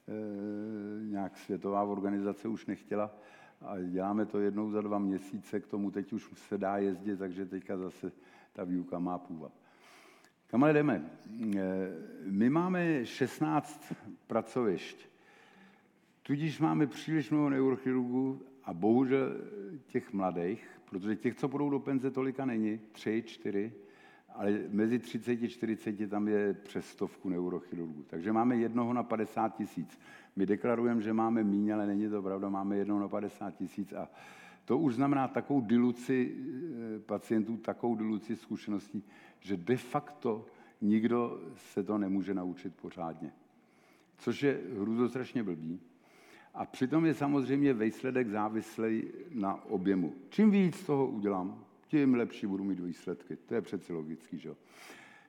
e, 0.09 0.13
nějak 1.05 1.37
světová 1.37 1.83
organizace 1.83 2.49
už 2.49 2.67
nechtěla. 2.67 3.11
A 3.61 3.81
děláme 3.81 4.27
to 4.27 4.41
jednou 4.41 4.71
za 4.71 4.81
dva 4.81 4.99
měsíce, 4.99 5.61
k 5.61 5.67
tomu 5.67 5.91
teď 5.91 6.13
už 6.13 6.31
se 6.35 6.59
dá 6.59 6.77
jezdit, 6.77 7.17
takže 7.17 7.47
teďka 7.47 7.77
zase 7.77 8.13
ta 8.53 8.65
výuka 8.65 8.99
má 8.99 9.19
půvab. 9.19 9.53
Kam 10.47 10.65
jdeme? 10.73 11.11
E, 11.57 11.91
my 12.25 12.51
máme 12.51 13.07
16 13.07 13.93
pracovišť. 14.27 15.09
Tudíž 16.23 16.61
máme 16.61 16.87
příliš 16.87 17.31
mnoho 17.31 17.51
neurochirurgů 17.51 18.43
a 18.65 18.75
bohužel 18.75 19.37
těch 19.87 20.13
mladých, 20.13 20.69
protože 20.91 21.17
těch, 21.17 21.35
co 21.35 21.49
budou 21.49 21.71
do 21.71 21.79
penze, 21.79 22.11
tolika 22.11 22.45
není, 22.45 22.81
tři, 22.93 23.23
čtyři, 23.27 23.73
ale 24.35 24.61
mezi 24.69 24.99
30 24.99 25.43
a 25.43 25.49
40 25.49 26.11
tam 26.11 26.29
je 26.29 26.55
přes 26.55 26.87
stovku 26.87 27.29
neurochirurgů. 27.29 28.05
Takže 28.07 28.33
máme 28.33 28.57
jednoho 28.57 28.93
na 28.93 29.03
50 29.03 29.57
tisíc. 29.57 29.99
My 30.39 30.47
deklarujeme, 30.47 31.03
že 31.03 31.13
máme 31.13 31.45
míň, 31.45 31.75
ale 31.75 31.87
není 31.87 32.09
to 32.09 32.23
pravda, 32.23 32.49
máme 32.49 32.77
jednoho 32.77 33.01
na 33.01 33.09
50 33.09 33.51
tisíc 33.51 33.93
a 33.93 34.09
to 34.65 34.79
už 34.79 34.95
znamená 34.95 35.29
takovou 35.29 35.61
diluci 35.61 36.35
eh, 36.37 36.99
pacientů, 36.99 37.57
takovou 37.57 37.95
diluci 37.95 38.37
zkušeností, 38.37 39.03
že 39.41 39.57
de 39.57 39.77
facto 39.77 40.47
nikdo 40.81 41.41
se 41.57 41.83
to 41.83 41.99
nemůže 41.99 42.35
naučit 42.35 42.75
pořádně. 42.75 43.33
Což 44.19 44.43
je 44.43 44.61
hrůzostrašně 44.81 45.43
blbý. 45.43 45.81
A 46.55 46.65
přitom 46.65 47.07
je 47.07 47.15
samozřejmě 47.15 47.75
výsledek 47.75 48.29
závislý 48.29 49.05
na 49.35 49.65
objemu. 49.65 50.15
Čím 50.29 50.51
víc 50.51 50.85
toho 50.85 51.07
udělám, 51.07 51.65
tím 51.87 52.15
lepší 52.15 52.47
budu 52.47 52.65
mít 52.65 52.81
výsledky. 52.81 53.37
To 53.37 53.55
je 53.55 53.61
přeci 53.61 53.93
logický, 53.93 54.39
že? 54.39 54.55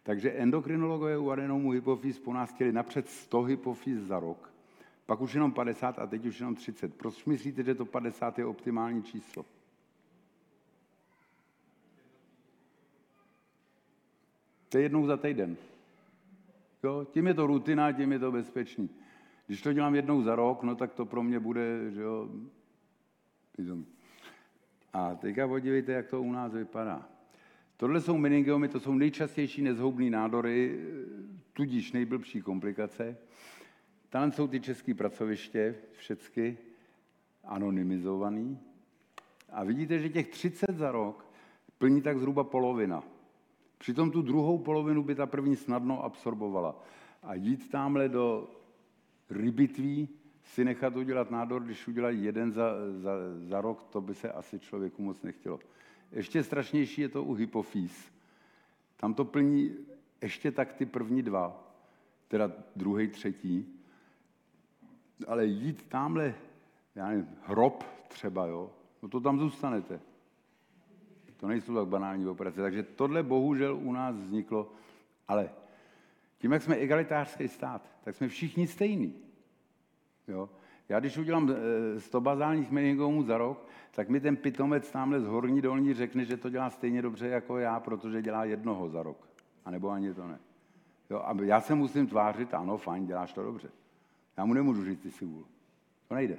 Takže 0.03 0.31
endokrinologové 0.31 1.17
u 1.17 1.29
adenomu 1.29 1.71
hypofýz 1.71 2.19
po 2.19 2.33
nás 2.33 2.49
chtěli 2.53 2.71
napřed 2.71 3.09
100 3.09 3.43
hypofýz 3.43 3.99
za 3.99 4.19
rok, 4.19 4.49
pak 5.09 5.21
už 5.21 5.33
jenom 5.33 5.51
50 5.51 5.99
a 5.99 6.07
teď 6.07 6.25
už 6.25 6.39
jenom 6.39 6.55
30. 6.55 6.95
Proč 6.95 7.25
myslíte, 7.25 7.63
že 7.63 7.75
to 7.75 7.85
50 7.85 8.39
je 8.39 8.45
optimální 8.45 9.03
číslo? 9.03 9.45
To 14.69 14.77
je 14.77 14.83
jednou 14.83 15.05
za 15.05 15.17
týden. 15.17 15.57
Jo, 16.83 17.07
tím 17.11 17.27
je 17.27 17.33
to 17.33 17.47
rutina, 17.47 17.91
tím 17.91 18.11
je 18.11 18.19
to 18.19 18.31
bezpečný. 18.31 18.89
Když 19.47 19.61
to 19.61 19.73
dělám 19.73 19.95
jednou 19.95 20.21
za 20.21 20.35
rok, 20.35 20.63
no 20.63 20.75
tak 20.75 20.93
to 20.93 21.05
pro 21.05 21.23
mě 21.23 21.39
bude, 21.39 21.91
že 21.91 22.01
jo, 22.01 22.29
pizom. 23.55 23.85
A 24.93 25.15
teďka 25.15 25.47
podívejte, 25.47 25.91
jak 25.91 26.07
to 26.07 26.21
u 26.21 26.31
nás 26.31 26.53
vypadá. 26.53 27.09
Tohle 27.77 28.01
jsou 28.01 28.17
meningiomy, 28.17 28.67
to 28.67 28.79
jsou 28.79 28.93
nejčastější 28.93 29.61
nezhoubné 29.61 30.09
nádory, 30.09 30.79
tudíž 31.53 31.91
nejblbší 31.91 32.41
komplikace. 32.41 33.17
Tam 34.09 34.31
jsou 34.31 34.47
ty 34.47 34.59
české 34.59 34.93
pracoviště, 34.93 35.75
všechny 35.91 36.57
anonymizovaný. 37.43 38.59
A 39.49 39.63
vidíte, 39.63 39.99
že 39.99 40.09
těch 40.09 40.27
30 40.27 40.77
za 40.77 40.91
rok 40.91 41.25
plní 41.77 42.01
tak 42.01 42.19
zhruba 42.19 42.43
polovina. 42.43 43.03
Přitom 43.77 44.11
tu 44.11 44.21
druhou 44.21 44.57
polovinu 44.57 45.03
by 45.03 45.15
ta 45.15 45.25
první 45.25 45.55
snadno 45.55 46.03
absorbovala. 46.03 46.83
A 47.23 47.33
jít 47.33 47.71
tamhle 47.71 48.09
do 48.09 48.51
rybitví 49.29 50.09
si 50.43 50.65
nechat 50.65 50.95
udělat 50.95 51.31
nádor, 51.31 51.63
když 51.63 51.87
udělají 51.87 52.23
jeden 52.23 52.51
za, 52.51 52.73
za, 52.97 53.11
za 53.37 53.61
rok, 53.61 53.83
to 53.83 54.01
by 54.01 54.15
se 54.15 54.31
asi 54.31 54.59
člověku 54.59 55.01
moc 55.01 55.21
nechtělo. 55.21 55.59
Ještě 56.11 56.43
strašnější 56.43 57.01
je 57.01 57.09
to 57.09 57.23
u 57.23 57.33
hypofýz. 57.33 58.11
Tam 58.97 59.13
to 59.13 59.25
plní 59.25 59.75
ještě 60.21 60.51
tak 60.51 60.73
ty 60.73 60.85
první 60.85 61.21
dva, 61.21 61.73
teda 62.27 62.51
druhý, 62.75 63.07
třetí, 63.07 63.78
ale 65.27 65.45
jít 65.45 65.85
tamhle, 65.89 66.35
já 66.95 67.07
nevím, 67.07 67.27
hrob 67.43 67.83
třeba, 68.07 68.45
jo, 68.45 68.71
no 69.01 69.09
to 69.09 69.19
tam 69.19 69.39
zůstanete. 69.39 69.99
To 71.37 71.47
nejsou 71.47 71.75
tak 71.75 71.87
banální 71.87 72.27
operace. 72.27 72.61
Takže 72.61 72.83
tohle 72.83 73.23
bohužel 73.23 73.77
u 73.77 73.91
nás 73.91 74.15
vzniklo, 74.15 74.71
ale 75.27 75.49
tím, 76.37 76.51
jak 76.51 76.61
jsme 76.61 76.75
egalitářský 76.75 77.47
stát, 77.47 77.89
tak 78.03 78.15
jsme 78.15 78.27
všichni 78.27 78.67
stejní. 78.67 79.15
Jo? 80.27 80.49
Já 80.89 80.99
když 80.99 81.17
udělám 81.17 81.49
100 81.97 82.17
eh, 82.17 82.21
bazálních 82.21 82.71
meningomů 82.71 83.23
za 83.23 83.37
rok, 83.37 83.67
tak 83.91 84.09
mi 84.09 84.19
ten 84.19 84.37
pitomec 84.37 84.91
tamhle 84.91 85.21
z 85.21 85.27
horní 85.27 85.61
dolní 85.61 85.93
řekne, 85.93 86.25
že 86.25 86.37
to 86.37 86.49
dělá 86.49 86.69
stejně 86.69 87.01
dobře 87.01 87.27
jako 87.27 87.57
já, 87.57 87.79
protože 87.79 88.21
dělá 88.21 88.45
jednoho 88.45 88.89
za 88.89 89.03
rok. 89.03 89.29
A 89.65 89.71
nebo 89.71 89.89
ani 89.89 90.13
to 90.13 90.27
ne. 90.27 90.39
Jo? 91.09 91.21
A 91.25 91.35
já 91.43 91.61
se 91.61 91.75
musím 91.75 92.07
tvářit, 92.07 92.53
ano, 92.53 92.77
fajn, 92.77 93.05
děláš 93.05 93.33
to 93.33 93.43
dobře. 93.43 93.69
Já 94.39 94.45
mu 94.45 94.53
nemůžu 94.53 94.85
říct, 94.85 94.99
ty 94.99 95.11
si 95.11 95.25
vůl. 95.25 95.45
To 96.07 96.15
nejde. 96.15 96.37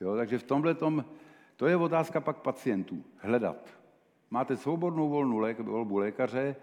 Jo? 0.00 0.16
Takže 0.16 0.38
v 0.38 0.42
tomhle 0.42 0.74
tom, 0.74 1.04
to 1.56 1.66
je 1.66 1.76
otázka 1.76 2.20
pak 2.20 2.36
pacientů. 2.36 3.04
Hledat. 3.16 3.78
Máte 4.30 4.56
svobodnou 4.56 5.08
volnou 5.08 5.38
lék, 5.38 5.60
volbu 5.60 5.98
lékaře, 5.98 6.56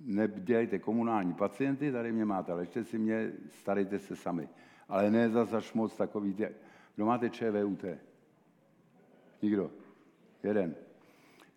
nedělejte 0.00 0.78
komunální 0.78 1.34
pacienty, 1.34 1.92
tady 1.92 2.12
mě 2.12 2.24
máte, 2.24 2.52
ležte 2.52 2.84
si 2.84 2.98
mě, 2.98 3.32
starejte 3.52 3.98
se 3.98 4.16
sami. 4.16 4.48
Ale 4.88 5.10
ne 5.10 5.30
za 5.30 5.62
moc 5.74 5.96
takový, 5.96 6.34
tě... 6.34 6.54
kdo 6.96 7.06
máte 7.06 7.30
ČVUT? 7.30 7.84
Nikdo? 9.42 9.70
Jeden. 10.42 10.74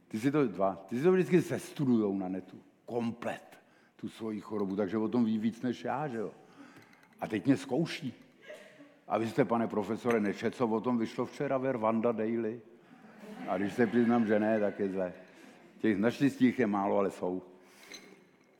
Ty 0.08 0.20
si 0.20 0.32
to, 0.32 0.48
dva, 0.48 0.86
ty 0.90 0.98
si 0.98 1.04
to 1.04 1.12
vždycky 1.12 1.41
sestudujou 1.41 2.18
na 2.18 2.30
netu. 2.30 2.58
Komplet 2.86 3.60
tu 3.96 4.10
svoji 4.10 4.41
chorobu, 4.41 4.76
takže 4.76 4.98
o 4.98 5.08
tom 5.08 5.26
ví 5.26 5.38
víc 5.38 5.62
než 5.62 5.84
já, 5.84 6.08
že 6.08 6.18
jo. 6.18 6.32
A 7.22 7.28
teď 7.28 7.46
mě 7.46 7.58
zkouší. 7.58 8.14
A 9.08 9.18
vy 9.18 9.28
jste, 9.28 9.46
pane 9.46 9.68
profesore, 9.68 10.20
nečet, 10.20 10.56
co 10.56 10.68
o 10.68 10.82
tom 10.82 10.98
vyšlo 10.98 11.26
včera 11.26 11.58
ve 11.58 11.72
Rwanda 11.72 12.12
Daily? 12.12 12.62
A 13.48 13.58
když 13.58 13.74
se 13.74 13.88
přiznám, 13.88 14.26
že 14.26 14.40
ne, 14.40 14.60
tak 14.60 14.80
je 14.80 14.90
zle. 14.90 15.14
Těch 15.80 15.98
naštěstí 15.98 16.54
je 16.58 16.68
málo, 16.68 16.98
ale 16.98 17.12
jsou. 17.12 17.41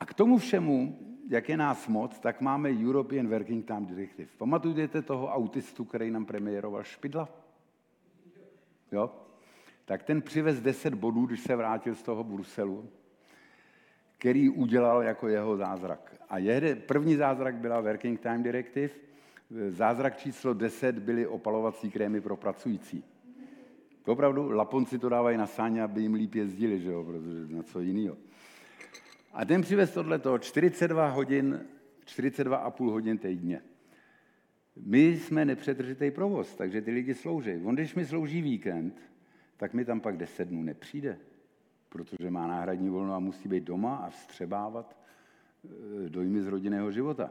A 0.00 0.06
k 0.06 0.14
tomu 0.14 0.38
všemu 0.38 0.98
jak 1.30 1.48
je 1.48 1.56
nás 1.56 1.88
moc, 1.88 2.18
tak 2.18 2.40
máme 2.40 2.70
European 2.70 3.28
Working 3.28 3.66
Time 3.66 3.86
Directive. 3.86 4.28
Pamatujete 4.38 5.02
toho 5.02 5.26
autistu, 5.26 5.84
který 5.84 6.10
nám 6.10 6.24
premiéroval 6.24 6.82
Špidla? 6.82 7.28
Jo? 8.92 9.10
Tak 9.84 10.02
ten 10.02 10.22
přivez 10.22 10.60
10 10.60 10.94
bodů, 10.94 11.26
když 11.26 11.40
se 11.40 11.56
vrátil 11.56 11.94
z 11.94 12.02
toho 12.02 12.24
Bruselu, 12.24 12.90
který 14.20 14.48
udělal 14.48 15.02
jako 15.02 15.28
jeho 15.28 15.56
zázrak. 15.56 16.16
A 16.28 16.38
jede, 16.38 16.74
první 16.74 17.16
zázrak 17.16 17.54
byla 17.54 17.80
Working 17.80 18.20
Time 18.20 18.42
Directive, 18.42 18.92
zázrak 19.68 20.16
číslo 20.16 20.54
10 20.54 20.98
byly 20.98 21.26
opalovací 21.26 21.90
krémy 21.90 22.20
pro 22.20 22.36
pracující. 22.36 23.04
Opravdu, 24.06 24.50
Laponci 24.50 24.98
to 24.98 25.08
dávají 25.08 25.38
na 25.38 25.46
sáně, 25.46 25.82
aby 25.82 26.02
jim 26.02 26.14
líp 26.14 26.34
jezdili, 26.34 26.80
že 26.80 26.90
jo, 26.90 27.04
protože 27.04 27.54
na 27.54 27.62
co 27.62 27.80
jiného. 27.80 28.16
A 29.32 29.44
ten 29.44 29.62
přivez 29.62 29.90
tohleto 29.90 30.38
42 30.38 31.08
hodin, 31.08 31.60
42,5 32.04 32.90
hodin 32.90 33.18
týdně. 33.18 33.62
My 34.76 35.06
jsme 35.18 35.44
nepřetržitý 35.44 36.10
provoz, 36.10 36.54
takže 36.54 36.82
ty 36.82 36.90
lidi 36.90 37.14
slouží. 37.14 37.50
On, 37.64 37.74
když 37.74 37.94
mi 37.94 38.04
slouží 38.04 38.42
víkend, 38.42 39.00
tak 39.56 39.74
mi 39.74 39.84
tam 39.84 40.00
pak 40.00 40.16
10 40.16 40.48
dnů 40.48 40.62
nepřijde, 40.62 41.18
protože 41.90 42.30
má 42.30 42.46
náhradní 42.46 42.88
volno 42.88 43.14
a 43.14 43.18
musí 43.18 43.48
být 43.48 43.64
doma 43.64 43.96
a 43.96 44.10
vstřebávat 44.10 44.96
e, 46.06 46.08
dojmy 46.08 46.42
z 46.42 46.46
rodinného 46.46 46.92
života. 46.92 47.30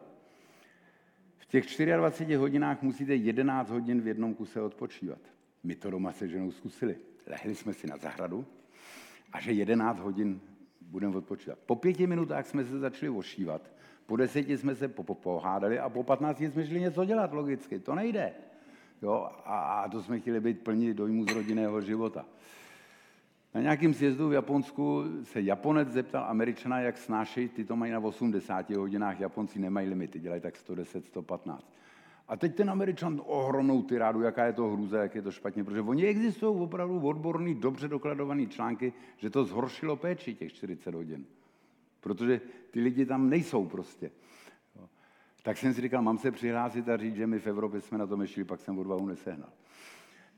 V 1.37 1.45
těch 1.45 1.65
24 1.97 2.35
hodinách 2.35 2.81
musíte 2.81 3.15
11 3.15 3.69
hodin 3.69 4.01
v 4.01 4.07
jednom 4.07 4.35
kuse 4.35 4.61
odpočívat. 4.61 5.19
My 5.63 5.75
to 5.75 5.91
doma 5.91 6.11
se 6.11 6.27
ženou 6.27 6.51
zkusili. 6.51 6.95
Lehli 7.27 7.55
jsme 7.55 7.73
si 7.73 7.87
na 7.87 7.97
zahradu 7.97 8.45
a 9.33 9.41
že 9.41 9.51
11 9.51 9.99
hodin 9.99 10.41
budeme 10.81 11.17
odpočívat. 11.17 11.59
Po 11.65 11.75
pěti 11.75 12.07
minutách 12.07 12.47
jsme 12.47 12.65
se 12.65 12.79
začali 12.79 13.09
ošívat, 13.09 13.61
po 14.05 14.15
deseti 14.15 14.57
jsme 14.57 14.75
se 14.75 14.87
pohádali 14.87 15.79
a 15.79 15.89
po 15.89 16.03
patnácti 16.03 16.51
jsme 16.51 16.67
šli 16.67 16.79
něco 16.79 17.05
dělat 17.05 17.33
logicky. 17.33 17.79
To 17.79 17.95
nejde. 17.95 18.33
Jo? 19.01 19.29
A, 19.45 19.59
a 19.59 19.89
to 19.89 20.03
jsme 20.03 20.19
chtěli 20.19 20.39
být 20.39 20.63
plní 20.63 20.93
dojmu 20.93 21.23
z 21.23 21.31
rodinného 21.33 21.81
života. 21.81 22.25
Na 23.53 23.61
nějakém 23.61 23.93
sjezdu 23.93 24.29
v 24.29 24.33
Japonsku 24.33 25.03
se 25.23 25.41
Japonec 25.41 25.89
zeptal 25.89 26.23
Američana, 26.23 26.79
jak 26.79 26.97
snášejí, 26.97 27.49
ty 27.49 27.65
to 27.65 27.75
mají 27.75 27.91
na 27.91 27.99
80 27.99 28.69
hodinách, 28.69 29.19
Japonci 29.19 29.59
nemají 29.59 29.89
limity, 29.89 30.19
dělají 30.19 30.41
tak 30.41 30.55
110, 30.55 31.05
115. 31.05 31.73
A 32.27 32.37
teď 32.37 32.55
ten 32.55 32.69
Američan 32.69 33.21
ohromnou 33.25 33.81
tyrádu, 33.81 34.21
jaká 34.21 34.45
je 34.45 34.53
to 34.53 34.69
hruza, 34.69 35.01
jak 35.01 35.15
je 35.15 35.21
to 35.21 35.31
špatně, 35.31 35.63
protože 35.63 35.81
oni 35.81 36.05
existují 36.05 36.57
opravdu 36.61 36.99
odborný, 36.99 37.55
dobře 37.55 37.87
dokladovaný 37.87 38.47
články, 38.47 38.93
že 39.17 39.29
to 39.29 39.45
zhoršilo 39.45 39.95
péči 39.95 40.35
těch 40.35 40.53
40 40.53 40.95
hodin. 40.95 41.25
Protože 41.99 42.41
ty 42.71 42.81
lidi 42.81 43.05
tam 43.05 43.29
nejsou 43.29 43.65
prostě. 43.65 44.11
Tak 45.43 45.57
jsem 45.57 45.73
si 45.73 45.81
říkal, 45.81 46.01
mám 46.01 46.17
se 46.17 46.31
přihlásit 46.31 46.89
a 46.89 46.97
říct, 46.97 47.15
že 47.15 47.27
my 47.27 47.39
v 47.39 47.47
Evropě 47.47 47.81
jsme 47.81 47.97
na 47.97 48.07
tom 48.07 48.21
ještě, 48.21 48.45
pak 48.45 48.59
jsem 48.59 48.79
odvahu 48.79 49.05
nesehnal. 49.05 49.49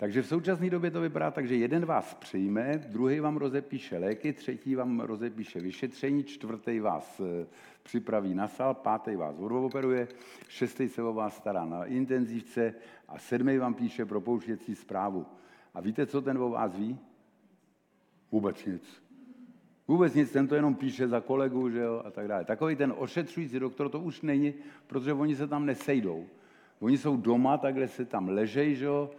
Takže 0.01 0.21
v 0.21 0.27
současné 0.27 0.69
době 0.69 0.91
to 0.91 1.01
vypadá 1.01 1.31
tak, 1.31 1.47
že 1.47 1.55
jeden 1.55 1.85
vás 1.85 2.13
přijme, 2.13 2.77
druhý 2.87 3.19
vám 3.19 3.37
rozepíše 3.37 3.97
léky, 3.97 4.33
třetí 4.33 4.75
vám 4.75 4.99
rozepíše 4.99 5.59
vyšetření, 5.59 6.23
čtvrtý 6.23 6.79
vás 6.79 7.19
eh, 7.19 7.47
připraví 7.83 8.33
na 8.33 8.47
sal, 8.47 8.73
pátý 8.73 9.15
vás 9.15 9.35
odoperuje, 9.39 10.07
šestý 10.47 10.89
se 10.89 11.03
o 11.03 11.13
vás 11.13 11.37
stará 11.37 11.65
na 11.65 11.85
intenzivce 11.85 12.73
a 13.07 13.19
sedmý 13.19 13.57
vám 13.57 13.73
píše 13.73 14.05
propouštěcí 14.05 14.75
zprávu. 14.75 15.25
A 15.73 15.81
víte, 15.81 16.05
co 16.05 16.21
ten 16.21 16.37
o 16.37 16.49
vás 16.49 16.75
ví? 16.75 16.99
Vůbec 18.31 18.65
nic. 18.65 19.03
Vůbec 19.87 20.13
nic, 20.13 20.31
ten 20.31 20.47
to 20.47 20.55
jenom 20.55 20.75
píše 20.75 21.07
za 21.07 21.21
kolegu, 21.21 21.69
že 21.69 21.79
jo, 21.79 22.01
a 22.05 22.11
tak 22.11 22.27
dále. 22.27 22.45
Takový 22.45 22.75
ten 22.75 22.93
ošetřující 22.97 23.59
doktor 23.59 23.89
to 23.89 23.99
už 23.99 24.21
není, 24.21 24.53
protože 24.87 25.13
oni 25.13 25.35
se 25.35 25.47
tam 25.47 25.65
nesejdou. 25.65 26.25
Oni 26.79 26.97
jsou 26.97 27.17
doma, 27.17 27.57
takhle 27.57 27.87
se 27.87 28.05
tam 28.05 28.29
ležej, 28.29 28.75
že 28.75 28.85
jo, 28.85 29.09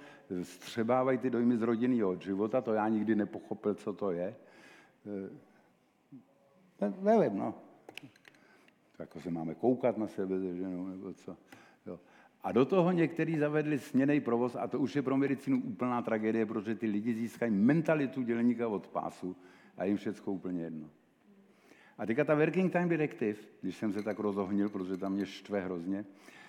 střebávají 0.43 1.19
ty 1.19 1.31
dojmy 1.31 1.57
z 1.57 1.63
rodinného 1.63 2.17
života, 2.21 2.61
to 2.61 2.73
já 2.73 2.89
nikdy 2.89 3.15
nepochopil, 3.15 3.75
co 3.75 3.93
to 3.93 4.11
je. 4.11 4.35
Eh, 6.81 6.93
nevím, 7.01 7.39
no. 7.39 7.55
Jako 8.99 9.21
se 9.21 9.31
máme 9.31 9.55
koukat 9.55 9.99
na 9.99 10.07
sebe 10.07 10.41
že 10.41 10.57
ženou, 10.57 10.87
nebo 10.87 11.15
co. 11.15 11.37
Jo. 11.87 12.01
A 12.43 12.53
do 12.53 12.65
toho 12.65 12.93
někteří 12.93 13.39
zavedli 13.39 13.79
směnej 13.79 14.21
provoz 14.21 14.57
a 14.57 14.67
to 14.67 14.79
už 14.79 14.97
je 14.97 15.03
pro 15.03 15.17
medicínu 15.17 15.63
úplná 15.65 16.03
tragédie, 16.03 16.47
protože 16.47 16.75
ty 16.75 16.87
lidi 16.87 17.15
získají 17.15 17.53
mentalitu 17.53 18.23
dělníka 18.23 18.69
od 18.69 18.87
pásu 18.87 19.37
a 19.77 19.85
jim 19.85 19.97
všechno 19.97 20.33
úplně 20.33 20.63
jedno. 20.63 20.89
A 21.99 22.07
teďka 22.07 22.25
ta 22.25 22.35
Working 22.35 22.73
Time 22.73 22.89
Directive, 22.89 23.39
když 23.61 23.77
jsem 23.77 23.93
se 23.93 24.03
tak 24.03 24.19
rozohnil, 24.19 24.69
protože 24.69 24.97
tam 24.97 25.13
mě 25.13 25.27
štve 25.27 25.61
hrozně, 25.61 26.05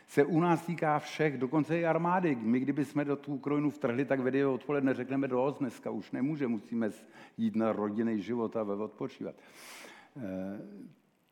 se 0.07 0.23
u 0.23 0.39
nás 0.39 0.65
týká 0.65 0.99
všech, 0.99 1.37
dokonce 1.37 1.79
i 1.79 1.85
armády. 1.85 2.37
My, 2.41 2.59
kdyby 2.59 2.85
jsme 2.85 3.05
do 3.05 3.15
tu 3.15 3.35
Ukrajinu 3.35 3.69
vtrhli, 3.69 4.05
tak 4.05 4.19
vedy 4.19 4.45
odpoledne 4.45 4.93
řekneme 4.93 5.27
dost, 5.27 5.59
dneska 5.59 5.91
už 5.91 6.11
nemůže, 6.11 6.47
musíme 6.47 6.89
jít 7.37 7.55
na 7.55 7.71
rodinný 7.71 8.21
život 8.21 8.55
a 8.55 8.61
odpočívat. 8.61 9.35
E, 9.35 10.59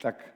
tak 0.01 0.33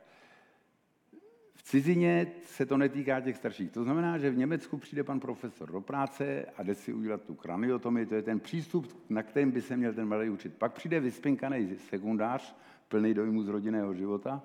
v 1.56 1.64
cizině 1.64 2.28
se 2.44 2.66
to 2.66 2.78
netýká 2.78 3.22
těch 3.22 3.38
starších. 3.38 3.72
To 3.72 3.84
znamená, 3.84 4.18
že 4.18 4.30
v 4.30 4.38
Německu 4.38 4.78
přijde 4.78 5.04
pan 5.04 5.20
profesor 5.20 5.72
do 5.72 5.82
práce 5.82 6.46
a 6.58 6.64
jde 6.64 6.76
si 6.76 6.94
udělat 6.94 7.22
tu 7.22 7.36
kraniotomii, 7.36 8.06
to 8.06 8.16
je 8.16 8.22
ten 8.22 8.40
přístup, 8.40 9.04
na 9.10 9.24
kterým 9.24 9.52
by 9.52 9.62
se 9.62 9.78
měl 9.78 9.94
ten 9.94 10.08
malý 10.08 10.30
učit. 10.30 10.54
Pak 10.58 10.74
přijde 10.74 11.00
vyspinkaný 11.00 11.76
sekundář, 11.90 12.56
plný 12.88 13.14
dojmu 13.14 13.44
z 13.44 13.48
rodinného 13.48 13.94
života 13.94 14.44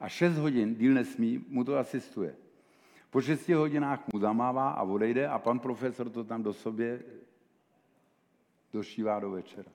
a 0.00 0.08
6 0.08 0.36
hodin, 0.36 0.74
díl 0.74 0.94
nesmí, 0.94 1.44
mu 1.48 1.64
to 1.64 1.78
asistuje. 1.78 2.34
Po 3.14 3.20
6 3.20 3.48
hodinách 3.48 4.02
mu 4.12 4.18
zamává 4.18 4.70
a 4.70 4.82
odejde 4.82 5.28
a 5.28 5.38
pan 5.38 5.58
profesor 5.58 6.10
to 6.10 6.24
tam 6.24 6.42
do 6.42 6.52
sobě 6.52 7.02
došívá 8.72 9.20
do 9.20 9.30
večera. 9.30 9.70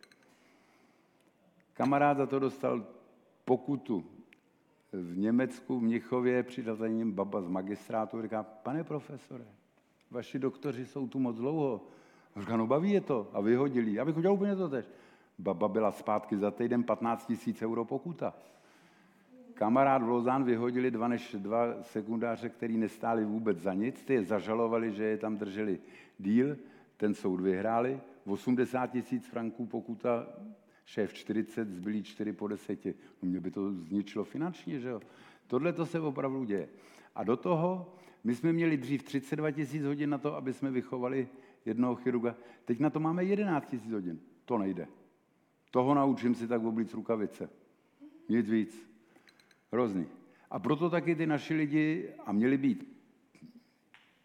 Kamarád 1.73 2.17
za 2.17 2.25
to 2.25 2.39
dostal 2.39 2.83
pokutu 3.45 4.03
v 4.91 5.17
Německu, 5.17 5.79
v 5.79 5.83
Mnichově, 5.83 6.43
přišla 6.43 6.75
za 6.75 6.87
ním 6.87 7.11
baba 7.11 7.41
z 7.41 7.47
magistrátu, 7.47 8.21
říká, 8.21 8.43
pane 8.43 8.83
profesore, 8.83 9.45
vaši 10.11 10.39
doktoři 10.39 10.85
jsou 10.85 11.07
tu 11.07 11.19
moc 11.19 11.37
dlouho. 11.37 11.81
A 12.35 12.41
říká, 12.41 12.57
no 12.57 12.67
baví 12.67 12.91
je 12.91 13.01
to. 13.01 13.29
A 13.33 13.41
vyhodili. 13.41 13.93
Já 13.93 14.05
bych 14.05 14.17
udělal 14.17 14.35
úplně 14.35 14.55
to 14.55 14.69
tež. 14.69 14.85
Baba 15.37 15.67
byla 15.67 15.91
zpátky 15.91 16.37
za 16.37 16.51
týden 16.51 16.83
15 16.83 17.25
tisíc 17.25 17.61
euro 17.61 17.85
pokuta. 17.85 18.33
Kamarád 19.59 20.01
Lozán 20.01 20.43
vyhodili 20.43 20.91
dva, 20.91 21.07
než 21.07 21.35
dva 21.39 21.83
sekundáře, 21.83 22.49
který 22.49 22.77
nestáli 22.77 23.25
vůbec 23.25 23.57
za 23.57 23.73
nic. 23.73 24.03
Ty 24.03 24.13
je 24.13 24.23
zažalovali, 24.23 24.91
že 24.91 25.03
je 25.03 25.17
tam 25.17 25.37
drželi 25.37 25.79
díl, 26.19 26.57
ten 26.97 27.13
soud 27.13 27.41
vyhráli. 27.41 27.99
80 28.25 28.87
tisíc 28.87 29.27
franků 29.27 29.65
pokuta, 29.65 30.27
šéf 30.85 31.13
40, 31.13 31.69
zbylí 31.69 32.03
4 32.03 32.33
po 32.33 32.47
10. 32.47 32.85
No 32.85 32.93
mě 33.21 33.39
by 33.39 33.51
to 33.51 33.71
zničilo 33.71 34.23
finančně, 34.23 34.79
že 34.79 34.89
jo? 34.89 35.01
Tohle 35.47 35.73
to 35.73 35.85
se 35.85 35.99
opravdu 35.99 36.43
děje. 36.43 36.69
A 37.15 37.23
do 37.23 37.37
toho, 37.37 37.93
my 38.23 38.35
jsme 38.35 38.53
měli 38.53 38.77
dřív 38.77 39.03
32 39.03 39.51
tisíc 39.51 39.83
hodin 39.83 40.09
na 40.09 40.17
to, 40.17 40.35
aby 40.35 40.53
jsme 40.53 40.71
vychovali 40.71 41.27
jednoho 41.65 41.95
chirurga. 41.95 42.35
Teď 42.65 42.79
na 42.79 42.89
to 42.89 42.99
máme 42.99 43.23
11 43.23 43.69
tisíc 43.69 43.91
hodin. 43.91 44.19
To 44.45 44.57
nejde. 44.57 44.87
Toho 45.71 45.93
naučím 45.93 46.35
si 46.35 46.47
tak 46.47 46.63
oblíc 46.63 46.93
rukavice. 46.93 47.49
Nic 48.29 48.49
víc. 48.49 48.88
Hrozný. 49.71 50.07
A 50.51 50.59
proto 50.59 50.89
taky 50.89 51.15
ty 51.15 51.27
naši 51.27 51.53
lidi, 51.53 52.09
a 52.25 52.31
měli 52.31 52.57
být, 52.57 52.97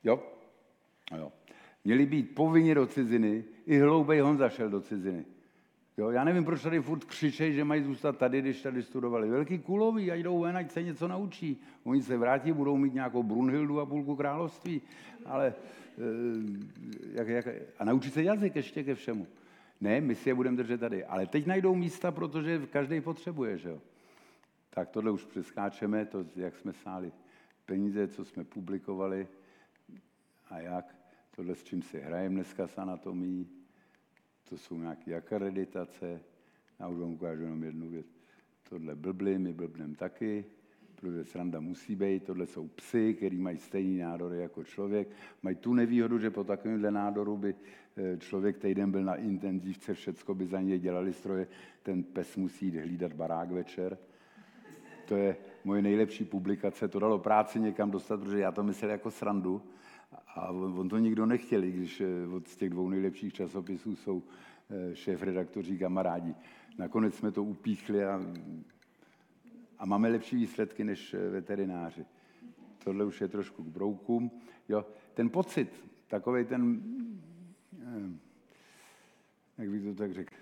jo, 0.05 0.23
a 1.13 1.17
jo, 1.17 1.33
měli 1.85 2.07
být 2.07 2.35
povinni 2.35 2.75
do 2.75 2.87
ciziny, 2.87 3.45
i 3.67 3.79
hloubej 3.79 4.21
Honza 4.21 4.49
šel 4.49 4.71
do 4.71 4.81
ciziny. 4.81 5.25
Jo, 5.97 6.11
já 6.11 6.25
nevím, 6.25 6.45
proč 6.45 6.63
tady 6.63 6.81
furt 6.81 7.05
křičej, 7.05 7.53
že 7.53 7.65
mají 7.65 7.83
zůstat 7.83 8.19
tady, 8.19 8.41
když 8.41 8.63
tady 8.63 8.83
studovali. 8.83 9.31
Velký 9.31 9.59
kuloví, 9.59 10.11
ať 10.11 10.21
jdou 10.21 10.41
ven, 10.41 10.57
ať 10.57 10.71
se 10.71 10.83
něco 10.83 11.09
naučí. 11.09 11.63
Oni 11.85 12.03
se 12.03 12.17
vrátí, 12.17 12.53
budou 12.53 12.77
mít 12.77 12.95
nějakou 12.95 13.23
Brunhildu 13.23 13.81
a 13.81 13.87
půlku 13.87 14.17
království, 14.17 14.83
ale 15.27 15.47
e, 15.47 15.55
jak, 17.13 17.29
jak, 17.29 17.47
a 17.79 17.85
naučí 17.85 18.11
se 18.11 18.23
jazyk 18.23 18.57
ještě 18.57 18.85
ke 18.85 18.95
všemu. 18.95 19.27
Ne, 19.81 20.01
my 20.01 20.15
si 20.15 20.31
je 20.31 20.35
budeme 20.35 20.57
držet 20.57 20.81
tady. 20.81 21.05
Ale 21.05 21.27
teď 21.27 21.47
najdou 21.47 21.75
místa, 21.75 22.13
protože 22.13 22.67
každý 22.71 23.01
potřebuje, 23.01 23.59
že 23.59 23.69
jo. 23.69 23.81
Tak 24.75 24.89
tohle 24.89 25.11
už 25.11 25.25
přeskáčeme, 25.25 26.07
to, 26.07 26.27
jak 26.37 26.57
jsme 26.57 26.73
sáli 26.73 27.13
peníze, 27.67 28.09
co 28.09 28.25
jsme 28.25 28.45
publikovali 28.45 29.29
a 30.51 30.59
jak. 30.59 30.95
Tohle, 31.37 31.55
s 31.55 31.65
čím 31.65 31.83
si 31.83 32.01
hrajeme 32.01 32.35
dneska 32.35 32.67
s 32.67 32.79
anatomií, 32.79 33.49
to 34.49 34.59
jsou 34.59 34.79
nějaké 34.79 35.15
akreditace. 35.15 36.21
Já 36.81 36.89
už 36.89 36.99
vám 36.99 37.13
ukážu 37.13 37.43
jenom 37.43 37.65
jednu 37.65 37.91
věc. 37.91 38.07
Tohle 38.69 38.95
blbly, 38.95 39.39
my 39.39 39.53
blbnem 39.53 39.95
taky, 39.95 40.45
protože 40.95 41.25
sranda 41.25 41.61
musí 41.61 41.95
být. 41.95 42.25
Tohle 42.25 42.47
jsou 42.47 42.69
psy, 42.69 43.15
který 43.15 43.39
mají 43.39 43.59
stejný 43.59 43.99
nádory 43.99 44.39
jako 44.39 44.65
člověk. 44.65 45.09
Mají 45.43 45.57
tu 45.57 45.75
nevýhodu, 45.75 46.19
že 46.19 46.31
po 46.31 46.45
takovémhle 46.45 46.91
nádoru 46.91 47.37
by 47.37 47.55
eh, 47.97 48.19
člověk 48.19 48.59
týden 48.59 48.91
byl 48.91 49.05
na 49.05 49.15
intenzivce, 49.15 49.95
všecko 49.95 50.35
by 50.35 50.47
za 50.47 50.61
něj 50.61 50.79
dělali 50.79 51.13
stroje. 51.13 51.47
Ten 51.83 52.03
pes 52.03 52.37
musí 52.37 52.67
jít 52.67 52.77
hlídat 52.77 53.13
barák 53.13 53.51
večer. 53.51 53.99
To 55.05 55.17
je, 55.17 55.37
moje 55.65 55.83
nejlepší 55.83 56.25
publikace, 56.25 56.89
to 56.89 56.99
dalo 56.99 57.19
práci 57.19 57.61
někam 57.61 57.91
dostat, 57.91 58.21
protože 58.21 58.39
já 58.39 58.53
to 58.53 58.63
myslel 58.63 58.91
jako 58.91 59.11
srandu. 59.11 59.63
A 60.35 60.51
on 60.51 60.89
to 60.89 60.99
nikdo 60.99 61.27
nechtěl, 61.27 61.61
když 61.61 62.01
eh, 62.01 62.27
od 62.37 62.49
těch 62.49 62.71
dvou 62.71 62.89
nejlepších 62.89 63.35
časopisů 63.35 63.97
jsou 63.97 64.23
eh, 64.71 64.97
šéf-redaktoří 64.97 65.79
kamarádi. 65.79 66.35
Nakonec 66.79 67.15
jsme 67.15 67.33
to 67.33 67.45
upíchli 67.45 68.05
a, 68.05 68.21
a 69.79 69.87
máme 69.87 70.09
lepší 70.09 70.37
výsledky 70.37 70.85
než 70.85 71.15
eh, 71.15 71.29
veterináři. 71.29 72.05
Tohle 72.85 73.05
už 73.05 73.21
je 73.21 73.29
trošku 73.29 73.65
k 73.65 73.69
broukům. 73.69 74.31
Jo, 74.69 74.87
ten 75.15 75.31
pocit, 75.31 75.85
takový 76.09 76.45
ten, 76.45 76.83
jak 79.59 79.71
bych 79.71 79.83
to 79.83 79.95
tak 79.95 80.13
řekl, 80.13 80.35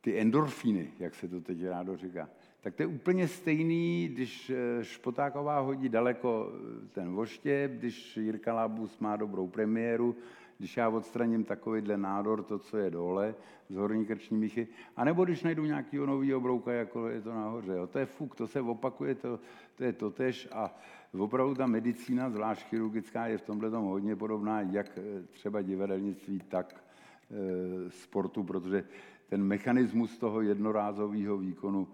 ty 0.00 0.20
endorfíny, 0.20 0.90
jak 0.98 1.14
se 1.14 1.28
to 1.28 1.40
teď 1.40 1.64
rádo 1.64 1.96
říká, 1.96 2.28
tak 2.64 2.74
to 2.74 2.82
je 2.82 2.86
úplně 2.86 3.28
stejný, 3.28 4.08
když 4.08 4.50
eh, 4.50 4.84
Špotáková 4.84 5.58
hodí 5.58 5.88
daleko 5.88 6.52
eh, 6.52 6.88
ten 6.92 7.12
voštěp, 7.12 7.70
když 7.70 8.16
Jirka 8.16 8.54
Lábus 8.54 8.98
má 8.98 9.16
dobrou 9.16 9.48
premiéru, 9.48 10.16
když 10.58 10.76
já 10.76 10.88
odstraním 10.88 11.44
takovýhle 11.44 11.96
nádor, 11.96 12.42
to, 12.42 12.58
co 12.58 12.76
je 12.76 12.90
dole, 12.90 13.34
z 13.68 13.76
horní 13.76 14.06
krční 14.06 14.38
míchy, 14.38 14.68
anebo 14.96 15.24
když 15.24 15.42
najdu 15.42 15.64
nějaký 15.64 15.96
nový 15.96 16.34
obrouka, 16.34 16.72
jako 16.72 17.08
je 17.08 17.20
to 17.20 17.34
nahoře. 17.34 17.72
Jo. 17.72 17.86
To 17.86 17.98
je 17.98 18.06
fuk, 18.06 18.36
to 18.36 18.46
se 18.46 18.60
opakuje, 18.60 19.14
to, 19.14 19.40
to 19.74 19.84
je 19.84 19.92
totež 19.92 20.48
a 20.52 20.74
opravdu 21.18 21.54
ta 21.54 21.66
medicína, 21.66 22.30
zvlášť 22.30 22.66
chirurgická, 22.66 23.26
je 23.26 23.38
v 23.38 23.42
tomhle 23.42 23.70
tom 23.70 23.84
hodně 23.84 24.16
podobná, 24.16 24.60
jak 24.60 24.98
eh, 24.98 25.22
třeba 25.32 25.62
divadelnictví, 25.62 26.40
tak 26.48 26.84
e, 27.30 27.90
sportu, 27.90 28.42
protože 28.42 28.84
ten 29.28 29.42
mechanismus 29.42 30.18
toho 30.18 30.40
jednorázového 30.40 31.38
výkonu 31.38 31.88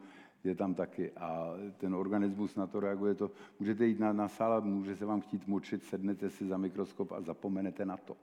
je 0.44 0.54
tam 0.54 0.74
taky. 0.74 1.10
A 1.10 1.54
ten 1.78 1.94
organismus 1.94 2.56
na 2.56 2.66
to 2.66 2.80
reaguje 2.80 3.14
to. 3.14 3.30
Můžete 3.60 3.86
jít 3.86 4.00
na, 4.00 4.12
na 4.12 4.28
sál, 4.28 4.60
může 4.60 4.96
se 4.96 5.04
vám 5.04 5.20
chtít 5.20 5.46
močit, 5.46 5.84
sednete 5.84 6.30
si 6.30 6.46
za 6.46 6.56
mikroskop 6.56 7.12
a 7.12 7.20
zapomenete 7.20 7.84
na 7.84 7.96
to. 7.96 8.16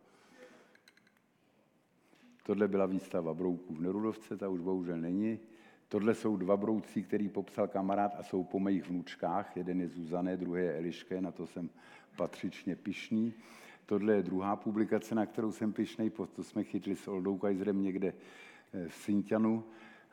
Tohle 2.43 2.67
byla 2.67 2.85
výstava 2.85 3.33
brouků 3.33 3.75
v 3.75 3.81
Nerudovce, 3.81 4.37
ta 4.37 4.49
už 4.49 4.59
bohužel 4.59 4.97
není. 4.97 5.39
Tohle 5.89 6.15
jsou 6.15 6.37
dva 6.37 6.57
brouci, 6.57 7.03
který 7.03 7.29
popsal 7.29 7.67
kamarád 7.67 8.15
a 8.19 8.23
jsou 8.23 8.43
po 8.43 8.59
mých 8.59 8.89
vnučkách. 8.89 9.57
Jeden 9.57 9.81
je 9.81 9.87
Zuzané, 9.87 10.37
druhý 10.37 10.63
je 10.63 10.77
Eliške, 10.77 11.21
na 11.21 11.31
to 11.31 11.47
jsem 11.47 11.69
patřičně 12.15 12.75
pišný. 12.75 13.33
Tohle 13.85 14.13
je 14.13 14.23
druhá 14.23 14.55
publikace, 14.55 15.15
na 15.15 15.25
kterou 15.25 15.51
jsem 15.51 15.73
pišnej, 15.73 16.09
to 16.09 16.43
jsme 16.43 16.63
chytli 16.63 16.95
s 16.95 17.07
Oldou 17.07 17.37
Kajzrem 17.37 17.83
někde 17.83 18.13
v 18.87 18.93
Sintianu 18.93 19.63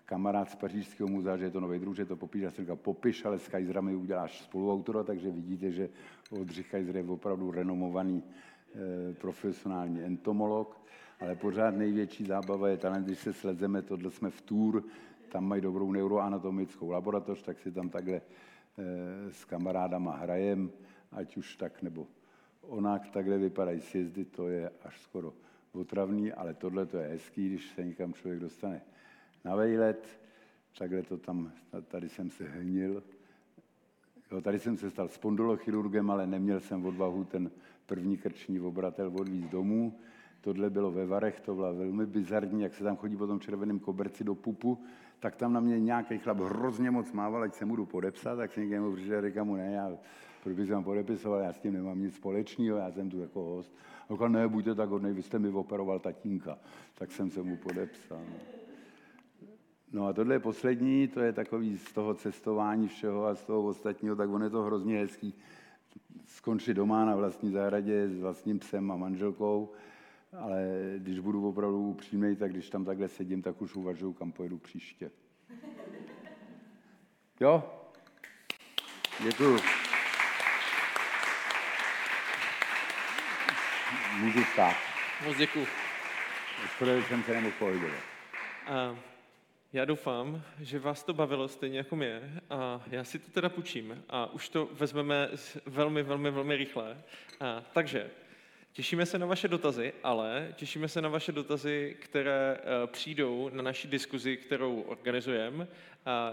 kamarád 0.06 0.50
z 0.50 0.54
Pařížského 0.54 1.08
muzea, 1.08 1.36
že 1.36 1.44
je 1.44 1.50
to 1.50 1.60
nový 1.60 1.78
druh, 1.78 1.96
že 1.96 2.04
to 2.04 2.16
popíš, 2.16 2.42
já 2.42 2.50
jsem 2.50 2.64
říkal, 2.64 2.76
popiš, 2.76 3.24
ale 3.24 3.38
s 3.38 3.48
Kaiserami 3.48 3.96
uděláš 3.96 4.42
spoluautora, 4.42 5.02
takže 5.02 5.30
vidíte, 5.30 5.70
že 5.70 5.88
Oldřich 6.30 6.70
Kaiser 6.70 6.96
je 6.96 7.02
opravdu 7.02 7.50
renomovaný 7.50 8.22
e, 8.22 9.14
profesionální 9.14 10.02
entomolog, 10.02 10.80
ale 11.20 11.36
pořád 11.36 11.76
největší 11.76 12.24
zábava 12.24 12.68
je 12.68 12.76
talent, 12.76 13.06
když 13.06 13.18
se 13.18 13.32
slezeme, 13.32 13.82
tohle 13.82 14.10
jsme 14.10 14.30
v 14.30 14.40
Tour, 14.40 14.84
tam 15.28 15.44
mají 15.44 15.62
dobrou 15.62 15.92
neuroanatomickou 15.92 16.90
laboratoř, 16.90 17.42
tak 17.42 17.60
si 17.60 17.72
tam 17.72 17.88
takhle 17.88 18.16
e, 18.16 18.22
s 19.30 19.44
kamarádama 19.44 20.16
hrajem, 20.16 20.70
ať 21.12 21.36
už 21.36 21.56
tak 21.56 21.82
nebo 21.82 22.06
onak, 22.62 23.10
takhle 23.10 23.38
vypadají 23.38 23.80
sjezdy, 23.80 24.24
to 24.24 24.48
je 24.48 24.70
až 24.82 25.00
skoro 25.00 25.32
otravný, 25.72 26.32
ale 26.32 26.54
tohle 26.54 26.86
to 26.86 26.96
je 26.96 27.08
hezký, 27.08 27.48
když 27.48 27.68
se 27.68 27.84
někam 27.84 28.14
člověk 28.14 28.40
dostane 28.40 28.82
na 29.44 29.54
vejlet, 29.56 30.20
takhle 30.78 31.02
to 31.02 31.18
tam, 31.18 31.52
tady 31.88 32.08
jsem 32.08 32.30
se 32.30 32.44
hnil. 32.44 33.02
Jo, 34.32 34.40
tady 34.40 34.58
jsem 34.58 34.76
se 34.76 34.90
stal 34.90 35.08
spondolochirurgem, 35.08 36.10
ale 36.10 36.26
neměl 36.26 36.60
jsem 36.60 36.86
odvahu 36.86 37.24
ten 37.24 37.50
první 37.86 38.16
krční 38.16 38.60
obratel 38.60 39.12
odvízt 39.14 39.50
domů. 39.50 39.98
Tohle 40.40 40.70
bylo 40.70 40.90
ve 40.90 41.06
Varech, 41.06 41.40
to 41.40 41.54
bylo 41.54 41.74
velmi 41.74 42.06
bizarní, 42.06 42.62
jak 42.62 42.74
se 42.74 42.84
tam 42.84 42.96
chodí 42.96 43.16
po 43.16 43.26
tom 43.26 43.40
červeném 43.40 43.78
koberci 43.78 44.24
do 44.24 44.34
pupu, 44.34 44.78
tak 45.20 45.36
tam 45.36 45.52
na 45.52 45.60
mě 45.60 45.80
nějaký 45.80 46.18
chlap 46.18 46.38
hrozně 46.38 46.90
moc 46.90 47.12
mával, 47.12 47.42
ať 47.42 47.54
se 47.54 47.66
budu 47.66 47.86
podepsat, 47.86 48.36
tak 48.36 48.52
jsem 48.52 48.70
někde 48.70 48.96
přišel, 48.96 49.22
říkám 49.22 49.46
mu, 49.46 49.56
ne, 49.56 49.72
já, 49.72 49.96
proč 50.42 50.56
bych 50.56 50.70
vám 50.70 50.84
podepisoval, 50.84 51.40
já 51.40 51.52
s 51.52 51.58
tím 51.58 51.72
nemám 51.72 52.00
nic 52.00 52.14
společného, 52.14 52.78
já 52.78 52.92
jsem 52.92 53.10
tu 53.10 53.20
jako 53.20 53.40
host. 53.40 53.74
A 54.08 54.12
říkal, 54.12 54.28
ne, 54.28 54.48
buďte 54.48 54.74
tak 54.74 54.88
hodnej, 54.88 55.12
vy 55.12 55.22
jste 55.22 55.38
mi 55.38 55.48
operoval 55.48 55.98
tatínka. 55.98 56.58
Tak 56.94 57.12
jsem 57.12 57.30
se 57.30 57.42
mu 57.42 57.56
podepsal. 57.56 58.18
No. 58.18 58.63
No 59.94 60.06
a 60.06 60.12
tohle 60.12 60.34
je 60.34 60.40
poslední, 60.40 61.08
to 61.08 61.20
je 61.20 61.32
takový 61.32 61.78
z 61.78 61.92
toho 61.92 62.14
cestování 62.14 62.88
všeho 62.88 63.26
a 63.26 63.34
z 63.34 63.44
toho 63.44 63.62
ostatního, 63.62 64.16
tak 64.16 64.30
on 64.30 64.42
je 64.42 64.50
to 64.50 64.62
hrozně 64.62 64.98
hezký. 64.98 65.34
Skončit 66.26 66.74
doma 66.74 67.04
na 67.04 67.16
vlastní 67.16 67.52
zahradě 67.52 68.08
s 68.08 68.20
vlastním 68.20 68.58
psem 68.58 68.90
a 68.90 68.96
manželkou, 68.96 69.72
ale 70.38 70.66
když 70.98 71.18
budu 71.18 71.48
opravdu 71.48 71.88
upřímný, 71.88 72.36
tak 72.36 72.52
když 72.52 72.70
tam 72.70 72.84
takhle 72.84 73.08
sedím, 73.08 73.42
tak 73.42 73.62
už 73.62 73.74
uvažuju, 73.74 74.12
kam 74.12 74.32
pojedu 74.32 74.58
příště. 74.58 75.10
Jo? 77.40 77.72
Děkuju. 79.22 79.58
Můžu 84.20 84.44
stát. 84.52 84.74
Moc 85.26 85.36
děkuju. 85.36 85.66
Skoro 86.74 87.02
jsem 87.02 87.22
se 87.22 87.32
nemohl 87.32 87.54
pohybovat. 87.58 88.02
Uh. 88.90 89.13
Já 89.74 89.84
doufám, 89.84 90.42
že 90.60 90.78
vás 90.78 91.04
to 91.04 91.14
bavilo 91.14 91.48
stejně 91.48 91.78
jako 91.78 91.96
mě 91.96 92.40
a 92.50 92.82
já 92.90 93.04
si 93.04 93.18
to 93.18 93.30
teda 93.30 93.48
půjčím 93.48 94.04
a 94.08 94.32
už 94.32 94.48
to 94.48 94.68
vezmeme 94.72 95.28
velmi, 95.66 96.02
velmi, 96.02 96.30
velmi 96.30 96.56
rychle. 96.56 96.96
A, 97.40 97.64
takže 97.72 98.10
těšíme 98.72 99.06
se 99.06 99.18
na 99.18 99.26
vaše 99.26 99.48
dotazy, 99.48 99.92
ale 100.02 100.48
těšíme 100.56 100.88
se 100.88 101.02
na 101.02 101.08
vaše 101.08 101.32
dotazy, 101.32 101.96
které 102.00 102.58
uh, 102.58 102.90
přijdou 102.90 103.50
na 103.52 103.62
naší 103.62 103.88
diskuzi, 103.88 104.36
kterou 104.36 104.80
organizujeme. 104.80 105.66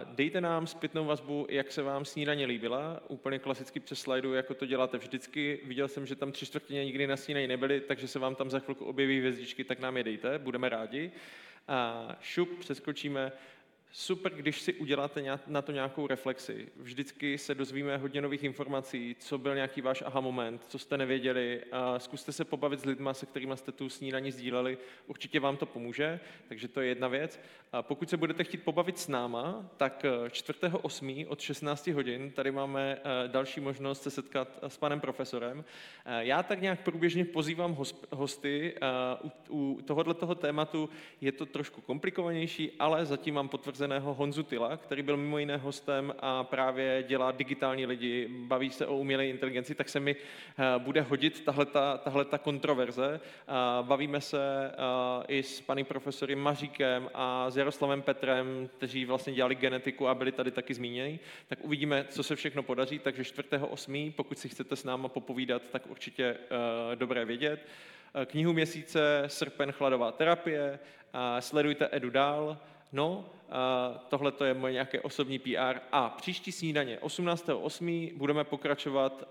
Dejte 0.03 0.41
nám 0.41 0.67
zpětnou 0.67 1.05
vazbu, 1.05 1.47
jak 1.49 1.71
se 1.71 1.81
vám 1.81 2.05
snídaně 2.05 2.45
líbila, 2.45 3.01
úplně 3.07 3.39
klasicky 3.39 3.79
přes 3.79 3.99
slajdu, 3.99 4.33
jako 4.33 4.53
to 4.53 4.65
děláte 4.65 4.97
vždycky. 4.97 5.59
Viděl 5.63 5.87
jsem, 5.87 6.05
že 6.05 6.15
tam 6.15 6.31
tři 6.31 6.45
čtvrtině 6.45 6.85
nikdy 6.85 7.07
na 7.07 7.17
snídaní 7.17 7.47
nebyly, 7.47 7.81
takže 7.81 8.07
se 8.07 8.19
vám 8.19 8.35
tam 8.35 8.49
za 8.49 8.59
chvilku 8.59 8.85
objeví 8.85 9.19
hvězdičky, 9.19 9.63
tak 9.63 9.79
nám 9.79 9.97
je 9.97 10.03
dejte, 10.03 10.39
budeme 10.39 10.69
rádi 10.69 11.11
a 11.71 12.15
šup, 12.21 12.59
přeskočíme 12.59 13.31
super, 13.91 14.33
když 14.33 14.61
si 14.61 14.73
uděláte 14.73 15.39
na 15.47 15.61
to 15.61 15.71
nějakou 15.71 16.07
reflexi. 16.07 16.67
Vždycky 16.75 17.37
se 17.37 17.55
dozvíme 17.55 17.97
hodně 17.97 18.21
nových 18.21 18.43
informací, 18.43 19.15
co 19.19 19.37
byl 19.37 19.55
nějaký 19.55 19.81
váš 19.81 20.01
aha 20.05 20.19
moment, 20.21 20.65
co 20.67 20.79
jste 20.79 20.97
nevěděli. 20.97 21.63
A 21.71 21.99
zkuste 21.99 22.31
se 22.31 22.45
pobavit 22.45 22.79
s 22.79 22.85
lidmi, 22.85 23.09
se 23.11 23.25
kterými 23.25 23.57
jste 23.57 23.71
tu 23.71 23.89
snídaní 23.89 24.31
sdíleli. 24.31 24.77
Určitě 25.07 25.39
vám 25.39 25.57
to 25.57 25.65
pomůže, 25.65 26.19
takže 26.47 26.67
to 26.67 26.81
je 26.81 26.87
jedna 26.87 27.07
věc. 27.07 27.39
A 27.71 27.81
pokud 27.81 28.09
se 28.09 28.17
budete 28.17 28.43
chtít 28.43 28.63
pobavit 28.63 28.99
s 28.99 29.07
náma, 29.07 29.69
tak 29.77 30.05
4.8. 30.27 31.25
od 31.29 31.41
16 31.41 31.87
hodin 31.87 32.31
tady 32.31 32.51
máme 32.51 32.97
eh, 32.97 33.27
další 33.27 33.59
možnost 33.59 34.03
se 34.03 34.09
setkat 34.09 34.59
s 34.67 34.77
panem 34.77 34.99
profesorem. 34.99 35.63
Eh, 36.05 36.25
já 36.25 36.43
tak 36.43 36.61
nějak 36.61 36.83
průběžně 36.83 37.25
pozývám 37.25 37.77
hosty. 38.11 38.75
Eh, 38.75 39.29
u 39.49 39.79
tohoto 39.85 40.35
tématu 40.35 40.89
je 41.21 41.31
to 41.31 41.45
trošku 41.45 41.81
komplikovanější, 41.81 42.71
ale 42.79 43.05
zatím 43.05 43.35
mám 43.35 43.49
potvrzené 43.49 43.80
potvrzeného 43.81 44.13
Honzu 44.13 44.43
Tyla, 44.43 44.77
který 44.77 45.01
byl 45.01 45.17
mimo 45.17 45.37
jiné 45.37 45.57
hostem 45.57 46.13
a 46.19 46.43
právě 46.43 47.03
dělá 47.07 47.31
digitální 47.31 47.85
lidi, 47.85 48.27
baví 48.29 48.69
se 48.69 48.87
o 48.87 48.97
umělé 48.97 49.27
inteligenci, 49.27 49.75
tak 49.75 49.89
se 49.89 49.99
mi 49.99 50.15
eh, 50.15 50.63
bude 50.77 51.01
hodit 51.01 51.45
tahle 52.03 52.25
ta 52.25 52.37
kontroverze. 52.37 53.19
Bavíme 53.81 54.21
se 54.21 54.71
eh, 54.71 55.25
i 55.27 55.43
s 55.43 55.61
panem 55.61 55.85
profesorem 55.85 56.39
Maříkem 56.39 57.09
a 57.13 57.49
s 57.49 57.57
Jaroslavem 57.57 58.01
Petrem, 58.01 58.69
kteří 58.77 59.05
vlastně 59.05 59.33
dělali 59.33 59.55
genetiku 59.55 60.07
a 60.07 60.15
byli 60.15 60.31
tady 60.31 60.51
taky 60.51 60.73
zmíněni. 60.73 61.19
Tak 61.47 61.59
uvidíme, 61.61 62.05
co 62.09 62.23
se 62.23 62.35
všechno 62.35 62.63
podaří, 62.63 62.99
takže 62.99 63.23
4.8., 63.23 64.13
pokud 64.15 64.39
si 64.39 64.49
chcete 64.49 64.75
s 64.75 64.83
náma 64.83 65.07
popovídat, 65.07 65.61
tak 65.71 65.87
určitě 65.89 66.25
eh, 66.25 66.95
dobré 66.95 67.25
vědět. 67.25 67.67
Knihu 68.25 68.53
měsíce 68.53 69.23
Srpen 69.27 69.71
chladová 69.71 70.11
terapie, 70.11 70.79
sledujte 71.39 71.89
Edu 71.91 72.09
dál, 72.09 72.57
No, 72.93 73.25
tohle 74.09 74.31
to 74.31 74.45
je 74.45 74.53
moje 74.53 74.73
nějaké 74.73 75.01
osobní 75.01 75.39
PR. 75.39 75.79
A 75.91 76.09
příští 76.09 76.51
snídaně 76.51 76.99
18.8. 77.01 78.17
budeme 78.17 78.43
pokračovat 78.43 79.23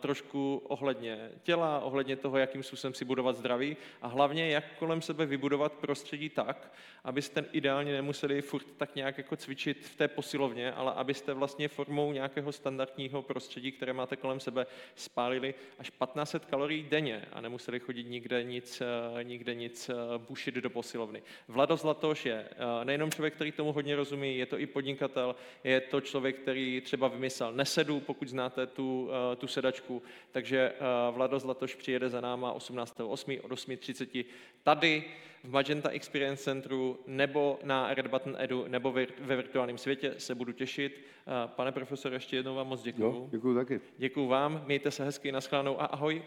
trošku 0.00 0.62
ohledně 0.68 1.30
těla, 1.42 1.80
ohledně 1.80 2.16
toho, 2.16 2.38
jakým 2.38 2.62
způsobem 2.62 2.94
si 2.94 3.04
budovat 3.04 3.36
zdraví 3.36 3.76
a 4.02 4.06
hlavně, 4.06 4.50
jak 4.50 4.64
kolem 4.78 5.02
sebe 5.02 5.26
vybudovat 5.26 5.72
prostředí 5.72 6.28
tak, 6.28 6.72
abyste 7.04 7.44
ideálně 7.52 7.92
nemuseli 7.92 8.42
furt 8.42 8.66
tak 8.76 8.96
nějak 8.96 9.18
jako 9.18 9.36
cvičit 9.36 9.86
v 9.86 9.96
té 9.96 10.08
posilovně, 10.08 10.72
ale 10.72 10.92
abyste 10.92 11.34
vlastně 11.34 11.68
formou 11.68 12.12
nějakého 12.12 12.52
standardního 12.52 13.22
prostředí, 13.22 13.72
které 13.72 13.92
máte 13.92 14.16
kolem 14.16 14.40
sebe, 14.40 14.66
spálili 14.94 15.54
až 15.78 15.90
1500 15.90 16.44
kalorií 16.44 16.82
denně 16.82 17.24
a 17.32 17.40
nemuseli 17.40 17.80
chodit 17.80 18.04
nikde 18.04 18.44
nic, 18.44 18.82
nikde 19.22 19.54
nic 19.54 19.90
bušit 20.28 20.54
do 20.54 20.70
posilovny. 20.70 21.22
Vlado 21.48 21.76
Zlatoš 21.76 22.26
je 22.26 22.48
nejen 22.84 23.10
člověk, 23.10 23.34
který 23.34 23.52
tomu 23.60 23.72
hodně 23.72 23.96
rozumí, 23.96 24.38
je 24.38 24.46
to 24.46 24.58
i 24.58 24.66
podnikatel, 24.66 25.36
je 25.64 25.80
to 25.80 26.00
člověk, 26.00 26.36
který 26.36 26.80
třeba 26.80 27.08
vymyslel 27.08 27.52
nesedu, 27.52 28.00
pokud 28.00 28.28
znáte 28.28 28.66
tu, 28.66 29.10
tu 29.36 29.46
sedačku, 29.46 30.02
takže 30.32 30.72
Vlado 31.10 31.38
Zlatoš 31.38 31.74
přijede 31.74 32.08
za 32.08 32.20
náma 32.20 32.54
18.8. 32.54 33.40
od 33.42 33.50
8.30 33.50 34.24
tady 34.62 35.04
v 35.44 35.50
Magenta 35.50 35.90
Experience 35.90 36.44
Centru 36.44 36.98
nebo 37.06 37.58
na 37.62 37.94
Red 37.94 38.06
Button 38.06 38.36
Edu 38.38 38.64
nebo 38.68 38.92
ve 39.20 39.36
virtuálním 39.36 39.78
světě 39.78 40.14
se 40.18 40.34
budu 40.34 40.52
těšit. 40.52 41.04
Pane 41.46 41.72
profesore, 41.72 42.16
ještě 42.16 42.36
jednou 42.36 42.54
vám 42.54 42.66
moc 42.66 42.82
děkuju. 42.82 43.28
děkuju 43.32 43.54
taky. 43.54 43.80
Děkuju 43.98 44.26
vám, 44.26 44.62
mějte 44.66 44.90
se 44.90 45.04
hezky, 45.04 45.32
naschledanou 45.32 45.80
a 45.80 45.84
ahoj. 45.84 46.22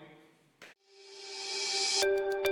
thank 2.03 2.33
you 2.33 2.42